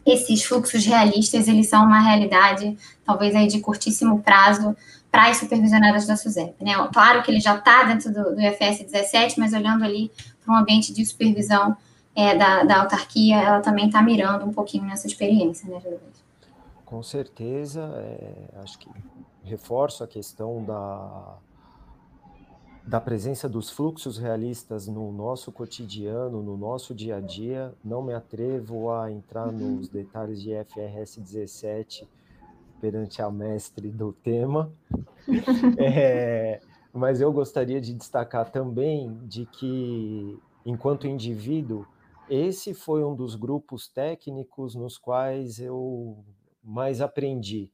esses 0.04 0.44
fluxos 0.44 0.86
realistas, 0.86 1.48
eles 1.48 1.68
são 1.68 1.84
uma 1.84 1.98
realidade, 1.98 2.78
talvez 3.04 3.34
aí 3.34 3.48
de 3.48 3.58
curtíssimo 3.58 4.22
prazo, 4.22 4.76
para 5.10 5.30
as 5.30 5.38
supervisionadas 5.38 6.06
da 6.06 6.16
SUSEP. 6.16 6.54
Né? 6.62 6.72
Claro 6.92 7.22
que 7.22 7.30
ele 7.30 7.40
já 7.40 7.56
está 7.56 7.82
dentro 7.82 8.12
do, 8.12 8.36
do 8.36 8.40
IFS 8.40 8.84
17, 8.84 9.40
mas 9.40 9.52
olhando 9.52 9.84
ali 9.84 10.12
para 10.44 10.54
um 10.54 10.56
ambiente 10.58 10.92
de 10.92 11.04
supervisão 11.04 11.76
é, 12.16 12.34
da, 12.34 12.64
da 12.64 12.80
autarquia, 12.80 13.36
ela 13.36 13.60
também 13.60 13.86
está 13.86 14.02
mirando 14.02 14.46
um 14.46 14.52
pouquinho 14.52 14.84
nessa 14.84 15.06
experiência, 15.06 15.68
né, 15.68 15.78
Júlio? 15.80 16.00
Com 16.84 17.02
certeza, 17.02 17.82
é, 17.96 18.60
acho 18.62 18.78
que 18.78 18.88
reforço 19.42 20.02
a 20.02 20.06
questão 20.06 20.64
da, 20.64 21.36
da 22.86 23.00
presença 23.00 23.48
dos 23.48 23.68
fluxos 23.68 24.16
realistas 24.16 24.88
no 24.88 25.12
nosso 25.12 25.52
cotidiano, 25.52 26.42
no 26.42 26.56
nosso 26.56 26.94
dia 26.94 27.16
a 27.16 27.20
dia. 27.20 27.74
Não 27.84 28.02
me 28.02 28.14
atrevo 28.14 28.90
a 28.90 29.10
entrar 29.12 29.48
uhum. 29.48 29.76
nos 29.76 29.88
detalhes 29.88 30.40
de 30.40 30.52
FRS 30.64 31.20
17 31.20 32.08
perante 32.80 33.20
a 33.20 33.30
mestre 33.30 33.90
do 33.90 34.12
tema, 34.12 34.70
é, 35.78 36.60
mas 36.92 37.20
eu 37.20 37.32
gostaria 37.32 37.80
de 37.80 37.92
destacar 37.92 38.50
também 38.50 39.18
de 39.24 39.46
que, 39.46 40.38
enquanto 40.64 41.06
indivíduo, 41.06 41.86
esse 42.28 42.74
foi 42.74 43.04
um 43.04 43.14
dos 43.14 43.34
grupos 43.34 43.88
técnicos 43.88 44.74
nos 44.74 44.98
quais 44.98 45.60
eu 45.60 46.24
mais 46.62 47.00
aprendi, 47.00 47.72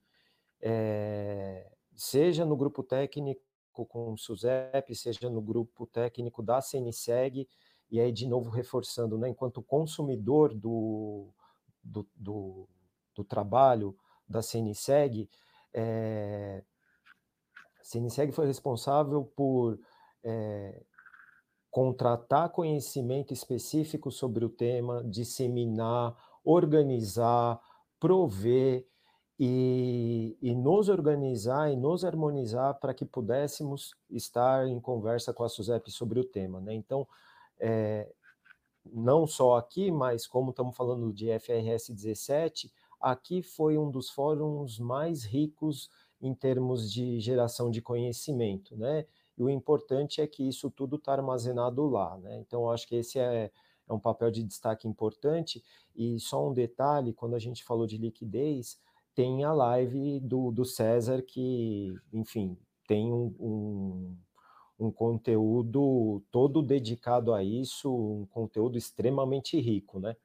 é, 0.60 1.70
seja 1.94 2.44
no 2.44 2.56
grupo 2.56 2.82
técnico 2.82 3.40
com 3.88 4.12
o 4.12 4.18
SUSEP, 4.18 4.94
seja 4.94 5.30
no 5.30 5.40
grupo 5.40 5.86
técnico 5.86 6.42
da 6.42 6.60
CNSEG, 6.60 7.48
e 7.90 8.00
aí 8.00 8.12
de 8.12 8.26
novo 8.26 8.50
reforçando, 8.50 9.16
né, 9.18 9.28
enquanto 9.28 9.62
consumidor 9.62 10.54
do, 10.54 11.32
do, 11.82 12.06
do, 12.14 12.68
do 13.14 13.24
trabalho 13.24 13.96
da 14.28 14.42
CNSEG, 14.42 15.28
é, 15.72 16.62
a 17.80 17.84
CNSEG 17.84 18.32
foi 18.32 18.46
responsável 18.46 19.24
por 19.24 19.78
é, 20.22 20.84
contratar 21.72 22.50
conhecimento 22.50 23.32
específico 23.32 24.10
sobre 24.10 24.44
o 24.44 24.50
tema, 24.50 25.02
disseminar, 25.02 26.14
organizar, 26.44 27.58
prover 27.98 28.86
e, 29.40 30.36
e, 30.42 30.54
nos 30.54 30.90
organizar 30.90 31.72
e 31.72 31.76
nos 31.76 32.04
harmonizar 32.04 32.78
para 32.78 32.92
que 32.92 33.06
pudéssemos 33.06 33.94
estar 34.10 34.68
em 34.68 34.78
conversa 34.78 35.32
com 35.32 35.44
a 35.44 35.48
SUSEP 35.48 35.90
sobre 35.90 36.20
o 36.20 36.24
tema. 36.24 36.60
Né? 36.60 36.74
Então, 36.74 37.08
é, 37.58 38.06
não 38.84 39.26
só 39.26 39.56
aqui, 39.56 39.90
mas 39.90 40.26
como 40.26 40.50
estamos 40.50 40.76
falando 40.76 41.10
de 41.10 41.28
FRS 41.40 41.90
17, 41.90 42.70
aqui 43.00 43.42
foi 43.42 43.78
um 43.78 43.90
dos 43.90 44.10
fóruns 44.10 44.78
mais 44.78 45.24
ricos 45.24 45.88
em 46.20 46.34
termos 46.34 46.92
de 46.92 47.18
geração 47.18 47.70
de 47.70 47.80
conhecimento, 47.80 48.76
né? 48.76 49.06
E 49.36 49.42
o 49.42 49.50
importante 49.50 50.20
é 50.20 50.26
que 50.26 50.46
isso 50.46 50.70
tudo 50.70 50.96
está 50.96 51.12
armazenado 51.12 51.86
lá, 51.86 52.18
né? 52.18 52.38
Então, 52.40 52.70
acho 52.70 52.86
que 52.86 52.96
esse 52.96 53.18
é, 53.18 53.50
é 53.88 53.92
um 53.92 53.98
papel 53.98 54.30
de 54.30 54.42
destaque 54.42 54.86
importante. 54.86 55.62
E 55.96 56.18
só 56.20 56.48
um 56.48 56.52
detalhe: 56.52 57.12
quando 57.12 57.34
a 57.34 57.38
gente 57.38 57.64
falou 57.64 57.86
de 57.86 57.96
liquidez, 57.98 58.78
tem 59.14 59.44
a 59.44 59.52
live 59.52 60.20
do, 60.20 60.50
do 60.50 60.64
César, 60.64 61.22
que, 61.22 61.94
enfim, 62.12 62.56
tem 62.86 63.12
um, 63.12 63.34
um, 63.38 64.16
um 64.78 64.90
conteúdo 64.90 66.22
todo 66.30 66.62
dedicado 66.62 67.32
a 67.32 67.42
isso, 67.42 67.94
um 67.94 68.26
conteúdo 68.26 68.76
extremamente 68.76 69.60
rico, 69.60 69.98
né? 69.98 70.16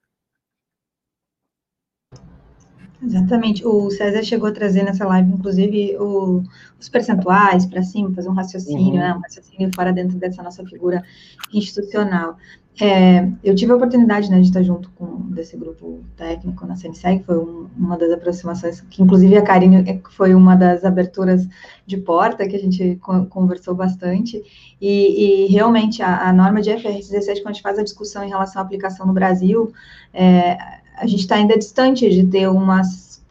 Exatamente. 3.02 3.66
O 3.66 3.90
César 3.92 4.24
chegou 4.24 4.50
a 4.50 4.52
trazer 4.52 4.84
nessa 4.84 5.06
live, 5.06 5.32
inclusive, 5.32 5.96
o, 5.98 6.44
os 6.80 6.90
percentuais 6.90 7.66
para 7.66 7.84
cima, 7.84 8.12
fazer 8.14 8.30
um 8.30 8.34
raciocínio, 8.34 8.94
uhum. 8.94 9.00
né? 9.00 9.14
um 9.14 9.20
raciocínio 9.20 9.70
fora 9.76 9.94
dentro 9.94 10.18
dessa 10.18 10.42
nossa 10.42 10.66
figura 10.66 11.04
institucional. 11.54 12.38
É, 12.80 13.28
eu 13.44 13.56
tive 13.56 13.72
a 13.72 13.76
oportunidade 13.76 14.30
né, 14.30 14.40
de 14.40 14.48
estar 14.48 14.62
junto 14.62 14.92
com 14.92 15.32
desse 15.32 15.58
grupo 15.58 16.04
técnico 16.16 16.64
na 16.68 16.76
CNSEG, 16.76 17.24
foi 17.24 17.36
um, 17.36 17.68
uma 17.76 17.98
das 17.98 18.12
aproximações, 18.12 18.82
que 18.82 19.02
inclusive 19.02 19.36
a 19.36 19.42
Karine 19.42 19.78
é, 19.90 20.00
foi 20.12 20.36
uma 20.36 20.56
das 20.56 20.86
aberturas 20.86 21.48
de 21.88 21.98
porta 21.98 22.48
que 22.48 22.56
a 22.56 22.60
gente 22.60 23.00
conversou 23.30 23.74
bastante, 23.74 24.44
e, 24.80 25.46
e 25.46 25.48
realmente 25.48 26.04
a, 26.04 26.30
a, 26.30 26.34
norma 26.34 26.62
de 26.62 26.70
FRS 26.78 27.10
17, 27.10 27.42
quando 27.42 27.50
a 27.50 27.54
gente 27.54 27.64
faz 27.64 27.80
a 27.80 27.84
discussão 27.84 28.24
em 28.24 28.30
relação 28.30 28.62
à 28.62 28.66
aplicação 28.66 29.08
no 29.08 29.14
Brasil, 29.14 29.74
é, 30.14 30.56
a 30.98 31.06
gente 31.06 31.22
está 31.22 31.36
ainda 31.36 31.58
distante 31.58 32.10
de 32.10 32.26
ter 32.26 32.48
uma 32.50 32.82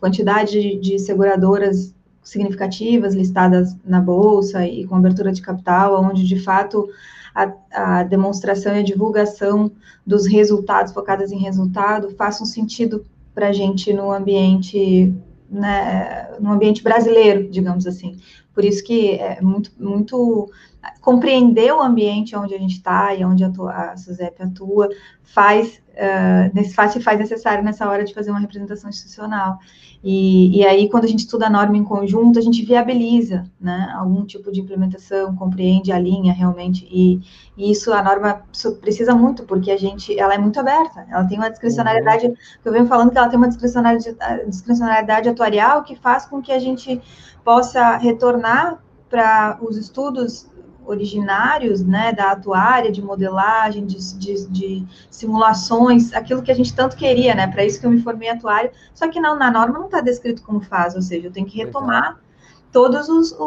quantidade 0.00 0.76
de, 0.76 0.98
seguradoras 0.98 1.94
significativas 2.22 3.14
listadas 3.14 3.76
na 3.84 4.00
bolsa 4.00 4.66
e 4.66 4.86
com 4.86 4.96
abertura 4.96 5.32
de 5.32 5.42
capital, 5.42 6.02
onde 6.02 6.24
de 6.24 6.38
fato 6.38 6.88
a, 7.34 7.52
a 7.72 8.02
demonstração 8.02 8.74
e 8.74 8.80
a 8.80 8.84
divulgação 8.84 9.70
dos 10.06 10.26
resultados 10.26 10.92
focadas 10.92 11.30
em 11.30 11.38
resultado 11.38 12.10
façam 12.10 12.46
sentido 12.46 13.04
para 13.34 13.48
a 13.48 13.52
gente 13.52 13.92
no 13.92 14.10
ambiente, 14.10 15.12
né, 15.50 16.30
no 16.40 16.52
ambiente 16.52 16.82
brasileiro, 16.82 17.48
digamos 17.48 17.86
assim. 17.86 18.16
Por 18.56 18.64
isso 18.64 18.82
que 18.82 19.10
é 19.10 19.38
muito, 19.42 19.70
muito 19.78 20.50
compreender 21.02 21.70
o 21.74 21.82
ambiente 21.82 22.34
onde 22.34 22.54
a 22.54 22.58
gente 22.58 22.76
está 22.76 23.14
e 23.14 23.22
onde 23.22 23.44
a, 23.44 23.48
a 23.48 23.96
SUSEP 23.98 24.42
atua 24.42 24.88
faz, 25.22 25.82
uh, 25.92 26.72
faz, 26.72 26.92
se 26.92 27.00
faz 27.00 27.18
necessário 27.18 27.62
nessa 27.62 27.86
hora 27.86 28.02
de 28.02 28.14
fazer 28.14 28.30
uma 28.30 28.40
representação 28.40 28.88
institucional. 28.88 29.58
E, 30.02 30.58
e, 30.58 30.64
aí, 30.64 30.88
quando 30.88 31.04
a 31.04 31.08
gente 31.08 31.20
estuda 31.20 31.48
a 31.48 31.50
norma 31.50 31.76
em 31.76 31.84
conjunto, 31.84 32.38
a 32.38 32.42
gente 32.42 32.64
viabiliza 32.64 33.44
né, 33.60 33.92
algum 33.94 34.24
tipo 34.24 34.50
de 34.50 34.60
implementação, 34.60 35.34
compreende 35.36 35.92
a 35.92 35.98
linha 35.98 36.32
realmente, 36.32 36.86
e, 36.90 37.20
e, 37.56 37.70
isso 37.72 37.92
a 37.92 38.02
norma 38.02 38.42
precisa 38.80 39.14
muito, 39.14 39.42
porque 39.42 39.70
a 39.70 39.76
gente, 39.76 40.16
ela 40.18 40.34
é 40.34 40.38
muito 40.38 40.60
aberta, 40.60 41.06
ela 41.10 41.24
tem 41.24 41.36
uma 41.36 41.50
discricionariedade, 41.50 42.26
uhum. 42.26 42.34
eu 42.64 42.72
venho 42.72 42.86
falando 42.86 43.10
que 43.10 43.18
ela 43.18 43.28
tem 43.28 43.36
uma 43.36 43.48
discricionariedade, 43.48 44.48
discricionariedade 44.48 45.28
atuarial 45.28 45.82
que 45.82 45.96
faz 45.96 46.24
com 46.24 46.40
que 46.40 46.52
a 46.52 46.58
gente 46.58 47.02
possa 47.46 47.96
retornar 47.96 48.82
para 49.08 49.56
os 49.62 49.76
estudos 49.76 50.50
originários, 50.84 51.80
né, 51.80 52.12
da 52.12 52.32
atuária, 52.32 52.90
de 52.90 53.00
modelagem, 53.00 53.86
de, 53.86 54.18
de, 54.18 54.46
de, 54.48 54.86
simulações, 55.08 56.12
aquilo 56.12 56.42
que 56.42 56.50
a 56.50 56.54
gente 56.54 56.74
tanto 56.74 56.96
queria, 56.96 57.36
né, 57.36 57.46
para 57.46 57.64
isso 57.64 57.78
que 57.78 57.86
eu 57.86 57.90
me 57.90 58.02
formei 58.02 58.28
atuário, 58.28 58.72
só 58.92 59.08
que 59.08 59.20
não, 59.20 59.38
na 59.38 59.48
norma 59.48 59.78
não 59.78 59.86
está 59.86 60.00
descrito 60.00 60.42
como 60.42 60.60
faz, 60.60 60.96
ou 60.96 61.02
seja, 61.02 61.28
eu 61.28 61.32
tenho 61.32 61.46
que 61.46 61.56
retomar 61.56 62.18
todos 62.72 63.08
os, 63.08 63.30
o, 63.32 63.38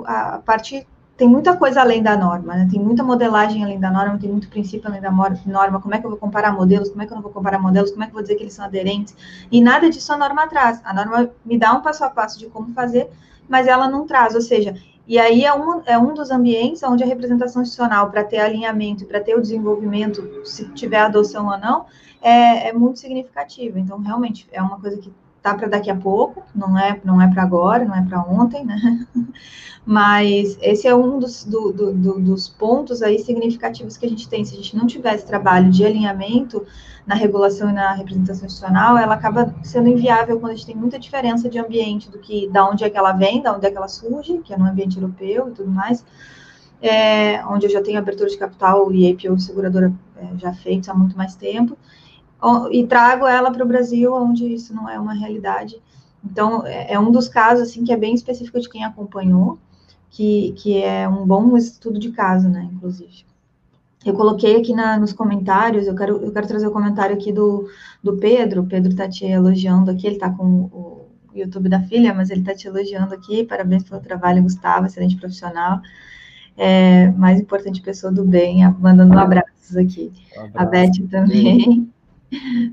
o, 0.00 0.04
a 0.06 0.40
parte, 0.44 0.86
tem 1.18 1.28
muita 1.28 1.56
coisa 1.56 1.80
além 1.80 2.00
da 2.00 2.16
norma, 2.16 2.54
né, 2.54 2.68
tem 2.70 2.80
muita 2.80 3.02
modelagem 3.02 3.64
além 3.64 3.80
da 3.80 3.90
norma, 3.90 4.16
tem 4.18 4.30
muito 4.30 4.48
princípio 4.48 4.88
além 4.88 5.00
da 5.00 5.10
norma, 5.10 5.80
como 5.80 5.94
é 5.94 5.98
que 5.98 6.06
eu 6.06 6.10
vou 6.10 6.18
comparar 6.18 6.52
modelos, 6.52 6.88
como 6.90 7.02
é 7.02 7.06
que 7.06 7.12
eu 7.12 7.16
não 7.16 7.22
vou 7.22 7.32
comparar 7.32 7.58
modelos, 7.58 7.90
como 7.90 8.04
é 8.04 8.06
que 8.06 8.12
eu 8.12 8.14
vou 8.14 8.22
dizer 8.22 8.36
que 8.36 8.44
eles 8.44 8.54
são 8.54 8.64
aderentes, 8.64 9.16
e 9.50 9.60
nada 9.60 9.90
disso 9.90 10.12
a 10.12 10.16
norma 10.16 10.46
traz, 10.46 10.80
a 10.84 10.94
norma 10.94 11.28
me 11.44 11.58
dá 11.58 11.72
um 11.74 11.82
passo 11.82 12.04
a 12.04 12.08
passo 12.08 12.38
de 12.38 12.46
como 12.46 12.72
fazer, 12.72 13.10
mas 13.48 13.66
ela 13.66 13.88
não 13.88 14.06
traz, 14.06 14.36
ou 14.36 14.40
seja, 14.40 14.76
e 15.08 15.18
aí 15.18 15.44
é 15.44 15.52
um, 15.52 15.82
é 15.86 15.98
um 15.98 16.14
dos 16.14 16.30
ambientes 16.30 16.82
onde 16.84 17.02
a 17.02 17.06
representação 17.06 17.62
institucional, 17.62 18.10
para 18.10 18.22
ter 18.22 18.38
alinhamento, 18.38 19.04
para 19.04 19.18
ter 19.18 19.34
o 19.34 19.40
desenvolvimento, 19.40 20.22
se 20.44 20.68
tiver 20.68 21.00
adoção 21.00 21.48
ou 21.48 21.58
não, 21.58 21.86
é, 22.20 22.68
é 22.68 22.72
muito 22.72 22.98
significativa. 22.98 23.78
Então, 23.78 23.98
realmente, 24.00 24.46
é 24.52 24.60
uma 24.60 24.78
coisa 24.78 24.98
que 24.98 25.10
tá 25.52 25.58
para 25.58 25.68
daqui 25.68 25.90
a 25.90 25.96
pouco, 25.96 26.42
não 26.54 26.78
é, 26.78 27.00
não 27.04 27.20
é 27.20 27.28
para 27.32 27.42
agora, 27.42 27.84
não 27.84 27.94
é 27.94 28.02
para 28.02 28.20
ontem, 28.20 28.64
né? 28.64 29.06
Mas 29.84 30.58
esse 30.60 30.86
é 30.86 30.94
um 30.94 31.18
dos, 31.18 31.44
do, 31.44 31.72
do, 31.72 31.92
do, 31.94 32.20
dos 32.20 32.46
pontos 32.46 33.00
aí 33.00 33.18
significativos 33.18 33.96
que 33.96 34.04
a 34.04 34.08
gente 34.08 34.28
tem. 34.28 34.44
Se 34.44 34.52
a 34.52 34.56
gente 34.56 34.76
não 34.76 34.86
tivesse 34.86 35.24
trabalho 35.24 35.70
de 35.70 35.82
alinhamento 35.82 36.66
na 37.06 37.14
regulação 37.14 37.70
e 37.70 37.72
na 37.72 37.94
representação 37.94 38.44
institucional, 38.44 38.98
ela 38.98 39.14
acaba 39.14 39.54
sendo 39.62 39.88
inviável 39.88 40.38
quando 40.38 40.52
a 40.52 40.54
gente 40.54 40.66
tem 40.66 40.76
muita 40.76 40.98
diferença 40.98 41.48
de 41.48 41.58
ambiente 41.58 42.10
do 42.10 42.18
que 42.18 42.46
da 42.50 42.68
onde 42.68 42.84
é 42.84 42.90
que 42.90 42.98
ela 42.98 43.12
vem, 43.12 43.40
da 43.40 43.56
onde 43.56 43.66
é 43.66 43.70
que 43.70 43.78
ela 43.78 43.88
surge, 43.88 44.38
que 44.44 44.52
é 44.52 44.58
no 44.58 44.66
ambiente 44.66 44.98
europeu 44.98 45.48
e 45.48 45.52
tudo 45.52 45.70
mais. 45.70 46.04
É, 46.82 47.42
onde 47.46 47.64
eu 47.64 47.70
já 47.70 47.82
tenho 47.82 47.98
abertura 47.98 48.28
de 48.28 48.36
capital 48.36 48.92
e 48.92 49.08
IPO 49.08 49.40
seguradora 49.40 49.90
é, 50.16 50.36
já 50.36 50.52
feitos 50.52 50.88
há 50.90 50.94
muito 50.94 51.16
mais 51.16 51.34
tempo, 51.34 51.78
e 52.70 52.86
trago 52.86 53.26
ela 53.26 53.50
para 53.50 53.64
o 53.64 53.68
Brasil, 53.68 54.14
onde 54.14 54.46
isso 54.46 54.74
não 54.74 54.88
é 54.88 54.98
uma 54.98 55.12
realidade. 55.12 55.80
Então, 56.24 56.66
é, 56.66 56.94
é 56.94 56.98
um 56.98 57.10
dos 57.10 57.28
casos, 57.28 57.68
assim, 57.68 57.84
que 57.84 57.92
é 57.92 57.96
bem 57.96 58.14
específico 58.14 58.60
de 58.60 58.68
quem 58.68 58.84
acompanhou, 58.84 59.58
que, 60.10 60.52
que 60.56 60.82
é 60.82 61.08
um 61.08 61.26
bom 61.26 61.56
estudo 61.56 61.98
de 61.98 62.10
caso, 62.10 62.48
né, 62.48 62.68
inclusive. 62.72 63.26
Eu 64.04 64.14
coloquei 64.14 64.56
aqui 64.56 64.72
na, 64.72 64.98
nos 64.98 65.12
comentários, 65.12 65.86
eu 65.86 65.94
quero, 65.94 66.16
eu 66.24 66.32
quero 66.32 66.46
trazer 66.46 66.66
o 66.66 66.70
um 66.70 66.72
comentário 66.72 67.14
aqui 67.14 67.32
do, 67.32 67.68
do 68.02 68.16
Pedro, 68.16 68.62
o 68.62 68.66
Pedro 68.66 68.90
está 68.90 69.08
te 69.08 69.24
elogiando 69.26 69.90
aqui, 69.90 70.06
ele 70.06 70.16
está 70.16 70.30
com 70.30 70.46
o 70.72 71.08
YouTube 71.34 71.68
da 71.68 71.80
filha, 71.80 72.14
mas 72.14 72.30
ele 72.30 72.40
está 72.40 72.54
te 72.54 72.68
elogiando 72.68 73.14
aqui, 73.14 73.44
parabéns 73.44 73.82
pelo 73.82 74.00
trabalho, 74.00 74.42
Gustavo, 74.42 74.86
excelente 74.86 75.16
profissional, 75.16 75.80
é, 76.56 77.10
mais 77.12 77.40
importante, 77.40 77.82
pessoa 77.82 78.12
do 78.12 78.24
bem, 78.24 78.68
mandando 78.78 79.18
abraços 79.18 79.76
aqui. 79.76 80.12
Um 80.36 80.44
abraço. 80.44 80.52
A 80.56 80.64
Beth 80.64 81.08
também. 81.10 81.92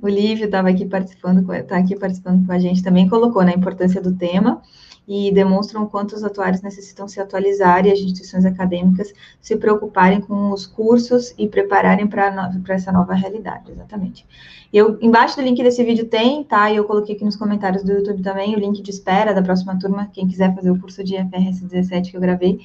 O 0.02 0.08
Lívio 0.08 0.46
estava 0.46 0.70
aqui 0.70 0.86
participando, 0.86 1.52
está 1.54 1.78
aqui 1.78 1.96
participando 1.96 2.46
com 2.46 2.52
a 2.52 2.60
gente, 2.60 2.84
também 2.84 3.08
colocou 3.08 3.42
na 3.42 3.52
né, 3.52 3.54
importância 3.56 4.02
do 4.02 4.14
tema 4.14 4.62
e 5.08 5.32
demonstram 5.32 5.84
o 5.84 5.88
quanto 5.88 6.16
os 6.16 6.24
atuários 6.24 6.62
necessitam 6.62 7.08
se 7.08 7.20
atualizar 7.20 7.86
e 7.86 7.92
as 7.92 8.00
instituições 8.00 8.44
acadêmicas 8.44 9.14
se 9.40 9.56
preocuparem 9.56 10.20
com 10.20 10.52
os 10.52 10.66
cursos 10.66 11.34
e 11.38 11.48
prepararem 11.48 12.08
para 12.08 12.50
essa 12.70 12.92
nova 12.92 13.14
realidade, 13.14 13.72
exatamente. 13.72 14.26
Eu, 14.74 14.98
embaixo 15.02 15.36
do 15.36 15.44
link 15.44 15.62
desse 15.62 15.84
vídeo 15.84 16.06
tem, 16.06 16.44
tá? 16.44 16.72
E 16.72 16.78
eu 16.78 16.86
coloquei 16.86 17.16
aqui 17.16 17.24
nos 17.24 17.36
comentários 17.36 17.84
do 17.84 17.92
YouTube 17.92 18.24
também 18.24 18.56
o 18.56 18.60
link 18.60 18.82
de 18.82 18.90
espera 18.90 19.34
da 19.34 19.42
próxima 19.42 19.78
turma, 19.80 20.10
quem 20.12 20.28
quiser 20.28 20.54
fazer 20.56 20.72
o 20.72 20.80
curso 20.80 21.04
de 21.04 21.16
FRS 21.16 21.62
17 21.62 22.12
que 22.12 22.18
eu 22.18 22.22
gravei, 22.22 22.60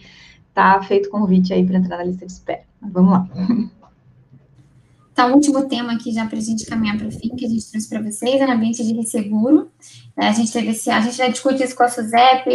tá 0.54 0.82
feito 0.82 1.10
convite 1.10 1.52
aí 1.52 1.64
para 1.64 1.76
entrar 1.76 1.98
na 1.98 2.04
lista 2.04 2.26
de 2.26 2.32
espera. 2.32 2.62
Vamos 2.80 3.12
lá. 3.12 3.28
Tá, 5.20 5.26
o 5.26 5.34
último 5.34 5.68
tema 5.68 5.92
aqui 5.92 6.10
já 6.14 6.24
para 6.24 6.38
a 6.38 6.40
gente 6.40 6.64
caminhar 6.64 6.96
para 6.96 7.06
o 7.06 7.12
fim, 7.12 7.36
que 7.36 7.44
a 7.44 7.48
gente 7.48 7.70
trouxe 7.70 7.90
para 7.90 8.00
vocês, 8.00 8.40
é 8.40 8.46
no 8.46 8.52
ambiente 8.52 8.82
de 8.82 8.94
resseguro. 8.94 9.70
É, 10.16 10.28
a 10.28 10.32
gente 10.32 10.50
teve 10.50 10.68
esse, 10.68 10.90
a 10.90 10.98
gente 11.02 11.14
já 11.14 11.28
discute 11.28 11.62
isso 11.62 11.76
com 11.76 11.82
a 11.82 11.90
SUSEP. 11.90 12.50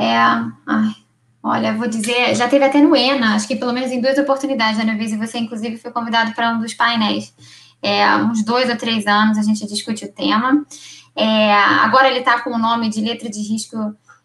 É, 0.00 0.16
ai, 0.16 0.94
olha, 1.42 1.76
vou 1.76 1.86
dizer, 1.86 2.34
já 2.34 2.48
teve 2.48 2.64
até 2.64 2.80
no 2.80 2.96
ENA, 2.96 3.34
acho 3.34 3.46
que 3.46 3.56
pelo 3.56 3.74
menos 3.74 3.90
em 3.90 4.00
duas 4.00 4.16
oportunidades, 4.16 4.80
Ana 4.80 4.96
Vez, 4.96 5.12
e 5.12 5.18
você, 5.18 5.36
inclusive, 5.36 5.76
foi 5.76 5.90
convidado 5.90 6.32
para 6.32 6.54
um 6.54 6.60
dos 6.60 6.72
painéis. 6.72 7.34
É, 7.82 8.16
uns 8.16 8.42
dois 8.42 8.70
ou 8.70 8.76
três 8.76 9.06
anos 9.06 9.36
a 9.36 9.42
gente 9.42 9.66
discute 9.66 10.06
o 10.06 10.10
tema. 10.10 10.64
É, 11.14 11.52
agora 11.52 12.08
ele 12.08 12.20
está 12.20 12.40
com 12.40 12.52
o 12.52 12.58
nome 12.58 12.88
de 12.88 13.02
letra 13.02 13.28
de 13.28 13.40
risco, 13.42 13.76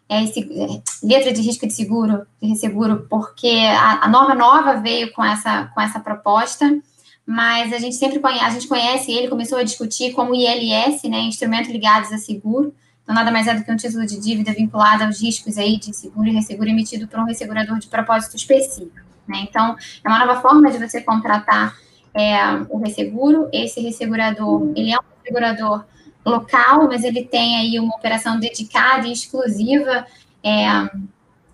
é, 0.08 0.24
é, 0.24 0.82
letra 1.02 1.34
de 1.34 1.42
risco 1.42 1.66
de 1.66 1.74
seguro, 1.74 2.26
de 2.40 2.48
resseguro, 2.48 3.06
porque 3.10 3.50
a, 3.76 4.06
a 4.06 4.08
norma 4.08 4.34
nova 4.34 4.80
veio 4.80 5.12
com 5.12 5.22
essa, 5.22 5.66
com 5.74 5.82
essa 5.82 6.00
proposta 6.00 6.80
mas 7.28 7.74
a 7.74 7.78
gente 7.78 7.94
sempre 7.94 8.18
conhece, 8.20 8.42
a 8.42 8.48
gente 8.48 8.66
conhece 8.66 9.12
ele, 9.12 9.28
começou 9.28 9.58
a 9.58 9.62
discutir 9.62 10.14
como 10.14 10.34
ILS, 10.34 11.02
né, 11.10 11.20
instrumento 11.20 11.70
ligados 11.70 12.10
a 12.10 12.16
seguro, 12.16 12.74
então 13.02 13.14
nada 13.14 13.30
mais 13.30 13.46
é 13.46 13.54
do 13.54 13.62
que 13.62 13.70
um 13.70 13.76
título 13.76 14.06
de 14.06 14.18
dívida 14.18 14.50
vinculado 14.54 15.04
aos 15.04 15.20
riscos 15.20 15.58
aí 15.58 15.76
de 15.76 15.94
seguro 15.94 16.26
e 16.26 16.32
resseguro 16.32 16.70
emitido 16.70 17.06
por 17.06 17.20
um 17.20 17.24
ressegurador 17.24 17.78
de 17.78 17.86
propósito 17.86 18.34
específico, 18.34 19.06
né, 19.28 19.40
então 19.42 19.76
é 20.02 20.08
uma 20.08 20.24
nova 20.24 20.40
forma 20.40 20.70
de 20.70 20.78
você 20.78 21.02
contratar 21.02 21.76
é, 22.14 22.38
o 22.70 22.78
resseguro, 22.78 23.46
esse 23.52 23.78
ressegurador, 23.82 24.72
ele 24.74 24.90
é 24.90 24.96
um 24.96 25.04
ressegurador 25.18 25.84
local, 26.24 26.88
mas 26.88 27.04
ele 27.04 27.24
tem 27.24 27.56
aí 27.56 27.78
uma 27.78 27.94
operação 27.94 28.40
dedicada 28.40 29.06
e 29.06 29.12
exclusiva 29.12 30.06
é, 30.42 30.66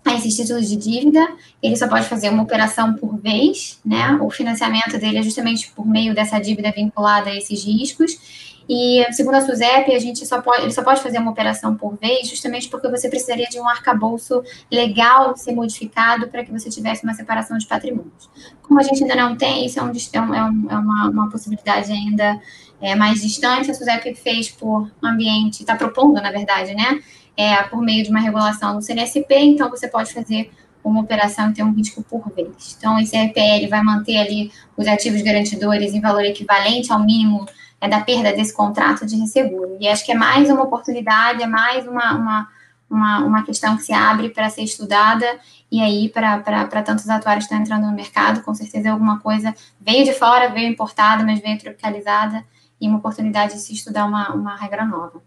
a 0.05 0.13
esses 0.13 0.35
títulos 0.35 0.69
de 0.69 0.75
dívida, 0.75 1.27
ele 1.61 1.75
só 1.75 1.87
pode 1.87 2.07
fazer 2.07 2.29
uma 2.29 2.43
operação 2.43 2.93
por 2.93 3.17
vez, 3.17 3.79
né? 3.83 4.17
O 4.21 4.29
financiamento 4.29 4.99
dele 4.99 5.17
é 5.17 5.23
justamente 5.23 5.71
por 5.71 5.85
meio 5.85 6.13
dessa 6.13 6.39
dívida 6.39 6.71
vinculada 6.71 7.31
a 7.31 7.35
esses 7.35 7.65
riscos. 7.65 8.55
E 8.69 9.05
segundo 9.11 9.35
a 9.35 9.41
SUSEP, 9.41 9.93
a 9.93 9.99
gente 9.99 10.25
só 10.25 10.41
pode, 10.41 10.63
ele 10.63 10.71
só 10.71 10.83
pode 10.83 11.01
fazer 11.01 11.19
uma 11.19 11.31
operação 11.31 11.75
por 11.75 11.97
vez, 11.97 12.29
justamente 12.29 12.67
porque 12.67 12.87
você 12.87 13.09
precisaria 13.09 13.47
de 13.47 13.59
um 13.59 13.67
arcabouço 13.67 14.43
legal 14.71 15.35
ser 15.37 15.53
modificado 15.53 16.27
para 16.27 16.43
que 16.43 16.51
você 16.51 16.69
tivesse 16.69 17.03
uma 17.03 17.13
separação 17.13 17.57
de 17.57 17.65
patrimônios. 17.65 18.29
Como 18.61 18.79
a 18.79 18.83
gente 18.83 19.03
ainda 19.03 19.15
não 19.15 19.35
tem, 19.35 19.65
isso 19.65 19.79
é, 19.79 19.83
um, 19.83 19.91
é, 20.33 20.43
um, 20.43 20.67
é 20.69 20.75
uma, 20.75 21.09
uma, 21.09 21.29
possibilidade 21.29 21.91
ainda 21.91 22.39
é, 22.81 22.95
mais 22.95 23.21
distante. 23.21 23.69
A 23.69 23.73
SUSEP 23.73 24.15
fez 24.15 24.49
por 24.49 24.89
ambiente, 25.03 25.61
está 25.61 25.75
propondo, 25.75 26.19
na 26.19 26.31
verdade, 26.31 26.73
né? 26.73 27.01
É, 27.37 27.63
por 27.63 27.81
meio 27.81 28.03
de 28.03 28.09
uma 28.09 28.19
regulação 28.19 28.75
do 28.75 28.81
CNSP, 28.81 29.35
então 29.35 29.69
você 29.69 29.87
pode 29.87 30.13
fazer 30.13 30.51
uma 30.83 31.01
operação 31.01 31.49
e 31.49 31.53
ter 31.53 31.63
um 31.63 31.73
risco 31.73 32.03
por 32.03 32.31
vez. 32.31 32.75
Então, 32.77 32.99
esse 32.99 33.17
RPL 33.17 33.67
vai 33.69 33.81
manter 33.81 34.17
ali 34.17 34.51
os 34.77 34.87
ativos 34.87 35.21
garantidores 35.21 35.93
em 35.93 35.99
valor 35.99 36.23
equivalente 36.23 36.91
ao 36.91 37.03
mínimo 37.03 37.45
é, 37.81 37.87
da 37.87 37.99
perda 38.01 38.31
desse 38.31 38.53
contrato 38.53 39.05
de 39.05 39.15
resseguro. 39.15 39.77
E 39.79 39.87
acho 39.87 40.05
que 40.05 40.11
é 40.11 40.15
mais 40.15 40.49
uma 40.49 40.63
oportunidade, 40.63 41.41
é 41.41 41.47
mais 41.47 41.87
uma, 41.87 42.13
uma, 42.13 42.47
uma, 42.89 43.19
uma 43.19 43.43
questão 43.43 43.75
que 43.75 43.83
se 43.83 43.93
abre 43.93 44.29
para 44.29 44.49
ser 44.49 44.61
estudada, 44.61 45.25
e 45.71 45.81
aí, 45.81 46.07
para 46.07 46.83
tantos 46.83 47.09
atuários 47.09 47.47
que 47.47 47.53
estão 47.53 47.59
entrando 47.59 47.89
no 47.89 47.95
mercado, 47.95 48.41
com 48.43 48.53
certeza 48.53 48.91
alguma 48.91 49.19
coisa 49.19 49.53
veio 49.81 50.05
de 50.05 50.13
fora, 50.13 50.49
veio 50.49 50.69
importada, 50.69 51.23
mas 51.23 51.41
veio 51.41 51.57
tropicalizada, 51.57 52.45
e 52.79 52.87
uma 52.87 52.99
oportunidade 52.99 53.53
de 53.53 53.59
se 53.59 53.73
estudar 53.73 54.05
uma, 54.05 54.29
uma 54.33 54.55
regra 54.55 54.85
nova. 54.85 55.21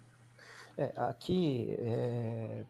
É, 0.79 0.93
aqui, 0.95 1.75
é, 1.77 2.65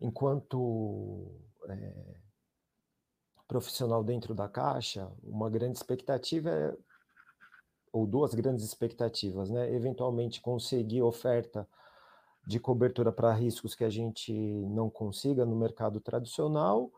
enquanto 0.00 1.26
é, 1.68 2.14
profissional 3.48 4.04
dentro 4.04 4.36
da 4.36 4.48
Caixa, 4.48 5.10
uma 5.20 5.50
grande 5.50 5.76
expectativa 5.76 6.48
é, 6.48 6.76
ou 7.92 8.06
duas 8.06 8.34
grandes 8.34 8.64
expectativas, 8.64 9.50
né? 9.50 9.74
Eventualmente 9.74 10.40
conseguir 10.40 11.02
oferta 11.02 11.66
de 12.46 12.60
cobertura 12.60 13.10
para 13.10 13.34
riscos 13.34 13.74
que 13.74 13.82
a 13.82 13.90
gente 13.90 14.32
não 14.32 14.88
consiga 14.88 15.44
no 15.44 15.56
mercado 15.56 16.00
tradicional 16.00 16.88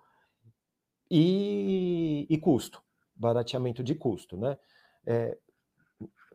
e, 1.11 2.27
e 2.29 2.37
custo, 2.37 2.83
barateamento 3.17 3.83
de 3.83 3.95
custo, 3.95 4.37
né? 4.37 4.59
É, 5.07 5.39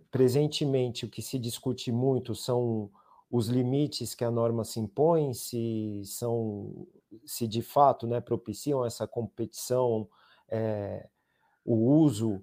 presentemente, 0.09 1.05
o 1.05 1.09
que 1.09 1.21
se 1.21 1.37
discute 1.37 1.91
muito 1.91 2.33
são 2.33 2.89
os 3.29 3.47
limites 3.47 4.15
que 4.15 4.23
a 4.23 4.31
norma 4.31 4.63
se 4.63 4.79
impõe, 4.79 5.33
se 5.33 6.01
são, 6.05 6.87
se 7.25 7.47
de 7.47 7.61
fato, 7.61 8.07
né, 8.07 8.21
propiciam 8.21 8.85
essa 8.85 9.05
competição, 9.05 10.07
é, 10.49 11.07
o 11.65 11.75
uso 11.75 12.41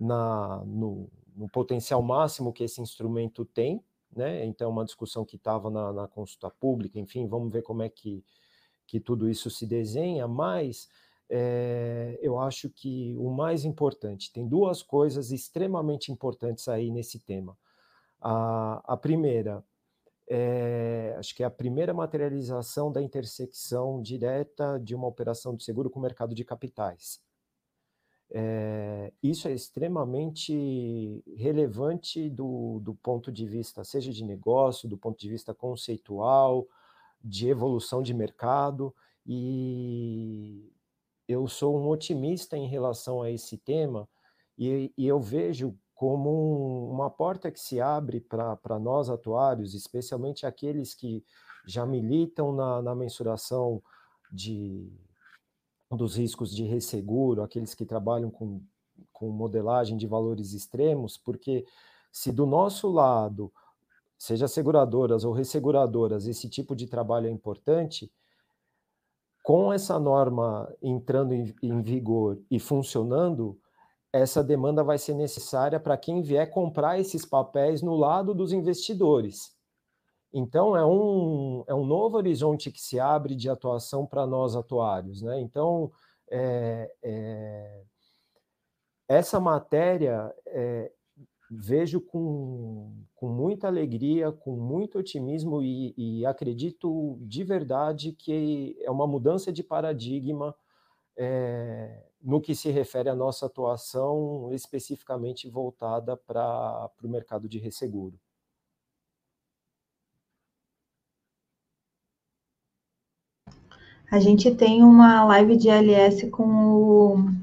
na, 0.00 0.62
no, 0.64 1.10
no 1.36 1.48
potencial 1.50 2.02
máximo 2.02 2.52
que 2.52 2.64
esse 2.64 2.80
instrumento 2.80 3.44
tem, 3.44 3.84
né? 4.14 4.44
Então, 4.44 4.70
uma 4.70 4.84
discussão 4.84 5.24
que 5.24 5.36
estava 5.36 5.70
na, 5.70 5.92
na, 5.92 6.08
consulta 6.08 6.50
pública, 6.50 6.98
enfim, 6.98 7.26
vamos 7.26 7.52
ver 7.52 7.62
como 7.62 7.82
é 7.82 7.88
que, 7.88 8.24
que 8.86 9.00
tudo 9.00 9.28
isso 9.28 9.50
se 9.50 9.66
desenha, 9.66 10.28
mas 10.28 10.88
é, 11.28 12.18
eu 12.20 12.38
acho 12.38 12.68
que 12.68 13.16
o 13.18 13.30
mais 13.30 13.64
importante, 13.64 14.32
tem 14.32 14.46
duas 14.46 14.82
coisas 14.82 15.30
extremamente 15.30 16.12
importantes 16.12 16.68
aí 16.68 16.90
nesse 16.90 17.18
tema. 17.18 17.56
A, 18.20 18.82
a 18.84 18.96
primeira, 18.96 19.64
é, 20.34 21.14
acho 21.18 21.34
que 21.34 21.42
é 21.42 21.46
a 21.46 21.50
primeira 21.50 21.92
materialização 21.92 22.90
da 22.90 23.02
intersecção 23.02 24.00
direta 24.00 24.80
de 24.80 24.94
uma 24.94 25.06
operação 25.06 25.54
de 25.54 25.62
seguro 25.62 25.90
com 25.90 25.98
o 25.98 26.02
mercado 26.02 26.34
de 26.34 26.42
capitais. 26.42 27.20
É, 28.30 29.12
isso 29.22 29.46
é 29.46 29.52
extremamente 29.52 31.22
relevante 31.36 32.30
do, 32.30 32.80
do 32.80 32.94
ponto 32.94 33.30
de 33.30 33.44
vista, 33.44 33.84
seja 33.84 34.10
de 34.10 34.24
negócio, 34.24 34.88
do 34.88 34.96
ponto 34.96 35.20
de 35.20 35.28
vista 35.28 35.52
conceitual, 35.52 36.66
de 37.22 37.48
evolução 37.48 38.02
de 38.02 38.14
mercado, 38.14 38.94
e 39.26 40.72
eu 41.28 41.46
sou 41.46 41.78
um 41.78 41.90
otimista 41.90 42.56
em 42.56 42.66
relação 42.66 43.20
a 43.20 43.30
esse 43.30 43.58
tema, 43.58 44.08
e, 44.56 44.90
e 44.96 45.06
eu 45.06 45.20
vejo 45.20 45.78
como 46.02 46.30
um, 46.30 46.90
uma 46.90 47.08
porta 47.08 47.48
que 47.48 47.60
se 47.60 47.80
abre 47.80 48.20
para 48.20 48.76
nós 48.80 49.08
atuários, 49.08 49.72
especialmente 49.72 50.44
aqueles 50.44 50.94
que 50.94 51.24
já 51.64 51.86
militam 51.86 52.52
na, 52.52 52.82
na 52.82 52.92
mensuração 52.92 53.80
de 54.28 54.92
dos 55.88 56.16
riscos 56.16 56.52
de 56.52 56.64
resseguro, 56.64 57.40
aqueles 57.40 57.72
que 57.72 57.86
trabalham 57.86 58.32
com, 58.32 58.60
com 59.12 59.28
modelagem 59.28 59.96
de 59.96 60.08
valores 60.08 60.54
extremos, 60.54 61.16
porque 61.16 61.64
se 62.10 62.32
do 62.32 62.46
nosso 62.46 62.90
lado, 62.90 63.52
seja 64.18 64.48
seguradoras 64.48 65.22
ou 65.22 65.32
resseguradoras, 65.32 66.26
esse 66.26 66.48
tipo 66.48 66.74
de 66.74 66.88
trabalho 66.88 67.28
é 67.28 67.30
importante, 67.30 68.12
com 69.40 69.72
essa 69.72 70.00
norma 70.00 70.68
entrando 70.82 71.32
em, 71.32 71.54
em 71.62 71.80
vigor 71.80 72.42
e 72.50 72.58
funcionando, 72.58 73.56
essa 74.12 74.44
demanda 74.44 74.84
vai 74.84 74.98
ser 74.98 75.14
necessária 75.14 75.80
para 75.80 75.96
quem 75.96 76.20
vier 76.20 76.50
comprar 76.50 77.00
esses 77.00 77.24
papéis 77.24 77.80
no 77.80 77.96
lado 77.96 78.34
dos 78.34 78.52
investidores. 78.52 79.56
Então, 80.32 80.76
é 80.76 80.84
um, 80.84 81.64
é 81.66 81.74
um 81.74 81.84
novo 81.84 82.16
horizonte 82.16 82.70
que 82.70 82.80
se 82.80 83.00
abre 83.00 83.34
de 83.34 83.48
atuação 83.48 84.06
para 84.06 84.26
nós 84.26 84.54
atuários. 84.54 85.22
Né? 85.22 85.40
Então, 85.40 85.90
é, 86.30 86.90
é, 87.02 87.82
essa 89.08 89.38
matéria 89.38 90.34
é, 90.46 90.90
vejo 91.50 92.00
com, 92.00 92.94
com 93.14 93.28
muita 93.28 93.66
alegria, 93.66 94.32
com 94.32 94.56
muito 94.56 94.98
otimismo 94.98 95.62
e, 95.62 95.94
e, 95.96 96.24
acredito 96.24 97.18
de 97.20 97.44
verdade 97.44 98.12
que 98.12 98.76
é 98.80 98.90
uma 98.90 99.06
mudança 99.06 99.52
de 99.52 99.62
paradigma 99.62 100.54
é, 101.14 102.02
no 102.22 102.40
que 102.40 102.54
se 102.54 102.70
refere 102.70 103.08
à 103.08 103.14
nossa 103.14 103.46
atuação 103.46 104.48
especificamente 104.52 105.48
voltada 105.48 106.16
para 106.16 106.90
o 107.02 107.08
mercado 107.08 107.48
de 107.48 107.58
resseguro. 107.58 108.18
A 114.10 114.20
gente 114.20 114.54
tem 114.54 114.82
uma 114.82 115.24
live 115.24 115.56
de 115.56 115.70
LS 115.70 116.28
com 116.30 116.44
o. 116.44 117.42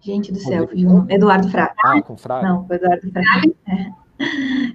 Gente 0.00 0.32
do 0.32 0.38
céu. 0.38 0.68
Eduardo 1.08 1.48
Fraga. 1.48 1.74
Ah, 1.84 2.02
com 2.02 2.16
Fraga? 2.16 2.48
Não, 2.48 2.66
com 2.66 2.74
Eduardo 2.74 3.10
Fraga. 3.10 3.54
É. 3.68 4.01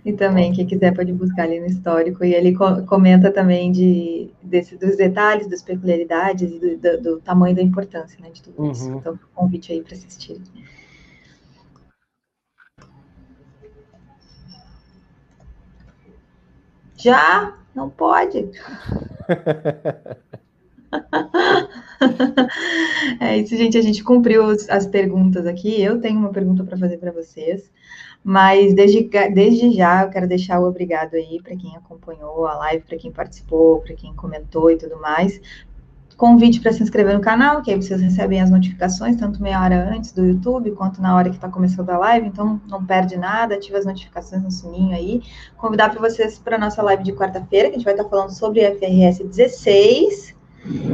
E 0.07 0.13
também, 0.13 0.53
quem 0.53 0.65
quiser 0.65 0.95
pode 0.95 1.11
buscar 1.11 1.43
ali 1.43 1.59
no 1.59 1.65
histórico. 1.65 2.23
E 2.23 2.34
ele 2.34 2.55
comenta 2.88 3.29
também 3.29 3.73
de, 3.73 4.31
desse, 4.41 4.77
dos 4.77 4.95
detalhes, 4.95 5.49
das 5.49 5.61
peculiaridades 5.61 6.49
e 6.49 6.59
do, 6.59 6.77
do, 6.77 7.01
do, 7.01 7.19
tamanho 7.19 7.53
da 7.53 7.61
importância 7.61 8.17
né, 8.21 8.29
de 8.29 8.41
tudo 8.41 8.57
uhum. 8.57 8.71
isso. 8.71 8.89
Então, 8.89 9.19
convite 9.35 9.73
aí 9.73 9.81
para 9.81 9.95
assistir. 9.95 10.41
Já? 16.95 17.57
Não 17.75 17.89
pode. 17.89 18.49
é 23.19 23.38
isso, 23.38 23.55
gente. 23.55 23.77
A 23.77 23.81
gente 23.81 24.03
cumpriu 24.03 24.43
as 24.69 24.88
perguntas 24.88 25.45
aqui. 25.45 25.81
Eu 25.81 25.99
tenho 25.99 26.19
uma 26.19 26.31
pergunta 26.31 26.63
para 26.63 26.77
fazer 26.77 26.97
para 26.97 27.11
vocês, 27.11 27.69
mas 28.23 28.73
desde, 28.73 29.10
desde 29.34 29.72
já 29.72 30.03
eu 30.03 30.10
quero 30.10 30.27
deixar 30.27 30.60
o 30.60 30.68
obrigado 30.68 31.15
aí 31.15 31.39
para 31.41 31.56
quem 31.56 31.76
acompanhou 31.76 32.45
a 32.45 32.56
live, 32.56 32.84
para 32.84 32.98
quem 32.98 33.11
participou, 33.11 33.80
para 33.80 33.95
quem 33.95 34.14
comentou 34.14 34.69
e 34.69 34.77
tudo 34.77 34.99
mais. 34.99 35.39
Convite 36.18 36.60
para 36.60 36.73
se 36.73 36.81
inscrever 36.81 37.14
no 37.14 37.22
canal, 37.22 37.61
que 37.61 37.69
aí 37.69 37.80
vocês 37.80 38.02
recebem 38.02 38.41
as 38.41 38.49
notificações, 38.49 39.15
tanto 39.18 39.39
meia 39.39 39.61
hora 39.61 39.88
antes 39.95 40.11
do 40.11 40.26
YouTube, 40.26 40.72
quanto 40.72 40.99
na 40.99 41.15
hora 41.15 41.30
que 41.30 41.35
está 41.35 41.48
começando 41.48 41.91
a 41.91 41.98
live, 41.99 42.27
então 42.27 42.60
não 42.68 42.84
perde 42.84 43.15
nada, 43.15 43.53
ativa 43.53 43.77
as 43.77 43.85
notificações 43.85 44.41
no 44.41 44.49
sininho 44.49 44.95
aí. 44.95 45.22
Convidar 45.56 45.91
para 45.91 46.02
vocês 46.02 46.39
para 46.39 46.56
a 46.56 46.60
nossa 46.60 46.81
live 46.81 47.03
de 47.03 47.14
quarta-feira, 47.14 47.69
que 47.69 47.76
a 47.76 47.77
gente 47.77 47.85
vai 47.85 47.94
estar 47.94 48.06
tá 48.06 48.10
falando 48.10 48.31
sobre 48.31 48.61
FRS 48.61 49.23
16. 49.23 50.36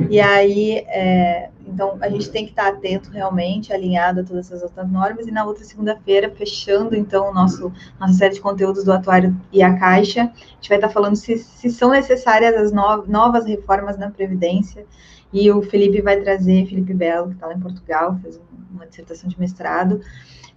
E 0.09 0.19
aí, 0.19 0.85
é, 0.87 1.49
então, 1.65 1.97
a 2.01 2.09
gente 2.09 2.29
tem 2.29 2.45
que 2.45 2.51
estar 2.51 2.67
atento 2.67 3.09
realmente, 3.09 3.73
alinhado 3.73 4.19
a 4.19 4.23
todas 4.23 4.47
essas 4.47 4.61
outras 4.61 4.89
normas. 4.91 5.27
E 5.27 5.31
na 5.31 5.45
outra 5.45 5.63
segunda-feira, 5.63 6.29
fechando, 6.29 6.95
então, 6.95 7.29
o 7.29 7.33
nosso, 7.33 7.71
nossa 7.99 8.13
série 8.13 8.35
de 8.35 8.41
conteúdos 8.41 8.83
do 8.83 8.91
Atuário 8.91 9.35
e 9.51 9.63
a 9.63 9.77
Caixa, 9.77 10.23
a 10.23 10.55
gente 10.55 10.69
vai 10.69 10.77
estar 10.77 10.89
falando 10.89 11.15
se, 11.15 11.37
se 11.37 11.69
são 11.69 11.89
necessárias 11.89 12.55
as 12.55 12.71
no, 12.71 13.05
novas 13.07 13.45
reformas 13.45 13.97
na 13.97 14.11
Previdência 14.11 14.85
e 15.31 15.49
o 15.51 15.63
Felipe 15.63 16.01
vai 16.01 16.21
trazer, 16.21 16.67
Felipe 16.67 16.93
Belo, 16.93 17.29
que 17.29 17.33
está 17.33 17.47
lá 17.47 17.53
em 17.55 17.59
Portugal, 17.59 18.19
fez 18.21 18.39
uma 18.71 18.85
dissertação 18.85 19.27
de 19.27 19.39
mestrado, 19.39 19.99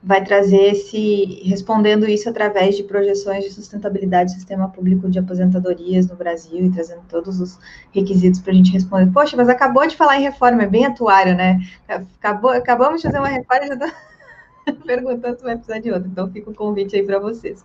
vai 0.03 0.23
trazer 0.23 0.73
esse, 0.73 1.43
respondendo 1.45 2.09
isso 2.09 2.29
através 2.29 2.77
de 2.77 2.85
projeções 2.85 3.45
de 3.45 3.51
sustentabilidade 3.51 4.33
do 4.33 4.37
sistema 4.37 4.69
público 4.69 5.11
de 5.11 5.19
aposentadorias 5.19 6.07
no 6.09 6.15
Brasil 6.17 6.67
e 6.67 6.71
trazendo 6.71 7.03
todos 7.09 7.41
os 7.41 7.59
requisitos 7.93 8.41
para 8.41 8.53
a 8.53 8.55
gente 8.55 8.73
responder. 8.73 9.13
Poxa, 9.13 9.37
mas 9.37 9.49
acabou 9.49 9.87
de 9.87 9.97
falar 9.97 10.19
em 10.19 10.23
reforma, 10.23 10.63
é 10.63 10.67
bem 10.67 10.87
atuário, 10.87 11.35
né? 11.35 11.61
Acabou, 11.89 12.51
acabamos 12.51 13.01
de 13.01 13.09
fazer 13.09 13.19
uma 13.19 13.29
reforma, 13.29 13.67
já 13.67 13.75
estou 13.75 14.77
perguntando 14.87 15.39
se 15.39 15.45
vai 15.45 15.57
precisar 15.57 15.79
de 15.81 15.91
outra. 15.91 16.09
Então, 16.09 16.31
fica 16.31 16.51
o 16.51 16.55
convite 16.55 16.95
aí 16.95 17.03
para 17.03 17.19
vocês 17.19 17.65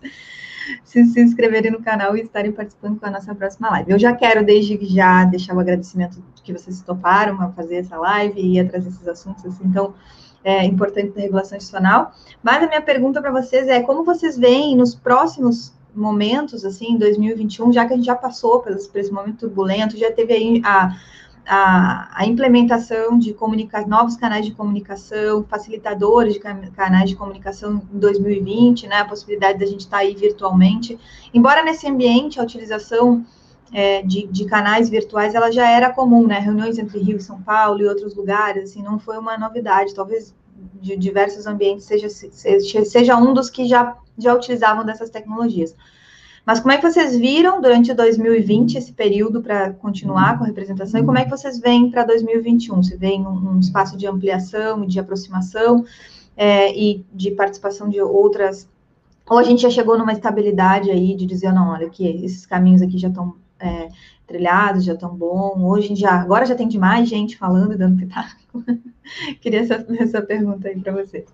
se, 0.84 1.04
se 1.04 1.20
inscreverem 1.20 1.70
no 1.70 1.82
canal 1.82 2.16
e 2.16 2.22
estarem 2.22 2.52
participando 2.52 2.98
com 2.98 3.06
a 3.06 3.10
nossa 3.10 3.34
próxima 3.34 3.70
live. 3.70 3.92
Eu 3.92 3.98
já 3.98 4.14
quero, 4.14 4.44
desde 4.44 4.78
já, 4.86 5.24
deixar 5.24 5.54
o 5.54 5.60
agradecimento 5.60 6.22
que 6.42 6.52
vocês 6.52 6.82
toparam 6.82 7.40
a 7.40 7.50
fazer 7.50 7.76
essa 7.76 7.96
live 7.96 8.40
e 8.40 8.60
a 8.60 8.68
trazer 8.68 8.88
esses 8.88 9.06
assuntos, 9.06 9.44
assim, 9.44 9.64
então, 9.64 9.94
é, 10.44 10.64
importante 10.64 11.12
da 11.12 11.20
regulação 11.20 11.56
institucional. 11.56 12.12
Mas 12.42 12.62
a 12.62 12.66
minha 12.66 12.82
pergunta 12.82 13.20
para 13.20 13.30
vocês 13.30 13.68
é 13.68 13.80
como 13.80 14.04
vocês 14.04 14.36
veem 14.36 14.76
nos 14.76 14.94
próximos 14.94 15.72
momentos, 15.94 16.64
assim, 16.64 16.92
em 16.92 16.98
2021, 16.98 17.72
já 17.72 17.86
que 17.86 17.92
a 17.92 17.96
gente 17.96 18.06
já 18.06 18.16
passou 18.16 18.60
por 18.60 18.72
esse 18.72 19.12
momento 19.12 19.40
turbulento, 19.40 19.96
já 19.96 20.10
teve 20.10 20.32
aí 20.32 20.62
a 20.64 20.96
a, 21.46 22.08
a 22.20 22.26
implementação 22.26 23.18
de 23.18 23.36
novos 23.86 24.16
canais 24.16 24.46
de 24.46 24.52
comunicação, 24.52 25.44
facilitadores 25.48 26.34
de 26.34 26.40
canais 26.40 27.10
de 27.10 27.16
comunicação 27.16 27.82
em 27.92 27.98
2020, 27.98 28.86
né, 28.86 28.96
a 28.96 29.04
possibilidade 29.04 29.58
da 29.58 29.66
gente 29.66 29.80
estar 29.80 29.98
tá 29.98 30.02
aí 30.02 30.14
virtualmente. 30.14 30.98
Embora 31.34 31.62
nesse 31.62 31.88
ambiente 31.88 32.38
a 32.38 32.42
utilização 32.42 33.24
é, 33.72 34.02
de, 34.02 34.26
de, 34.26 34.44
canais 34.44 34.88
virtuais, 34.90 35.34
ela 35.34 35.50
já 35.50 35.68
era 35.68 35.90
comum, 35.90 36.26
né? 36.26 36.38
Reuniões 36.38 36.78
entre 36.78 36.98
Rio 36.98 37.16
e 37.16 37.22
São 37.22 37.40
Paulo 37.40 37.80
e 37.80 37.86
outros 37.86 38.14
lugares, 38.14 38.70
assim, 38.70 38.82
não 38.82 38.98
foi 38.98 39.16
uma 39.16 39.38
novidade. 39.38 39.94
Talvez 39.94 40.34
de 40.80 40.96
diversos 40.96 41.46
ambientes 41.46 41.86
seja, 41.86 42.08
seja, 42.08 43.16
um 43.16 43.32
dos 43.32 43.48
que 43.48 43.66
já, 43.66 43.96
já 44.18 44.34
utilizavam 44.34 44.84
dessas 44.84 45.10
tecnologias. 45.10 45.74
Mas 46.44 46.58
como 46.58 46.72
é 46.72 46.76
que 46.76 46.90
vocês 46.90 47.16
viram 47.16 47.60
durante 47.60 47.94
2020 47.94 48.76
esse 48.76 48.92
período 48.92 49.40
para 49.40 49.72
continuar 49.74 50.36
com 50.36 50.44
a 50.44 50.48
representação 50.48 51.00
e 51.00 51.04
como 51.04 51.16
é 51.16 51.24
que 51.24 51.30
vocês 51.30 51.60
veem 51.60 51.88
para 51.90 52.04
2021? 52.04 52.82
Você 52.82 52.96
vê 52.96 53.12
um, 53.12 53.54
um, 53.54 53.60
espaço 53.60 53.96
de 53.96 54.08
ampliação, 54.08 54.84
de 54.84 54.98
aproximação 54.98 55.84
é, 56.36 56.76
e 56.76 57.04
de 57.12 57.30
participação 57.30 57.88
de 57.88 58.00
outras? 58.00 58.68
Ou 59.30 59.38
a 59.38 59.44
gente 59.44 59.62
já 59.62 59.70
chegou 59.70 59.96
numa 59.96 60.12
estabilidade 60.12 60.90
aí 60.90 61.14
de 61.14 61.26
dizer, 61.26 61.52
não, 61.52 61.70
olha, 61.70 61.88
que 61.88 62.04
esses 62.24 62.44
caminhos 62.44 62.82
aqui 62.82 62.98
já 62.98 63.06
estão 63.08 63.36
é, 63.62 63.88
trilhados, 64.26 64.84
já 64.84 64.94
estão 64.94 65.14
bom. 65.14 65.64
Hoje 65.64 65.94
já, 65.94 66.12
agora 66.12 66.46
já 66.46 66.54
tem 66.54 66.68
demais 66.68 67.08
gente 67.08 67.36
falando, 67.36 67.76
dando 67.76 67.98
pitaco. 67.98 68.36
Queria 69.40 69.60
essa, 69.60 69.86
essa 69.98 70.22
pergunta 70.22 70.68
aí 70.68 70.78
para 70.80 70.92
você. 70.92 71.24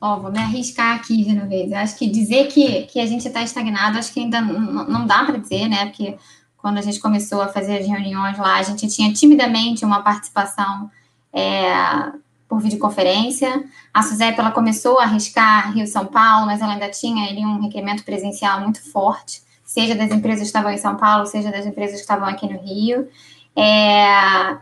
Ó, 0.00 0.20
vou 0.20 0.30
me 0.30 0.38
arriscar 0.38 0.96
aqui, 0.96 1.24
Genovese. 1.24 1.72
Acho 1.72 1.96
que 1.96 2.06
dizer 2.06 2.48
que, 2.48 2.82
que 2.82 3.00
a 3.00 3.06
gente 3.06 3.26
está 3.26 3.42
estagnado, 3.42 3.96
acho 3.96 4.12
que 4.12 4.20
ainda 4.20 4.38
não, 4.38 5.06
dá 5.06 5.24
para 5.24 5.38
dizer, 5.38 5.66
né? 5.66 5.86
Porque 5.86 6.18
quando 6.58 6.76
a 6.76 6.82
gente 6.82 7.00
começou 7.00 7.40
a 7.40 7.48
fazer 7.48 7.78
as 7.78 7.86
reuniões 7.86 8.36
lá, 8.36 8.56
a 8.56 8.62
gente 8.62 8.86
tinha 8.88 9.10
timidamente 9.14 9.82
uma 9.82 10.02
participação 10.02 10.90
é, 11.32 12.12
por 12.46 12.60
videoconferência. 12.60 13.64
A 13.94 14.02
Suzep, 14.02 14.38
ela 14.38 14.50
começou 14.50 14.98
a 14.98 15.04
arriscar 15.04 15.72
Rio-São 15.72 16.04
Paulo, 16.04 16.46
mas 16.46 16.60
ela 16.60 16.74
ainda 16.74 16.90
tinha 16.90 17.30
ali 17.30 17.44
um 17.44 17.62
requerimento 17.62 18.04
presencial 18.04 18.60
muito 18.60 18.82
forte, 18.92 19.42
seja 19.74 19.96
das 19.96 20.12
empresas 20.12 20.42
que 20.42 20.46
estavam 20.46 20.70
em 20.70 20.78
São 20.78 20.96
Paulo, 20.96 21.26
seja 21.26 21.50
das 21.50 21.66
empresas 21.66 21.96
que 21.96 22.02
estavam 22.02 22.28
aqui 22.28 22.46
no 22.46 22.60
Rio. 22.60 23.08
É, 23.56 24.56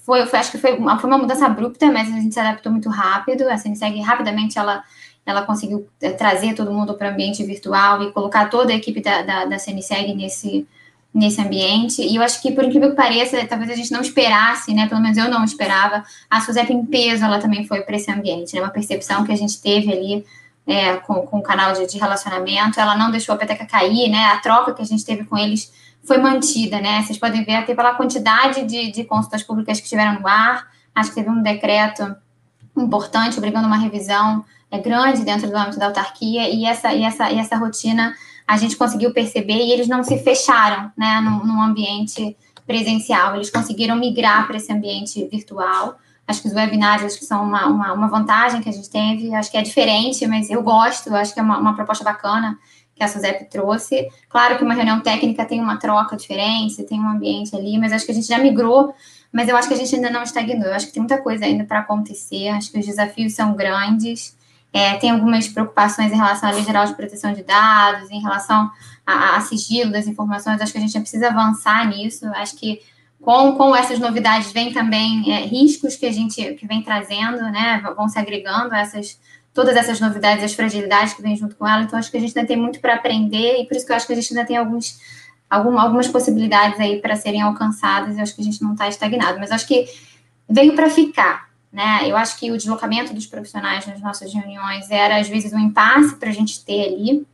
foi, 0.00 0.26
foi, 0.26 0.38
acho 0.38 0.50
que 0.50 0.58
foi 0.58 0.76
uma, 0.76 0.98
foi 0.98 1.08
uma 1.08 1.16
mudança 1.16 1.46
abrupta, 1.46 1.90
mas 1.90 2.08
a 2.08 2.20
gente 2.20 2.34
se 2.34 2.38
adaptou 2.38 2.70
muito 2.70 2.90
rápido. 2.90 3.48
A 3.48 3.56
CNSEG 3.56 4.02
rapidamente 4.02 4.58
ela, 4.58 4.84
ela 5.24 5.40
conseguiu 5.46 5.88
é, 6.02 6.10
trazer 6.10 6.52
todo 6.52 6.70
mundo 6.70 6.92
para 6.92 7.08
o 7.08 7.10
ambiente 7.10 7.42
virtual 7.42 8.02
e 8.02 8.12
colocar 8.12 8.50
toda 8.50 8.70
a 8.70 8.76
equipe 8.76 9.00
da, 9.00 9.22
da, 9.22 9.44
da 9.46 9.58
CNSEG 9.58 10.14
nesse, 10.14 10.68
nesse 11.14 11.40
ambiente. 11.40 12.02
E 12.02 12.16
eu 12.16 12.22
acho 12.22 12.42
que, 12.42 12.52
por 12.52 12.62
incrível 12.62 12.90
que 12.90 12.96
pareça, 12.96 13.42
talvez 13.46 13.70
a 13.70 13.74
gente 13.74 13.90
não 13.90 14.02
esperasse, 14.02 14.74
né? 14.74 14.86
Pelo 14.86 15.00
menos 15.00 15.16
eu 15.16 15.30
não 15.30 15.42
esperava. 15.42 16.04
A 16.28 16.38
Suzep 16.42 16.70
em 16.70 16.84
peso, 16.84 17.24
ela 17.24 17.38
também 17.38 17.66
foi 17.66 17.80
para 17.80 17.96
esse 17.96 18.10
ambiente, 18.10 18.54
né? 18.54 18.60
Uma 18.60 18.68
percepção 18.68 19.24
que 19.24 19.32
a 19.32 19.36
gente 19.36 19.58
teve 19.62 19.90
ali 19.90 20.26
é, 20.66 20.96
com, 20.96 21.26
com 21.26 21.38
o 21.38 21.42
canal 21.42 21.72
de, 21.72 21.86
de 21.86 21.98
relacionamento. 21.98 22.78
Ela 22.78 22.96
não 22.96 23.10
deixou 23.10 23.34
a 23.34 23.38
peteca 23.38 23.66
cair, 23.66 24.08
né? 24.08 24.26
A 24.26 24.38
troca 24.38 24.74
que 24.74 24.82
a 24.82 24.86
gente 24.86 25.04
teve 25.04 25.24
com 25.24 25.36
eles 25.36 25.72
foi 26.02 26.18
mantida, 26.18 26.80
né? 26.80 27.02
Vocês 27.02 27.18
podem 27.18 27.44
ver 27.44 27.56
até 27.56 27.74
pela 27.74 27.94
quantidade 27.94 28.64
de, 28.64 28.90
de 28.90 29.04
consultas 29.04 29.42
públicas 29.42 29.78
que 29.78 29.84
estiveram 29.84 30.20
no 30.20 30.26
ar. 30.26 30.68
Acho 30.94 31.10
que 31.10 31.16
teve 31.16 31.30
um 31.30 31.42
decreto 31.42 32.16
importante, 32.76 33.38
obrigando 33.38 33.66
uma 33.66 33.76
revisão 33.76 34.44
é, 34.70 34.78
grande 34.78 35.24
dentro 35.24 35.48
do 35.48 35.56
âmbito 35.56 35.78
da 35.78 35.86
autarquia, 35.86 36.48
e 36.48 36.64
essa, 36.64 36.92
e 36.92 37.02
essa, 37.02 37.30
e 37.30 37.38
essa 37.38 37.56
rotina 37.56 38.14
a 38.46 38.56
gente 38.56 38.76
conseguiu 38.76 39.12
perceber 39.12 39.54
e 39.54 39.72
eles 39.72 39.88
não 39.88 40.02
se 40.02 40.18
fecharam 40.18 40.90
né, 40.96 41.20
num, 41.20 41.44
num 41.44 41.62
ambiente 41.62 42.36
presencial, 42.66 43.34
eles 43.34 43.50
conseguiram 43.50 43.96
migrar 43.96 44.46
para 44.46 44.56
esse 44.56 44.72
ambiente 44.72 45.24
virtual. 45.30 45.98
Acho 46.30 46.42
que 46.42 46.48
os 46.48 46.54
webinários 46.54 47.04
acho 47.04 47.18
que 47.18 47.24
são 47.24 47.42
uma, 47.42 47.66
uma, 47.66 47.92
uma, 47.92 48.08
vantagem 48.08 48.60
que 48.60 48.68
a 48.68 48.72
gente 48.72 48.88
teve, 48.88 49.34
acho 49.34 49.50
que 49.50 49.56
é 49.56 49.62
diferente, 49.62 50.26
mas 50.26 50.48
eu 50.48 50.62
gosto, 50.62 51.14
acho 51.14 51.34
que 51.34 51.40
é 51.40 51.42
uma, 51.42 51.58
uma 51.58 51.74
proposta 51.74 52.04
bacana 52.04 52.56
que 52.94 53.02
a 53.02 53.08
SUSEP 53.08 53.46
trouxe. 53.50 54.08
Claro 54.28 54.56
que 54.56 54.64
uma 54.64 54.74
reunião 54.74 55.00
técnica 55.00 55.44
tem 55.44 55.60
uma 55.60 55.76
troca 55.76 56.16
diferente, 56.16 56.84
tem 56.84 57.00
um 57.00 57.08
ambiente 57.08 57.56
ali, 57.56 57.78
mas 57.78 57.92
acho 57.92 58.04
que 58.04 58.12
a 58.12 58.14
gente 58.14 58.28
já 58.28 58.38
migrou, 58.38 58.94
mas 59.32 59.48
eu 59.48 59.56
acho 59.56 59.66
que 59.66 59.74
a 59.74 59.76
gente 59.76 59.94
ainda 59.94 60.10
não 60.10 60.22
estagnou. 60.22 60.66
Eu 60.66 60.74
acho 60.74 60.86
que 60.86 60.92
tem 60.92 61.00
muita 61.00 61.18
coisa 61.18 61.44
ainda 61.44 61.64
para 61.64 61.80
acontecer, 61.80 62.48
acho 62.48 62.70
que 62.70 62.78
os 62.78 62.86
desafios 62.86 63.34
são 63.34 63.54
grandes. 63.54 64.38
É, 64.72 64.94
tem 64.98 65.10
algumas 65.10 65.48
preocupações 65.48 66.12
em 66.12 66.16
relação 66.16 66.48
à 66.48 66.52
Lei 66.52 66.62
Geral 66.62 66.86
de 66.86 66.94
Proteção 66.94 67.32
de 67.32 67.42
Dados, 67.42 68.08
em 68.10 68.20
relação 68.20 68.70
a, 69.04 69.36
a 69.36 69.40
sigilo 69.40 69.90
das 69.90 70.06
informações. 70.06 70.60
Acho 70.60 70.70
que 70.70 70.78
a 70.78 70.80
gente 70.80 71.00
precisa 71.00 71.28
avançar 71.28 71.88
nisso. 71.88 72.24
Acho 72.34 72.56
que 72.56 72.80
com, 73.20 73.52
com 73.54 73.76
essas 73.76 73.98
novidades 73.98 74.50
vem 74.52 74.72
também 74.72 75.32
é, 75.32 75.46
riscos 75.46 75.96
que 75.96 76.06
a 76.06 76.12
gente 76.12 76.54
que 76.54 76.66
vem 76.66 76.82
trazendo, 76.82 77.42
né? 77.50 77.82
Vão 77.96 78.08
se 78.08 78.18
agregando 78.18 78.74
essas 78.74 79.18
todas 79.52 79.76
essas 79.76 80.00
novidades, 80.00 80.44
as 80.44 80.52
fragilidades 80.52 81.14
que 81.14 81.22
vêm 81.22 81.36
junto 81.36 81.56
com 81.56 81.66
ela. 81.66 81.82
Então, 81.82 81.98
acho 81.98 82.10
que 82.10 82.16
a 82.16 82.20
gente 82.20 82.36
ainda 82.36 82.46
tem 82.46 82.56
muito 82.56 82.80
para 82.80 82.94
aprender 82.94 83.60
e 83.60 83.66
por 83.66 83.76
isso 83.76 83.84
que 83.84 83.92
eu 83.92 83.96
acho 83.96 84.06
que 84.06 84.12
a 84.12 84.16
gente 84.16 84.32
ainda 84.32 84.46
tem 84.46 84.56
alguns, 84.56 84.98
alguma, 85.48 85.82
algumas 85.82 86.08
possibilidades 86.08 86.78
aí 86.78 87.00
para 87.00 87.16
serem 87.16 87.42
alcançadas. 87.42 88.16
Eu 88.16 88.22
acho 88.22 88.34
que 88.34 88.40
a 88.40 88.44
gente 88.44 88.62
não 88.62 88.72
está 88.72 88.88
estagnado, 88.88 89.38
mas 89.38 89.50
acho 89.50 89.66
que 89.66 89.86
veio 90.48 90.74
para 90.74 90.88
ficar. 90.88 91.50
Né? 91.72 92.08
Eu 92.08 92.16
acho 92.16 92.38
que 92.38 92.50
o 92.50 92.56
deslocamento 92.56 93.12
dos 93.12 93.26
profissionais 93.26 93.86
nas 93.86 94.00
nossas 94.00 94.32
reuniões 94.32 94.90
era, 94.90 95.18
às 95.18 95.28
vezes, 95.28 95.52
um 95.52 95.58
impasse 95.58 96.16
para 96.16 96.30
a 96.30 96.32
gente 96.32 96.64
ter 96.64 96.86
ali 96.86 97.26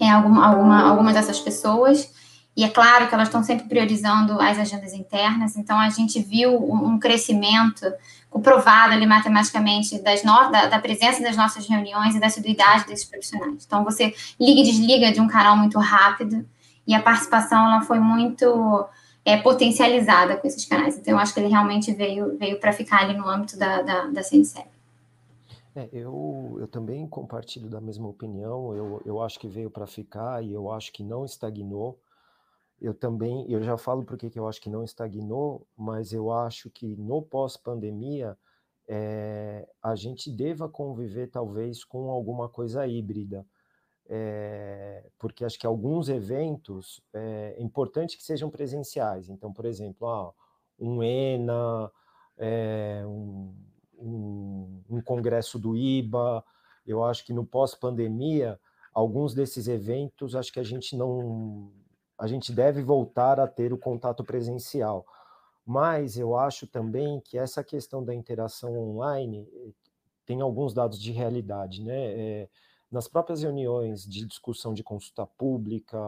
alguma, 0.00 0.46
alguma, 0.46 0.88
algumas 0.88 1.14
dessas 1.14 1.40
pessoas. 1.40 2.12
E 2.56 2.62
é 2.62 2.68
claro 2.68 3.08
que 3.08 3.14
elas 3.14 3.28
estão 3.28 3.42
sempre 3.42 3.68
priorizando 3.68 4.40
as 4.40 4.58
agendas 4.58 4.92
internas, 4.92 5.56
então 5.56 5.78
a 5.78 5.88
gente 5.90 6.22
viu 6.22 6.56
um 6.56 6.98
crescimento 6.98 7.84
comprovado 8.30 8.92
ali 8.92 9.06
matematicamente 9.06 9.98
das 10.00 10.22
no, 10.22 10.50
da, 10.50 10.66
da, 10.66 10.78
presença 10.78 11.22
das 11.22 11.36
nossas 11.36 11.68
reuniões 11.68 12.14
e 12.14 12.20
da 12.20 12.26
assiduidade 12.26 12.86
desses 12.86 13.04
profissionais. 13.04 13.64
Então 13.64 13.84
você 13.84 14.14
liga 14.40 14.60
e 14.60 14.64
desliga 14.64 15.12
de 15.12 15.20
um 15.20 15.26
canal 15.26 15.56
muito 15.56 15.78
rápido 15.78 16.44
e 16.86 16.94
a 16.94 17.02
participação 17.02 17.64
ela 17.64 17.80
foi 17.82 17.98
muito 17.98 18.86
é, 19.24 19.36
potencializada 19.36 20.36
com 20.36 20.46
esses 20.46 20.64
canais. 20.64 20.96
Então 20.96 21.14
eu 21.14 21.18
acho 21.18 21.32
que 21.32 21.40
ele 21.40 21.48
realmente 21.48 21.92
veio, 21.92 22.36
veio 22.36 22.60
para 22.60 22.72
ficar 22.72 23.02
ali 23.02 23.16
no 23.16 23.28
âmbito 23.28 23.58
da, 23.58 23.82
da, 23.82 24.06
da. 24.06 24.20
É, 25.76 25.88
eu, 25.92 26.56
eu 26.60 26.68
também 26.68 27.06
compartilho 27.06 27.68
da 27.68 27.80
mesma 27.80 28.08
opinião. 28.08 28.74
Eu, 28.74 29.02
eu 29.04 29.22
acho 29.22 29.40
que 29.40 29.48
veio 29.48 29.70
para 29.70 29.86
ficar 29.86 30.44
e 30.44 30.52
eu 30.52 30.70
acho 30.70 30.92
que 30.92 31.02
não 31.02 31.24
estagnou 31.24 31.98
eu 32.84 32.92
também, 32.92 33.50
eu 33.50 33.62
já 33.62 33.78
falo 33.78 34.04
porque 34.04 34.28
que 34.28 34.38
eu 34.38 34.46
acho 34.46 34.60
que 34.60 34.68
não 34.68 34.84
estagnou, 34.84 35.66
mas 35.74 36.12
eu 36.12 36.30
acho 36.30 36.68
que 36.68 36.94
no 36.96 37.22
pós-pandemia 37.22 38.36
é, 38.86 39.66
a 39.82 39.94
gente 39.94 40.30
deva 40.30 40.68
conviver 40.68 41.28
talvez 41.28 41.82
com 41.82 42.10
alguma 42.10 42.46
coisa 42.46 42.86
híbrida, 42.86 43.46
é, 44.06 45.02
porque 45.18 45.46
acho 45.46 45.58
que 45.58 45.66
alguns 45.66 46.10
eventos 46.10 47.02
é, 47.14 47.54
é 47.56 47.62
importante 47.62 48.18
que 48.18 48.22
sejam 48.22 48.50
presenciais. 48.50 49.30
Então, 49.30 49.50
por 49.50 49.64
exemplo, 49.64 50.06
ah, 50.06 50.30
um 50.78 51.02
ENA, 51.02 51.90
um, 53.06 53.54
um, 53.98 54.82
um 54.90 55.00
congresso 55.00 55.58
do 55.58 55.74
IBA, 55.74 56.44
eu 56.86 57.02
acho 57.02 57.24
que 57.24 57.32
no 57.32 57.46
pós-pandemia 57.46 58.60
alguns 58.92 59.32
desses 59.32 59.68
eventos 59.68 60.36
acho 60.36 60.52
que 60.52 60.60
a 60.60 60.64
gente 60.64 60.94
não 60.94 61.72
a 62.18 62.26
gente 62.26 62.52
deve 62.52 62.82
voltar 62.82 63.40
a 63.40 63.46
ter 63.46 63.72
o 63.72 63.78
contato 63.78 64.24
presencial. 64.24 65.04
Mas 65.66 66.18
eu 66.18 66.36
acho 66.36 66.66
também 66.66 67.20
que 67.20 67.38
essa 67.38 67.64
questão 67.64 68.04
da 68.04 68.14
interação 68.14 68.76
online 68.78 69.48
eh, 69.52 69.70
tem 70.26 70.40
alguns 70.40 70.74
dados 70.74 71.00
de 71.00 71.10
realidade, 71.10 71.82
né? 71.82 71.96
É, 71.96 72.48
nas 72.90 73.08
próprias 73.08 73.42
reuniões 73.42 74.04
de 74.04 74.24
discussão 74.26 74.72
de 74.72 74.82
consulta 74.82 75.26
pública, 75.26 75.98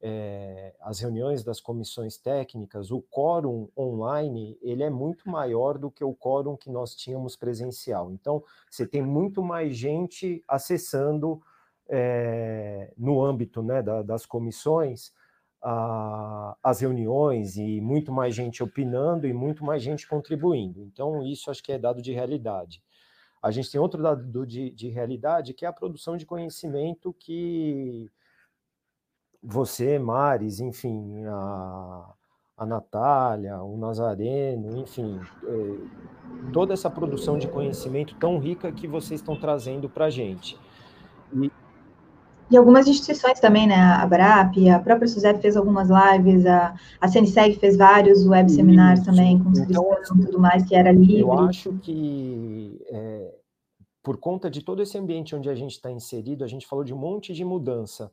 é, 0.00 0.74
as 0.80 0.98
reuniões 0.98 1.44
das 1.44 1.60
comissões 1.60 2.18
técnicas, 2.18 2.90
o 2.90 3.00
quórum 3.00 3.68
online 3.78 4.58
ele 4.60 4.82
é 4.82 4.90
muito 4.90 5.30
maior 5.30 5.78
do 5.78 5.90
que 5.90 6.04
o 6.04 6.12
quórum 6.12 6.56
que 6.56 6.68
nós 6.68 6.94
tínhamos 6.96 7.36
presencial. 7.36 8.10
Então, 8.10 8.42
você 8.68 8.84
tem 8.84 9.00
muito 9.00 9.42
mais 9.42 9.76
gente 9.76 10.42
acessando 10.46 11.40
é, 11.88 12.92
no 12.98 13.24
âmbito 13.24 13.62
né, 13.62 13.80
da, 13.80 14.02
das 14.02 14.26
comissões 14.26 15.12
a, 15.62 16.56
as 16.62 16.80
reuniões 16.80 17.56
e 17.56 17.80
muito 17.80 18.12
mais 18.12 18.34
gente 18.34 18.62
opinando 18.62 19.26
e 19.26 19.32
muito 19.32 19.64
mais 19.64 19.82
gente 19.82 20.08
contribuindo. 20.08 20.82
Então, 20.82 21.22
isso 21.22 21.50
acho 21.50 21.62
que 21.62 21.72
é 21.72 21.78
dado 21.78 22.02
de 22.02 22.12
realidade. 22.12 22.82
A 23.42 23.50
gente 23.50 23.70
tem 23.70 23.80
outro 23.80 24.02
dado 24.02 24.46
de, 24.46 24.70
de 24.70 24.88
realidade, 24.88 25.54
que 25.54 25.64
é 25.64 25.68
a 25.68 25.72
produção 25.72 26.16
de 26.16 26.26
conhecimento 26.26 27.14
que 27.18 28.10
você, 29.42 29.98
Mares, 29.98 30.60
enfim, 30.60 31.24
a, 31.26 32.12
a 32.56 32.66
Natália, 32.66 33.60
o 33.62 33.76
Nazareno, 33.76 34.78
enfim, 34.78 35.20
é, 35.44 36.52
toda 36.52 36.72
essa 36.72 36.88
produção 36.88 37.36
de 37.36 37.48
conhecimento 37.48 38.14
tão 38.16 38.38
rica 38.38 38.70
que 38.70 38.86
vocês 38.86 39.20
estão 39.20 39.36
trazendo 39.36 39.88
para 39.88 40.06
a 40.06 40.10
gente. 40.10 40.56
E, 41.32 41.50
e 42.52 42.56
algumas 42.56 42.86
instituições 42.86 43.40
também, 43.40 43.66
né? 43.66 43.74
A 43.74 44.06
BRAP, 44.06 44.68
a 44.68 44.78
própria 44.78 45.08
SUSEP 45.08 45.40
fez 45.40 45.56
algumas 45.56 45.88
lives, 45.88 46.44
a, 46.44 46.74
a 47.00 47.08
CNSEG 47.08 47.58
fez 47.58 47.78
vários 47.78 48.26
web 48.26 48.52
seminários 48.52 49.02
também, 49.06 49.42
com 49.42 49.50
então, 49.50 49.90
assim, 49.94 50.20
tudo 50.20 50.38
mais, 50.38 50.62
que 50.68 50.74
era 50.74 50.92
livre. 50.92 51.20
Eu 51.20 51.32
acho 51.32 51.72
que, 51.78 52.78
é, 52.90 53.34
por 54.02 54.18
conta 54.18 54.50
de 54.50 54.62
todo 54.62 54.82
esse 54.82 54.98
ambiente 54.98 55.34
onde 55.34 55.48
a 55.48 55.54
gente 55.54 55.72
está 55.72 55.90
inserido, 55.90 56.44
a 56.44 56.46
gente 56.46 56.66
falou 56.66 56.84
de 56.84 56.92
um 56.92 56.98
monte 56.98 57.32
de 57.32 57.42
mudança. 57.42 58.12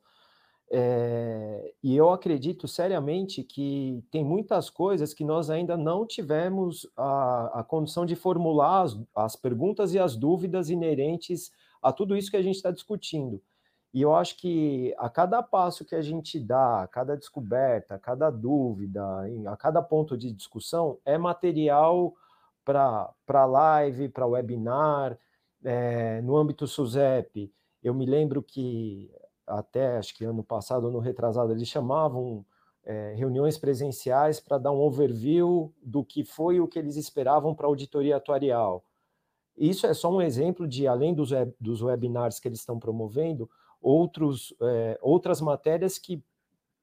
É, 0.72 1.74
e 1.82 1.94
eu 1.94 2.10
acredito 2.10 2.66
seriamente 2.66 3.42
que 3.42 4.02
tem 4.10 4.24
muitas 4.24 4.70
coisas 4.70 5.12
que 5.12 5.24
nós 5.24 5.50
ainda 5.50 5.76
não 5.76 6.06
tivemos 6.06 6.88
a, 6.96 7.60
a 7.60 7.64
condição 7.64 8.06
de 8.06 8.16
formular 8.16 8.84
as, 8.84 8.98
as 9.14 9.36
perguntas 9.36 9.92
e 9.92 9.98
as 9.98 10.16
dúvidas 10.16 10.70
inerentes 10.70 11.50
a 11.82 11.92
tudo 11.92 12.16
isso 12.16 12.30
que 12.30 12.36
a 12.38 12.42
gente 12.42 12.56
está 12.56 12.70
discutindo. 12.70 13.42
E 13.92 14.02
eu 14.02 14.14
acho 14.14 14.36
que 14.36 14.94
a 14.98 15.10
cada 15.10 15.42
passo 15.42 15.84
que 15.84 15.96
a 15.96 16.02
gente 16.02 16.38
dá, 16.38 16.82
a 16.82 16.88
cada 16.88 17.16
descoberta, 17.16 17.96
a 17.96 17.98
cada 17.98 18.30
dúvida, 18.30 19.02
a 19.48 19.56
cada 19.56 19.82
ponto 19.82 20.16
de 20.16 20.32
discussão, 20.32 20.98
é 21.04 21.18
material 21.18 22.14
para 22.64 23.46
live, 23.46 24.08
para 24.08 24.26
webinar, 24.26 25.18
é, 25.64 26.20
no 26.22 26.36
âmbito 26.36 26.66
SUSEP. 26.66 27.52
Eu 27.82 27.92
me 27.92 28.06
lembro 28.06 28.42
que 28.42 29.10
até 29.46 29.96
acho 29.96 30.14
que 30.14 30.24
ano 30.24 30.44
passado, 30.44 30.86
ano 30.86 31.00
retrasado, 31.00 31.52
eles 31.52 31.66
chamavam 31.66 32.44
é, 32.84 33.14
reuniões 33.16 33.58
presenciais 33.58 34.38
para 34.38 34.58
dar 34.58 34.72
um 34.72 34.80
overview 34.80 35.74
do 35.82 36.04
que 36.04 36.24
foi 36.24 36.60
o 36.60 36.68
que 36.68 36.78
eles 36.78 36.96
esperavam 36.96 37.54
para 37.54 37.66
a 37.66 37.68
auditoria 37.68 38.16
atuarial. 38.16 38.84
Isso 39.56 39.86
é 39.86 39.92
só 39.92 40.10
um 40.10 40.22
exemplo 40.22 40.66
de, 40.66 40.86
além 40.86 41.12
dos, 41.12 41.32
web, 41.32 41.52
dos 41.60 41.82
webinars 41.82 42.38
que 42.38 42.48
eles 42.48 42.60
estão 42.60 42.78
promovendo, 42.78 43.50
outros, 43.80 44.54
é, 44.60 44.98
outras 45.00 45.40
matérias 45.40 45.98
que 45.98 46.22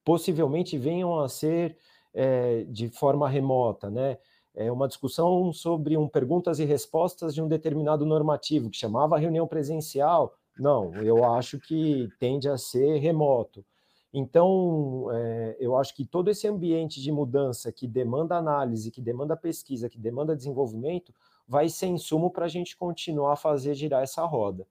possivelmente 0.04 0.78
venham 0.78 1.20
a 1.20 1.28
ser 1.28 1.76
é, 2.14 2.64
de 2.64 2.88
forma 2.88 3.28
remota, 3.28 3.90
né? 3.90 4.18
É 4.54 4.72
uma 4.72 4.88
discussão 4.88 5.52
sobre 5.52 5.96
um 5.96 6.08
perguntas 6.08 6.58
e 6.58 6.64
respostas 6.64 7.32
de 7.32 7.40
um 7.40 7.46
determinado 7.46 8.04
normativo, 8.04 8.70
que 8.70 8.76
chamava 8.76 9.18
reunião 9.18 9.46
presencial. 9.46 10.34
Não, 10.58 10.92
eu 10.94 11.24
acho 11.24 11.60
que 11.60 12.08
tende 12.18 12.48
a 12.48 12.58
ser 12.58 12.98
remoto. 12.98 13.64
Então, 14.12 15.06
é, 15.12 15.56
eu 15.60 15.76
acho 15.76 15.94
que 15.94 16.04
todo 16.04 16.28
esse 16.28 16.48
ambiente 16.48 17.00
de 17.00 17.12
mudança 17.12 17.70
que 17.70 17.86
demanda 17.86 18.36
análise, 18.36 18.90
que 18.90 19.00
demanda 19.00 19.36
pesquisa, 19.36 19.88
que 19.88 19.98
demanda 19.98 20.34
desenvolvimento, 20.34 21.12
vai 21.46 21.68
ser 21.68 21.86
insumo 21.86 22.30
para 22.30 22.46
a 22.46 22.48
gente 22.48 22.76
continuar 22.76 23.34
a 23.34 23.36
fazer 23.36 23.74
girar 23.74 24.02
essa 24.02 24.24
roda. 24.24 24.66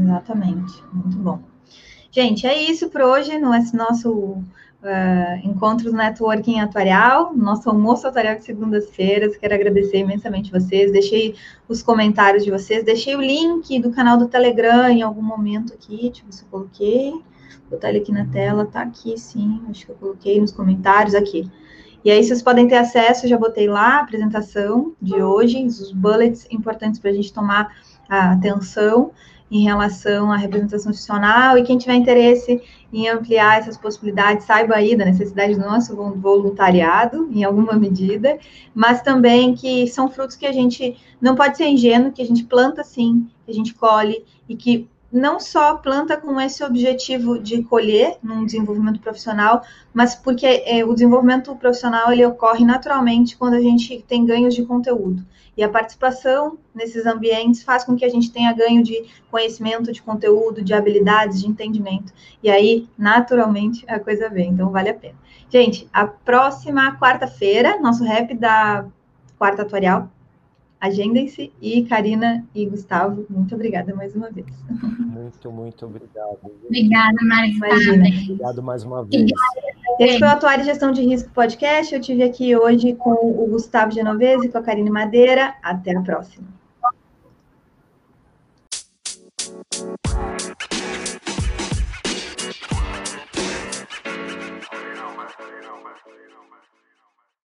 Exatamente, 0.00 0.82
muito 0.92 1.16
bom. 1.18 1.40
Gente, 2.10 2.46
é 2.46 2.62
isso 2.70 2.88
por 2.90 3.00
hoje 3.00 3.38
no 3.38 3.50
nosso 3.74 4.42
uh, 4.84 5.36
Encontros 5.42 5.92
Networking 5.92 6.60
Atuarial, 6.60 7.34
nosso 7.34 7.68
almoço 7.68 8.06
atuarial 8.06 8.36
de 8.36 8.44
segundas-feiras. 8.44 9.36
Quero 9.36 9.54
agradecer 9.54 9.98
imensamente 9.98 10.52
vocês. 10.52 10.92
Deixei 10.92 11.34
os 11.68 11.82
comentários 11.82 12.44
de 12.44 12.50
vocês, 12.50 12.84
deixei 12.84 13.16
o 13.16 13.20
link 13.20 13.80
do 13.80 13.90
canal 13.90 14.16
do 14.16 14.28
Telegram 14.28 14.88
em 14.88 15.02
algum 15.02 15.22
momento 15.22 15.72
aqui. 15.72 15.96
Deixa 16.02 16.20
eu 16.22 16.26
ver 16.26 16.32
se 16.32 16.42
eu 16.42 16.48
coloquei. 16.50 17.10
Vou 17.10 17.70
botar 17.70 17.88
ele 17.88 17.98
aqui 17.98 18.12
na 18.12 18.26
tela, 18.26 18.66
tá 18.66 18.82
aqui 18.82 19.18
sim. 19.18 19.62
Acho 19.68 19.86
que 19.86 19.92
eu 19.92 19.96
coloquei 19.96 20.40
nos 20.40 20.52
comentários 20.52 21.14
aqui. 21.14 21.50
E 22.04 22.10
aí 22.10 22.22
vocês 22.22 22.42
podem 22.42 22.68
ter 22.68 22.76
acesso, 22.76 23.26
já 23.26 23.38
botei 23.38 23.66
lá 23.66 23.96
a 23.96 24.00
apresentação 24.02 24.94
de 25.00 25.22
hoje, 25.22 25.64
os 25.64 25.90
bullets 25.90 26.46
importantes 26.50 27.00
para 27.00 27.10
a 27.10 27.14
gente 27.14 27.32
tomar 27.32 27.74
a 28.08 28.32
atenção 28.32 29.10
em 29.50 29.62
relação 29.62 30.32
à 30.32 30.36
representação 30.36 30.90
institucional, 30.90 31.56
e 31.56 31.62
quem 31.62 31.78
tiver 31.78 31.94
interesse 31.94 32.62
em 32.92 33.08
ampliar 33.08 33.58
essas 33.58 33.76
possibilidades, 33.76 34.46
saiba 34.46 34.74
aí 34.74 34.96
da 34.96 35.04
necessidade 35.04 35.54
do 35.54 35.60
nosso 35.60 35.94
voluntariado, 35.96 37.28
em 37.32 37.44
alguma 37.44 37.74
medida, 37.74 38.38
mas 38.74 39.02
também 39.02 39.54
que 39.54 39.86
são 39.88 40.08
frutos 40.08 40.36
que 40.36 40.46
a 40.46 40.52
gente 40.52 40.96
não 41.20 41.34
pode 41.34 41.56
ser 41.56 41.66
ingênuo, 41.66 42.12
que 42.12 42.22
a 42.22 42.26
gente 42.26 42.44
planta 42.44 42.82
sim, 42.82 43.26
que 43.44 43.50
a 43.50 43.54
gente 43.54 43.74
colhe, 43.74 44.24
e 44.48 44.56
que 44.56 44.88
não 45.14 45.38
só 45.38 45.76
planta 45.76 46.16
com 46.16 46.40
esse 46.40 46.64
objetivo 46.64 47.38
de 47.38 47.62
colher 47.62 48.18
num 48.20 48.44
desenvolvimento 48.44 48.98
profissional, 48.98 49.62
mas 49.92 50.16
porque 50.16 50.44
é, 50.44 50.84
o 50.84 50.92
desenvolvimento 50.92 51.54
profissional 51.54 52.12
ele 52.12 52.26
ocorre 52.26 52.64
naturalmente 52.64 53.36
quando 53.36 53.54
a 53.54 53.60
gente 53.60 54.04
tem 54.08 54.26
ganhos 54.26 54.56
de 54.56 54.64
conteúdo. 54.64 55.24
E 55.56 55.62
a 55.62 55.68
participação 55.68 56.58
nesses 56.74 57.06
ambientes 57.06 57.62
faz 57.62 57.84
com 57.84 57.94
que 57.94 58.04
a 58.04 58.08
gente 58.08 58.32
tenha 58.32 58.52
ganho 58.52 58.82
de 58.82 59.04
conhecimento, 59.30 59.92
de 59.92 60.02
conteúdo, 60.02 60.64
de 60.64 60.74
habilidades, 60.74 61.40
de 61.40 61.48
entendimento. 61.48 62.12
E 62.42 62.50
aí, 62.50 62.88
naturalmente, 62.98 63.84
a 63.86 64.00
coisa 64.00 64.28
vem. 64.28 64.50
Então, 64.50 64.70
vale 64.70 64.88
a 64.88 64.94
pena. 64.94 65.14
Gente, 65.48 65.88
a 65.92 66.08
próxima 66.08 66.98
quarta-feira, 66.98 67.78
nosso 67.78 68.02
rap 68.02 68.34
da 68.34 68.84
quarta 69.38 69.64
tutorial. 69.64 70.10
Agendem-se. 70.84 71.50
E 71.62 71.82
Karina 71.84 72.44
e 72.54 72.66
Gustavo, 72.66 73.24
muito 73.30 73.54
obrigada 73.54 73.94
mais 73.94 74.14
uma 74.14 74.30
vez. 74.30 74.46
Muito, 74.98 75.50
muito 75.50 75.86
obrigado. 75.86 76.36
Obrigada, 76.66 77.16
Maria. 77.22 77.54
Imagina. 77.54 78.06
Obrigado 78.06 78.62
mais 78.62 78.84
uma 78.84 79.02
vez. 79.02 79.22
Obrigada. 79.22 79.74
Esse 79.98 80.18
foi 80.18 80.28
o 80.28 80.30
Atuário 80.30 80.62
de 80.62 80.70
Gestão 80.70 80.92
de 80.92 81.00
Risco 81.00 81.30
Podcast. 81.30 81.94
Eu 81.94 82.02
tive 82.02 82.22
aqui 82.22 82.54
hoje 82.54 82.92
com 82.96 83.12
o 83.12 83.46
Gustavo 83.48 83.92
Genovese 83.92 84.46
e 84.46 84.50
com 84.50 84.58
a 84.58 84.62
Karine 84.62 84.90
Madeira. 84.90 85.54
Até 85.62 85.96
a 85.96 86.02
próxima. 86.02 86.46